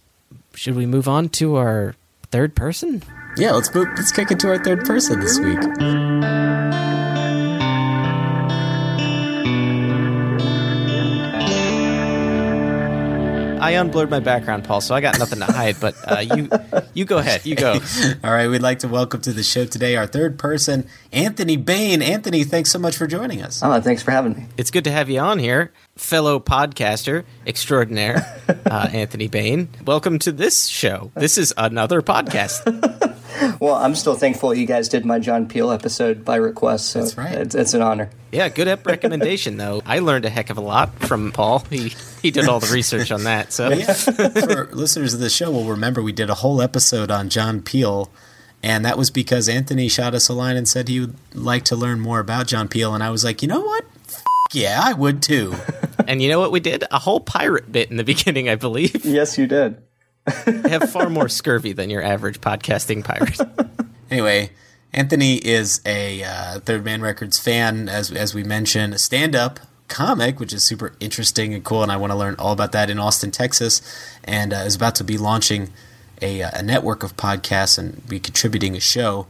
Should 0.53 0.75
we 0.75 0.85
move 0.85 1.07
on 1.07 1.29
to 1.29 1.55
our 1.55 1.95
third 2.29 2.55
person? 2.55 3.01
Yeah, 3.35 3.51
let's 3.53 3.73
move, 3.73 3.87
let's 3.95 4.11
kick 4.11 4.29
it 4.29 4.39
to 4.41 4.49
our 4.49 4.63
third 4.63 4.85
person 4.85 5.19
this 5.19 5.39
week. 5.39 5.57
I 13.63 13.71
unblurred 13.75 14.09
my 14.09 14.19
background, 14.19 14.65
Paul, 14.65 14.81
so 14.81 14.93
I 14.93 15.01
got 15.01 15.17
nothing 15.17 15.39
to 15.39 15.45
hide. 15.45 15.77
But 15.79 15.95
uh, 16.05 16.19
you, 16.19 16.49
you 16.93 17.05
go 17.05 17.17
ahead. 17.17 17.45
You 17.45 17.55
go. 17.55 17.79
All 18.23 18.31
right, 18.31 18.47
we'd 18.49 18.61
like 18.61 18.79
to 18.79 18.87
welcome 18.87 19.21
to 19.21 19.31
the 19.31 19.41
show 19.41 19.65
today 19.65 19.95
our 19.95 20.05
third 20.05 20.37
person, 20.37 20.85
Anthony 21.13 21.57
Bain. 21.57 22.01
Anthony, 22.01 22.43
thanks 22.43 22.71
so 22.71 22.79
much 22.79 22.97
for 22.97 23.05
joining 23.05 23.43
us. 23.43 23.61
Oh, 23.63 23.79
thanks 23.79 24.01
for 24.01 24.11
having 24.11 24.33
me. 24.33 24.45
It's 24.57 24.71
good 24.71 24.85
to 24.85 24.91
have 24.91 25.09
you 25.09 25.19
on 25.19 25.37
here, 25.37 25.71
fellow 25.95 26.39
podcaster 26.39 27.23
extraordinaire, 27.45 28.25
uh, 28.65 28.89
Anthony 28.91 29.27
Bain. 29.27 29.69
Welcome 29.85 30.17
to 30.19 30.31
this 30.31 30.65
show. 30.67 31.11
This 31.15 31.37
is 31.37 31.53
another 31.55 32.01
podcast. 32.01 33.11
Well, 33.59 33.75
I'm 33.75 33.95
still 33.95 34.13
thankful 34.15 34.53
you 34.53 34.65
guys 34.67 34.89
did 34.89 35.05
my 35.05 35.19
John 35.19 35.47
Peel 35.47 35.71
episode 35.71 36.23
by 36.23 36.35
request. 36.35 36.91
So 36.91 36.99
That's 36.99 37.17
right. 37.17 37.33
It's, 37.33 37.55
it's 37.55 37.73
an 37.73 37.81
honor. 37.81 38.09
Yeah, 38.31 38.47
good 38.47 38.67
ep 38.67 38.85
recommendation 38.85 39.57
though. 39.57 39.81
I 39.85 39.99
learned 39.99 40.25
a 40.25 40.29
heck 40.29 40.49
of 40.49 40.57
a 40.57 40.61
lot 40.61 40.93
from 40.99 41.31
Paul. 41.31 41.59
He 41.69 41.93
he 42.21 42.31
did 42.31 42.47
all 42.47 42.59
the 42.59 42.71
research 42.71 43.11
on 43.11 43.23
that. 43.23 43.51
So 43.51 43.69
Yeah, 43.69 43.93
for 43.93 44.69
listeners 44.71 45.13
of 45.13 45.19
the 45.19 45.29
show 45.29 45.51
will 45.51 45.65
remember 45.65 46.01
we 46.01 46.11
did 46.13 46.29
a 46.29 46.35
whole 46.35 46.61
episode 46.61 47.09
on 47.11 47.29
John 47.29 47.61
Peel, 47.61 48.09
and 48.63 48.85
that 48.85 48.97
was 48.97 49.11
because 49.11 49.49
Anthony 49.49 49.89
shot 49.89 50.15
us 50.15 50.29
a 50.29 50.33
line 50.33 50.55
and 50.55 50.67
said 50.67 50.87
he 50.87 51.01
would 51.01 51.15
like 51.35 51.65
to 51.65 51.75
learn 51.75 51.99
more 51.99 52.19
about 52.19 52.47
John 52.47 52.69
Peel, 52.69 52.95
and 52.95 53.03
I 53.03 53.09
was 53.09 53.23
like, 53.23 53.41
you 53.41 53.47
know 53.47 53.59
what? 53.59 53.83
F- 54.07 54.23
yeah, 54.53 54.79
I 54.81 54.93
would 54.93 55.21
too. 55.21 55.53
and 56.07 56.21
you 56.21 56.29
know 56.29 56.39
what 56.39 56.51
we 56.51 56.61
did? 56.61 56.85
A 56.89 56.99
whole 56.99 57.19
pirate 57.19 57.71
bit 57.71 57.91
in 57.91 57.97
the 57.97 58.03
beginning, 58.05 58.47
I 58.47 58.55
believe. 58.55 59.03
Yes, 59.03 59.37
you 59.37 59.45
did. 59.45 59.83
I 60.25 60.69
have 60.69 60.89
far 60.89 61.09
more 61.09 61.27
scurvy 61.29 61.73
than 61.73 61.89
your 61.89 62.01
average 62.01 62.39
podcasting 62.39 63.03
pirate. 63.03 63.39
Anyway, 64.09 64.51
Anthony 64.93 65.35
is 65.35 65.81
a 65.85 66.23
uh, 66.23 66.59
Third 66.61 66.85
Man 66.85 67.01
Records 67.01 67.37
fan, 67.37 67.89
as 67.89 68.11
as 68.11 68.33
we 68.33 68.43
mentioned, 68.43 68.93
a 68.93 68.97
stand 68.97 69.35
up 69.35 69.59
comic, 69.89 70.39
which 70.39 70.53
is 70.53 70.63
super 70.63 70.95
interesting 71.01 71.53
and 71.53 71.65
cool, 71.65 71.83
and 71.83 71.91
I 71.91 71.97
want 71.97 72.11
to 72.11 72.17
learn 72.17 72.35
all 72.39 72.53
about 72.53 72.71
that 72.71 72.89
in 72.89 72.97
Austin, 72.97 73.31
Texas, 73.31 73.81
and 74.23 74.53
uh, 74.53 74.57
is 74.57 74.75
about 74.75 74.95
to 74.95 75.03
be 75.03 75.17
launching 75.17 75.69
a, 76.23 76.41
uh, 76.41 76.49
a 76.53 76.63
network 76.63 77.03
of 77.03 77.15
podcasts 77.17 77.77
and 77.77 78.07
be 78.07 78.19
contributing 78.19 78.75
a 78.75 78.79
show 78.79 79.27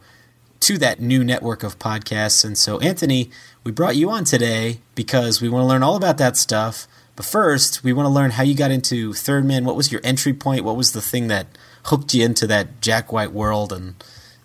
to 0.61 0.77
that 0.77 1.01
new 1.01 1.23
network 1.23 1.63
of 1.63 1.77
podcasts. 1.77 2.45
And 2.45 2.57
so, 2.57 2.79
Anthony, 2.79 3.29
we 3.65 3.71
brought 3.71 3.97
you 3.97 4.09
on 4.09 4.23
today 4.23 4.79
because 4.95 5.41
we 5.41 5.49
want 5.49 5.63
to 5.63 5.67
learn 5.67 5.83
all 5.83 5.97
about 5.97 6.17
that 6.19 6.37
stuff. 6.37 6.87
But 7.15 7.25
first, 7.25 7.83
we 7.83 7.91
want 7.91 8.05
to 8.05 8.11
learn 8.11 8.31
how 8.31 8.43
you 8.43 8.55
got 8.55 8.71
into 8.71 9.13
Third 9.13 9.43
Man. 9.43 9.65
What 9.65 9.75
was 9.75 9.91
your 9.91 10.01
entry 10.03 10.33
point? 10.33 10.63
What 10.63 10.77
was 10.77 10.93
the 10.93 11.01
thing 11.01 11.27
that 11.27 11.47
hooked 11.85 12.13
you 12.13 12.23
into 12.23 12.47
that 12.47 12.79
Jack 12.81 13.11
White 13.11 13.33
world 13.33 13.73
and 13.73 13.95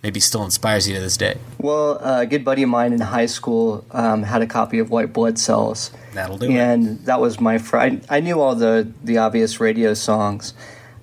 maybe 0.03 0.20
still 0.20 0.45
inspires 0.45 0.89
you 0.89 0.95
to 0.95 1.01
this 1.01 1.16
day? 1.16 1.39
Well, 1.59 1.99
a 2.03 2.27
good 2.27 2.45
buddy 2.45 2.65
of 2.65 2.69
mine 2.69 2.93
in 2.93 3.01
high 3.01 3.27
school 3.27 3.85
um, 3.93 4.23
had 4.25 4.43
a 4.43 4.47
copy 4.47 4.81
of 4.81 4.91
White 4.91 5.12
Blood 5.12 5.39
Cells. 5.39 5.93
That'll 6.15 6.37
do 6.37 6.47
it. 6.47 6.57
and 6.57 6.99
that 7.07 7.20
was 7.20 7.41
my 7.41 7.59
fr- 7.59 7.79
I, 7.79 8.01
I 8.11 8.20
knew 8.20 8.41
all 8.41 8.55
the 8.55 8.91
the 9.05 9.19
obvious 9.19 9.61
radio 9.61 9.95
songs 9.95 10.53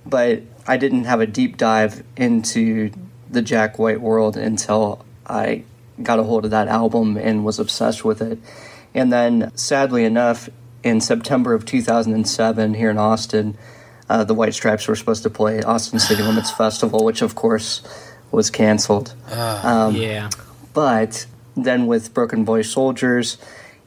but 0.06 0.42
i 0.66 0.76
didn't 0.76 1.04
have 1.04 1.20
a 1.20 1.26
deep 1.26 1.56
dive 1.56 2.02
into 2.16 2.90
the 3.30 3.42
jack 3.42 3.78
white 3.78 4.00
world 4.00 4.36
until 4.36 5.04
i 5.26 5.62
got 6.02 6.18
a 6.18 6.22
hold 6.22 6.44
of 6.44 6.50
that 6.50 6.68
album 6.68 7.16
and 7.16 7.44
was 7.44 7.58
obsessed 7.58 8.04
with 8.04 8.20
it 8.22 8.38
and 8.94 9.12
then 9.12 9.50
sadly 9.56 10.04
enough 10.04 10.48
in 10.82 11.00
september 11.00 11.52
of 11.54 11.64
2007 11.64 12.74
here 12.74 12.90
in 12.90 12.98
austin 12.98 13.56
uh, 14.08 14.22
the 14.22 14.34
white 14.34 14.54
stripes 14.54 14.86
were 14.86 14.94
supposed 14.96 15.22
to 15.22 15.30
play 15.30 15.62
austin 15.62 15.98
city 15.98 16.22
limits 16.22 16.50
festival 16.50 17.04
which 17.04 17.22
of 17.22 17.34
course 17.34 17.82
was 18.30 18.50
canceled 18.50 19.14
Ah, 19.30 19.86
Um, 19.86 19.94
yeah. 19.96 20.28
but 20.74 21.26
then 21.56 21.86
with 21.86 22.12
Broken 22.12 22.44
Boy 22.44 22.62
Soldiers 22.62 23.38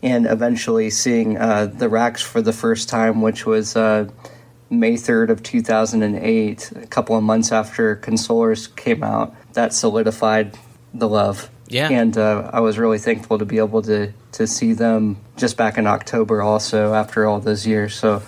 and 0.01 0.25
eventually 0.25 0.89
seeing 0.89 1.37
uh, 1.37 1.65
the 1.67 1.87
racks 1.89 2.21
for 2.23 2.41
the 2.41 2.53
first 2.53 2.89
time, 2.89 3.21
which 3.21 3.45
was 3.45 3.75
uh, 3.75 4.09
May 4.69 4.93
3rd 4.93 5.29
of 5.29 5.43
2008, 5.43 6.71
a 6.75 6.87
couple 6.87 7.15
of 7.15 7.23
months 7.23 7.51
after 7.51 7.95
Consolers 7.95 8.73
came 8.75 9.03
out, 9.03 9.35
that 9.53 9.73
solidified 9.73 10.57
the 10.93 11.07
love. 11.07 11.49
Yeah. 11.67 11.89
And 11.89 12.17
uh, 12.17 12.49
I 12.51 12.59
was 12.61 12.77
really 12.77 12.97
thankful 12.97 13.37
to 13.39 13.45
be 13.45 13.57
able 13.59 13.81
to, 13.83 14.11
to 14.33 14.47
see 14.47 14.73
them 14.73 15.17
just 15.37 15.57
back 15.57 15.77
in 15.77 15.87
October 15.87 16.41
also 16.41 16.93
after 16.93 17.25
all 17.25 17.39
those 17.39 17.65
years. 17.65 17.95
So 17.95 18.21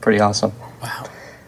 pretty 0.00 0.20
awesome. 0.20 0.52
Wow. 0.82 1.04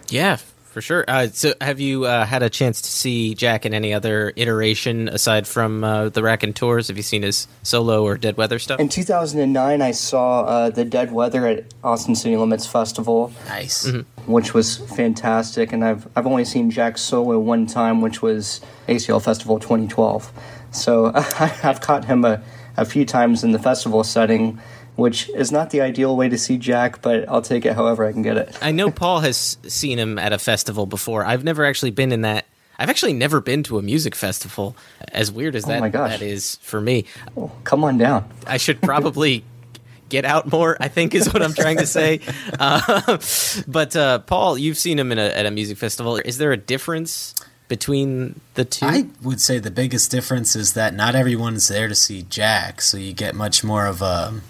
Yeah, 0.09 0.39
for 0.75 0.83
sure. 0.83 1.05
Uh, 1.09 1.29
so, 1.29 1.55
have 1.61 1.81
you 1.81 2.05
uh, 2.05 2.27
had 2.27 2.43
a 2.43 2.51
chance 2.51 2.83
to 2.83 2.91
see 2.91 3.35
Jack 3.35 3.65
in 3.65 3.73
any 3.73 3.95
other 3.95 4.33
iteration 4.37 5.09
aside 5.09 5.47
from 5.47 5.85
uh, 5.85 6.09
the 6.11 6.23
Raconteurs? 6.23 6.89
Have 6.89 6.97
you 6.97 7.03
seen 7.03 7.23
his 7.23 7.47
solo 7.63 8.05
or 8.05 8.19
Dead 8.19 8.37
Weather 8.37 8.59
stuff? 8.59 8.81
In 8.81 8.89
2009, 8.89 9.81
I 9.81 9.91
saw 9.93 10.43
uh, 10.43 10.71
the 10.71 10.85
Dead 10.85 11.13
Weather 11.13 11.47
at 11.47 11.73
Austin 11.83 12.17
City 12.17 12.37
Limits 12.37 12.67
Festival. 12.67 13.33
Nice. 13.47 13.91
Which 14.27 14.53
was 14.53 14.79
fantastic, 14.79 15.73
and 15.73 15.85
I've 15.85 16.09
I've 16.17 16.27
only 16.27 16.45
seen 16.45 16.71
Jack 16.71 16.99
solo 16.99 17.39
one 17.39 17.67
time, 17.67 18.01
which 18.01 18.21
was 18.21 18.61
ACL 18.89 19.23
Festival 19.23 19.59
2012. 19.59 20.33
So 20.73 21.13
I've 21.15 21.81
caught 21.81 22.05
him 22.05 22.25
a, 22.25 22.43
a 22.77 22.85
few 22.85 23.07
times 23.07 23.45
in 23.45 23.53
the 23.53 23.61
festival 23.61 24.03
setting, 24.03 24.61
which 24.97 25.29
is 25.31 25.51
not 25.53 25.71
the 25.71 25.81
ideal 25.81 26.17
way 26.17 26.29
to 26.29 26.39
see 26.39 26.57
Jack, 26.59 27.03
but 27.03 27.29
I'll 27.29 27.43
take 27.43 27.65
it 27.67 27.75
however 27.75 28.05
I 28.05 28.13
can 28.13 28.23
get 28.23 28.37
it. 28.37 28.57
I 28.63 28.71
know 28.73 28.91
Paul 28.91 29.21
has 29.21 29.57
seen 29.67 29.99
him 29.99 30.19
at 30.19 30.33
a 30.33 30.39
festival 30.39 30.87
before. 30.87 31.25
I've 31.25 31.45
never 31.45 31.65
actually 31.65 31.91
been 31.91 32.13
in 32.13 32.21
that. 32.23 32.47
I've 32.79 32.91
actually 32.91 33.13
never 33.13 33.41
been 33.41 33.63
to 33.65 33.79
a 33.79 33.83
music 33.83 34.15
festival. 34.15 34.77
As 35.13 35.31
weird 35.31 35.55
as 35.55 35.65
Oh 35.65 35.69
that 35.69 35.81
my 35.81 35.89
gosh. 35.89 36.11
that 36.11 36.23
is 36.23 36.57
for 36.57 36.81
me. 36.81 37.05
Oh, 37.37 37.53
Come 37.65 37.85
on 37.85 37.99
down. 37.99 38.29
I 38.47 38.57
should 38.57 38.81
probably 38.83 39.45
get 40.09 40.25
out 40.25 40.51
more. 40.51 40.77
I 40.81 40.89
think 40.89 41.15
is 41.15 41.33
what 41.33 41.43
I'm 41.43 41.55
trying 41.55 41.79
to 41.79 41.87
say. 41.87 42.21
Uh, 42.59 43.19
but 43.69 43.95
uh, 43.97 44.19
Paul, 44.21 44.59
you've 44.59 44.79
seen 44.79 44.99
him 44.99 45.11
in 45.13 45.19
a, 45.19 45.27
at 45.27 45.45
a 45.47 45.51
music 45.51 45.77
festival. 45.79 46.17
Is 46.17 46.39
there 46.39 46.53
a 46.53 46.57
difference 46.57 47.35
between 47.69 48.41
the 48.55 48.65
two? 48.65 48.87
I 48.87 49.07
would 49.23 49.41
say 49.41 49.59
the 49.59 49.71
biggest 49.71 50.11
difference 50.11 50.55
is 50.55 50.75
that 50.75 50.95
not 50.95 51.15
everyone's 51.15 51.67
there 51.69 51.89
to 51.89 51.95
see 51.95 52.23
Jack, 52.23 52.81
so 52.81 52.97
you 52.97 53.13
get 53.13 53.35
much 53.35 53.65
more 53.65 53.87
of 53.87 54.03
a 54.03 54.41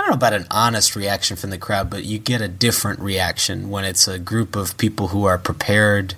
I 0.00 0.04
don't 0.04 0.12
know 0.12 0.26
about 0.26 0.32
an 0.32 0.46
honest 0.50 0.96
reaction 0.96 1.36
from 1.36 1.50
the 1.50 1.58
crowd, 1.58 1.90
but 1.90 2.04
you 2.04 2.18
get 2.18 2.40
a 2.40 2.48
different 2.48 3.00
reaction 3.00 3.68
when 3.68 3.84
it's 3.84 4.08
a 4.08 4.18
group 4.18 4.56
of 4.56 4.78
people 4.78 5.08
who 5.08 5.26
are 5.26 5.36
prepared 5.36 6.14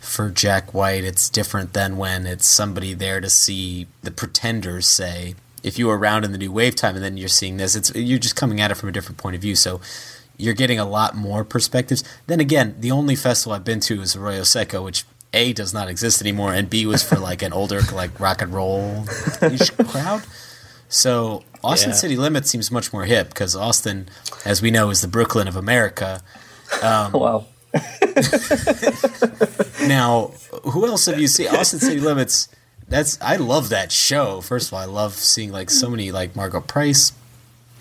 for 0.00 0.28
Jack 0.28 0.74
White. 0.74 1.04
It's 1.04 1.30
different 1.30 1.72
than 1.72 1.96
when 1.96 2.26
it's 2.26 2.46
somebody 2.46 2.94
there 2.94 3.20
to 3.20 3.30
see 3.30 3.86
the 4.02 4.10
pretenders 4.10 4.88
say. 4.88 5.36
If 5.62 5.78
you 5.78 5.86
were 5.86 5.96
around 5.96 6.24
in 6.24 6.32
the 6.32 6.38
new 6.38 6.50
wave 6.50 6.74
time 6.74 6.96
and 6.96 7.04
then 7.04 7.16
you're 7.16 7.28
seeing 7.28 7.58
this, 7.58 7.76
it's 7.76 7.94
you're 7.94 8.18
just 8.18 8.34
coming 8.34 8.60
at 8.60 8.72
it 8.72 8.74
from 8.74 8.88
a 8.88 8.92
different 8.92 9.18
point 9.18 9.36
of 9.36 9.42
view. 9.42 9.54
So 9.54 9.80
you're 10.36 10.52
getting 10.52 10.80
a 10.80 10.84
lot 10.84 11.14
more 11.14 11.44
perspectives. 11.44 12.02
Then 12.26 12.40
again, 12.40 12.74
the 12.80 12.90
only 12.90 13.14
festival 13.14 13.52
I've 13.52 13.64
been 13.64 13.78
to 13.82 14.02
is 14.02 14.16
Arroyo 14.16 14.42
Seco, 14.42 14.82
which 14.82 15.04
A 15.32 15.52
does 15.52 15.72
not 15.72 15.88
exist 15.88 16.20
anymore, 16.20 16.52
and 16.52 16.68
B 16.68 16.86
was 16.86 17.04
for 17.04 17.20
like 17.20 17.42
an 17.42 17.52
older 17.52 17.82
like 17.92 18.18
rock 18.18 18.42
and 18.42 18.52
roll 18.52 19.04
crowd. 19.86 20.24
So 20.92 21.42
Austin 21.64 21.90
Yeah. 21.90 21.96
City 21.96 22.16
Limits 22.16 22.50
seems 22.50 22.70
much 22.70 22.92
more 22.92 23.04
hip 23.06 23.30
because 23.30 23.56
Austin, 23.56 24.08
as 24.44 24.60
we 24.60 24.70
know, 24.70 24.90
is 24.90 25.00
the 25.00 25.08
Brooklyn 25.08 25.48
of 25.48 25.56
America. 25.56 26.20
Um, 26.82 27.12
wow. 27.12 27.44
now, 29.86 30.32
who 30.64 30.86
else 30.86 31.04
have 31.06 31.20
you 31.20 31.28
seen? 31.28 31.48
Austin 31.48 31.80
City 31.80 32.00
Limits. 32.00 32.48
That's 32.88 33.18
I 33.20 33.36
love 33.36 33.68
that 33.68 33.92
show. 33.92 34.40
First 34.40 34.68
of 34.68 34.74
all, 34.74 34.80
I 34.80 34.86
love 34.86 35.12
seeing 35.14 35.52
like 35.52 35.68
so 35.68 35.90
many 35.90 36.10
like 36.12 36.34
Margo 36.34 36.60
Price 36.62 37.12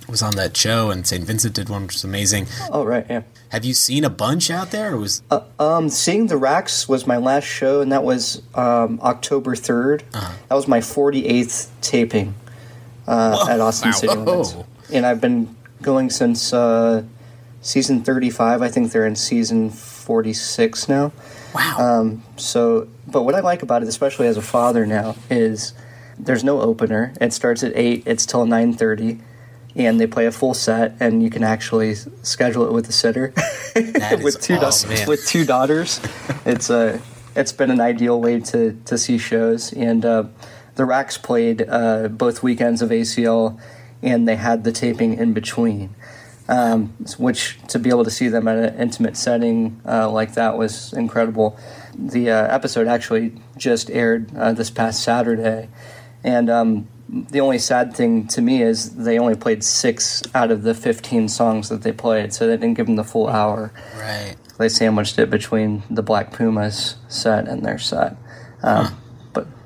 was 0.10 0.22
on 0.22 0.36
that 0.36 0.58
show, 0.58 0.92
and 0.92 1.08
St. 1.08 1.24
Vincent 1.24 1.56
did 1.56 1.70
one, 1.70 1.84
which 1.84 1.94
was 1.94 2.04
amazing. 2.04 2.48
Oh 2.70 2.84
right, 2.84 3.06
yeah. 3.10 3.22
Have 3.50 3.64
you 3.64 3.74
seen 3.74 4.04
a 4.04 4.10
bunch 4.10 4.52
out 4.52 4.72
there? 4.72 4.94
Or 4.94 4.98
was 4.98 5.22
Uh, 5.32 5.40
um, 5.58 5.88
seeing 5.90 6.28
the 6.28 6.38
racks 6.38 6.90
was 6.90 7.08
my 7.08 7.18
last 7.18 7.46
show, 7.46 7.80
and 7.82 7.92
that 7.94 8.04
was 8.04 8.42
um, 8.56 9.00
October 9.02 9.56
3rd. 9.56 10.02
Uh-huh. 10.14 10.34
That 10.50 10.56
was 10.56 10.68
my 10.68 10.80
48th 10.80 11.68
taping 11.82 12.36
uh, 13.08 13.48
at 13.50 13.60
Austin 13.60 13.90
Wow. 13.90 13.96
City 13.96 14.16
Limits. 14.16 14.54
Whoa. 14.54 14.66
And 14.94 15.06
I've 15.06 15.22
been 15.22 15.56
going 15.82 16.10
since 16.10 16.54
uh, 16.54 17.04
season 17.62 18.04
35. 18.04 18.62
I 18.62 18.68
think 18.70 18.92
they're 18.92 19.06
in 19.06 19.16
season 19.16 19.70
46 19.70 20.90
now. 20.90 21.12
Wow. 21.56 21.78
Um, 21.80 22.24
so, 22.38 22.88
but 23.08 23.24
what 23.24 23.36
I 23.36 23.40
like 23.42 23.64
about 23.64 23.82
it, 23.84 23.88
especially 23.88 24.28
as 24.28 24.38
a 24.38 24.42
father 24.42 24.86
now, 24.86 25.16
is 25.30 25.74
there's 26.18 26.44
no 26.44 26.62
opener. 26.62 27.14
It 27.20 27.34
starts 27.34 27.64
at 27.64 27.76
8, 27.76 28.04
it's 28.06 28.26
till 28.26 28.46
9.30. 28.46 29.22
And 29.74 30.02
they 30.02 30.08
play 30.08 30.26
a 30.26 30.34
full 30.34 30.54
set, 30.54 30.96
and 31.00 31.24
you 31.24 31.30
can 31.30 31.44
actually 31.46 31.96
schedule 32.24 32.66
it 32.66 32.74
with 32.74 32.90
a 32.90 32.92
sitter 32.92 33.34
with 34.22 34.42
two 34.42 34.56
da- 34.58 34.68
awesome, 34.68 34.90
man. 34.90 35.08
with 35.08 35.26
two 35.26 35.46
daughters. 35.46 36.02
It's 36.46 36.70
a 36.70 37.00
it's 37.38 37.54
been 37.54 37.72
an 37.72 37.80
ideal 37.80 38.20
way 38.20 38.42
to 38.42 38.78
to 38.84 38.98
see 38.98 39.18
shows. 39.18 39.72
And 39.72 40.04
uh, 40.04 40.26
the 40.82 40.86
Racks 40.88 41.16
played 41.16 41.64
uh, 41.70 42.08
both 42.08 42.42
weekends 42.42 42.82
of 42.82 42.90
ACL, 42.90 43.62
and 44.02 44.28
they 44.28 44.36
had 44.36 44.64
the 44.64 44.72
taping 44.72 45.14
in 45.14 45.32
between. 45.32 45.94
Um, 46.50 46.88
which 47.20 47.60
to 47.68 47.78
be 47.78 47.90
able 47.90 48.04
to 48.04 48.10
see 48.10 48.28
them 48.28 48.48
at 48.48 48.58
an 48.58 48.80
intimate 48.80 49.16
setting 49.16 49.80
uh, 49.88 50.10
like 50.10 50.34
that 50.34 50.58
was 50.58 50.92
incredible. 50.92 51.56
The 51.94 52.32
uh, 52.32 52.48
episode 52.48 52.88
actually 52.88 53.34
just 53.58 53.92
aired 53.92 54.36
uh, 54.36 54.54
this 54.54 54.72
past 54.72 55.04
Saturday, 55.04 55.70
and 56.24 56.50
um, 56.50 56.88
the 57.08 57.42
only 57.42 57.60
sad 57.60 57.96
thing 57.96 58.28
to 58.30 58.42
me 58.42 58.64
is 58.64 58.96
they 58.96 59.20
only 59.20 59.36
played 59.36 59.64
six 59.64 60.24
out 60.34 60.50
of 60.50 60.64
the 60.64 60.74
15 60.74 61.30
songs 61.30 61.70
that 61.70 61.84
they 61.84 61.92
played, 61.92 62.34
so 62.34 62.48
they 62.48 62.58
didn't 62.58 62.74
give 62.74 62.88
them 62.88 62.96
the 62.96 63.04
full 63.04 63.28
hour. 63.28 63.72
Right. 63.96 64.36
They 64.58 64.68
sandwiched 64.68 65.20
it 65.20 65.30
between 65.30 65.84
the 65.92 66.02
Black 66.02 66.34
Pumas 66.34 66.96
set 67.08 67.48
and 67.48 67.64
their 67.64 67.78
set, 67.78 68.18
um, 68.64 68.88
but 68.88 69.01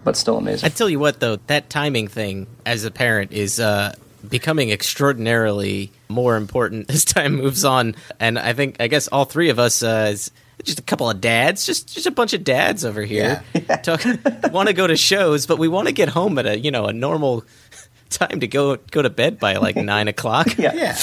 but 0.06 0.16
still 0.16 0.38
amazing. 0.38 0.66
I 0.66 0.70
tell 0.70 0.90
you 0.90 1.00
what, 1.00 1.20
though, 1.20 1.38
that 1.48 1.70
timing 1.70 2.08
thing 2.08 2.48
as 2.66 2.86
a 2.86 2.92
parent 2.92 3.34
is 3.34 3.60
uh, 3.60 3.94
becoming 4.30 4.70
extraordinarily 4.70 5.92
more 6.08 6.38
important 6.38 6.90
as 6.90 7.04
time 7.04 7.36
moves 7.36 7.66
on. 7.66 7.96
And 8.22 8.40
I 8.40 8.54
think, 8.54 8.78
I 8.80 8.88
guess, 8.88 9.10
all 9.10 9.26
three 9.26 9.50
of 9.50 9.60
us, 9.60 9.84
uh, 9.84 10.12
is 10.14 10.32
just 10.64 10.80
a 10.80 10.84
couple 10.84 11.10
of 11.10 11.20
dads, 11.20 11.66
just 11.66 11.94
just 11.94 12.08
a 12.08 12.12
bunch 12.12 12.34
of 12.34 12.44
dads 12.44 12.86
over 12.86 13.02
here, 13.02 13.44
talk, 13.84 14.04
want 14.52 14.70
to 14.70 14.74
go 14.74 14.88
to 14.88 14.96
shows, 14.96 15.46
but 15.46 15.60
we 15.60 15.68
want 15.68 15.88
to 15.88 15.94
get 15.94 16.08
home 16.08 16.40
at 16.40 16.46
a 16.46 16.58
you 16.58 16.72
know 16.72 16.86
a 16.86 16.94
normal 16.94 17.44
time 18.10 18.40
to 18.40 18.48
go 18.48 18.78
go 18.78 19.02
to 19.02 19.10
bed 19.10 19.38
by 19.38 19.58
like 19.58 19.76
nine 19.76 20.08
o'clock. 20.08 20.58
Yeah. 20.58 20.98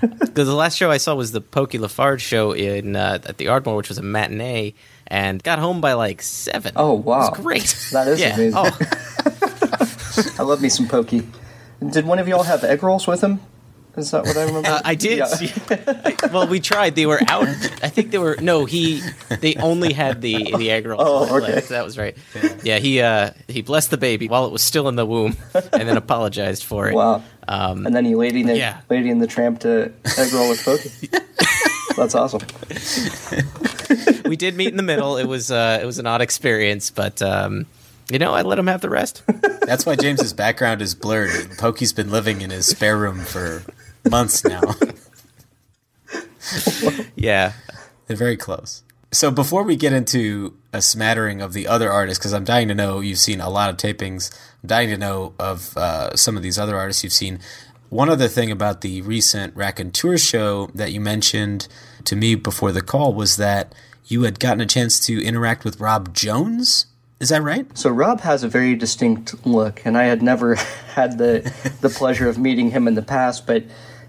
Because 0.00 0.48
the 0.48 0.54
last 0.54 0.76
show 0.76 0.90
I 0.90 0.98
saw 0.98 1.14
was 1.14 1.32
the 1.32 1.40
Pokey 1.40 1.78
Lafarge 1.78 2.20
show 2.20 2.52
in 2.52 2.96
uh, 2.96 3.20
at 3.24 3.38
the 3.38 3.48
Ardmore, 3.48 3.76
which 3.76 3.88
was 3.88 3.96
a 3.96 4.02
matinee, 4.02 4.74
and 5.06 5.42
got 5.42 5.58
home 5.58 5.80
by 5.80 5.94
like 5.94 6.22
seven. 6.22 6.72
Oh 6.76 6.94
wow, 6.94 7.30
great. 7.30 7.76
That 7.92 8.08
is 8.08 8.20
Yeah. 8.24 8.34
amazing. 8.34 8.54
Oh. 8.56 8.78
I 10.38 10.42
love 10.42 10.62
me 10.62 10.68
some 10.68 10.88
pokey. 10.88 11.26
Did 11.90 12.06
one 12.06 12.18
of 12.18 12.28
y'all 12.28 12.44
have 12.44 12.64
egg 12.64 12.82
rolls 12.82 13.06
with 13.06 13.22
him? 13.22 13.40
Is 13.96 14.10
that 14.10 14.24
what 14.24 14.36
I 14.36 14.44
remember? 14.44 14.68
Uh, 14.68 14.82
I 14.84 14.96
did. 14.96 15.18
Yeah. 15.18 16.16
well, 16.32 16.48
we 16.48 16.58
tried. 16.58 16.96
They 16.96 17.06
were 17.06 17.20
out. 17.28 17.46
I 17.46 17.88
think 17.88 18.10
they 18.10 18.18
were. 18.18 18.36
No, 18.40 18.64
he. 18.64 19.00
They 19.40 19.54
only 19.54 19.92
had 19.92 20.20
the 20.20 20.52
the 20.56 20.70
egg 20.72 20.86
rolls. 20.86 21.02
Oh, 21.04 21.36
okay. 21.36 21.54
left. 21.54 21.68
That 21.68 21.84
was 21.84 21.96
right. 21.96 22.16
Yeah, 22.64 22.78
he 22.78 23.00
uh 23.00 23.30
he 23.46 23.62
blessed 23.62 23.90
the 23.90 23.96
baby 23.96 24.26
while 24.28 24.46
it 24.46 24.52
was 24.52 24.62
still 24.62 24.88
in 24.88 24.96
the 24.96 25.06
womb, 25.06 25.36
and 25.54 25.88
then 25.88 25.96
apologized 25.96 26.64
for 26.64 26.88
it. 26.88 26.94
Wow. 26.94 27.22
Um, 27.46 27.86
and 27.86 27.94
then 27.94 28.04
he 28.04 28.16
lady 28.16 28.40
in 28.40 28.48
the 28.48 28.56
yeah. 28.56 28.80
lady 28.90 29.10
in 29.10 29.20
the 29.20 29.28
tramp 29.28 29.60
to 29.60 29.92
egg 30.18 30.32
roll 30.32 30.48
with 30.48 30.64
pokey. 30.64 31.08
That's 31.96 32.14
awesome. 32.14 32.42
we 34.24 34.36
did 34.36 34.56
meet 34.56 34.68
in 34.68 34.76
the 34.76 34.82
middle. 34.82 35.16
It 35.16 35.26
was 35.26 35.50
uh 35.50 35.78
it 35.82 35.86
was 35.86 35.98
an 35.98 36.06
odd 36.06 36.20
experience, 36.20 36.90
but 36.90 37.22
um 37.22 37.66
you 38.10 38.18
know 38.18 38.32
I 38.32 38.42
let 38.42 38.58
him 38.58 38.66
have 38.66 38.80
the 38.80 38.90
rest. 38.90 39.22
That's 39.62 39.86
why 39.86 39.96
James's 39.96 40.32
background 40.32 40.82
is 40.82 40.94
blurred. 40.94 41.56
Pokey's 41.58 41.92
been 41.92 42.10
living 42.10 42.40
in 42.42 42.50
his 42.50 42.66
spare 42.66 42.96
room 42.96 43.20
for 43.20 43.62
months 44.08 44.44
now. 44.44 44.60
yeah. 47.16 47.52
They're 48.06 48.16
very 48.16 48.36
close. 48.36 48.82
So 49.12 49.30
before 49.30 49.62
we 49.62 49.76
get 49.76 49.92
into 49.92 50.56
a 50.72 50.82
smattering 50.82 51.40
of 51.40 51.52
the 51.52 51.68
other 51.68 51.90
artists, 51.90 52.18
because 52.18 52.32
I'm 52.34 52.44
dying 52.44 52.68
to 52.68 52.74
know, 52.74 52.98
you've 53.00 53.20
seen 53.20 53.40
a 53.40 53.48
lot 53.48 53.70
of 53.70 53.76
tapings. 53.76 54.36
I'm 54.62 54.66
dying 54.66 54.90
to 54.90 54.98
know 54.98 55.34
of 55.38 55.76
uh, 55.76 56.16
some 56.16 56.36
of 56.36 56.42
these 56.42 56.58
other 56.58 56.76
artists 56.76 57.04
you've 57.04 57.12
seen. 57.12 57.38
One 57.94 58.08
other 58.08 58.26
thing 58.26 58.50
about 58.50 58.80
the 58.80 59.02
recent 59.02 59.54
Raconteur 59.54 60.18
show 60.18 60.68
that 60.74 60.90
you 60.90 61.00
mentioned 61.00 61.68
to 62.02 62.16
me 62.16 62.34
before 62.34 62.72
the 62.72 62.80
call 62.80 63.14
was 63.14 63.36
that 63.36 63.72
you 64.06 64.24
had 64.24 64.40
gotten 64.40 64.60
a 64.60 64.66
chance 64.66 64.98
to 65.06 65.24
interact 65.24 65.64
with 65.64 65.78
Rob 65.78 66.12
Jones. 66.12 66.86
Is 67.20 67.28
that 67.28 67.44
right? 67.44 67.66
So 67.78 67.90
Rob 67.90 68.22
has 68.22 68.42
a 68.42 68.48
very 68.48 68.74
distinct 68.74 69.46
look, 69.46 69.80
and 69.86 69.96
I 69.96 70.06
had 70.06 70.22
never 70.22 70.56
had 70.96 71.18
the 71.18 71.52
the 71.82 71.88
pleasure 71.88 72.28
of 72.28 72.36
meeting 72.36 72.72
him 72.72 72.88
in 72.88 72.94
the 72.94 73.00
past. 73.00 73.46
But 73.46 73.62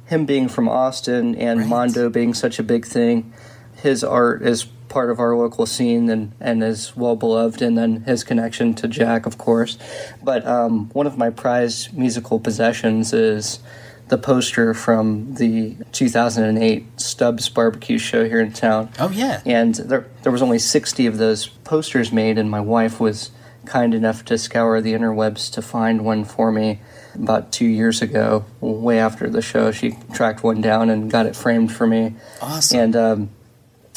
him 0.07 0.25
being 0.25 0.47
from 0.47 0.67
Austin 0.67 1.35
and 1.35 1.69
Mondo 1.69 2.09
being 2.09 2.33
such 2.33 2.57
a 2.57 2.63
big 2.63 2.87
thing, 2.87 3.33
his 3.75 4.03
art 4.03 4.41
is 4.41 4.65
part 4.95 5.11
of 5.11 5.19
our 5.19 5.35
local 5.35 5.65
scene 5.65 6.09
and, 6.09 6.31
and 6.39 6.63
is 6.63 6.95
well 6.95 7.17
beloved. 7.17 7.61
And 7.61 7.77
then 7.77 8.03
his 8.03 8.23
connection 8.23 8.73
to 8.75 8.87
Jack, 8.87 9.25
of 9.25 9.37
course. 9.37 9.77
But 10.23 10.47
um, 10.47 10.87
one 10.91 11.05
of 11.05 11.17
my 11.17 11.31
prized 11.31 11.93
musical 11.93 12.39
possessions 12.39 13.11
is 13.11 13.59
the 14.07 14.17
poster 14.17 14.73
from 14.73 15.33
the 15.33 15.75
2008 15.91 17.01
Stubbs 17.01 17.49
Barbecue 17.49 17.97
Show 17.97 18.23
here 18.23 18.39
in 18.39 18.53
town. 18.53 18.89
Oh 18.97 19.09
yeah. 19.09 19.41
And 19.45 19.75
there 19.75 20.05
there 20.23 20.31
was 20.31 20.41
only 20.41 20.59
60 20.59 21.07
of 21.07 21.17
those 21.17 21.47
posters 21.65 22.13
made, 22.13 22.37
and 22.37 22.49
my 22.49 22.61
wife 22.61 22.97
was 22.97 23.31
kind 23.65 23.93
enough 23.93 24.23
to 24.25 24.37
scour 24.37 24.79
the 24.79 24.93
interwebs 24.93 25.51
to 25.51 25.61
find 25.61 26.05
one 26.05 26.23
for 26.23 26.53
me 26.53 26.79
about 27.15 27.51
two 27.51 27.65
years 27.65 28.01
ago, 28.01 28.45
way 28.61 28.97
after 28.99 29.29
the 29.29 29.41
show. 29.41 29.71
She 29.71 29.97
tracked 30.13 30.41
one 30.41 30.61
down 30.61 30.89
and 30.89 31.11
got 31.11 31.25
it 31.25 31.35
framed 31.35 31.73
for 31.73 31.85
me. 31.85 32.13
Awesome. 32.41 32.79
And 32.79 32.95
um, 32.95 33.29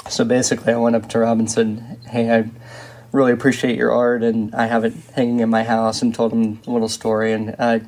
so 0.08 0.24
basically, 0.24 0.72
I 0.72 0.76
went 0.76 0.96
up 0.96 1.08
to 1.10 1.20
Rob 1.20 1.38
and 1.38 1.50
said, 1.50 1.98
"Hey, 2.08 2.30
I 2.30 2.50
really 3.12 3.32
appreciate 3.32 3.76
your 3.76 3.92
art, 3.92 4.22
and 4.22 4.54
I 4.54 4.66
have 4.66 4.84
it 4.84 4.94
hanging 5.14 5.40
in 5.40 5.48
my 5.48 5.64
house." 5.64 6.02
And 6.02 6.14
told 6.14 6.32
him 6.32 6.60
a 6.66 6.70
little 6.70 6.88
story, 6.88 7.32
and 7.32 7.54
uh, 7.58 7.80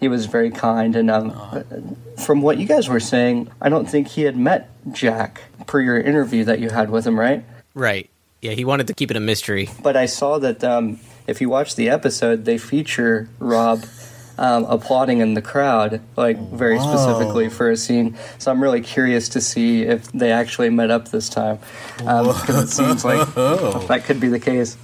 he 0.00 0.08
was 0.08 0.26
very 0.26 0.50
kind. 0.50 0.96
And 0.96 1.10
um, 1.10 1.96
from 2.18 2.42
what 2.42 2.58
you 2.58 2.66
guys 2.66 2.88
were 2.88 3.00
saying, 3.00 3.50
I 3.60 3.68
don't 3.68 3.86
think 3.86 4.08
he 4.08 4.22
had 4.22 4.36
met 4.36 4.68
Jack 4.92 5.42
per 5.66 5.80
your 5.80 5.98
interview 5.98 6.44
that 6.44 6.60
you 6.60 6.70
had 6.70 6.90
with 6.90 7.06
him, 7.06 7.18
right? 7.18 7.44
Right. 7.74 8.08
Yeah, 8.42 8.52
he 8.52 8.64
wanted 8.64 8.86
to 8.88 8.94
keep 8.94 9.10
it 9.10 9.16
a 9.16 9.20
mystery. 9.20 9.68
But 9.82 9.96
I 9.96 10.06
saw 10.06 10.38
that 10.38 10.62
um, 10.62 11.00
if 11.26 11.40
you 11.40 11.48
watch 11.48 11.74
the 11.74 11.88
episode, 11.88 12.44
they 12.44 12.58
feature 12.58 13.28
Rob 13.38 13.84
um, 14.38 14.64
applauding 14.64 15.20
in 15.20 15.34
the 15.34 15.42
crowd, 15.42 16.00
like 16.16 16.38
very 16.38 16.78
specifically 16.78 17.48
for 17.48 17.70
a 17.70 17.76
scene. 17.76 18.16
So 18.38 18.50
I'm 18.50 18.62
really 18.62 18.80
curious 18.80 19.28
to 19.30 19.40
see 19.40 19.82
if 19.82 20.10
they 20.12 20.32
actually 20.32 20.70
met 20.70 20.90
up 20.90 21.08
this 21.08 21.28
time, 21.28 21.58
because 21.98 22.62
it 22.62 22.68
seems 22.68 23.04
like 23.04 23.34
that 23.34 24.02
could 24.04 24.20
be 24.20 24.28
the 24.28 24.40
case. 24.40 24.76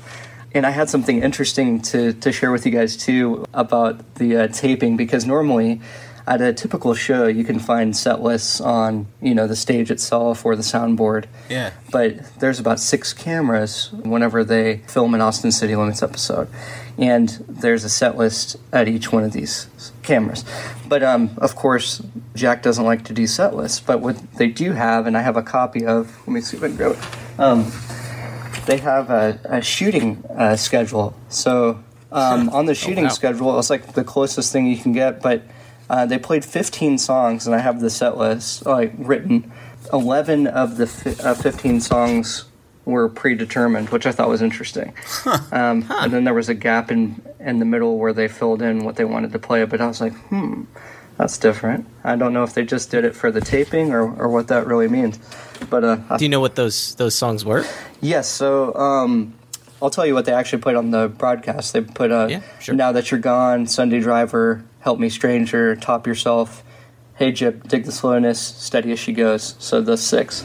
And 0.55 0.67
I 0.67 0.71
had 0.71 0.91
something 0.91 1.23
interesting 1.23 1.81
to, 1.83 2.13
to 2.13 2.31
share 2.31 2.53
with 2.53 2.67
you 2.67 2.73
guys 2.73 2.97
too 2.97 3.47
about 3.55 4.17
the 4.17 4.37
uh, 4.37 4.49
taping, 4.49 4.97
because 4.97 5.25
normally 5.25 5.81
at 6.27 6.41
a 6.41 6.53
typical 6.53 6.95
show 6.95 7.27
you 7.27 7.43
can 7.45 7.59
find 7.59 7.97
set 7.97 8.23
lists 8.23 8.61
on 8.61 9.07
you 9.21 9.35
know 9.35 9.47
the 9.47 9.57
stage 9.57 9.91
itself 9.91 10.45
or 10.45 10.55
the 10.55 10.63
soundboard 10.63 11.25
Yeah. 11.49 11.71
but 11.91 12.39
there's 12.39 12.61
about 12.61 12.79
six 12.81 13.13
cameras 13.13 13.91
whenever 13.93 14.45
they 14.45 14.79
film 14.89 15.15
an 15.15 15.21
Austin 15.21 15.51
City 15.53 15.75
Limits 15.75 16.03
episode, 16.03 16.49
and 16.99 17.29
there's 17.49 17.85
a 17.85 17.89
set 17.89 18.17
list 18.17 18.57
at 18.73 18.87
each 18.89 19.11
one 19.13 19.25
of 19.25 19.33
these 19.33 19.67
cameras. 20.03 20.45
But 20.89 21.03
um, 21.03 21.31
of 21.39 21.57
course, 21.57 22.03
Jack 22.35 22.63
doesn't 22.63 22.85
like 22.85 23.05
to 23.05 23.13
do 23.13 23.27
set 23.27 23.55
lists. 23.57 23.81
But 23.81 24.01
what 24.01 24.17
they 24.35 24.49
do 24.49 24.73
have, 24.73 25.07
and 25.07 25.17
I 25.17 25.23
have 25.23 25.37
a 25.37 25.43
copy 25.43 25.87
of. 25.87 26.17
Let 26.27 26.29
me 26.35 26.41
see 26.43 26.57
if 26.59 26.63
I 26.63 26.69
can 26.69 26.77
grab 26.77 26.93
it. 26.93 27.41
Um, 27.41 27.73
they 28.67 28.77
have 28.79 29.11
a, 29.11 29.39
a 29.45 29.63
shooting 29.63 30.23
uh, 30.37 30.57
schedule. 30.57 31.15
So 31.29 31.83
um, 32.13 32.49
on 32.53 32.67
the 32.67 32.75
shooting 32.75 33.05
wow. 33.05 33.11
schedule, 33.11 33.59
it's 33.59 33.71
like 33.71 33.95
the 33.95 34.05
closest 34.05 34.53
thing 34.53 34.67
you 34.67 34.77
can 34.77 34.93
get. 34.93 35.23
But 35.23 35.43
uh, 35.93 36.07
they 36.07 36.19
played 36.19 36.43
15 36.45 36.97
songs, 36.99 37.47
and 37.47 37.55
I 37.55 37.59
have 37.59 37.81
the 37.81 37.91
set 37.91 38.17
list 38.17 38.65
like 38.67 38.93
written. 38.97 39.53
11 39.93 40.47
of 40.47 40.77
the 40.79 40.87
fi- 40.87 41.23
uh, 41.23 41.35
15 41.35 41.81
songs 41.81 42.45
were 42.85 43.09
predetermined, 43.09 43.91
which 43.91 44.07
I 44.07 44.13
thought 44.13 44.29
was 44.29 44.41
interesting. 44.43 44.95
Um, 45.53 45.85
And 45.91 46.13
then 46.13 46.25
there 46.25 46.35
was 46.35 46.49
a 46.49 46.55
gap 46.55 46.91
in 46.91 47.21
in 47.39 47.59
the 47.59 47.65
middle 47.65 47.99
where 47.99 48.13
they 48.15 48.29
filled 48.29 48.63
in 48.63 48.85
what 48.85 48.95
they 48.97 49.05
wanted 49.05 49.33
to 49.33 49.39
play. 49.39 49.65
But 49.67 49.81
I 49.81 49.87
was 49.87 50.01
like, 50.01 50.15
hmm, 50.31 50.63
that's 51.19 51.37
different. 51.39 51.85
I 52.05 52.17
don't 52.17 52.33
know 52.33 52.45
if 52.45 52.55
they 52.55 52.65
just 52.65 52.91
did 52.91 53.05
it 53.05 53.15
for 53.15 53.31
the 53.31 53.41
taping 53.41 53.93
or, 53.93 54.03
or 54.21 54.29
what 54.29 54.47
that 54.49 54.67
really 54.67 54.89
means. 54.89 55.19
But 55.71 55.85
uh, 55.85 56.17
Do 56.17 56.25
you 56.25 56.31
know 56.31 56.41
what 56.41 56.55
those 56.55 56.95
those 56.97 57.15
songs 57.15 57.45
were? 57.45 57.65
Yes, 58.01 58.27
so 58.29 58.75
um, 58.75 59.35
I'll 59.83 59.91
tell 59.91 60.07
you 60.07 60.15
what 60.15 60.27
they 60.27 60.33
actually 60.33 60.63
put 60.63 60.77
on 60.77 60.93
the 60.93 61.09
broadcast. 61.09 61.73
They 61.73 61.81
put 61.81 62.13
uh, 62.13 62.41
Now 62.69 62.93
That 62.93 63.11
You're 63.11 63.19
Gone, 63.19 63.67
Sunday 63.67 63.99
Driver, 63.99 64.65
Help 64.79 65.01
Me 65.01 65.09
Stranger, 65.09 65.75
Top 65.75 66.07
Yourself, 66.07 66.63
Hey 67.17 67.33
Gyp, 67.33 67.67
Dig 67.67 67.85
the 67.85 67.91
Slowness, 67.91 68.41
Steady 68.41 68.93
as 68.93 69.01
She 69.01 69.13
Goes. 69.13 69.57
So 69.59 69.81
the 69.81 69.97
six. 69.97 70.45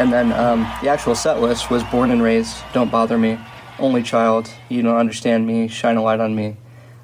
And 0.00 0.10
then 0.10 0.32
um, 0.32 0.60
the 0.82 0.88
actual 0.88 1.14
set 1.14 1.42
list 1.42 1.70
was 1.70 1.84
Born 1.84 2.10
and 2.10 2.22
Raised, 2.22 2.56
Don't 2.72 2.90
Bother 2.90 3.18
Me, 3.18 3.38
Only 3.78 4.02
Child, 4.02 4.50
You 4.70 4.80
Don't 4.80 4.96
Understand 4.96 5.46
Me, 5.46 5.68
Shine 5.68 5.98
a 5.98 6.02
Light 6.02 6.20
on 6.20 6.34
Me, 6.34 6.56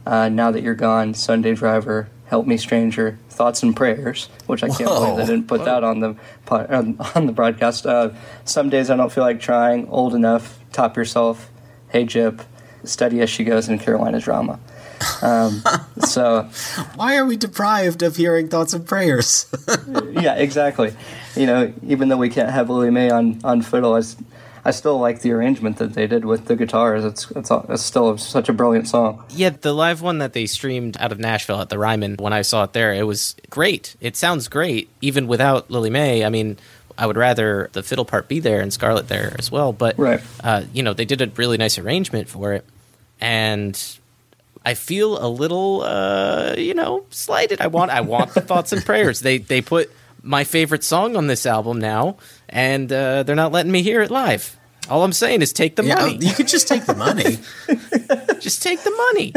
uh, 0.07 0.31
Now 0.31 0.51
That 0.51 0.63
You're 0.63 0.75
Gone, 0.75 1.13
Sunday 1.13 1.55
Driver, 1.55 2.09
Help 2.25 2.47
Me 2.47 2.57
Stranger, 2.57 3.19
Thoughts 3.29 3.63
and 3.63 3.77
Prayers, 3.77 4.31
which 4.47 4.63
I 4.63 4.69
can't 4.69 4.89
Whoa. 4.89 5.01
believe 5.01 5.17
they 5.19 5.31
didn't 5.31 5.47
put 5.47 5.67
that 5.67 5.85
on 5.85 6.01
the 6.01 6.17
on, 6.49 6.97
on 7.15 7.27
the 7.27 7.33
broadcast. 7.33 7.85
Uh, 7.85 8.15
Some 8.47 8.71
Days 8.71 8.89
I 8.89 8.97
Don't 8.97 9.13
Feel 9.13 9.25
Like 9.25 9.41
Trying, 9.41 9.89
Old 9.89 10.15
Enough, 10.15 10.59
Top 10.73 10.97
Yourself, 10.97 11.51
Hey 11.91 12.07
Gyp, 12.07 12.47
Steady 12.83 13.21
as 13.21 13.29
She 13.29 13.45
Goes, 13.45 13.69
and 13.69 13.79
Carolina 13.79 14.21
Drama. 14.21 14.59
Um, 15.21 15.63
so 15.99 16.49
Why 16.95 17.19
are 17.19 17.27
we 17.27 17.37
deprived 17.37 18.03
of 18.03 18.17
hearing 18.17 18.49
thoughts 18.49 18.73
and 18.73 18.87
prayers? 18.87 19.53
yeah, 20.13 20.37
exactly. 20.37 20.97
You 21.37 21.47
know, 21.47 21.73
even 21.87 22.09
though 22.09 22.17
we 22.17 22.29
can't 22.31 22.51
have 22.51 22.71
Lillie 22.71 22.91
Mae 22.91 23.11
on 23.11 23.41
on 23.45 23.63
fiddle, 23.63 23.95
I 24.65 24.71
still 24.71 24.99
like 24.99 25.21
the 25.21 25.31
arrangement 25.33 25.77
that 25.79 25.95
they 25.95 26.07
did 26.07 26.25
with 26.25 26.47
the 26.47 26.57
guitars. 26.57 27.05
It's 27.05 27.31
it's, 27.33 27.51
it's 27.69 27.83
still 27.83 28.19
such 28.19 28.49
a 28.49 28.53
brilliant 28.53 28.89
song. 28.89 29.25
Yeah, 29.31 29.51
the 29.51 29.73
live 29.73 30.03
one 30.03 30.19
that 30.19 30.33
they 30.33 30.47
streamed 30.47 30.97
out 30.99 31.13
of 31.13 31.19
Nashville 31.19 31.61
at 31.61 31.69
the 31.69 31.79
Ryman, 31.79 32.17
when 32.19 32.33
I 32.33 32.43
saw 32.43 32.65
it 32.65 32.73
there, 32.73 32.93
it 32.93 33.05
was 33.07 33.37
great. 33.51 33.95
It 34.01 34.17
sounds 34.17 34.49
great, 34.49 34.89
even 35.01 35.27
without 35.29 35.71
Lillie 35.71 35.91
Mae. 35.91 36.25
I 36.25 36.31
mean, 36.31 36.59
I 36.99 37.07
would 37.07 37.17
rather 37.17 37.69
the 37.75 37.83
fiddle 37.83 38.05
part 38.07 38.27
be 38.27 38.41
there 38.41 38.61
and 38.61 38.73
Scarlett 38.73 39.09
there 39.09 39.37
as 39.39 39.51
well. 39.53 39.73
But, 39.73 39.99
Right. 39.99 40.21
uh, 40.43 40.63
you 40.73 40.83
know, 40.83 40.95
they 40.95 41.05
did 41.05 41.21
a 41.21 41.27
really 41.37 41.59
nice 41.59 41.79
arrangement 41.79 42.29
for 42.29 42.55
it. 42.55 42.65
And 43.21 43.79
I 44.65 44.75
feel 44.75 45.23
a 45.25 45.29
little, 45.29 45.83
uh, 45.83 46.55
you 46.57 46.75
know, 46.75 47.05
slighted. 47.11 47.61
I 47.61 47.67
want, 47.69 47.91
I 47.91 48.01
want 48.01 48.35
the 48.35 48.41
thoughts 48.41 48.73
and 48.73 48.85
prayers. 48.85 49.21
They, 49.21 49.39
they 49.39 49.61
put 49.63 49.91
my 50.27 50.45
favorite 50.45 50.85
song 50.85 51.17
on 51.17 51.27
this 51.27 51.47
album 51.47 51.79
now, 51.79 52.17
and 52.49 52.93
uh, 52.93 53.23
they're 53.23 53.37
not 53.37 53.53
letting 53.53 53.73
me 53.73 53.83
hear 53.83 54.03
it 54.03 54.11
live. 54.11 54.57
All 54.89 55.03
I'm 55.03 55.13
saying 55.13 55.43
is 55.43 55.53
take 55.53 55.75
the 55.75 55.85
Yeah, 55.85 55.97
money. 55.97 56.19
you 56.21 56.33
could 56.33 56.47
just 56.47 56.69
take 56.69 56.85
the 56.85 56.95
money. 56.95 57.39
just 58.41 58.63
take 58.63 58.81
the 58.85 58.91
money. 58.93 59.33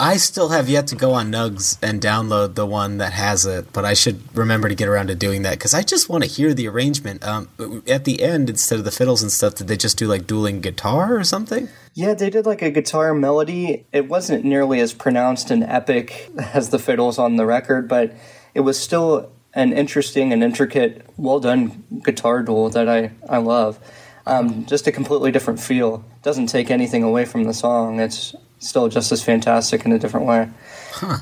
I 0.00 0.16
still 0.16 0.48
have 0.48 0.68
yet 0.68 0.88
to 0.88 0.96
go 0.96 1.12
on 1.12 1.30
Nugs 1.30 1.78
and 1.80 2.00
download 2.00 2.56
the 2.56 2.66
one 2.66 2.98
that 2.98 3.12
has 3.12 3.46
it, 3.46 3.72
but 3.72 3.84
I 3.84 3.94
should 3.94 4.20
remember 4.36 4.68
to 4.68 4.74
get 4.74 4.88
around 4.88 5.06
to 5.06 5.14
doing 5.14 5.42
that 5.42 5.52
because 5.58 5.74
I 5.74 5.82
just 5.82 6.08
want 6.08 6.24
to 6.24 6.28
hear 6.30 6.54
the 6.54 6.66
arrangement. 6.66 7.22
Um, 7.24 7.48
at 7.86 8.04
the 8.04 8.20
end, 8.20 8.50
instead 8.50 8.80
of 8.80 8.84
the 8.84 8.90
fiddles 8.90 9.22
and 9.22 9.30
stuff, 9.30 9.54
did 9.54 9.68
they 9.68 9.76
just 9.76 9.96
do 9.96 10.08
like 10.08 10.26
dueling 10.26 10.60
guitar 10.60 11.16
or 11.16 11.22
something? 11.22 11.68
Yeah, 11.94 12.14
they 12.14 12.28
did 12.30 12.44
like 12.44 12.60
a 12.62 12.70
guitar 12.72 13.14
melody. 13.14 13.86
It 13.92 14.08
wasn't 14.08 14.44
nearly 14.44 14.80
as 14.80 14.92
pronounced 14.92 15.52
and 15.52 15.62
epic 15.62 16.30
as 16.52 16.70
the 16.70 16.80
fiddles 16.80 17.16
on 17.16 17.36
the 17.36 17.46
record, 17.46 17.86
but 17.88 18.12
it 18.54 18.60
was 18.60 18.76
still 18.76 19.30
an 19.54 19.72
interesting 19.72 20.32
and 20.32 20.42
intricate, 20.42 21.04
well 21.16 21.40
done 21.40 21.84
guitar 22.02 22.42
duel 22.42 22.70
that 22.70 22.88
I, 22.88 23.12
I 23.28 23.38
love. 23.38 23.78
Um, 24.26 24.66
just 24.66 24.86
a 24.86 24.92
completely 24.92 25.32
different 25.32 25.60
feel. 25.60 26.04
Doesn't 26.22 26.46
take 26.46 26.70
anything 26.70 27.02
away 27.02 27.24
from 27.24 27.44
the 27.44 27.54
song. 27.54 27.98
It's 28.00 28.34
still 28.58 28.88
just 28.88 29.10
as 29.10 29.22
fantastic 29.22 29.84
in 29.84 29.92
a 29.92 29.98
different 29.98 30.26
way. 30.26 30.48
Huh. 30.92 31.18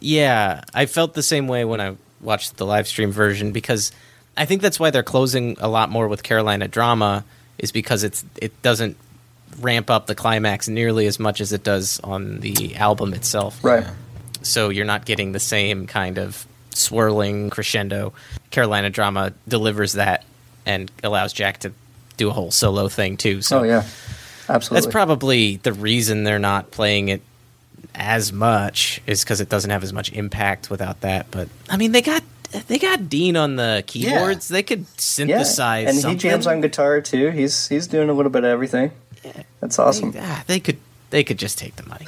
Yeah, 0.00 0.62
I 0.72 0.86
felt 0.86 1.14
the 1.14 1.22
same 1.22 1.48
way 1.48 1.64
when 1.64 1.80
I 1.80 1.96
watched 2.20 2.56
the 2.56 2.66
live 2.66 2.86
stream 2.86 3.10
version 3.10 3.52
because 3.52 3.92
I 4.36 4.44
think 4.44 4.62
that's 4.62 4.78
why 4.78 4.90
they're 4.90 5.02
closing 5.02 5.56
a 5.58 5.68
lot 5.68 5.90
more 5.90 6.08
with 6.08 6.22
Carolina 6.22 6.68
Drama 6.68 7.24
is 7.58 7.72
because 7.72 8.04
it's 8.04 8.24
it 8.40 8.60
doesn't 8.62 8.96
ramp 9.60 9.90
up 9.90 10.06
the 10.06 10.14
climax 10.14 10.68
nearly 10.68 11.06
as 11.06 11.18
much 11.18 11.40
as 11.40 11.52
it 11.52 11.64
does 11.64 11.98
on 12.00 12.40
the 12.40 12.76
album 12.76 13.14
itself. 13.14 13.62
Right. 13.64 13.86
So 14.42 14.68
you're 14.68 14.84
not 14.84 15.06
getting 15.06 15.32
the 15.32 15.40
same 15.40 15.86
kind 15.86 16.18
of 16.18 16.46
swirling 16.76 17.50
crescendo. 17.50 18.12
Carolina 18.50 18.90
Drama 18.90 19.32
delivers 19.48 19.94
that 19.94 20.24
and 20.64 20.90
allows 21.02 21.32
Jack 21.32 21.58
to 21.60 21.72
do 22.16 22.28
a 22.28 22.32
whole 22.32 22.50
solo 22.50 22.88
thing 22.88 23.16
too. 23.16 23.42
So 23.42 23.60
oh, 23.60 23.62
yeah. 23.62 23.84
Absolutely. 24.48 24.80
that's 24.80 24.92
probably 24.92 25.56
the 25.56 25.72
reason 25.72 26.24
they're 26.24 26.38
not 26.38 26.70
playing 26.70 27.08
it 27.08 27.22
as 27.94 28.32
much 28.32 29.00
is 29.06 29.24
because 29.24 29.40
it 29.40 29.48
doesn't 29.48 29.70
have 29.70 29.82
as 29.82 29.92
much 29.92 30.12
impact 30.12 30.70
without 30.70 31.00
that. 31.00 31.30
But 31.30 31.48
I 31.68 31.76
mean, 31.76 31.92
they 31.92 32.02
got 32.02 32.22
they 32.68 32.78
got 32.78 33.08
Dean 33.08 33.36
on 33.36 33.56
the 33.56 33.82
keyboards. 33.86 34.48
They 34.48 34.62
could 34.62 34.86
synthesize 35.00 35.84
yeah, 35.84 35.88
and 35.90 35.98
something. 35.98 36.18
he 36.18 36.22
jams 36.22 36.46
on 36.46 36.60
guitar 36.60 37.00
too. 37.00 37.30
He's 37.30 37.68
he's 37.68 37.86
doing 37.86 38.08
a 38.08 38.12
little 38.12 38.30
bit 38.30 38.44
of 38.44 38.50
everything. 38.50 38.92
That's 39.60 39.78
awesome. 39.78 40.14
Ah, 40.16 40.44
they 40.46 40.60
could 40.60 40.78
they 41.10 41.24
could 41.24 41.38
just 41.38 41.58
take 41.58 41.74
the 41.76 41.86
money. 41.88 42.06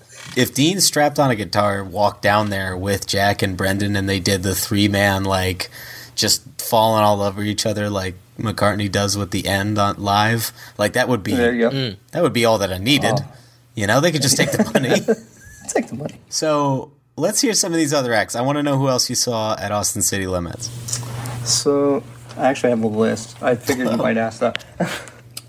If 0.36 0.54
Dean 0.54 0.80
strapped 0.80 1.18
on 1.18 1.30
a 1.30 1.34
guitar, 1.34 1.82
walked 1.82 2.22
down 2.22 2.50
there 2.50 2.76
with 2.76 3.06
Jack 3.06 3.42
and 3.42 3.56
Brendan, 3.56 3.96
and 3.96 4.08
they 4.08 4.20
did 4.20 4.42
the 4.42 4.54
three 4.54 4.86
man 4.86 5.24
like 5.24 5.70
just 6.14 6.42
falling 6.60 7.02
all 7.02 7.22
over 7.22 7.42
each 7.42 7.66
other 7.66 7.90
like 7.90 8.14
McCartney 8.38 8.90
does 8.90 9.16
with 9.16 9.30
the 9.30 9.46
end 9.48 9.78
on 9.78 9.96
live, 9.96 10.52
like 10.78 10.92
that 10.92 11.08
would 11.08 11.22
be 11.22 11.34
There 11.34 11.54
you 11.54 11.70
go. 11.70 11.70
Mm. 11.70 11.96
that 12.12 12.22
would 12.22 12.32
be 12.32 12.44
all 12.44 12.58
that 12.58 12.72
I 12.72 12.78
needed. 12.78 13.14
Oh. 13.18 13.32
You 13.74 13.86
know, 13.86 14.00
they 14.00 14.12
could 14.12 14.22
just 14.22 14.36
take 14.36 14.52
the 14.52 14.64
money. 14.74 15.00
Take 15.68 15.88
the 15.88 15.96
money. 15.96 16.20
So 16.28 16.92
let's 17.16 17.40
hear 17.40 17.54
some 17.54 17.72
of 17.72 17.78
these 17.78 17.92
other 17.92 18.12
acts. 18.12 18.34
I 18.36 18.42
want 18.42 18.56
to 18.56 18.62
know 18.62 18.78
who 18.78 18.88
else 18.88 19.08
you 19.08 19.16
saw 19.16 19.56
at 19.58 19.72
Austin 19.72 20.02
City 20.02 20.26
Limits. 20.26 20.68
So 21.44 22.02
I 22.36 22.46
actually 22.48 22.70
have 22.70 22.82
a 22.82 22.88
list. 22.88 23.42
I 23.42 23.54
figured 23.54 23.90
you 23.90 23.96
might 23.98 24.16
ask 24.16 24.40
that. 24.40 24.64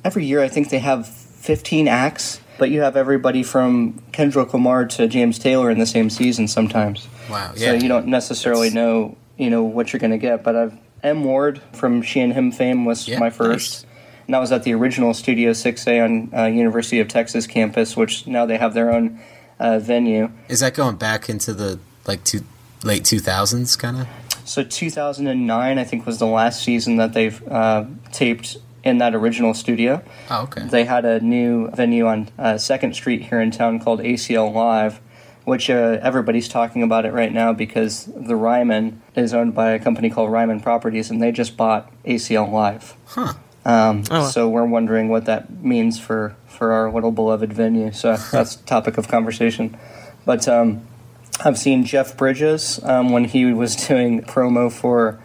Every 0.04 0.26
year, 0.26 0.42
I 0.42 0.48
think 0.48 0.70
they 0.70 0.80
have 0.80 1.08
15 1.08 1.88
acts, 1.88 2.42
but 2.58 2.70
you 2.70 2.82
have 2.82 2.96
everybody 2.96 3.44
from 3.44 4.02
Kendrick 4.12 4.54
Lamar 4.54 4.86
to 4.86 5.08
James 5.08 5.40
Taylor 5.40 5.70
in 5.70 5.80
the 5.80 5.86
same 5.86 6.10
season 6.10 6.48
sometimes. 6.48 7.08
Wow, 7.30 7.54
So 7.56 7.74
you 7.74 7.88
don't 7.88 8.08
necessarily 8.08 8.70
know, 8.70 9.18
you 9.38 9.50
know, 9.50 9.64
what 9.64 9.94
you're 9.94 10.00
going 10.00 10.12
to 10.12 10.18
get. 10.18 10.44
But 10.44 10.56
I've 10.56 10.78
M 11.04 11.24
Ward 11.24 11.62
from 11.74 12.02
She 12.02 12.20
and 12.20 12.34
Him 12.34 12.52
fame 12.52 12.86
was 12.86 13.08
Yeah, 13.08 13.20
my 13.20 13.30
first. 13.30 13.86
And 14.26 14.34
that 14.34 14.40
was 14.40 14.52
at 14.52 14.64
the 14.64 14.74
original 14.74 15.14
Studio 15.14 15.52
6A 15.52 16.04
on 16.04 16.38
uh, 16.38 16.46
University 16.48 17.00
of 17.00 17.08
Texas 17.08 17.48
campus, 17.48 17.96
which 17.96 18.28
now 18.28 18.46
they 18.46 18.58
have 18.58 18.74
their 18.74 18.92
own 18.92 19.20
uh, 19.60 19.80
venue. 19.80 20.30
Is 20.50 20.60
that 20.60 20.74
going 20.74 20.98
back 20.98 21.30
into 21.30 21.54
the 21.54 21.80
like 22.06 22.24
two, 22.24 22.42
late 22.84 23.06
two 23.06 23.20
thousands 23.20 23.76
kind 23.76 23.98
of? 24.02 24.08
So 24.44 24.64
2009, 24.64 25.78
I 25.78 25.84
think, 25.84 26.06
was 26.06 26.20
the 26.20 26.26
last 26.26 26.64
season 26.64 26.98
that 26.98 27.14
they've 27.14 27.46
uh, 27.48 27.86
taped 28.12 28.58
in 28.88 28.98
that 29.00 29.14
original 29.14 29.54
studio. 29.54 30.02
Oh, 30.30 30.44
okay. 30.44 30.66
They 30.68 30.86
had 30.86 31.06
a 31.06 31.20
new 31.20 31.70
venue 31.72 32.08
on 32.08 32.30
uh, 32.40 32.58
Second 32.58 32.94
Street 32.96 33.24
here 33.24 33.42
in 33.42 33.52
town 33.52 33.80
called 33.80 34.00
ACL 34.00 34.54
Live, 34.54 35.00
which 35.46 35.70
uh, 35.70 36.00
everybody's 36.02 36.48
talking 36.48 36.82
about 36.84 37.06
it 37.06 37.14
right 37.14 37.32
now 37.32 37.54
because 37.54 38.06
the 38.16 38.36
Ryman 38.36 39.02
is 39.16 39.34
owned 39.34 39.54
by 39.54 39.72
a 39.72 39.80
company 39.80 40.10
called 40.10 40.32
Ryman 40.32 40.62
Properties, 40.62 41.10
and 41.12 41.22
they 41.22 41.32
just 41.32 41.58
bought 41.58 41.92
ACL 42.04 42.52
Live. 42.52 42.96
Huh. 43.06 43.34
Um, 43.66 44.04
Oh, 44.10 44.22
wow. 44.22 44.28
So 44.28 44.48
we're 44.48 44.66
wondering 44.66 45.10
what 45.10 45.26
that 45.26 45.62
means 45.62 46.00
for, 46.00 46.36
for 46.48 46.72
our 46.72 46.90
little 46.92 47.12
beloved 47.12 47.52
venue. 47.52 47.92
So 47.92 48.16
that's 48.32 48.56
topic 48.56 48.98
of 48.98 49.10
conversation. 49.10 49.78
But 50.26 50.48
um, 50.48 50.88
I've 51.44 51.58
seen 51.58 51.84
Jeff 51.84 52.16
Bridges 52.16 52.80
um, 52.84 53.12
when 53.12 53.26
he 53.26 53.46
was 53.54 53.76
doing 53.88 54.22
promo 54.24 54.72
for, 54.72 55.20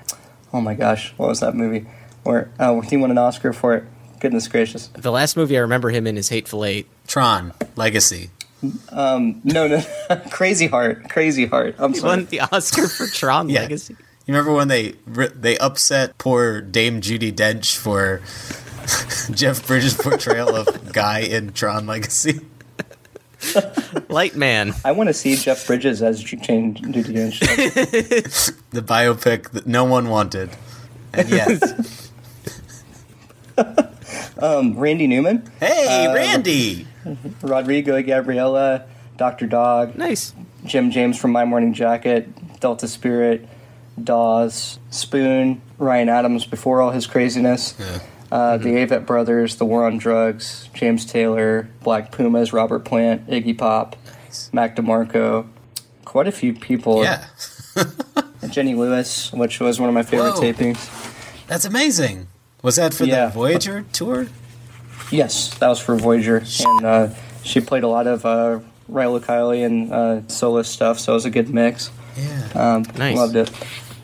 oh 0.52 0.60
my 0.60 0.74
gosh, 0.74 1.12
what 1.16 1.28
was 1.28 1.38
that 1.40 1.54
movie? 1.54 1.86
Where 2.24 2.50
uh, 2.58 2.80
he 2.80 2.96
won 2.96 3.10
an 3.10 3.18
Oscar 3.18 3.52
for 3.52 3.74
it. 3.74 3.84
Goodness 4.20 4.46
gracious. 4.46 4.86
the 4.88 5.10
last 5.10 5.36
movie 5.36 5.56
I 5.56 5.60
remember 5.60 5.90
him 5.90 6.06
in 6.06 6.16
is 6.16 6.28
Hateful 6.28 6.64
Eight. 6.64 6.86
Tron 7.08 7.52
Legacy. 7.74 8.30
Um, 8.90 9.40
no, 9.42 9.66
no, 9.66 9.82
Crazy 10.30 10.68
Heart, 10.68 11.08
Crazy 11.10 11.46
Heart. 11.46 11.74
I'm 11.78 11.92
He 11.92 11.98
sorry. 11.98 12.18
won 12.18 12.26
the 12.26 12.40
Oscar 12.40 12.86
for 12.86 13.08
Tron 13.08 13.48
Yeah. 13.50 13.62
Legacy. 13.62 13.96
You 14.24 14.34
remember 14.34 14.52
when 14.54 14.68
they 14.68 14.92
they 15.08 15.58
upset 15.58 16.16
poor 16.18 16.60
Dame 16.60 17.00
Judi 17.00 17.32
Dench 17.32 17.76
for 17.76 18.20
Jeff 19.34 19.66
Bridges' 19.66 19.94
portrayal 19.94 20.54
of 20.54 20.92
Guy 20.92 21.20
in 21.20 21.52
Tron 21.52 21.88
Legacy? 21.88 22.40
Light 24.08 24.36
Man. 24.36 24.72
I 24.84 24.92
want 24.92 25.08
to 25.08 25.14
see 25.14 25.34
Jeff 25.34 25.66
Bridges 25.66 26.00
as 26.00 26.22
J- 26.22 26.36
Jane 26.36 26.74
Judi 26.76 27.02
Dench. 27.12 27.40
The 28.70 28.80
biopic 28.82 29.50
that 29.50 29.66
no 29.66 29.84
one 29.84 30.08
wanted. 30.08 30.50
And 31.12 31.28
yes. 31.28 32.11
Um, 34.40 34.76
Randy 34.78 35.06
Newman, 35.06 35.50
hey, 35.60 36.06
Uh, 36.08 36.14
Randy! 36.14 36.86
Rodrigo 37.42 38.00
Gabriela, 38.02 38.84
Doctor 39.16 39.46
Dog, 39.46 39.96
Nice. 39.96 40.34
Jim 40.64 40.90
James 40.90 41.18
from 41.18 41.32
My 41.32 41.44
Morning 41.44 41.72
Jacket, 41.74 42.60
Delta 42.60 42.86
Spirit, 42.86 43.48
Dawes, 44.02 44.78
Spoon, 44.90 45.60
Ryan 45.78 46.08
Adams 46.08 46.44
before 46.46 46.80
all 46.80 46.90
his 46.92 47.06
craziness, 47.06 47.74
uh, 48.30 48.56
the 48.58 48.70
Avett 48.70 49.04
Brothers, 49.04 49.56
The 49.56 49.64
War 49.64 49.86
on 49.86 49.98
Drugs, 49.98 50.68
James 50.72 51.04
Taylor, 51.04 51.68
Black 51.82 52.12
Pumas, 52.12 52.52
Robert 52.52 52.84
Plant, 52.84 53.26
Iggy 53.28 53.58
Pop, 53.58 53.96
Mac 54.52 54.76
DeMarco, 54.76 55.46
quite 56.04 56.26
a 56.28 56.32
few 56.32 56.54
people. 56.54 57.02
Yeah. 57.02 57.26
Jenny 58.50 58.74
Lewis, 58.74 59.32
which 59.32 59.60
was 59.60 59.78
one 59.80 59.88
of 59.88 59.94
my 59.94 60.02
favorite 60.02 60.32
Whoa. 60.34 60.40
tapings. 60.40 61.46
That's 61.48 61.64
amazing. 61.64 62.28
Was 62.62 62.76
that 62.76 62.94
for 62.94 63.04
Yeah. 63.04 63.26
the 63.26 63.32
Voyager 63.32 63.84
tour? 63.92 64.28
Yes, 65.10 65.52
that 65.58 65.68
was 65.68 65.78
for 65.80 65.96
Voyager, 65.96 66.42
and 66.66 66.84
uh, 66.86 67.08
she 67.44 67.60
played 67.60 67.82
a 67.82 67.88
lot 67.88 68.06
of 68.06 68.24
uh, 68.24 68.60
Rilo 68.90 69.20
Kiley 69.20 69.64
and 69.66 69.92
uh, 69.92 70.28
solo 70.28 70.62
stuff, 70.62 70.98
so 70.98 71.12
it 71.12 71.14
was 71.14 71.24
a 71.24 71.30
good 71.30 71.50
mix. 71.52 71.90
Yeah. 72.16 72.48
Um, 72.54 72.84
Nice. 72.96 73.16
Loved 73.16 73.36
it. 73.36 73.50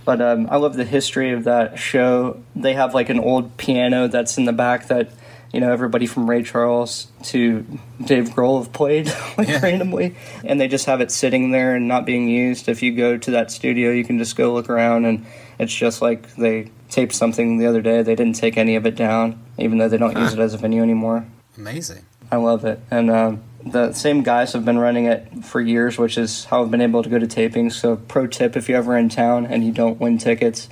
But 0.04 0.20
um, 0.22 0.48
I 0.50 0.56
love 0.56 0.74
the 0.74 0.84
history 0.84 1.32
of 1.32 1.44
that 1.44 1.78
show. 1.78 2.42
They 2.56 2.72
have 2.74 2.94
like 2.94 3.10
an 3.10 3.20
old 3.20 3.56
piano 3.58 4.08
that's 4.08 4.38
in 4.38 4.44
the 4.46 4.52
back 4.54 4.88
that 4.88 5.10
you 5.52 5.60
know 5.60 5.70
everybody 5.72 6.06
from 6.06 6.28
Ray 6.28 6.42
Charles 6.42 7.06
to 7.24 7.64
Dave 8.04 8.30
Grohl 8.30 8.62
have 8.62 8.72
played 8.72 9.06
like 9.38 9.48
randomly, 9.62 10.14
and 10.44 10.60
they 10.60 10.66
just 10.68 10.86
have 10.86 11.00
it 11.00 11.10
sitting 11.10 11.50
there 11.52 11.74
and 11.76 11.88
not 11.88 12.04
being 12.06 12.28
used. 12.28 12.68
If 12.68 12.82
you 12.82 12.92
go 12.92 13.16
to 13.18 13.30
that 13.32 13.50
studio, 13.50 13.90
you 13.92 14.04
can 14.04 14.18
just 14.18 14.34
go 14.36 14.52
look 14.52 14.68
around, 14.68 15.04
and 15.04 15.24
it's 15.58 15.74
just 15.74 16.00
like 16.02 16.34
they 16.36 16.70
taped 16.88 17.14
something 17.14 17.58
the 17.58 17.66
other 17.66 17.82
day. 17.82 18.02
They 18.02 18.14
didn't 18.14 18.36
take 18.36 18.56
any 18.56 18.76
of 18.76 18.86
it 18.86 18.96
down, 18.96 19.42
even 19.58 19.78
though 19.78 19.88
they 19.88 19.98
don't 19.98 20.16
use 20.16 20.32
it 20.32 20.38
as 20.38 20.54
a 20.54 20.58
venue 20.58 20.82
anymore. 20.82 21.26
Amazing. 21.56 22.04
I 22.30 22.36
love 22.36 22.64
it. 22.64 22.80
And 22.90 23.10
um, 23.10 23.42
the 23.64 23.92
same 23.92 24.22
guys 24.22 24.52
have 24.52 24.64
been 24.64 24.78
running 24.78 25.06
it 25.06 25.44
for 25.44 25.60
years, 25.60 25.98
which 25.98 26.18
is 26.18 26.44
how 26.46 26.62
I've 26.62 26.70
been 26.70 26.80
able 26.80 27.02
to 27.02 27.08
go 27.08 27.18
to 27.18 27.26
tapings. 27.26 27.72
So, 27.72 27.96
pro 27.96 28.26
tip 28.26 28.56
if 28.56 28.68
you're 28.68 28.78
ever 28.78 28.96
in 28.96 29.08
town 29.08 29.46
and 29.46 29.64
you 29.64 29.72
don't 29.72 30.00
win 30.00 30.18
tickets, 30.18 30.68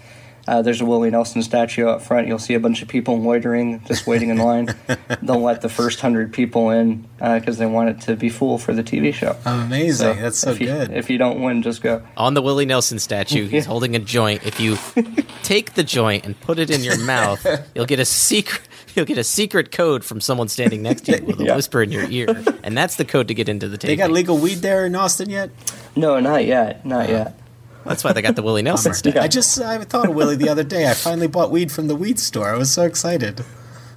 uh, 0.46 0.62
there's 0.62 0.80
a 0.80 0.84
Willie 0.84 1.10
Nelson 1.10 1.42
statue 1.42 1.86
out 1.88 2.02
front. 2.02 2.28
You'll 2.28 2.38
see 2.38 2.54
a 2.54 2.60
bunch 2.60 2.82
of 2.82 2.88
people 2.88 3.20
loitering, 3.20 3.82
just 3.84 4.06
waiting 4.06 4.30
in 4.30 4.38
line. 4.38 4.74
They'll 5.22 5.40
let 5.40 5.60
the 5.60 5.68
first 5.68 6.00
hundred 6.00 6.32
people 6.32 6.70
in 6.70 7.06
because 7.18 7.58
they 7.58 7.66
want 7.66 7.90
it 7.90 8.00
to 8.02 8.16
be 8.16 8.28
full 8.28 8.58
for 8.58 8.72
the 8.72 8.82
TV 8.84 9.12
show. 9.12 9.36
Amazing. 9.44 10.20
That's 10.20 10.38
so 10.38 10.50
if 10.50 10.60
you, 10.60 10.66
good. 10.66 10.92
If 10.92 11.10
you 11.10 11.18
don't 11.18 11.42
win, 11.42 11.62
just 11.62 11.82
go. 11.82 12.02
On 12.16 12.34
the 12.34 12.42
Willie 12.42 12.66
Nelson 12.66 12.98
statue, 12.98 13.48
he's 13.48 13.66
holding 13.66 13.96
a 13.96 13.98
joint. 13.98 14.46
If 14.46 14.60
you 14.60 14.76
take 15.42 15.74
the 15.74 15.84
joint 15.84 16.24
and 16.24 16.38
put 16.40 16.58
it 16.58 16.70
in 16.70 16.82
your 16.82 16.98
mouth, 16.98 17.44
you'll 17.74 17.86
get 17.86 17.98
a 18.00 18.04
secret. 18.04 18.62
You'll 18.94 19.04
get 19.04 19.18
a 19.18 19.24
secret 19.24 19.72
code 19.72 20.04
from 20.04 20.22
someone 20.22 20.48
standing 20.48 20.80
next 20.80 21.02
to 21.04 21.18
you 21.18 21.26
with 21.26 21.38
a 21.40 21.44
Yeah. 21.44 21.56
whisper 21.56 21.82
in 21.82 21.92
your 21.92 22.08
ear, 22.08 22.28
and 22.62 22.74
that's 22.74 22.96
the 22.96 23.04
code 23.04 23.28
to 23.28 23.34
get 23.34 23.46
into 23.46 23.68
the 23.68 23.76
They 23.76 23.94
got 23.94 24.10
legal 24.10 24.38
weed 24.38 24.56
there 24.62 24.86
in 24.86 24.96
Austin 24.96 25.28
yet? 25.28 25.50
No, 25.94 26.18
not 26.18 26.46
yet. 26.46 26.86
Not 26.86 27.10
yet. 27.10 27.38
That's 27.86 28.04
why 28.04 28.12
they 28.12 28.22
got 28.22 28.36
the 28.36 28.42
Willie 28.42 28.62
Nelson 28.68 28.90
Bummer. 28.90 28.94
statue. 28.98 29.18
I 29.20 29.28
just 29.28 29.60
I 29.60 29.82
thought 29.84 30.08
of 30.08 30.14
Willie 30.14 30.36
the 30.36 30.48
other 30.48 30.64
day. 30.64 30.88
I 30.90 30.94
finally 30.94 31.28
bought 31.28 31.50
weed 31.50 31.70
from 31.72 31.86
the 31.88 31.96
weed 31.96 32.18
store. 32.18 32.48
I 32.52 32.56
was 32.56 32.70
so 32.70 32.82
excited. 32.82 33.44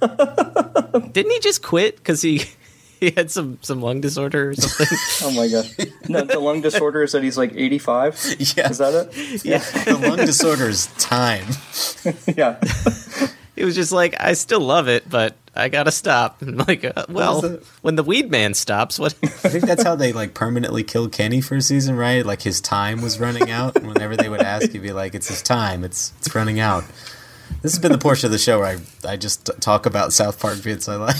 Didn't 0.00 1.30
he 1.32 1.38
just 1.40 1.62
quit 1.62 1.96
because 1.96 2.22
he 2.22 2.42
he 3.00 3.10
had 3.10 3.30
some 3.30 3.58
some 3.62 3.82
lung 3.82 4.00
disorder 4.00 4.50
or 4.50 4.54
something? 4.54 4.98
Oh 5.22 5.30
my 5.32 5.48
gosh. 5.48 5.70
No, 6.08 6.22
the 6.24 6.38
lung 6.40 6.60
disorder 6.62 7.02
is 7.02 7.12
that 7.12 7.22
he's 7.22 7.36
like 7.36 7.52
85. 7.54 8.36
Yeah. 8.56 8.70
Is 8.70 8.78
that 8.78 8.94
it? 9.14 9.44
Yeah. 9.44 9.58
The 9.58 9.98
lung 9.98 10.16
disorder 10.18 10.68
is 10.68 10.86
time. 10.98 11.44
yeah. 12.36 12.58
He 13.54 13.64
was 13.64 13.74
just 13.74 13.92
like, 13.92 14.14
I 14.18 14.32
still 14.32 14.60
love 14.60 14.88
it, 14.88 15.08
but 15.10 15.36
I 15.54 15.68
gotta 15.68 15.90
stop. 15.90 16.40
I'm 16.42 16.56
like, 16.68 16.84
uh, 16.84 17.06
well, 17.08 17.58
when 17.82 17.96
the 17.96 18.02
weed 18.04 18.30
man 18.30 18.54
stops, 18.54 18.98
what? 18.98 19.14
I 19.22 19.26
think 19.26 19.64
that's 19.64 19.82
how 19.82 19.96
they 19.96 20.12
like 20.12 20.34
permanently 20.34 20.84
killed 20.84 21.12
Kenny 21.12 21.40
for 21.40 21.56
a 21.56 21.62
season, 21.62 21.96
right? 21.96 22.24
Like 22.24 22.42
his 22.42 22.60
time 22.60 23.02
was 23.02 23.18
running 23.18 23.50
out. 23.50 23.74
Whenever 23.82 24.16
they 24.16 24.28
would 24.28 24.42
ask, 24.42 24.70
he'd 24.70 24.82
be 24.82 24.92
like, 24.92 25.14
"It's 25.14 25.28
his 25.28 25.42
time. 25.42 25.84
It's 25.84 26.12
it's 26.18 26.34
running 26.34 26.60
out." 26.60 26.84
This 27.62 27.72
has 27.72 27.80
been 27.80 27.90
the 27.92 27.98
portion 27.98 28.26
of 28.26 28.32
the 28.32 28.38
show 28.38 28.60
where 28.60 28.78
I 28.78 29.12
I 29.12 29.16
just 29.16 29.46
t- 29.46 29.52
talk 29.60 29.86
about 29.86 30.12
South 30.12 30.38
Park 30.38 30.62
bits 30.62 30.88
I 30.88 30.96
like. 30.96 31.16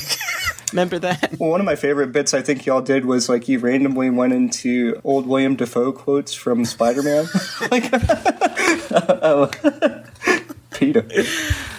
Remember 0.72 1.00
that? 1.00 1.34
Well, 1.40 1.50
one 1.50 1.60
of 1.60 1.66
my 1.66 1.74
favorite 1.74 2.12
bits 2.12 2.32
I 2.32 2.42
think 2.42 2.64
y'all 2.64 2.80
did 2.80 3.04
was 3.04 3.28
like 3.28 3.48
you 3.48 3.58
randomly 3.58 4.08
went 4.10 4.32
into 4.32 5.00
old 5.02 5.26
Willem 5.26 5.56
Dafoe 5.56 5.90
quotes 5.90 6.32
from 6.32 6.64
Spider 6.64 7.02
Man. 7.02 7.26
like, 7.72 7.90
oh, 8.92 9.50
Peter. 10.80 11.06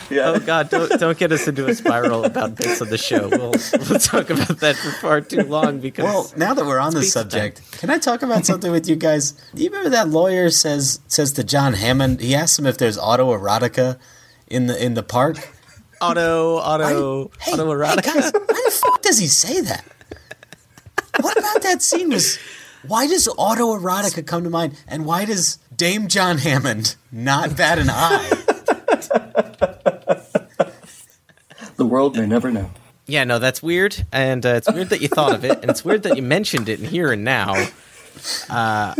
Yeah. 0.10 0.34
Oh 0.36 0.40
God, 0.40 0.70
don't 0.70 0.92
don't 1.00 1.18
get 1.18 1.32
us 1.32 1.48
into 1.48 1.66
a 1.68 1.74
spiral 1.74 2.26
about 2.26 2.56
bits 2.56 2.82
of 2.82 2.90
the 2.90 2.98
show. 2.98 3.30
We'll 3.30 3.52
we'll 3.90 4.00
talk 4.00 4.30
about 4.30 4.60
that 4.60 4.76
for 4.76 4.92
far 4.92 5.22
too 5.22 5.44
long 5.44 5.80
because 5.80 6.04
Well, 6.04 6.32
now 6.36 6.54
that 6.54 6.66
we're 6.66 6.80
on 6.80 6.94
the 6.94 7.04
subject, 7.04 7.62
can 7.80 7.90
I 7.90 7.98
talk 7.98 8.22
about 8.22 8.46
something 8.46 8.72
with 8.74 8.90
you 8.90 8.98
guys? 8.98 9.32
Do 9.56 9.64
you 9.64 9.70
remember 9.70 9.90
that 9.92 10.10
lawyer 10.10 10.50
says 10.50 11.00
says 11.08 11.32
to 11.34 11.44
John 11.46 11.74
Hammond? 11.74 12.20
He 12.20 12.36
asks 12.36 12.60
him 12.60 12.66
if 12.66 12.78
there's 12.78 12.98
autoerotica 12.98 13.98
in 14.48 14.68
the 14.68 14.76
in 14.86 14.94
the 14.96 15.04
park. 15.04 15.38
auto 16.02 16.58
auto 16.58 17.32
Hey, 17.40 17.54
auto 17.54 17.66
hey 17.66 17.72
erotica. 17.72 18.04
guys, 18.04 18.32
why 18.34 18.62
the 18.66 18.72
fuck 18.72 19.02
does 19.02 19.18
he 19.18 19.28
say 19.28 19.62
that? 19.62 19.86
What 21.22 21.38
about 21.38 21.62
that 21.62 21.82
scene 21.82 22.10
was? 22.10 22.38
Why 22.86 23.08
does 23.08 23.28
autoerotica 23.28 24.26
come 24.26 24.44
to 24.44 24.50
mind, 24.50 24.76
and 24.88 25.06
why 25.06 25.24
does 25.26 25.58
Dame 25.76 26.08
John 26.08 26.40
Hammond 26.40 26.96
not 27.12 27.56
bat 27.56 27.78
an 27.80 27.90
eye? 27.90 28.41
The 31.82 31.86
world 31.88 32.16
may 32.16 32.28
never 32.28 32.52
know. 32.52 32.70
Yeah, 33.08 33.24
no, 33.24 33.40
that's 33.40 33.64
weird, 33.64 34.06
and 34.12 34.46
uh, 34.46 34.50
it's 34.50 34.72
weird 34.72 34.90
that 34.90 35.02
you 35.02 35.08
thought 35.08 35.34
of 35.34 35.44
it, 35.44 35.62
and 35.62 35.72
it's 35.72 35.84
weird 35.84 36.04
that 36.04 36.16
you 36.16 36.22
mentioned 36.22 36.70
it 36.70 36.80
in 36.80 36.86
here 36.86 37.12
and 37.12 37.24
now. 37.24 37.56
Uh, 38.48 38.94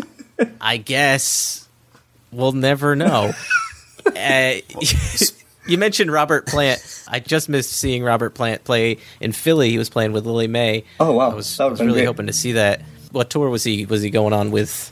I 0.60 0.78
guess 0.78 1.68
we'll 2.32 2.54
never 2.54 2.96
know. 2.96 3.34
Uh, 4.16 4.54
you 5.68 5.78
mentioned 5.78 6.12
Robert 6.12 6.48
Plant. 6.48 7.06
I 7.08 7.20
just 7.20 7.50
missed 7.50 7.72
seeing 7.72 8.04
Robert 8.04 8.32
Plant 8.32 8.64
play 8.64 8.98
in 9.20 9.32
Philly. 9.32 9.70
He 9.70 9.78
was 9.78 9.90
playing 9.90 10.12
with 10.12 10.26
Lillie 10.26 10.48
Mae. 10.48 10.84
Oh 11.00 11.12
wow, 11.14 11.30
I 11.30 11.36
was, 11.36 11.60
I 11.60 11.68
was 11.68 11.80
really 11.80 11.94
great. 11.94 12.06
hoping 12.06 12.26
to 12.26 12.34
see 12.34 12.54
that. 12.54 12.82
What 13.12 13.30
tour 13.30 13.50
was 13.50 13.64
he 13.64 13.86
was 13.86 14.02
he 14.02 14.10
going 14.10 14.34
on 14.34 14.50
with? 14.50 14.92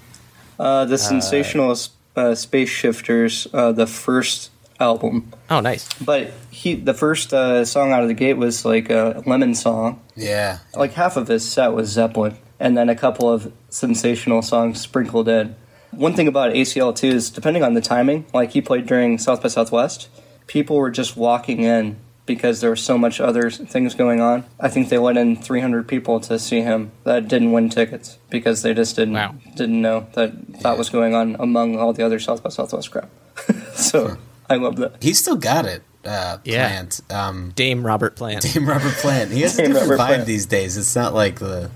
Uh, 0.60 0.86
the 0.86 0.98
Sensational 1.00 1.76
uh, 2.16 2.36
Space 2.36 2.70
Shifters, 2.70 3.48
uh, 3.52 3.72
the 3.72 3.88
first 3.88 4.52
album. 4.80 5.32
Oh, 5.50 5.60
nice. 5.60 5.88
But 6.02 6.32
he, 6.52 6.76
the 6.76 6.94
first 6.94 7.34
uh, 7.34 7.66
song 7.66 7.92
out 7.92 8.02
of 8.02 8.08
the 8.08 8.14
gate 8.14 8.36
was 8.38 8.66
like 8.66 8.90
a 8.90 9.24
Lemon 9.26 9.56
song. 9.56 10.02
Yeah, 10.16 10.60
Like 10.76 10.94
half 10.94 11.18
of 11.18 11.28
his 11.28 11.50
set 11.50 11.70
was 11.74 11.90
Zeppelin, 11.90 12.38
and 12.60 12.78
then 12.78 12.90
a 12.90 12.96
couple 12.96 13.32
of 13.32 13.52
sensational 13.70 14.42
songs 14.42 14.82
sprinkled 14.82 15.28
in. 15.30 15.56
One 15.92 16.14
thing 16.14 16.28
about 16.28 16.54
ACL 16.54 16.96
too 16.96 17.08
is 17.08 17.30
depending 17.30 17.64
on 17.64 17.74
the 17.74 17.82
timing, 17.82 18.26
like 18.34 18.52
he 18.52 18.62
played 18.62 18.86
during 18.86 19.18
South 19.18 19.42
by 19.42 19.48
Southwest, 19.50 20.08
people 20.48 20.76
were 20.78 20.92
just 20.92 21.18
walking 21.18 21.62
in 21.64 21.98
because 22.26 22.62
there 22.62 22.70
was 22.70 22.84
so 22.84 22.96
much 22.96 23.20
other 23.20 23.50
things 23.50 23.96
going 23.96 24.22
on. 24.22 24.46
I 24.60 24.70
think 24.70 24.90
they 24.90 25.00
let 25.00 25.18
in 25.18 25.36
300 25.36 25.88
people 25.88 26.20
to 26.22 26.38
see 26.38 26.62
him 26.62 26.92
that 27.06 27.28
didn't 27.28 27.54
win 27.54 27.70
tickets 27.70 28.20
because 28.30 28.62
they 28.62 28.74
just 28.76 28.96
didn't 28.96 29.16
Wow. 29.16 29.34
didn't 29.56 29.82
know 29.82 30.06
that 30.14 30.62
that 30.62 30.78
was 30.78 30.90
going 30.92 31.16
on 31.16 31.36
among 31.40 31.78
all 31.80 31.92
the 31.92 32.04
other 32.06 32.20
South 32.20 32.44
by 32.44 32.50
Southwest 32.52 32.92
crowd. 32.92 33.10
so 33.74 34.18
I 34.50 34.56
love 34.56 34.78
that. 34.78 35.02
he 35.04 35.14
still 35.14 35.36
got 35.36 35.66
it. 35.66 35.84
Uh, 36.06 36.38
Yeah. 36.44 36.68
Plant. 36.70 37.02
Um, 37.10 37.52
Dame 37.56 37.86
Robert 37.86 38.16
Plant. 38.16 38.42
Dame 38.54 38.68
Robert 38.68 38.94
Plant. 38.96 39.32
He 39.32 39.42
has 39.42 39.54
a 39.60 39.64
Dame 39.64 39.74
different 39.74 39.92
Robert 39.92 40.04
vibe 40.04 40.08
Plant. 40.08 40.26
these 40.28 40.46
days. 40.46 40.78
It's 40.78 40.96
not 40.96 41.14
like 41.14 41.40
the. 41.40 41.70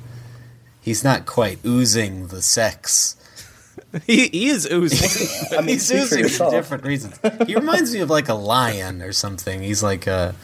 He's 0.81 1.03
not 1.03 1.25
quite 1.25 1.59
oozing 1.65 2.27
the 2.27 2.41
sex. 2.41 3.15
he, 4.07 4.27
he 4.27 4.47
is 4.47 4.65
oozing. 4.71 5.09
I 5.57 5.61
mean, 5.61 5.69
He's 5.75 5.91
oozing 5.91 6.27
for 6.29 6.49
different 6.51 6.83
reasons. 6.85 7.19
He 7.47 7.55
reminds 7.55 7.93
me 7.93 7.99
of 8.01 8.09
like 8.09 8.27
a 8.29 8.33
lion 8.33 9.01
or 9.01 9.11
something. 9.13 9.61
He's 9.61 9.83
like 9.83 10.07
a. 10.07 10.35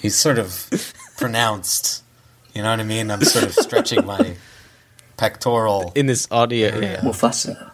He's 0.00 0.14
sort 0.16 0.38
of 0.38 0.68
pronounced. 1.16 2.02
You 2.54 2.62
know 2.62 2.70
what 2.70 2.80
I 2.80 2.84
mean? 2.84 3.10
I'm 3.10 3.22
sort 3.24 3.44
of 3.46 3.54
stretching 3.54 4.04
my 4.06 4.36
pectoral. 5.16 5.92
in 5.94 6.06
this 6.06 6.28
audio 6.30 6.78
yeah, 6.78 7.00
Mufasa. 7.00 7.70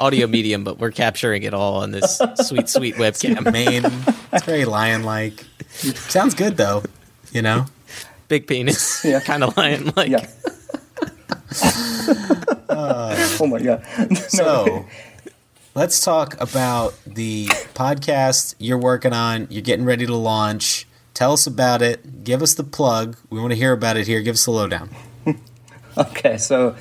Audio 0.00 0.26
medium, 0.26 0.64
but 0.64 0.78
we're 0.78 0.90
capturing 0.90 1.42
it 1.42 1.54
all 1.54 1.76
on 1.82 1.90
this 1.90 2.20
sweet, 2.44 2.68
sweet 2.68 2.94
webcam. 2.96 3.50
mane. 3.52 3.84
It's 4.32 4.44
very 4.44 4.64
lion-like. 4.64 5.44
Sounds 5.70 6.34
good 6.34 6.56
though. 6.56 6.82
You 7.32 7.42
know. 7.42 7.66
Big 8.28 8.46
penis, 8.46 9.04
Yeah. 9.04 9.20
kind 9.20 9.44
of 9.44 9.56
lion 9.56 9.92
like. 9.96 10.08
Yeah. 10.10 10.26
Uh, 12.68 13.36
oh 13.40 13.46
my 13.46 13.60
god. 13.60 13.84
No, 14.10 14.14
So, 14.28 14.86
let's 15.74 16.00
talk 16.00 16.40
about 16.40 16.94
the 17.06 17.46
podcast 17.74 18.54
you're 18.58 18.78
working 18.78 19.12
on. 19.12 19.46
You're 19.50 19.62
getting 19.62 19.84
ready 19.84 20.06
to 20.06 20.16
launch. 20.16 20.86
Tell 21.14 21.32
us 21.34 21.46
about 21.46 21.82
it. 21.82 22.24
Give 22.24 22.40
us 22.42 22.54
the 22.54 22.64
plug. 22.64 23.16
We 23.28 23.38
want 23.40 23.50
to 23.52 23.56
hear 23.56 23.72
about 23.72 23.96
it 23.98 24.06
here. 24.06 24.22
Give 24.22 24.34
us 24.34 24.44
the 24.44 24.50
lowdown. 24.52 24.90
Okay, 25.94 26.38
so 26.38 26.74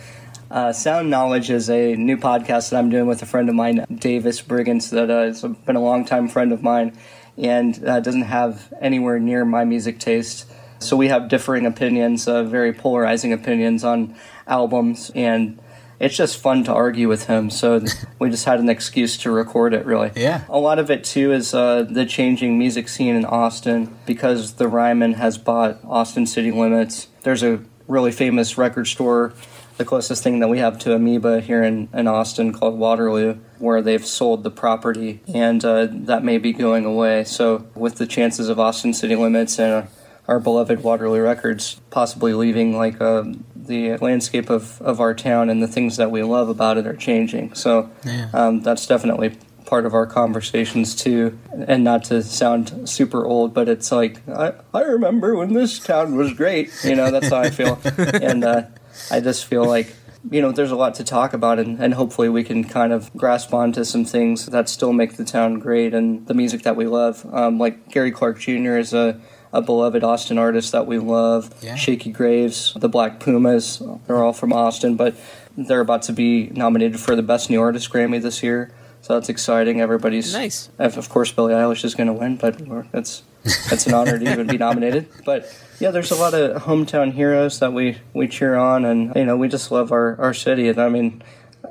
uh, 0.52 0.74
Sound 0.74 1.10
Knowledge 1.10 1.50
is 1.50 1.70
a 1.70 1.96
new 1.96 2.18
podcast 2.18 2.70
that 2.70 2.78
I'm 2.78 2.90
doing 2.90 3.08
with 3.08 3.22
a 3.22 3.26
friend 3.26 3.48
of 3.48 3.56
mine, 3.56 3.86
Davis 3.94 4.42
Briggins, 4.42 4.90
that 4.92 5.10
uh, 5.10 5.24
has 5.24 5.42
been 5.42 5.78
a 5.78 5.82
longtime 5.82 6.28
friend 6.28 6.52
of 6.52 6.62
mine 6.62 6.98
and 7.38 7.84
uh, 7.86 8.02
doesn't 8.02 8.24
have 8.24 8.72
anywhere 8.82 9.18
near 9.18 9.46
my 9.46 9.64
music 9.64 9.98
taste. 9.98 10.46
So 10.80 10.98
we 10.98 11.08
have 11.08 11.30
differing 11.30 11.66
opinions, 11.66 12.28
uh, 12.28 12.44
very 12.44 12.74
polarizing 12.74 13.32
opinions 13.32 13.84
on 13.86 14.16
albums, 14.46 15.10
and 15.16 15.58
it's 16.00 16.18
just 16.18 16.38
fun 16.38 16.66
to 16.66 16.74
argue 16.74 17.08
with 17.08 17.28
him. 17.28 17.50
So 17.50 17.82
we 18.20 18.30
just 18.30 18.44
had 18.44 18.60
an 18.60 18.68
excuse 18.68 19.18
to 19.20 19.32
record 19.32 19.74
it, 19.74 19.86
really. 19.86 20.12
Yeah. 20.18 20.44
A 20.50 20.60
lot 20.60 20.80
of 20.80 20.92
it 20.92 21.06
too 21.06 21.32
is 21.32 21.54
uh, 21.54 21.84
the 21.84 22.06
changing 22.06 22.60
music 22.60 22.90
scene 22.90 23.16
in 23.16 23.24
Austin 23.24 23.96
because 24.06 24.56
the 24.56 24.68
Ryman 24.68 25.14
has 25.14 25.38
bought 25.38 25.80
Austin 25.86 26.26
City 26.26 26.52
Limits. 26.52 27.08
There's 27.22 27.44
a 27.44 27.62
really 27.88 28.12
famous 28.12 28.58
record 28.58 28.88
store, 28.88 29.34
the 29.82 29.86
closest 29.90 30.22
thing 30.22 30.40
that 30.40 30.48
we 30.48 30.60
have 30.60 30.78
to 30.78 30.94
Amoeba 30.94 31.42
here 31.42 31.64
in, 31.64 31.90
in 31.92 32.08
Austin 32.08 32.54
called 32.54 32.78
Waterloo, 32.78 33.40
where 33.58 33.82
they've 33.82 34.06
sold 34.06 34.44
the 34.44 34.52
property, 34.52 35.22
and 35.34 35.66
uh, 35.66 35.88
that 35.90 36.24
may 36.24 36.38
be 36.38 36.54
going 36.54 36.86
away. 36.86 37.24
So, 37.24 37.66
with 37.74 37.96
the 37.96 38.06
chances 38.06 38.48
of 38.48 38.60
Austin 38.60 38.94
City 38.94 39.16
Limits 39.16 39.58
and 39.60 39.74
uh, 39.74 39.88
our 40.28 40.40
beloved 40.40 40.84
Waterloo 40.84 41.20
Records 41.22 41.82
possibly 41.90 42.36
leaving, 42.36 42.78
like 42.78 43.02
uh, 43.02 43.24
the 43.56 43.98
landscape 43.98 44.52
of, 44.52 44.80
of 44.84 45.00
our 45.00 45.16
town 45.16 45.50
and 45.50 45.64
the 45.64 45.68
things 45.68 45.98
that 45.98 46.12
we 46.12 46.22
love 46.22 46.48
about 46.48 46.78
it 46.78 46.86
are 46.86 46.96
changing. 46.96 47.56
So, 47.56 47.90
Yeah. 48.06 48.30
um, 48.34 48.62
that's 48.62 48.86
definitely 48.86 49.36
part 49.66 49.88
of 49.88 49.96
our 49.96 50.06
conversations 50.06 50.94
too. 50.94 51.40
And 51.68 51.84
not 51.84 52.04
to 52.06 52.22
sound 52.22 52.88
super 52.88 53.26
old, 53.26 53.56
but 53.56 53.68
it's 53.68 53.92
like 53.92 54.22
I, 54.30 54.54
I 54.76 54.82
remember 54.82 55.36
when 55.36 55.54
this 55.54 55.80
town 55.80 56.16
was 56.18 56.34
great. 56.34 56.70
You 56.84 56.96
know, 56.96 57.10
that's 57.10 57.30
how 57.30 57.40
I 57.40 57.50
feel. 57.50 57.80
and 57.98 58.44
uh, 58.44 58.64
I 59.12 59.20
just 59.30 59.46
feel 59.46 59.66
like 59.66 59.94
you 60.30 60.42
know 60.42 60.52
there's 60.52 60.72
a 60.72 60.76
lot 60.76 60.96
to 60.96 61.04
talk 61.04 61.34
about, 61.34 61.60
and, 61.60 61.80
and 61.80 61.94
hopefully 61.94 62.30
we 62.30 62.44
can 62.44 62.64
kind 62.64 62.94
of 62.94 63.12
grasp 63.16 63.54
onto 63.54 63.84
some 63.84 64.06
things 64.06 64.46
that 64.48 64.70
still 64.70 64.94
make 64.94 65.18
the 65.18 65.26
town 65.26 65.60
great 65.60 65.94
and 65.94 66.28
the 66.28 66.34
music 66.34 66.64
that 66.64 66.76
we 66.76 66.88
love. 66.88 67.26
Um, 67.34 67.58
like 67.58 67.90
Gary 67.90 68.12
Clark 68.12 68.40
Jr. 68.40 68.78
is 68.78 68.94
a 68.94 69.20
a 69.54 69.62
beloved 69.62 70.04
Austin 70.04 70.38
artist 70.38 70.72
that 70.72 70.88
we 70.88 70.98
love. 70.98 71.54
Yeah. 71.62 71.76
Shakey 71.76 72.12
Graves, 72.12 72.74
the 72.76 72.88
Black 72.88 73.20
Pumas, 73.20 73.82
they're 74.08 74.24
all 74.24 74.34
from 74.34 74.54
Austin, 74.54 74.96
but 74.96 75.16
they're 75.58 75.82
about 75.82 76.04
to 76.04 76.14
be 76.14 76.48
nominated 76.48 77.00
for 77.00 77.16
the 77.16 77.22
Best 77.24 77.50
New 77.50 77.60
Artist 77.60 77.92
Grammy 77.92 78.22
this 78.22 78.42
year. 78.42 78.72
So 79.02 79.16
that's 79.16 79.30
exciting. 79.30 79.82
Everybody's 79.82 80.34
Nice. 80.34 80.70
Of 80.78 80.98
of 80.98 81.10
course, 81.10 81.32
Billie 81.32 81.54
Eilish 81.54 81.84
is 81.84 81.96
going 81.96 82.08
to 82.08 82.14
win, 82.14 82.38
but 82.38 82.62
it's 82.94 83.24
it's 83.44 83.88
an 83.88 83.94
honor 83.96 84.20
to 84.20 84.32
even 84.32 84.48
be 84.48 84.58
nominated. 84.58 85.08
But 85.26 85.52
yeah, 85.80 85.90
there's 85.92 86.12
a 86.12 86.16
lot 86.16 86.34
of 86.36 86.64
hometown 86.64 87.12
heroes 87.14 87.60
that 87.60 87.74
we 87.74 87.98
we 88.14 88.28
cheer 88.28 88.56
on, 88.56 88.86
and 88.86 89.16
you 89.16 89.26
know 89.26 89.36
we 89.38 89.48
just 89.48 89.72
love 89.72 89.92
our 89.92 90.20
our 90.20 90.34
city. 90.34 90.70
And 90.70 90.80
I 90.80 90.90
mean, 90.90 91.24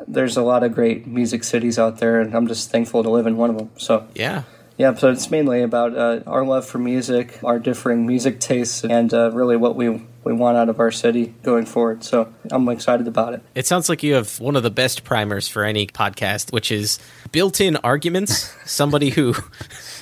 there's 0.08 0.36
a 0.36 0.42
lot 0.42 0.64
of 0.64 0.74
great 0.74 1.06
music 1.06 1.44
cities 1.44 1.78
out 1.78 1.98
there, 1.98 2.20
and 2.20 2.34
I'm 2.34 2.48
just 2.48 2.70
thankful 2.70 3.02
to 3.04 3.10
live 3.10 3.26
in 3.26 3.36
one 3.36 3.50
of 3.50 3.58
them. 3.58 3.70
So 3.76 4.08
Yeah. 4.14 4.42
yeah, 4.76 4.94
so 4.94 5.10
it's 5.10 5.30
mainly 5.30 5.62
about 5.62 5.96
uh, 5.96 6.20
our 6.26 6.44
love 6.44 6.66
for 6.66 6.78
music, 6.78 7.38
our 7.44 7.60
differing 7.60 8.06
music 8.06 8.40
tastes, 8.40 8.82
and 8.84 9.14
uh, 9.14 9.30
really 9.32 9.56
what 9.56 9.76
we 9.76 10.02
we 10.22 10.32
want 10.32 10.56
out 10.56 10.68
of 10.68 10.80
our 10.80 10.90
city 10.90 11.34
going 11.42 11.64
forward. 11.64 12.04
So 12.04 12.32
I'm 12.50 12.68
excited 12.68 13.08
about 13.08 13.34
it. 13.34 13.42
It 13.54 13.66
sounds 13.66 13.88
like 13.88 14.02
you 14.02 14.14
have 14.14 14.38
one 14.38 14.56
of 14.56 14.62
the 14.62 14.70
best 14.70 15.04
primers 15.04 15.48
for 15.48 15.64
any 15.64 15.86
podcast, 15.86 16.52
which 16.52 16.70
is 16.70 16.98
built-in 17.32 17.76
arguments. 17.76 18.54
Somebody 18.70 19.10
who 19.10 19.34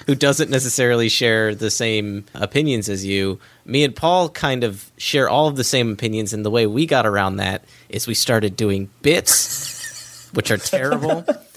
who 0.07 0.15
doesn't 0.15 0.51
necessarily 0.51 1.09
share 1.09 1.55
the 1.55 1.71
same 1.71 2.25
opinions 2.35 2.89
as 2.89 3.05
you. 3.05 3.39
Me 3.65 3.85
and 3.85 3.95
Paul 3.95 4.31
kind 4.31 4.65
of 4.65 4.91
share 4.97 5.29
all 5.29 5.47
of 5.49 5.57
the 5.57 5.65
same 5.65 5.93
opinions, 5.93 6.33
and 6.33 6.45
the 6.45 6.51
way 6.51 6.67
we 6.67 6.87
got 6.87 7.07
around 7.07 7.37
that 7.37 7.65
is 7.89 8.07
we 8.07 8.15
started 8.15 8.57
doing 8.57 8.89
bits, 9.03 10.31
which 10.33 10.51
are 10.51 10.57
terrible. 10.57 11.25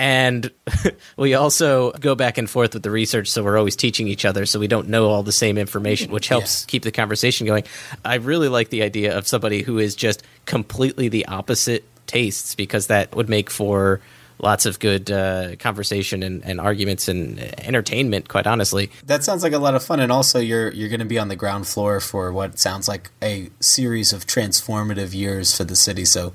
And 0.00 0.50
we 1.18 1.34
also 1.34 1.92
go 1.92 2.14
back 2.14 2.38
and 2.38 2.48
forth 2.48 2.72
with 2.72 2.82
the 2.82 2.90
research, 2.90 3.28
so 3.28 3.44
we're 3.44 3.58
always 3.58 3.76
teaching 3.76 4.08
each 4.08 4.24
other, 4.24 4.46
so 4.46 4.58
we 4.58 4.66
don't 4.66 4.88
know 4.88 5.10
all 5.10 5.22
the 5.22 5.30
same 5.30 5.58
information, 5.58 6.10
which 6.10 6.26
helps 6.26 6.64
keep 6.64 6.84
the 6.84 6.90
conversation 6.90 7.46
going. 7.46 7.64
I 8.02 8.14
really 8.14 8.48
like 8.48 8.70
the 8.70 8.82
idea 8.82 9.16
of 9.16 9.28
somebody 9.28 9.60
who 9.60 9.78
is 9.78 9.94
just 9.94 10.22
completely 10.46 11.08
the 11.08 11.26
opposite 11.26 11.84
tastes, 12.06 12.54
because 12.54 12.86
that 12.86 13.14
would 13.14 13.28
make 13.28 13.50
for 13.50 14.00
lots 14.38 14.64
of 14.64 14.78
good 14.78 15.10
uh, 15.10 15.56
conversation 15.56 16.22
and, 16.22 16.42
and 16.46 16.62
arguments 16.62 17.06
and 17.06 17.38
entertainment. 17.38 18.26
Quite 18.26 18.46
honestly, 18.46 18.90
That 19.04 19.22
sounds 19.22 19.42
like 19.42 19.52
a 19.52 19.58
lot 19.58 19.74
of 19.74 19.84
fun, 19.84 20.00
and 20.00 20.10
also 20.10 20.38
you're 20.38 20.72
you're 20.72 20.88
going 20.88 21.00
to 21.00 21.04
be 21.04 21.18
on 21.18 21.28
the 21.28 21.36
ground 21.36 21.66
floor 21.66 22.00
for 22.00 22.32
what 22.32 22.58
sounds 22.58 22.88
like 22.88 23.10
a 23.22 23.50
series 23.60 24.14
of 24.14 24.26
transformative 24.26 25.12
years 25.12 25.54
for 25.54 25.64
the 25.64 25.76
city. 25.76 26.06
So 26.06 26.32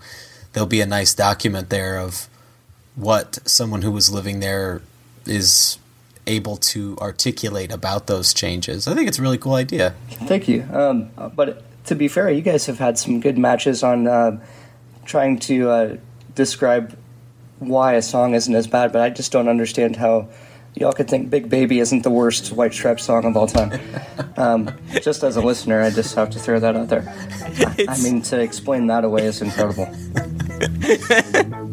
there'll 0.53 0.67
be 0.67 0.81
a 0.81 0.85
nice 0.85 1.15
document 1.15 1.71
there 1.71 1.97
of 1.97 2.29
what 2.95 3.39
someone 3.47 3.81
who 3.81 3.91
was 3.91 4.11
living 4.11 4.39
there 4.39 4.81
is 5.25 5.77
able 6.27 6.57
to 6.57 6.97
articulate 6.99 7.71
about 7.71 8.07
those 8.07 8.33
changes. 8.33 8.87
I 8.87 8.95
think 8.95 9.07
it's 9.07 9.19
a 9.19 9.21
really 9.21 9.37
cool 9.37 9.53
idea. 9.53 9.95
Thank 10.09 10.47
you. 10.47 10.67
Um, 10.71 11.11
but 11.35 11.63
to 11.85 11.95
be 11.95 12.07
fair, 12.07 12.29
you 12.29 12.41
guys 12.41 12.65
have 12.65 12.79
had 12.79 12.97
some 12.97 13.19
good 13.19 13.37
matches 13.37 13.83
on 13.83 14.07
uh, 14.07 14.39
trying 15.05 15.39
to 15.39 15.69
uh, 15.69 15.97
describe 16.33 16.97
why 17.59 17.93
a 17.93 18.01
song 18.01 18.33
isn't 18.33 18.53
as 18.53 18.67
bad. 18.67 18.91
But 18.91 19.01
I 19.01 19.09
just 19.09 19.31
don't 19.31 19.47
understand 19.47 19.95
how 19.95 20.29
y'all 20.75 20.93
could 20.93 21.09
think 21.09 21.29
"Big 21.29 21.49
Baby" 21.49 21.79
isn't 21.79 22.03
the 22.03 22.09
worst 22.11 22.51
White 22.51 22.73
Stripes 22.73 23.03
song 23.03 23.25
of 23.25 23.35
all 23.37 23.47
time. 23.47 23.79
Um, 24.37 24.69
just 25.01 25.23
as 25.23 25.35
a 25.37 25.41
listener, 25.41 25.81
I 25.81 25.89
just 25.89 26.13
have 26.15 26.29
to 26.31 26.39
throw 26.39 26.59
that 26.59 26.75
out 26.75 26.89
there. 26.89 27.05
I, 27.07 27.85
I 27.89 28.01
mean, 28.01 28.21
to 28.23 28.39
explain 28.39 28.87
that 28.87 29.03
away 29.03 29.25
is 29.25 29.41
incredible. 29.41 29.87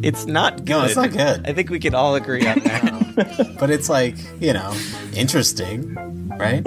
it's 0.02 0.26
not 0.26 0.58
good. 0.64 0.68
No, 0.68 0.84
it's 0.84 0.96
not 0.96 1.12
good. 1.12 1.46
I 1.46 1.52
think 1.52 1.70
we 1.70 1.78
can 1.78 1.94
all 1.94 2.14
agree 2.14 2.46
on 2.46 2.58
that. 2.60 3.56
but 3.60 3.70
it's 3.70 3.88
like 3.88 4.16
you 4.40 4.52
know 4.52 4.72
interesting, 5.14 5.94
right? 6.38 6.64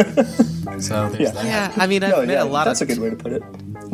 so 0.79 1.09
there's 1.09 1.19
Yeah. 1.19 1.31
that. 1.31 1.45
Yeah, 1.45 1.73
I 1.77 1.87
mean, 1.87 2.03
I've 2.03 2.11
No, 2.11 2.25
met 2.25 2.29
yeah, 2.33 2.43
a 2.43 2.45
lot 2.45 2.65
that's 2.65 2.81
of 2.81 2.87
That's 2.87 2.97
a 2.97 3.01
good 3.01 3.03
way 3.03 3.09
to 3.15 3.15
put 3.21 3.31
it. 3.33 3.43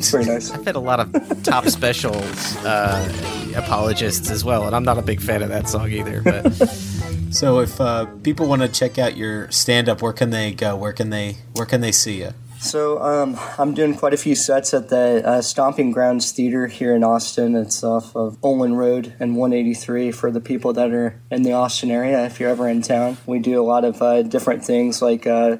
It's 0.01 0.09
very 0.09 0.25
nice. 0.25 0.49
I've 0.49 0.65
had 0.65 0.75
a 0.75 0.79
lot 0.79 0.99
of 0.99 1.43
top 1.43 1.67
special 1.67 2.15
uh, 2.65 3.53
apologists 3.55 4.31
as 4.31 4.43
well, 4.43 4.65
and 4.65 4.75
I'm 4.75 4.83
not 4.83 4.97
a 4.97 5.03
big 5.03 5.21
fan 5.21 5.43
of 5.43 5.49
that 5.49 5.69
song 5.69 5.91
either. 5.91 6.23
But 6.23 6.57
So 7.31 7.59
if 7.59 7.79
uh, 7.79 8.07
people 8.23 8.47
want 8.47 8.63
to 8.63 8.67
check 8.67 8.97
out 8.97 9.15
your 9.15 9.49
stand 9.51 9.87
up, 9.87 10.01
where 10.01 10.11
can 10.11 10.31
they 10.31 10.53
go? 10.53 10.75
Where 10.75 10.91
can 10.91 11.11
they 11.11 11.37
where 11.53 11.65
can 11.65 11.81
they 11.81 11.91
see 11.91 12.21
you? 12.21 12.31
So 12.59 12.99
um, 13.01 13.39
I'm 13.59 13.75
doing 13.75 13.95
quite 13.95 14.13
a 14.13 14.17
few 14.17 14.35
sets 14.35 14.73
at 14.73 14.89
the 14.89 15.21
uh, 15.25 15.41
Stomping 15.41 15.91
Grounds 15.91 16.31
Theater 16.31 16.65
here 16.65 16.95
in 16.95 17.03
Austin. 17.03 17.55
It's 17.55 17.83
off 17.83 18.15
of 18.15 18.39
Ohlen 18.41 18.75
Road 18.75 19.15
and 19.19 19.35
183 19.35 20.11
for 20.11 20.29
the 20.29 20.41
people 20.41 20.73
that 20.73 20.91
are 20.91 21.21
in 21.31 21.43
the 21.43 21.53
Austin 21.53 21.89
area. 21.89 22.25
If 22.25 22.39
you're 22.39 22.49
ever 22.49 22.67
in 22.67 22.81
town, 22.81 23.17
we 23.27 23.37
do 23.37 23.61
a 23.61 23.65
lot 23.65 23.85
of 23.85 24.01
uh, 24.01 24.23
different 24.23 24.65
things 24.65 25.01
like. 25.01 25.27
Uh, 25.27 25.57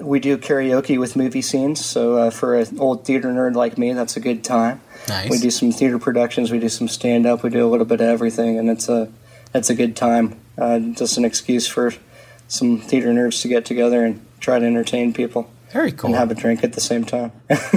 we 0.00 0.20
do 0.20 0.38
karaoke 0.38 0.98
with 0.98 1.16
movie 1.16 1.42
scenes, 1.42 1.84
so 1.84 2.16
uh, 2.16 2.30
for 2.30 2.56
an 2.56 2.78
old 2.78 3.04
theater 3.04 3.28
nerd 3.28 3.54
like 3.54 3.78
me, 3.78 3.92
that's 3.92 4.16
a 4.16 4.20
good 4.20 4.44
time. 4.44 4.80
Nice. 5.08 5.30
We 5.30 5.38
do 5.38 5.50
some 5.50 5.72
theater 5.72 5.98
productions, 5.98 6.50
we 6.50 6.58
do 6.58 6.68
some 6.68 6.88
stand 6.88 7.26
up, 7.26 7.42
we 7.42 7.50
do 7.50 7.66
a 7.66 7.70
little 7.70 7.86
bit 7.86 8.00
of 8.00 8.06
everything, 8.06 8.58
and 8.58 8.68
it's 8.68 8.88
a 8.88 9.10
it's 9.54 9.70
a 9.70 9.74
good 9.74 9.96
time. 9.96 10.38
Uh, 10.56 10.78
just 10.78 11.16
an 11.16 11.24
excuse 11.24 11.66
for 11.66 11.92
some 12.48 12.78
theater 12.80 13.08
nerds 13.08 13.42
to 13.42 13.48
get 13.48 13.64
together 13.64 14.04
and 14.04 14.24
try 14.40 14.58
to 14.58 14.66
entertain 14.66 15.12
people. 15.12 15.50
Very 15.70 15.92
cool. 15.92 16.08
And 16.08 16.16
have 16.16 16.30
a 16.30 16.34
drink 16.34 16.64
at 16.64 16.72
the 16.72 16.80
same 16.80 17.04
time. 17.04 17.30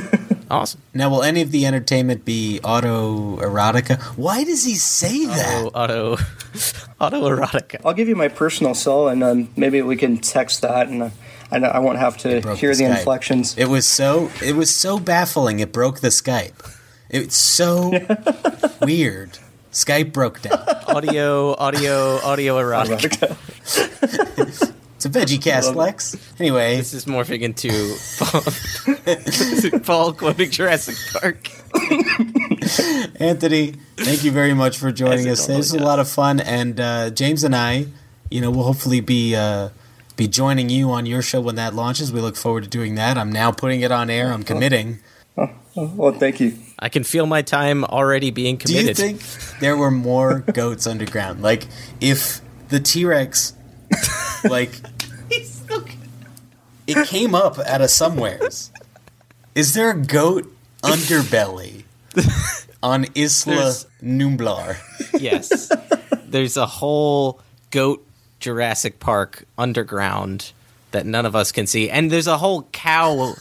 awesome. 0.50 0.82
Now, 0.94 1.10
will 1.10 1.24
any 1.24 1.42
of 1.42 1.52
the 1.52 1.66
entertainment 1.66 2.24
be 2.24 2.60
auto 2.64 3.38
erotica? 3.38 4.02
Why 4.18 4.44
does 4.44 4.64
he 4.64 4.76
say 4.76 5.26
that? 5.26 5.72
auto 5.74 6.14
auto 7.00 7.30
erotica. 7.30 7.82
I'll 7.84 7.94
give 7.94 8.08
you 8.08 8.16
my 8.16 8.30
personal 8.30 8.74
cell, 8.74 9.10
and 9.10 9.24
um, 9.24 9.50
maybe 9.56 9.82
we 9.82 9.98
can 9.98 10.18
text 10.18 10.62
that, 10.62 10.88
and 10.88 11.04
uh, 11.04 11.10
I, 11.52 11.58
I 11.58 11.80
won't 11.80 11.98
have 12.00 12.18
to 12.20 12.30
hear 12.56 12.74
the, 12.76 12.84
Skype. 12.84 12.98
inflections. 12.98 13.58
It 13.58 13.66
was 13.66 13.86
so 13.86 14.32
it 14.44 14.56
was 14.56 14.74
so 14.76 15.00
baffling. 15.00 15.60
It 15.60 15.72
broke 15.72 16.00
the 16.00 16.08
Skype. 16.10 16.78
It's 17.10 17.36
so 17.36 17.92
weird. 18.82 19.38
Skype 19.72 20.12
broke 20.14 20.42
down. 20.42 20.60
Audio, 20.88 21.54
audio, 21.56 22.18
audio 22.24 22.56
erotica. 22.58 23.38
It's 25.04 25.08
a 25.08 25.10
veggie 25.10 25.42
cast, 25.42 25.74
Lex. 25.74 26.16
Anyway, 26.40 26.76
This 26.78 26.94
is 26.94 27.06
morphing 27.06 27.42
into 27.42 27.96
Paul, 28.20 29.80
Paul 29.80 30.14
quoting 30.14 30.52
Jurassic 30.52 30.96
Park. 31.12 31.50
Anthony, 33.20 33.74
thank 33.98 34.24
you 34.24 34.30
very 34.32 34.54
much 34.54 34.78
for 34.78 34.92
joining 34.92 35.28
us. 35.28 35.46
it 35.46 35.54
This 35.54 35.58
was 35.58 35.74
a 35.74 35.80
lot 35.80 35.98
of 35.98 36.08
fun, 36.08 36.40
and 36.40 36.80
uh, 36.80 37.10
James 37.10 37.44
and 37.44 37.56
I, 37.56 37.88
you 38.30 38.42
know, 38.42 38.52
will 38.52 38.62
hopefully 38.64 39.02
be 39.02 39.36
uh, 39.36 39.70
be 40.16 40.28
joining 40.28 40.70
you 40.70 40.92
on 40.92 41.06
your 41.06 41.22
show 41.22 41.42
when 41.42 41.56
that 41.56 41.74
launches. 41.74 42.12
We 42.12 42.20
look 42.22 42.36
forward 42.36 42.64
to 42.64 42.70
doing 42.70 42.96
that. 42.96 43.18
I'm 43.18 43.32
now 43.32 43.52
putting 43.52 43.82
it 43.82 43.92
on 43.92 44.10
air. 44.10 44.32
I'm 44.32 44.44
committing. 44.44 45.00
Well, 45.76 46.12
thank 46.12 46.40
you. 46.42 46.58
I 46.80 46.90
can 46.90 47.04
feel 47.04 47.26
my 47.26 47.42
time 47.42 47.84
already 47.86 48.30
being 48.32 48.58
committed. 48.58 48.98
Do 48.98 49.04
you 49.04 49.10
committed. 49.14 49.22
think 49.26 49.60
there 49.62 49.78
were 49.78 49.92
more 49.92 50.40
goats 50.54 50.86
underground? 50.86 51.42
Like, 51.42 51.66
if 52.02 52.42
the 52.70 52.80
T 52.82 53.06
Rex, 53.06 53.54
like, 54.44 54.72
it 56.88 57.08
came 57.08 57.34
up 57.36 57.58
out 57.60 57.82
of 57.82 57.90
somewheres. 57.90 58.72
Is 59.56 59.74
there 59.74 59.92
a 59.92 59.98
goat 60.02 60.52
underbelly 60.84 61.84
on 62.84 63.06
Isla 63.16 63.46
There's- 63.56 63.86
Nublar? 64.04 64.78
yes. 65.22 65.72
There's 66.26 66.58
a 66.58 66.66
whole 66.66 67.40
goat 67.70 68.06
Jurassic 68.42 69.00
Park 69.00 69.46
underground 69.58 70.52
that 70.92 71.06
none 71.06 71.26
of 71.26 71.36
us 71.36 71.52
can 71.54 71.66
see, 71.68 71.90
and 71.90 72.12
there's 72.12 72.28
a 72.28 72.38
whole 72.38 72.64
cow 72.74 73.34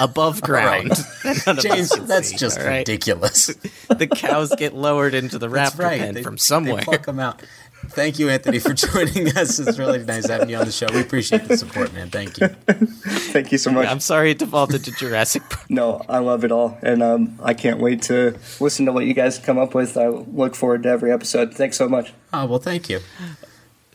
above 0.00 0.42
ground. 0.42 0.90
that 1.24 1.42
none 1.46 1.58
of 1.58 1.64
us 1.64 1.90
James, 1.90 2.06
that's 2.06 2.28
see, 2.28 2.36
just 2.36 2.58
all 2.58 2.66
right? 2.66 2.78
ridiculous. 2.80 3.54
The 3.88 4.06
cows 4.06 4.54
get 4.56 4.74
lowered 4.74 5.14
into 5.14 5.38
the 5.38 5.48
That's 5.48 5.74
raptor 5.74 5.82
right. 5.84 6.00
pen 6.00 6.14
They- 6.14 6.22
from 6.22 6.34
They 6.34 6.38
somewhere. 6.40 6.82
pluck 6.82 7.06
them 7.06 7.18
out. 7.18 7.42
Thank 7.90 8.18
you, 8.18 8.28
Anthony, 8.28 8.58
for 8.58 8.74
joining 8.74 9.28
us. 9.36 9.58
It's 9.60 9.78
really 9.78 10.04
nice 10.04 10.28
having 10.28 10.50
you 10.50 10.56
on 10.56 10.66
the 10.66 10.72
show. 10.72 10.86
We 10.92 11.00
appreciate 11.00 11.44
the 11.46 11.56
support, 11.56 11.92
man. 11.94 12.10
Thank 12.10 12.38
you. 12.38 12.48
Thank 12.48 13.50
you 13.52 13.56
so 13.58 13.70
much. 13.70 13.86
I'm 13.88 14.00
sorry 14.00 14.32
it 14.32 14.38
devolved 14.38 14.74
into 14.74 14.90
Jurassic 14.92 15.42
Park. 15.48 15.70
No, 15.70 16.02
I 16.08 16.18
love 16.18 16.44
it 16.44 16.50
all, 16.52 16.76
and 16.82 17.02
um, 17.04 17.38
I 17.42 17.54
can't 17.54 17.78
wait 17.80 18.02
to 18.02 18.36
listen 18.60 18.84
to 18.86 18.92
what 18.92 19.06
you 19.06 19.14
guys 19.14 19.38
come 19.38 19.58
up 19.58 19.74
with. 19.74 19.96
I 19.96 20.08
look 20.08 20.54
forward 20.56 20.82
to 20.82 20.88
every 20.88 21.12
episode. 21.12 21.54
Thanks 21.54 21.76
so 21.76 21.88
much. 21.88 22.12
Oh 22.32 22.46
well, 22.46 22.58
thank 22.58 22.88
you 22.90 22.98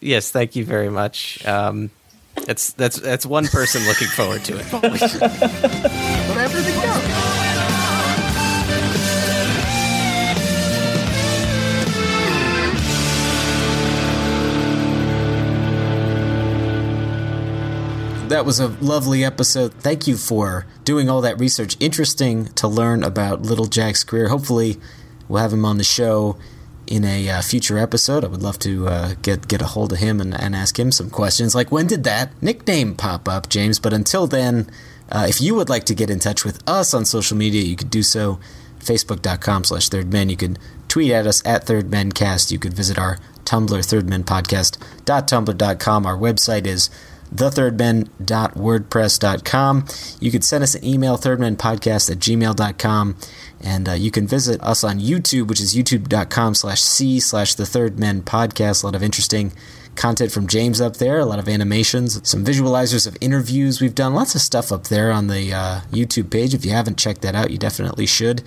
yes, 0.03 0.31
thank 0.31 0.55
you 0.55 0.65
very 0.65 0.89
much. 0.89 1.45
Um, 1.45 1.89
that's 2.45 2.73
that's 2.73 2.99
that's 2.99 3.25
one 3.25 3.47
person 3.47 3.85
looking 3.85 4.07
forward 4.09 4.43
to 4.45 4.57
it. 4.59 4.65
that 18.29 18.45
was 18.45 18.59
a 18.59 18.67
lovely 18.81 19.23
episode. 19.23 19.73
Thank 19.75 20.07
you 20.07 20.17
for 20.17 20.65
doing 20.83 21.07
all 21.07 21.21
that 21.21 21.39
research. 21.39 21.77
Interesting 21.79 22.45
to 22.53 22.67
learn 22.67 23.03
about 23.03 23.43
Little 23.43 23.67
Jack's 23.67 24.03
career. 24.03 24.27
Hopefully, 24.27 24.79
we'll 25.27 25.41
have 25.41 25.53
him 25.53 25.65
on 25.65 25.77
the 25.77 25.83
show 25.83 26.37
in 26.93 27.03
a 27.03 27.27
uh, 27.27 27.41
future 27.41 27.79
episode. 27.79 28.23
I 28.23 28.27
would 28.27 28.43
love 28.43 28.59
to 28.59 28.87
uh, 28.87 29.15
get 29.23 29.47
get 29.47 29.63
a 29.63 29.65
hold 29.65 29.93
of 29.93 29.99
him 29.99 30.21
and, 30.21 30.39
and 30.39 30.55
ask 30.55 30.77
him 30.77 30.91
some 30.91 31.09
questions, 31.09 31.55
like 31.55 31.71
when 31.71 31.87
did 31.87 32.03
that 32.03 32.29
nickname 32.39 32.93
pop 32.93 33.27
up, 33.27 33.49
James? 33.49 33.79
But 33.79 33.93
until 33.93 34.27
then, 34.27 34.69
uh, 35.11 35.25
if 35.27 35.41
you 35.41 35.55
would 35.55 35.69
like 35.69 35.85
to 35.85 35.95
get 35.95 36.11
in 36.11 36.19
touch 36.19 36.45
with 36.45 36.61
us 36.69 36.93
on 36.93 37.05
social 37.05 37.35
media, 37.35 37.63
you 37.63 37.75
could 37.75 37.89
do 37.89 38.03
so 38.03 38.37
facebook.com 38.79 39.63
slash 39.63 39.89
thirdmen. 39.89 40.29
You 40.29 40.37
could 40.37 40.59
tweet 40.87 41.11
at 41.11 41.25
us 41.25 41.41
at 41.45 41.65
thirdmencast. 41.65 42.51
You 42.51 42.59
could 42.59 42.75
visit 42.75 42.99
our 42.99 43.17
Tumblr, 43.43 43.67
thirdmenpodcast.tumblr.com. 43.67 46.05
Our 46.05 46.17
website 46.17 46.67
is 46.67 46.89
thethirdmen.wordpress.com. 47.33 49.85
You 50.19 50.31
could 50.31 50.43
send 50.43 50.63
us 50.63 50.75
an 50.75 50.85
email, 50.85 51.17
thirdmenpodcast 51.17 52.11
at 52.11 52.19
gmail.com. 52.19 53.15
And 53.63 53.87
uh, 53.87 53.93
you 53.93 54.11
can 54.11 54.27
visit 54.27 54.61
us 54.61 54.83
on 54.83 54.99
YouTube, 54.99 55.47
which 55.47 55.61
is 55.61 55.73
youtube.com 55.73 56.53
slash 56.53 56.81
c 56.81 57.19
slash 57.19 57.55
the 57.55 57.65
third 57.65 57.97
men 57.97 58.21
podcast. 58.21 58.83
A 58.83 58.87
lot 58.87 58.95
of 58.95 59.01
interesting 59.01 59.53
content 59.95 60.31
from 60.31 60.47
James 60.47 60.81
up 60.81 60.97
there, 60.97 61.19
a 61.19 61.25
lot 61.25 61.39
of 61.39 61.47
animations, 61.47 62.27
some 62.27 62.43
visualizers 62.43 63.07
of 63.07 63.15
interviews 63.21 63.79
we've 63.79 63.95
done, 63.95 64.13
lots 64.13 64.35
of 64.35 64.41
stuff 64.41 64.71
up 64.71 64.85
there 64.85 65.11
on 65.11 65.27
the 65.27 65.53
uh, 65.53 65.81
YouTube 65.91 66.29
page. 66.29 66.53
If 66.53 66.65
you 66.65 66.71
haven't 66.71 66.97
checked 66.97 67.21
that 67.21 67.35
out, 67.35 67.51
you 67.51 67.57
definitely 67.57 68.05
should. 68.05 68.43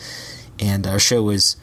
And 0.59 0.86
our 0.86 0.98
show 0.98 1.30
is 1.30 1.56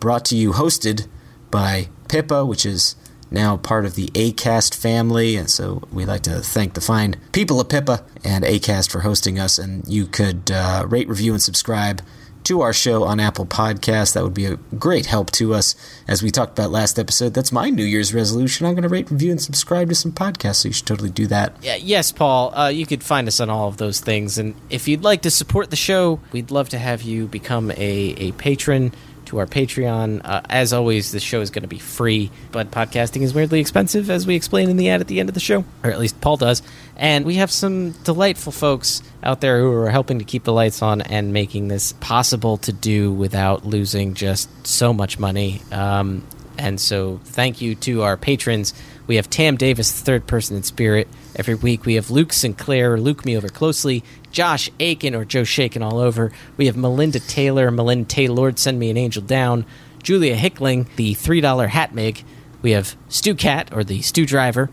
brought 0.00 0.24
to 0.26 0.36
you, 0.36 0.52
hosted 0.52 1.06
by 1.50 1.88
Pippa, 2.08 2.44
which 2.44 2.66
is 2.66 2.96
now 3.30 3.56
part 3.56 3.84
of 3.84 3.94
the 3.94 4.08
ACAST 4.08 4.74
family. 4.74 5.36
And 5.36 5.48
so 5.50 5.82
we'd 5.92 6.06
like 6.06 6.22
to 6.22 6.40
thank 6.40 6.74
the 6.74 6.80
fine 6.80 7.16
people 7.32 7.60
of 7.60 7.68
Pippa 7.68 8.04
and 8.24 8.44
ACAST 8.44 8.90
for 8.90 9.00
hosting 9.00 9.38
us. 9.38 9.58
And 9.58 9.86
you 9.86 10.06
could 10.06 10.50
uh, 10.50 10.86
rate, 10.88 11.08
review, 11.08 11.32
and 11.32 11.42
subscribe 11.42 12.02
to 12.48 12.62
our 12.62 12.72
show 12.72 13.04
on 13.04 13.20
Apple 13.20 13.44
Podcasts. 13.44 14.14
That 14.14 14.24
would 14.24 14.32
be 14.32 14.46
a 14.46 14.56
great 14.78 15.04
help 15.04 15.30
to 15.32 15.52
us. 15.52 15.74
As 16.08 16.22
we 16.22 16.30
talked 16.30 16.58
about 16.58 16.70
last 16.70 16.98
episode, 16.98 17.34
that's 17.34 17.52
my 17.52 17.68
New 17.68 17.84
Year's 17.84 18.14
resolution. 18.14 18.66
I'm 18.66 18.72
going 18.72 18.82
to 18.84 18.88
rate, 18.88 19.10
review, 19.10 19.30
and 19.30 19.40
subscribe 19.40 19.90
to 19.90 19.94
some 19.94 20.12
podcasts, 20.12 20.56
so 20.56 20.68
you 20.68 20.72
should 20.72 20.86
totally 20.86 21.10
do 21.10 21.26
that. 21.26 21.54
Yeah, 21.62 21.76
yes, 21.76 22.10
Paul. 22.10 22.54
Uh, 22.56 22.68
you 22.68 22.86
could 22.86 23.04
find 23.04 23.28
us 23.28 23.38
on 23.38 23.50
all 23.50 23.68
of 23.68 23.76
those 23.76 24.00
things, 24.00 24.38
and 24.38 24.54
if 24.70 24.88
you'd 24.88 25.04
like 25.04 25.22
to 25.22 25.30
support 25.30 25.68
the 25.68 25.76
show, 25.76 26.20
we'd 26.32 26.50
love 26.50 26.70
to 26.70 26.78
have 26.78 27.02
you 27.02 27.26
become 27.26 27.70
a, 27.72 27.76
a 27.76 28.32
patron 28.32 28.92
to 29.28 29.38
our 29.38 29.46
Patreon. 29.46 30.22
Uh, 30.24 30.40
as 30.48 30.72
always, 30.72 31.12
the 31.12 31.20
show 31.20 31.40
is 31.40 31.50
going 31.50 31.62
to 31.62 31.68
be 31.68 31.78
free, 31.78 32.30
but 32.50 32.70
podcasting 32.70 33.22
is 33.22 33.34
weirdly 33.34 33.60
expensive, 33.60 34.10
as 34.10 34.26
we 34.26 34.34
explain 34.34 34.70
in 34.70 34.76
the 34.76 34.88
ad 34.88 35.00
at 35.00 35.06
the 35.06 35.20
end 35.20 35.28
of 35.28 35.34
the 35.34 35.40
show, 35.40 35.64
or 35.84 35.90
at 35.90 35.98
least 35.98 36.20
Paul 36.20 36.38
does. 36.38 36.62
And 36.96 37.24
we 37.24 37.34
have 37.34 37.50
some 37.50 37.92
delightful 38.04 38.52
folks 38.52 39.02
out 39.22 39.40
there 39.40 39.60
who 39.60 39.72
are 39.72 39.90
helping 39.90 40.18
to 40.18 40.24
keep 40.24 40.44
the 40.44 40.52
lights 40.52 40.82
on 40.82 41.02
and 41.02 41.32
making 41.32 41.68
this 41.68 41.92
possible 41.94 42.56
to 42.58 42.72
do 42.72 43.12
without 43.12 43.64
losing 43.64 44.14
just 44.14 44.66
so 44.66 44.92
much 44.92 45.18
money. 45.18 45.60
Um, 45.70 46.26
and 46.56 46.80
so, 46.80 47.20
thank 47.24 47.60
you 47.60 47.74
to 47.76 48.02
our 48.02 48.16
patrons. 48.16 48.74
We 49.06 49.16
have 49.16 49.30
Tam 49.30 49.56
Davis, 49.56 49.92
the 49.92 50.04
third 50.04 50.26
person 50.26 50.56
in 50.56 50.62
spirit. 50.64 51.06
Every 51.36 51.54
week, 51.54 51.86
we 51.86 51.94
have 51.94 52.10
Luke 52.10 52.32
Sinclair, 52.32 52.98
Luke 52.98 53.24
Me 53.24 53.36
Over 53.36 53.48
Closely, 53.48 54.02
Josh 54.30 54.70
Aiken, 54.78 55.14
or 55.14 55.24
Joe 55.24 55.44
Shaken 55.44 55.82
All 55.82 55.98
Over. 55.98 56.32
We 56.56 56.66
have 56.66 56.76
Melinda 56.76 57.20
Taylor, 57.20 57.70
Melinda 57.70 58.08
Taylor, 58.08 58.54
Send 58.56 58.78
Me 58.78 58.90
an 58.90 58.96
Angel 58.96 59.22
Down, 59.22 59.64
Julia 60.02 60.36
Hickling, 60.36 60.88
the 60.96 61.14
$3 61.14 61.68
Hat 61.68 61.94
Mig. 61.94 62.24
We 62.62 62.72
have 62.72 62.96
Stu 63.08 63.34
Cat, 63.34 63.68
or 63.72 63.84
the 63.84 64.02
Stew 64.02 64.26
Driver, 64.26 64.70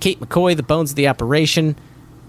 Kate 0.00 0.20
McCoy, 0.20 0.56
The 0.56 0.62
Bones 0.62 0.90
of 0.90 0.96
the 0.96 1.08
Operation, 1.08 1.76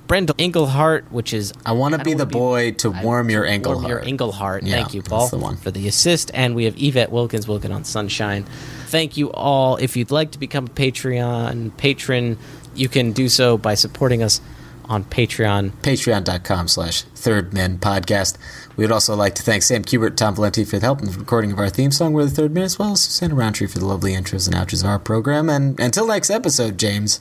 Brenda 0.09 0.33
Englehart, 0.39 1.05
which 1.11 1.33
is 1.33 1.53
I 1.67 1.73
want 1.73 1.93
to 1.93 2.03
be 2.03 2.15
the 2.15 2.25
boy 2.25 2.71
to 2.79 2.89
warm 2.89 3.29
your 3.29 3.45
ankle 3.45 3.75
Warm 3.75 3.85
Your. 3.85 3.99
Englehart. 3.99 4.63
Yeah, 4.63 4.77
Thank 4.77 4.95
you, 4.95 5.03
Paul, 5.03 5.27
the 5.29 5.57
for 5.61 5.69
the 5.69 5.87
assist. 5.87 6.31
And 6.33 6.55
we 6.55 6.65
have 6.65 6.81
Yvette 6.81 7.11
Wilkins 7.11 7.47
Wilkin 7.47 7.71
on 7.71 7.83
Sunshine. 7.83 8.43
Thank 8.87 9.17
you 9.17 9.31
all. 9.31 9.75
If 9.75 9.95
you'd 9.95 10.09
like 10.09 10.31
to 10.31 10.39
become 10.39 10.65
a 10.65 10.69
Patreon 10.69 11.77
patron, 11.77 12.39
you 12.73 12.89
can 12.89 13.11
do 13.11 13.29
so 13.29 13.55
by 13.59 13.75
supporting 13.75 14.23
us 14.23 14.41
on 14.89 15.05
Patreon. 15.05 15.71
Patreon.com 15.81 16.67
slash 16.67 17.03
Third 17.03 17.53
Men 17.53 17.77
Podcast. 17.77 18.37
We'd 18.75 18.91
also 18.91 19.15
like 19.15 19.35
to 19.35 19.43
thank 19.43 19.63
Sam 19.63 19.83
Kubert 19.83 20.07
and 20.07 20.17
Tom 20.17 20.35
Valenti 20.35 20.65
for 20.65 20.79
the 20.79 20.85
help 20.85 20.99
in 20.99 21.05
the 21.05 21.17
recording 21.17 21.51
of 21.51 21.59
our 21.59 21.69
theme 21.69 21.91
song, 21.91 22.13
We're 22.13 22.25
the 22.25 22.31
Third 22.31 22.53
Men, 22.53 22.63
as 22.63 22.79
well 22.79 22.93
as 22.93 23.03
Susanna 23.03 23.35
Roundtree 23.35 23.67
for 23.67 23.79
the 23.79 23.85
lovely 23.85 24.13
intros 24.13 24.47
and 24.47 24.55
outros 24.55 24.83
of 24.83 24.89
our 24.89 24.99
program. 24.99 25.49
And 25.49 25.79
until 25.79 26.07
next 26.07 26.29
episode, 26.29 26.77
James, 26.77 27.19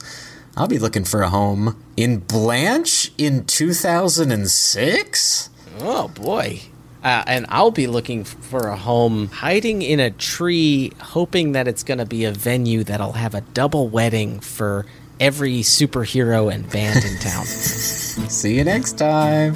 I'll 0.57 0.67
be 0.67 0.79
looking 0.79 1.05
for 1.05 1.21
a 1.21 1.29
home 1.29 1.81
in 1.95 2.19
Blanche 2.19 3.11
in 3.17 3.45
2006? 3.45 5.49
Oh, 5.79 6.07
boy. 6.09 6.61
Uh, 7.03 7.23
and 7.27 7.45
I'll 7.47 7.71
be 7.71 7.87
looking 7.87 8.25
for 8.25 8.67
a 8.67 8.75
home 8.75 9.27
hiding 9.27 9.81
in 9.81 10.01
a 10.01 10.11
tree, 10.11 10.91
hoping 10.99 11.53
that 11.53 11.67
it's 11.67 11.83
going 11.83 11.99
to 11.99 12.05
be 12.05 12.25
a 12.25 12.31
venue 12.31 12.83
that'll 12.83 13.13
have 13.13 13.33
a 13.33 13.41
double 13.41 13.87
wedding 13.87 14.41
for 14.41 14.85
every 15.19 15.59
superhero 15.59 16.53
and 16.53 16.69
band 16.69 17.03
in 17.03 17.17
town. 17.19 17.45
See 17.45 18.57
you 18.57 18.63
next 18.63 18.97
time. 18.97 19.53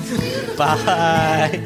Bye. 0.57 1.61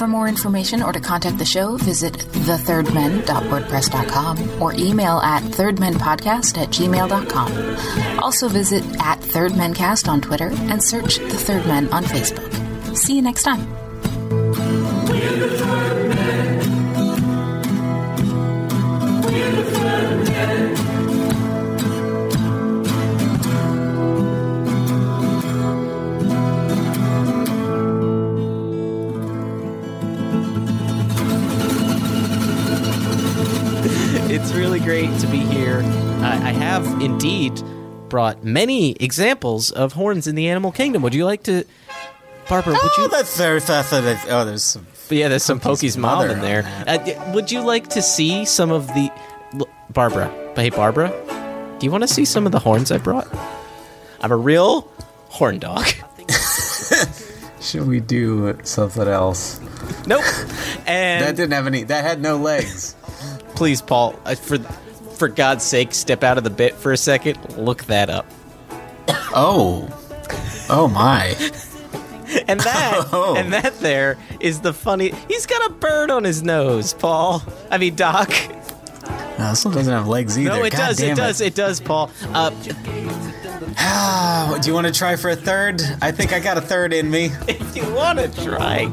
For 0.00 0.08
more 0.08 0.28
information 0.28 0.82
or 0.82 0.92
to 0.92 1.00
contact 1.00 1.36
the 1.36 1.44
show, 1.44 1.76
visit 1.76 2.14
thethirdmen.wordpress.com 2.14 4.62
or 4.62 4.72
email 4.72 5.18
at 5.18 5.42
thirdmenpodcast 5.42 6.56
at 6.56 6.70
gmail.com. 6.70 8.22
Also 8.22 8.48
visit 8.48 8.82
at 9.02 9.20
thirdmencast 9.20 10.08
on 10.08 10.22
Twitter 10.22 10.48
and 10.48 10.82
search 10.82 11.18
The 11.18 11.36
Third 11.36 11.66
Men 11.66 11.92
on 11.92 12.04
Facebook. 12.04 12.96
See 12.96 13.16
you 13.16 13.22
next 13.22 13.42
time. 13.42 14.79
Great 34.90 35.20
to 35.20 35.26
be 35.28 35.38
here. 35.38 35.82
I 36.20 36.48
I 36.48 36.50
have 36.50 36.84
indeed 37.00 37.62
brought 38.08 38.42
many 38.42 38.90
examples 38.94 39.70
of 39.70 39.92
horns 39.92 40.26
in 40.26 40.34
the 40.34 40.48
animal 40.48 40.72
kingdom. 40.72 41.00
Would 41.02 41.14
you 41.14 41.24
like 41.24 41.44
to, 41.44 41.64
Barbara? 42.48 42.72
Would 42.72 42.96
you? 42.98 43.04
Oh, 43.04 43.08
that's 43.08 43.38
there. 43.38 43.60
That's, 43.60 43.90
that's, 43.90 44.26
oh, 44.28 44.44
there's 44.44 44.64
some. 44.64 44.88
Yeah, 45.08 45.28
there's 45.28 45.44
some 45.44 45.60
Pokey's 45.60 45.96
mom 45.96 46.28
in 46.28 46.40
there. 46.40 46.64
Uh, 46.88 47.32
would 47.32 47.52
you 47.52 47.60
like 47.60 47.86
to 47.90 48.02
see 48.02 48.44
some 48.44 48.72
of 48.72 48.88
the 48.88 49.12
Barbara? 49.90 50.28
But 50.56 50.62
hey, 50.64 50.70
Barbara, 50.70 51.10
do 51.78 51.86
you 51.86 51.92
want 51.92 52.02
to 52.02 52.08
see 52.08 52.24
some 52.24 52.44
of 52.44 52.50
the 52.50 52.58
horns 52.58 52.90
I 52.90 52.98
brought? 52.98 53.28
I'm 54.20 54.32
a 54.32 54.36
real 54.36 54.90
horn 55.28 55.60
dog. 55.60 55.86
Should 57.60 57.86
we 57.86 58.00
do 58.00 58.58
something 58.64 59.06
else? 59.06 59.60
Nope. 60.08 60.24
And 60.88 61.24
That 61.24 61.36
didn't 61.36 61.52
have 61.52 61.68
any. 61.68 61.84
That 61.84 62.04
had 62.04 62.20
no 62.20 62.38
legs. 62.38 62.96
Please, 63.60 63.82
Paul, 63.82 64.18
uh, 64.24 64.34
for 64.34 64.58
for 65.18 65.28
God's 65.28 65.62
sake, 65.62 65.92
step 65.92 66.24
out 66.24 66.38
of 66.38 66.44
the 66.44 66.48
bit 66.50 66.74
for 66.76 66.92
a 66.92 66.96
second. 66.96 67.36
Look 67.58 67.84
that 67.84 68.08
up. 68.08 68.24
Oh. 69.32 69.86
Oh 70.70 70.88
my. 70.88 71.36
And 72.48 72.58
that 72.60 73.08
Oh. 73.12 73.36
and 73.36 73.52
that 73.52 73.78
there 73.80 74.16
is 74.40 74.60
the 74.62 74.72
funny. 74.72 75.12
He's 75.28 75.44
got 75.44 75.70
a 75.70 75.74
bird 75.74 76.10
on 76.10 76.24
his 76.24 76.42
nose, 76.42 76.94
Paul. 76.94 77.42
I 77.70 77.76
mean, 77.76 77.96
Doc. 77.96 78.30
No, 79.38 79.50
this 79.50 79.62
one 79.62 79.74
doesn't 79.74 79.92
have 79.92 80.08
legs 80.08 80.38
either. 80.38 80.48
No, 80.56 80.64
it 80.64 80.70
God 80.72 80.78
does. 80.78 80.96
damn 80.96 81.12
It 81.12 81.16
does. 81.16 81.40
It 81.42 81.54
does, 81.54 81.80
Paul. 81.80 82.10
Uh, 82.32 82.50
Ah, 83.78 84.58
do 84.60 84.68
you 84.68 84.74
want 84.74 84.86
to 84.86 84.92
try 84.92 85.16
for 85.16 85.30
a 85.30 85.36
third? 85.36 85.82
I 86.02 86.10
think 86.12 86.32
I 86.32 86.40
got 86.40 86.56
a 86.56 86.60
third 86.60 86.92
in 86.92 87.10
me. 87.10 87.26
if 87.48 87.76
you 87.76 87.92
want 87.94 88.18
to 88.18 88.28
try, 88.44 88.84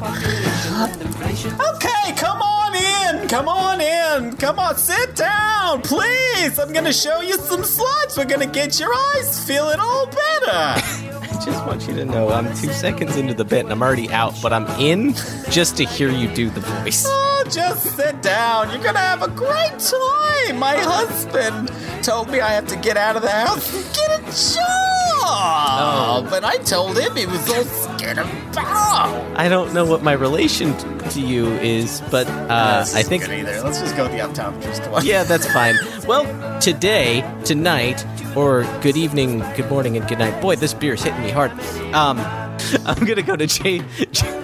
Okay, 1.75 2.13
come 2.15 2.41
on 2.41 2.75
in. 2.75 3.27
Come 3.27 3.47
on 3.47 3.81
in. 3.81 4.35
Come 4.37 4.59
on, 4.59 4.75
sit 4.77 5.15
down, 5.15 5.81
please. 5.81 6.59
I'm 6.59 6.71
gonna 6.73 6.93
show 6.93 7.21
you 7.21 7.33
some 7.37 7.63
slides. 7.63 8.17
We're 8.17 8.25
gonna 8.25 8.47
get 8.47 8.79
your 8.79 8.93
eyes 8.93 9.45
feeling 9.45 9.79
all 9.79 10.05
better. 10.05 10.51
I 11.21 11.41
just 11.43 11.65
want 11.65 11.87
you 11.87 11.93
to 11.95 12.05
know 12.05 12.29
I'm 12.29 12.47
two 12.57 12.71
seconds 12.73 13.15
into 13.15 13.33
the 13.33 13.45
bit 13.45 13.61
and 13.61 13.71
I'm 13.71 13.81
already 13.81 14.09
out, 14.11 14.33
but 14.41 14.51
I'm 14.53 14.67
in 14.79 15.13
just 15.49 15.77
to 15.77 15.85
hear 15.85 16.09
you 16.09 16.27
do 16.33 16.49
the 16.49 16.59
voice. 16.61 17.05
Oh, 17.07 17.36
Oh, 17.47 17.49
just 17.49 17.95
sit 17.95 18.21
down. 18.21 18.69
You're 18.71 18.83
gonna 18.83 18.99
have 18.99 19.21
a 19.21 19.29
great 19.29 19.79
time. 19.79 20.57
My 20.59 20.75
husband 20.77 21.71
told 22.03 22.29
me 22.29 22.41
I 22.41 22.49
have 22.49 22.67
to 22.67 22.75
get 22.75 22.97
out 22.97 23.15
of 23.15 23.21
the 23.21 23.29
house 23.29 23.73
and 23.73 23.85
get 23.95 24.19
a 24.19 24.55
job. 25.17 26.29
But 26.29 26.43
I 26.43 26.57
told 26.57 26.97
him 26.97 27.15
he 27.15 27.25
was 27.25 27.49
all 27.49 27.63
scared 27.63 28.17
about. 28.17 29.37
I 29.37 29.47
don't 29.49 29.73
know 29.73 29.85
what 29.85 30.03
my 30.03 30.11
relation 30.13 30.75
to 31.09 31.21
you 31.21 31.47
is, 31.59 32.01
but 32.11 32.27
uh, 32.27 32.79
This 32.81 32.95
I 32.95 33.03
think 33.03 33.23
good 33.25 33.39
either. 33.39 33.61
Let's 33.61 33.79
just 33.79 33.95
go 33.95 34.03
with 34.03 34.11
the 34.11 34.19
optometrist 34.19 34.89
one. 34.91 35.05
yeah, 35.05 35.23
that's 35.23 35.51
fine. 35.51 35.75
Well, 36.05 36.25
today, 36.59 37.23
tonight, 37.45 38.05
or 38.35 38.63
good 38.81 38.97
evening, 38.97 39.39
good 39.55 39.69
morning, 39.69 39.95
and 39.97 40.07
good 40.07 40.19
night. 40.19 40.41
Boy, 40.41 40.55
this 40.57 40.73
beer's 40.73 41.03
hitting 41.03 41.21
me 41.23 41.29
hard. 41.31 41.51
Um, 41.93 42.19
I'm 42.85 43.05
gonna 43.05 43.21
go 43.21 43.35
to 43.35 43.47
J. 43.47 43.79
J- 44.11 44.36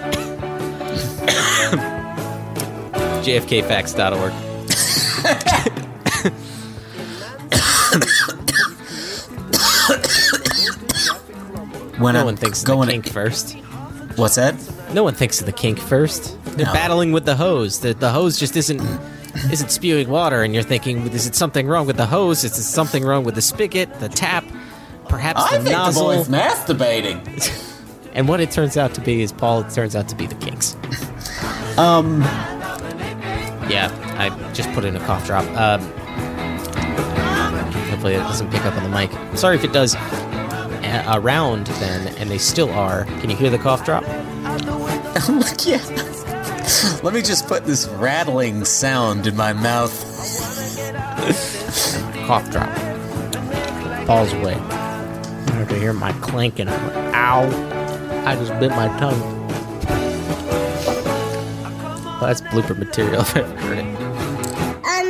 JFKFacts.org. 3.24 4.32
When 11.98 12.14
no 12.14 12.20
I'm 12.20 12.26
one 12.26 12.36
thinks 12.36 12.60
of 12.62 12.66
going- 12.66 12.86
the 12.88 12.92
kink 12.94 13.08
first. 13.08 13.56
What's 14.16 14.34
that? 14.34 14.54
No 14.92 15.02
one 15.04 15.14
thinks 15.14 15.40
of 15.40 15.46
the 15.46 15.52
kink 15.52 15.78
first. 15.78 16.36
They're 16.56 16.66
No. 16.66 16.72
battling 16.72 17.12
with 17.12 17.24
the 17.24 17.36
hose. 17.36 17.80
The, 17.80 17.94
the 17.94 18.10
hose 18.10 18.38
just 18.38 18.56
isn't 18.56 18.80
isn't 19.50 19.70
spewing 19.70 20.08
water, 20.08 20.42
and 20.44 20.54
you're 20.54 20.62
thinking, 20.62 21.08
is 21.08 21.26
it 21.26 21.34
something 21.34 21.66
wrong 21.66 21.86
with 21.88 21.96
the 21.96 22.06
hose? 22.06 22.44
Is 22.44 22.56
it 22.56 22.62
something 22.62 23.04
wrong 23.04 23.24
with 23.24 23.34
the 23.34 23.42
spigot, 23.42 23.98
the 23.98 24.08
tap, 24.08 24.44
perhaps 25.08 25.40
I 25.42 25.58
the 25.58 25.64
think 25.64 25.76
nozzle? 25.76 26.08
the 26.10 26.16
boy's 26.18 26.28
masturbating. 26.28 27.72
and 28.14 28.28
what 28.28 28.38
it 28.40 28.52
turns 28.52 28.76
out 28.76 28.94
to 28.94 29.00
be 29.00 29.22
is 29.22 29.32
Paul 29.32 29.62
It 29.62 29.70
turns 29.70 29.96
out 29.96 30.06
to 30.08 30.14
be 30.14 30.26
the 30.26 30.36
kinks. 30.36 30.76
Um, 31.76 32.22
Yeah, 33.68 33.90
I 34.18 34.52
just 34.52 34.70
put 34.72 34.84
in 34.84 34.96
a 34.96 35.00
cough 35.00 35.26
drop. 35.26 35.44
Um, 35.56 35.80
hopefully 37.88 38.14
it 38.14 38.18
doesn't 38.18 38.50
pick 38.50 38.64
up 38.64 38.76
on 38.76 38.82
the 38.82 38.88
mic. 38.88 39.10
Sorry 39.38 39.56
if 39.56 39.64
it 39.64 39.72
does. 39.72 39.94
A- 39.94 41.04
around 41.14 41.66
then, 41.66 42.14
and 42.18 42.30
they 42.30 42.38
still 42.38 42.70
are. 42.70 43.04
Can 43.04 43.30
you 43.30 43.36
hear 43.36 43.50
the 43.50 43.58
cough 43.58 43.84
drop? 43.84 44.04
yeah. 45.64 45.80
Let 47.02 47.14
me 47.14 47.22
just 47.22 47.46
put 47.46 47.64
this 47.64 47.86
rattling 47.88 48.64
sound 48.64 49.26
in 49.26 49.36
my 49.36 49.52
mouth. 49.52 49.92
cough 52.26 52.50
drop. 52.50 52.74
Paul's 54.06 54.32
away. 54.34 54.54
I 54.54 55.50
have 55.52 55.68
to 55.70 55.78
hear 55.78 55.92
my 55.92 56.12
clanking. 56.14 56.68
I'm 56.68 56.86
like, 56.88 57.14
Ow! 57.14 58.24
I 58.26 58.34
just 58.36 58.58
bit 58.60 58.70
my 58.70 58.88
tongue. 58.98 59.43
Well, 62.20 62.28
that's 62.28 62.40
blooper 62.40 62.76
material 62.78 63.20
if 63.22 63.36
I've 63.36 63.58
heard 63.60 63.78
it. 63.78 65.04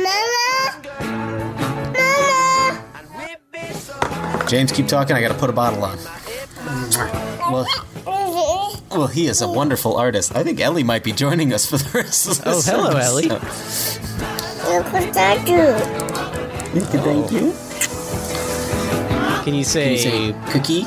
James, 4.47 4.71
keep 4.71 4.87
talking. 4.87 5.15
I 5.15 5.21
gotta 5.21 5.33
put 5.33 5.49
a 5.49 5.53
bottle 5.53 5.83
on. 5.83 5.97
Well, 7.51 7.65
well, 8.91 9.07
he 9.07 9.27
is 9.27 9.41
a 9.41 9.47
wonderful 9.47 9.97
artist. 9.97 10.35
I 10.35 10.43
think 10.43 10.59
Ellie 10.59 10.83
might 10.83 11.03
be 11.03 11.11
joining 11.11 11.51
us 11.53 11.65
for 11.69 11.77
the 11.77 11.89
rest 11.99 12.27
of 12.29 12.41
Oh, 12.47 12.55
this. 12.55 12.65
hello, 12.67 12.91
Ellie. 12.91 13.29
Thank 15.13 15.47
you. 15.49 15.73
Thank 16.99 17.31
you. 17.31 17.53
Can 19.43 19.53
you 19.55 19.63
say, 19.63 19.91
you 19.93 19.97
say 19.97 20.35
cookie? 20.51 20.83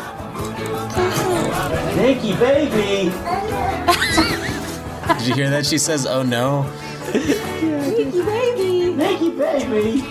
Nikki, 1.96 2.32
baby? 2.36 2.87
Did 5.18 5.26
you 5.26 5.34
hear 5.34 5.50
that? 5.50 5.64
She 5.66 5.78
says, 5.78 6.06
"Oh 6.06 6.22
no." 6.22 6.62
Nikki 7.12 8.20
baby. 8.22 8.92
Nikki 8.94 9.30
baby. 9.30 10.04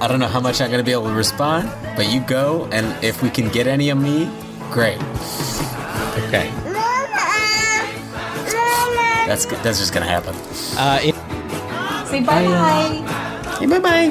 I 0.00 0.06
don't 0.08 0.18
know 0.20 0.26
how 0.28 0.40
much 0.40 0.60
I'm 0.60 0.70
gonna 0.70 0.82
be 0.82 0.92
able 0.92 1.08
to 1.08 1.14
respond, 1.14 1.70
but 1.96 2.10
you 2.12 2.20
go, 2.20 2.68
and 2.72 2.86
if 3.04 3.22
we 3.22 3.30
can 3.30 3.48
get 3.48 3.66
any 3.66 3.90
of 3.90 3.98
me, 3.98 4.28
great. 4.70 4.98
Okay. 6.26 6.50
That's 9.26 9.44
g- 9.44 9.56
that's 9.62 9.78
just 9.78 9.92
gonna 9.92 10.06
happen. 10.06 10.34
Uh, 10.78 10.98
it, 11.02 11.14
Say 12.08 12.20
bye 12.22 12.44
bye. 12.48 13.04
Hey, 13.60 13.66
bye 13.66 13.78
bye. 13.78 14.08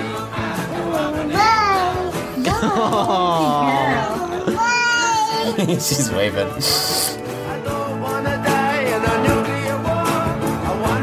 She's 5.80 6.12
waving. 6.12 6.49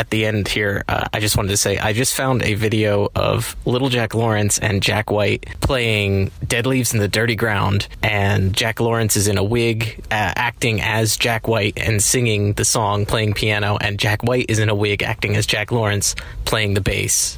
at 0.00 0.08
the 0.08 0.24
end 0.24 0.48
here, 0.48 0.82
uh, 0.88 1.06
I 1.12 1.20
just 1.20 1.36
wanted 1.36 1.50
to 1.50 1.58
say 1.58 1.76
I 1.76 1.92
just 1.92 2.14
found 2.14 2.42
a 2.42 2.54
video 2.54 3.10
of 3.14 3.54
Little 3.66 3.90
Jack 3.90 4.14
Lawrence 4.14 4.58
and 4.58 4.82
Jack 4.82 5.10
White 5.10 5.44
playing 5.60 6.30
Dead 6.46 6.64
Leaves 6.66 6.94
in 6.94 7.00
the 7.00 7.06
Dirty 7.06 7.36
Ground, 7.36 7.86
and 8.02 8.54
Jack 8.54 8.80
Lawrence 8.80 9.14
is 9.14 9.28
in 9.28 9.36
a 9.36 9.44
wig 9.44 10.02
uh, 10.10 10.32
acting 10.36 10.80
as 10.80 11.18
Jack 11.18 11.46
White 11.46 11.78
and 11.78 12.02
singing 12.02 12.54
the 12.54 12.64
song, 12.64 13.04
playing 13.04 13.34
piano, 13.34 13.76
and 13.78 13.98
Jack 13.98 14.22
White 14.22 14.46
is 14.48 14.58
in 14.58 14.70
a 14.70 14.74
wig 14.74 15.02
acting 15.02 15.36
as 15.36 15.44
Jack 15.44 15.70
Lawrence 15.70 16.14
playing 16.46 16.72
the 16.72 16.80
bass. 16.80 17.36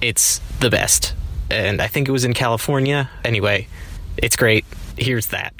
It's 0.00 0.38
the 0.60 0.70
best. 0.70 1.14
And 1.50 1.82
I 1.82 1.88
think 1.88 2.08
it 2.08 2.12
was 2.12 2.24
in 2.24 2.32
California. 2.32 3.10
Anyway, 3.22 3.68
it's 4.16 4.36
great. 4.36 4.64
Here's 4.96 5.26
that. 5.26 5.52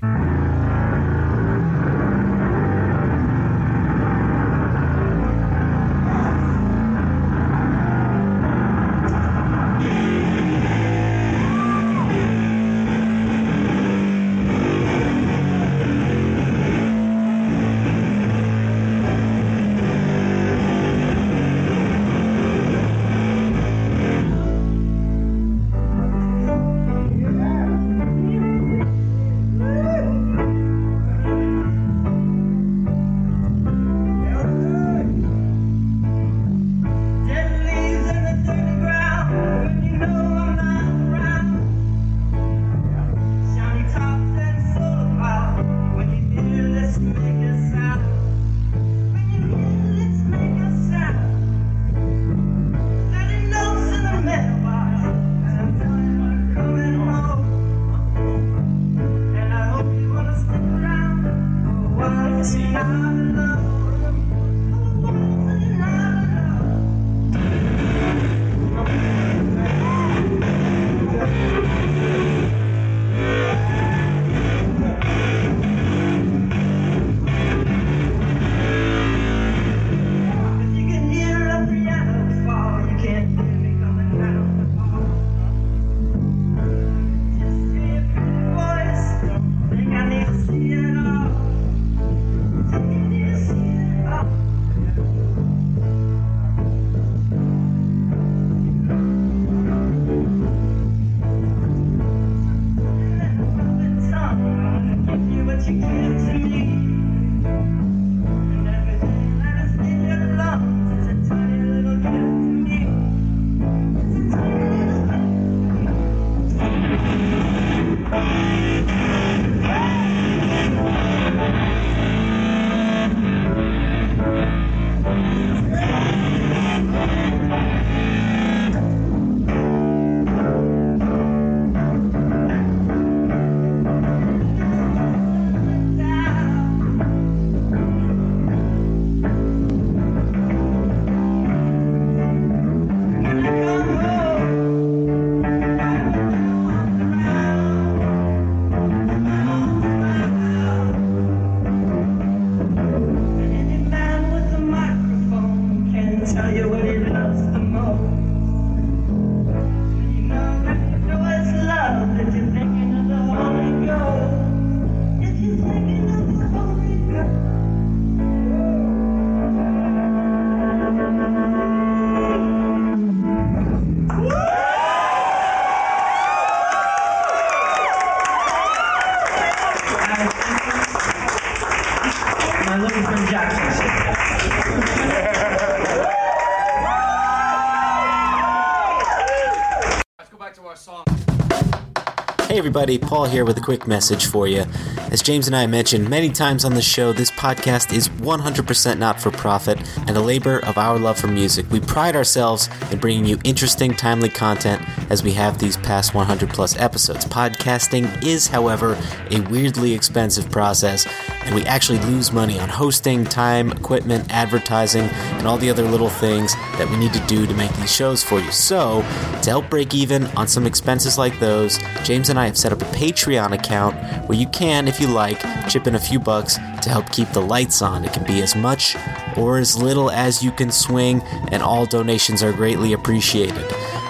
Everybody, 192.79 193.09
Paul 193.09 193.25
here 193.25 193.45
with 193.45 193.59
a 193.59 193.61
quick 193.61 193.89
message 193.89 194.27
for 194.27 194.47
you. 194.47 194.65
As 195.11 195.21
James 195.21 195.49
and 195.49 195.57
I 195.57 195.67
mentioned 195.67 196.09
many 196.09 196.31
times 196.31 196.65
on 196.65 196.75
the 196.75 196.81
show, 196.81 197.13
this 197.13 197.33
podcast 197.33 197.93
is 197.93 198.09
100% 198.09 198.99
not 198.99 199.21
for 199.21 199.33
profit 199.33 199.81
and 200.07 200.17
a 200.17 200.21
labor 200.21 200.61
of 200.61 200.79
our 200.79 200.97
love 200.97 201.19
for 201.19 201.27
music. 201.27 201.69
We 201.73 201.81
pride 201.81 202.15
ourselves 202.15 202.69
in 202.93 203.01
bringing 203.01 203.25
you 203.25 203.37
interesting, 203.43 203.95
timely 203.95 204.29
content 204.29 204.81
as 205.11 205.25
we 205.25 205.33
have 205.33 205.59
these 205.59 205.77
past 205.79 206.15
100 206.15 206.51
plus 206.51 206.77
episodes. 206.77 207.25
Podcasting 207.25 208.25
is, 208.25 208.47
however, 208.47 208.97
a 209.33 209.41
weirdly 209.51 209.93
expensive 209.93 210.49
process, 210.53 211.05
and 211.49 211.57
we 211.57 211.65
actually 211.65 211.99
lose 212.01 212.31
money 212.31 212.61
on 212.61 212.69
hosting, 212.69 213.25
time, 213.25 213.73
equipment, 213.73 214.31
advertising, 214.31 215.05
and 215.05 215.47
all 215.47 215.57
the 215.57 215.71
other 215.71 215.83
little 215.83 216.11
things 216.11 216.55
that 216.77 216.87
we 216.91 216.97
need 216.99 217.15
to 217.15 217.27
do 217.27 217.47
to 217.47 217.55
make 217.55 217.73
these 217.77 217.91
shows 217.91 218.23
for 218.23 218.39
you. 218.39 218.53
So, 218.53 219.01
to 219.43 219.51
help 219.51 219.71
break 219.71 219.95
even 219.95 220.27
on 220.37 220.47
some 220.47 220.67
expenses 220.67 221.17
like 221.17 221.41
those, 221.41 221.79
James 222.05 222.29
and 222.29 222.39
I 222.39 222.45
have 222.45 222.59
set 222.59 222.71
up 222.71 222.83
a 222.83 222.87
Patreon 222.87 223.53
account 223.53 223.97
where 224.29 224.37
you 224.37 224.47
can, 224.49 224.89
if 224.89 225.01
you 225.01 225.07
like, 225.07 225.41
chip 225.71 225.87
in 225.87 225.95
a 225.95 225.99
few 225.99 226.21
bucks 226.21 226.57
to 226.83 226.91
help 226.91 227.11
keep 227.11 227.31
the 227.31 227.41
lights 227.41 227.81
on. 227.81 228.05
It 228.05 228.13
can 228.13 228.27
be 228.27 228.43
as 228.43 228.55
much 228.55 228.95
or 229.35 229.57
as 229.57 229.75
little 229.75 230.11
as 230.11 230.43
you 230.45 230.51
can 230.53 230.71
swing, 230.71 231.23
and 231.51 231.63
all 231.63 231.87
donations 231.87 232.43
are 232.43 232.53
greatly 232.53 232.93
appreciated. 232.93 233.67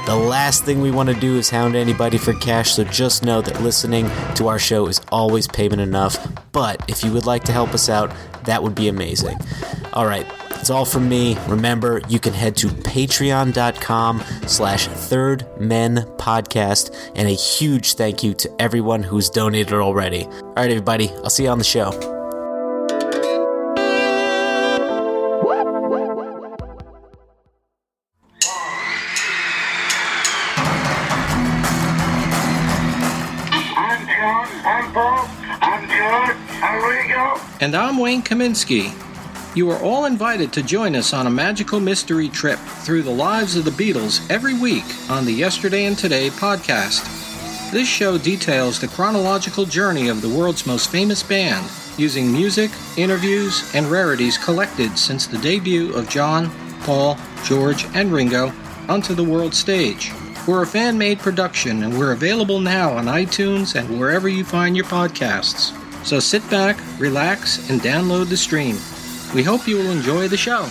The 0.06 0.16
last 0.16 0.65
thing 0.65 0.81
we 0.81 0.90
want 0.90 1.09
to 1.10 1.15
do 1.15 1.36
is 1.36 1.51
hound 1.51 1.77
anybody 1.77 2.19
for 2.19 2.32
cash, 2.32 2.73
so 2.73 2.82
just 2.82 3.23
know 3.23 3.43
that 3.43 3.62
listening 3.62 4.10
to 4.35 4.48
our 4.48 4.59
show 4.59 4.89
is 4.89 5.01
always 5.12 5.47
payment 5.47 5.82
enough. 5.82 6.16
But 6.59 6.82
if 6.89 7.05
you 7.05 7.12
would 7.12 7.24
like 7.24 7.44
to 7.44 7.52
help 7.52 7.72
us 7.72 7.89
out, 7.89 8.12
that 8.43 8.60
would 8.64 8.74
be 8.74 8.89
amazing. 8.89 9.39
All 9.93 10.06
right, 10.06 10.26
that's 10.51 10.70
all 10.70 10.85
from 10.85 11.09
me. 11.09 11.39
Remember, 11.47 12.02
you 12.09 12.18
can 12.18 12.32
head 12.32 12.56
to 12.56 12.66
patreon.com 12.66 14.24
slash 14.48 14.89
third 14.89 15.47
men 15.60 15.98
podcast 16.16 17.12
and 17.14 17.28
a 17.28 17.32
huge 17.32 17.94
thank 17.94 18.24
you 18.24 18.35
to 18.35 18.60
everyone 18.60 19.05
who's 19.05 19.30
donated 19.30 19.74
already. 19.74 20.24
All 20.24 20.55
right, 20.56 20.68
everybody, 20.68 21.10
I'll 21.22 21.30
see 21.30 21.44
you 21.44 21.51
on 21.51 21.59
the 21.59 21.64
show. 21.64 22.18
And 37.69 37.77
I'm 37.77 37.99
Wayne 37.99 38.23
Kaminsky. 38.23 38.95
You 39.55 39.70
are 39.70 39.78
all 39.82 40.07
invited 40.07 40.55
to 40.55 40.62
join 40.62 40.97
us 40.97 41.12
on 41.12 41.27
a 41.27 41.31
magical 41.31 41.81
mystery 41.81 42.31
trip 42.31 42.59
through 42.59 43.03
the 43.03 43.11
lives 43.11 43.57
of 43.57 43.66
the 43.66 43.70
Beatles 43.70 44.27
every 44.31 44.59
week 44.59 44.86
on 45.11 45.27
the 45.27 45.32
Yesterday 45.32 45.85
and 45.85 45.99
Today 45.99 46.31
podcast. 46.31 47.05
This 47.70 47.86
show 47.86 48.16
details 48.16 48.81
the 48.81 48.89
chronological 48.89 49.66
journey 49.66 50.09
of 50.09 50.23
the 50.23 50.31
world's 50.31 50.66
most 50.66 50.90
famous 50.90 51.23
band, 51.23 51.70
using 51.99 52.32
music, 52.32 52.70
interviews, 52.97 53.70
and 53.74 53.85
rarities 53.89 54.39
collected 54.39 54.99
since 54.99 55.27
the 55.27 55.36
debut 55.36 55.93
of 55.93 56.09
John, 56.09 56.51
Paul, 56.85 57.19
George, 57.45 57.85
and 57.95 58.11
Ringo 58.11 58.51
onto 58.89 59.15
the 59.15 59.23
world 59.23 59.55
stage. 59.55 60.11
We're 60.47 60.62
a 60.62 60.66
fan 60.66 60.97
made 60.97 61.19
production 61.19 61.82
and 61.82 61.99
we're 61.99 62.12
available 62.12 62.61
now 62.61 62.93
on 62.93 63.05
iTunes 63.05 63.78
and 63.78 64.01
wherever 64.01 64.27
you 64.27 64.43
find 64.43 64.74
your 64.74 64.86
podcasts. 64.86 65.74
So 66.09 66.18
sit 66.18 66.48
back, 66.48 66.80
relax, 66.98 67.68
and 67.68 67.82
download 67.82 68.30
the 68.30 68.36
stream. 68.39 68.78
We 69.35 69.43
hope 69.43 69.68
you 69.68 69.76
will 69.76 69.90
enjoy 69.90 70.26
the 70.26 70.39
show. 70.39 70.70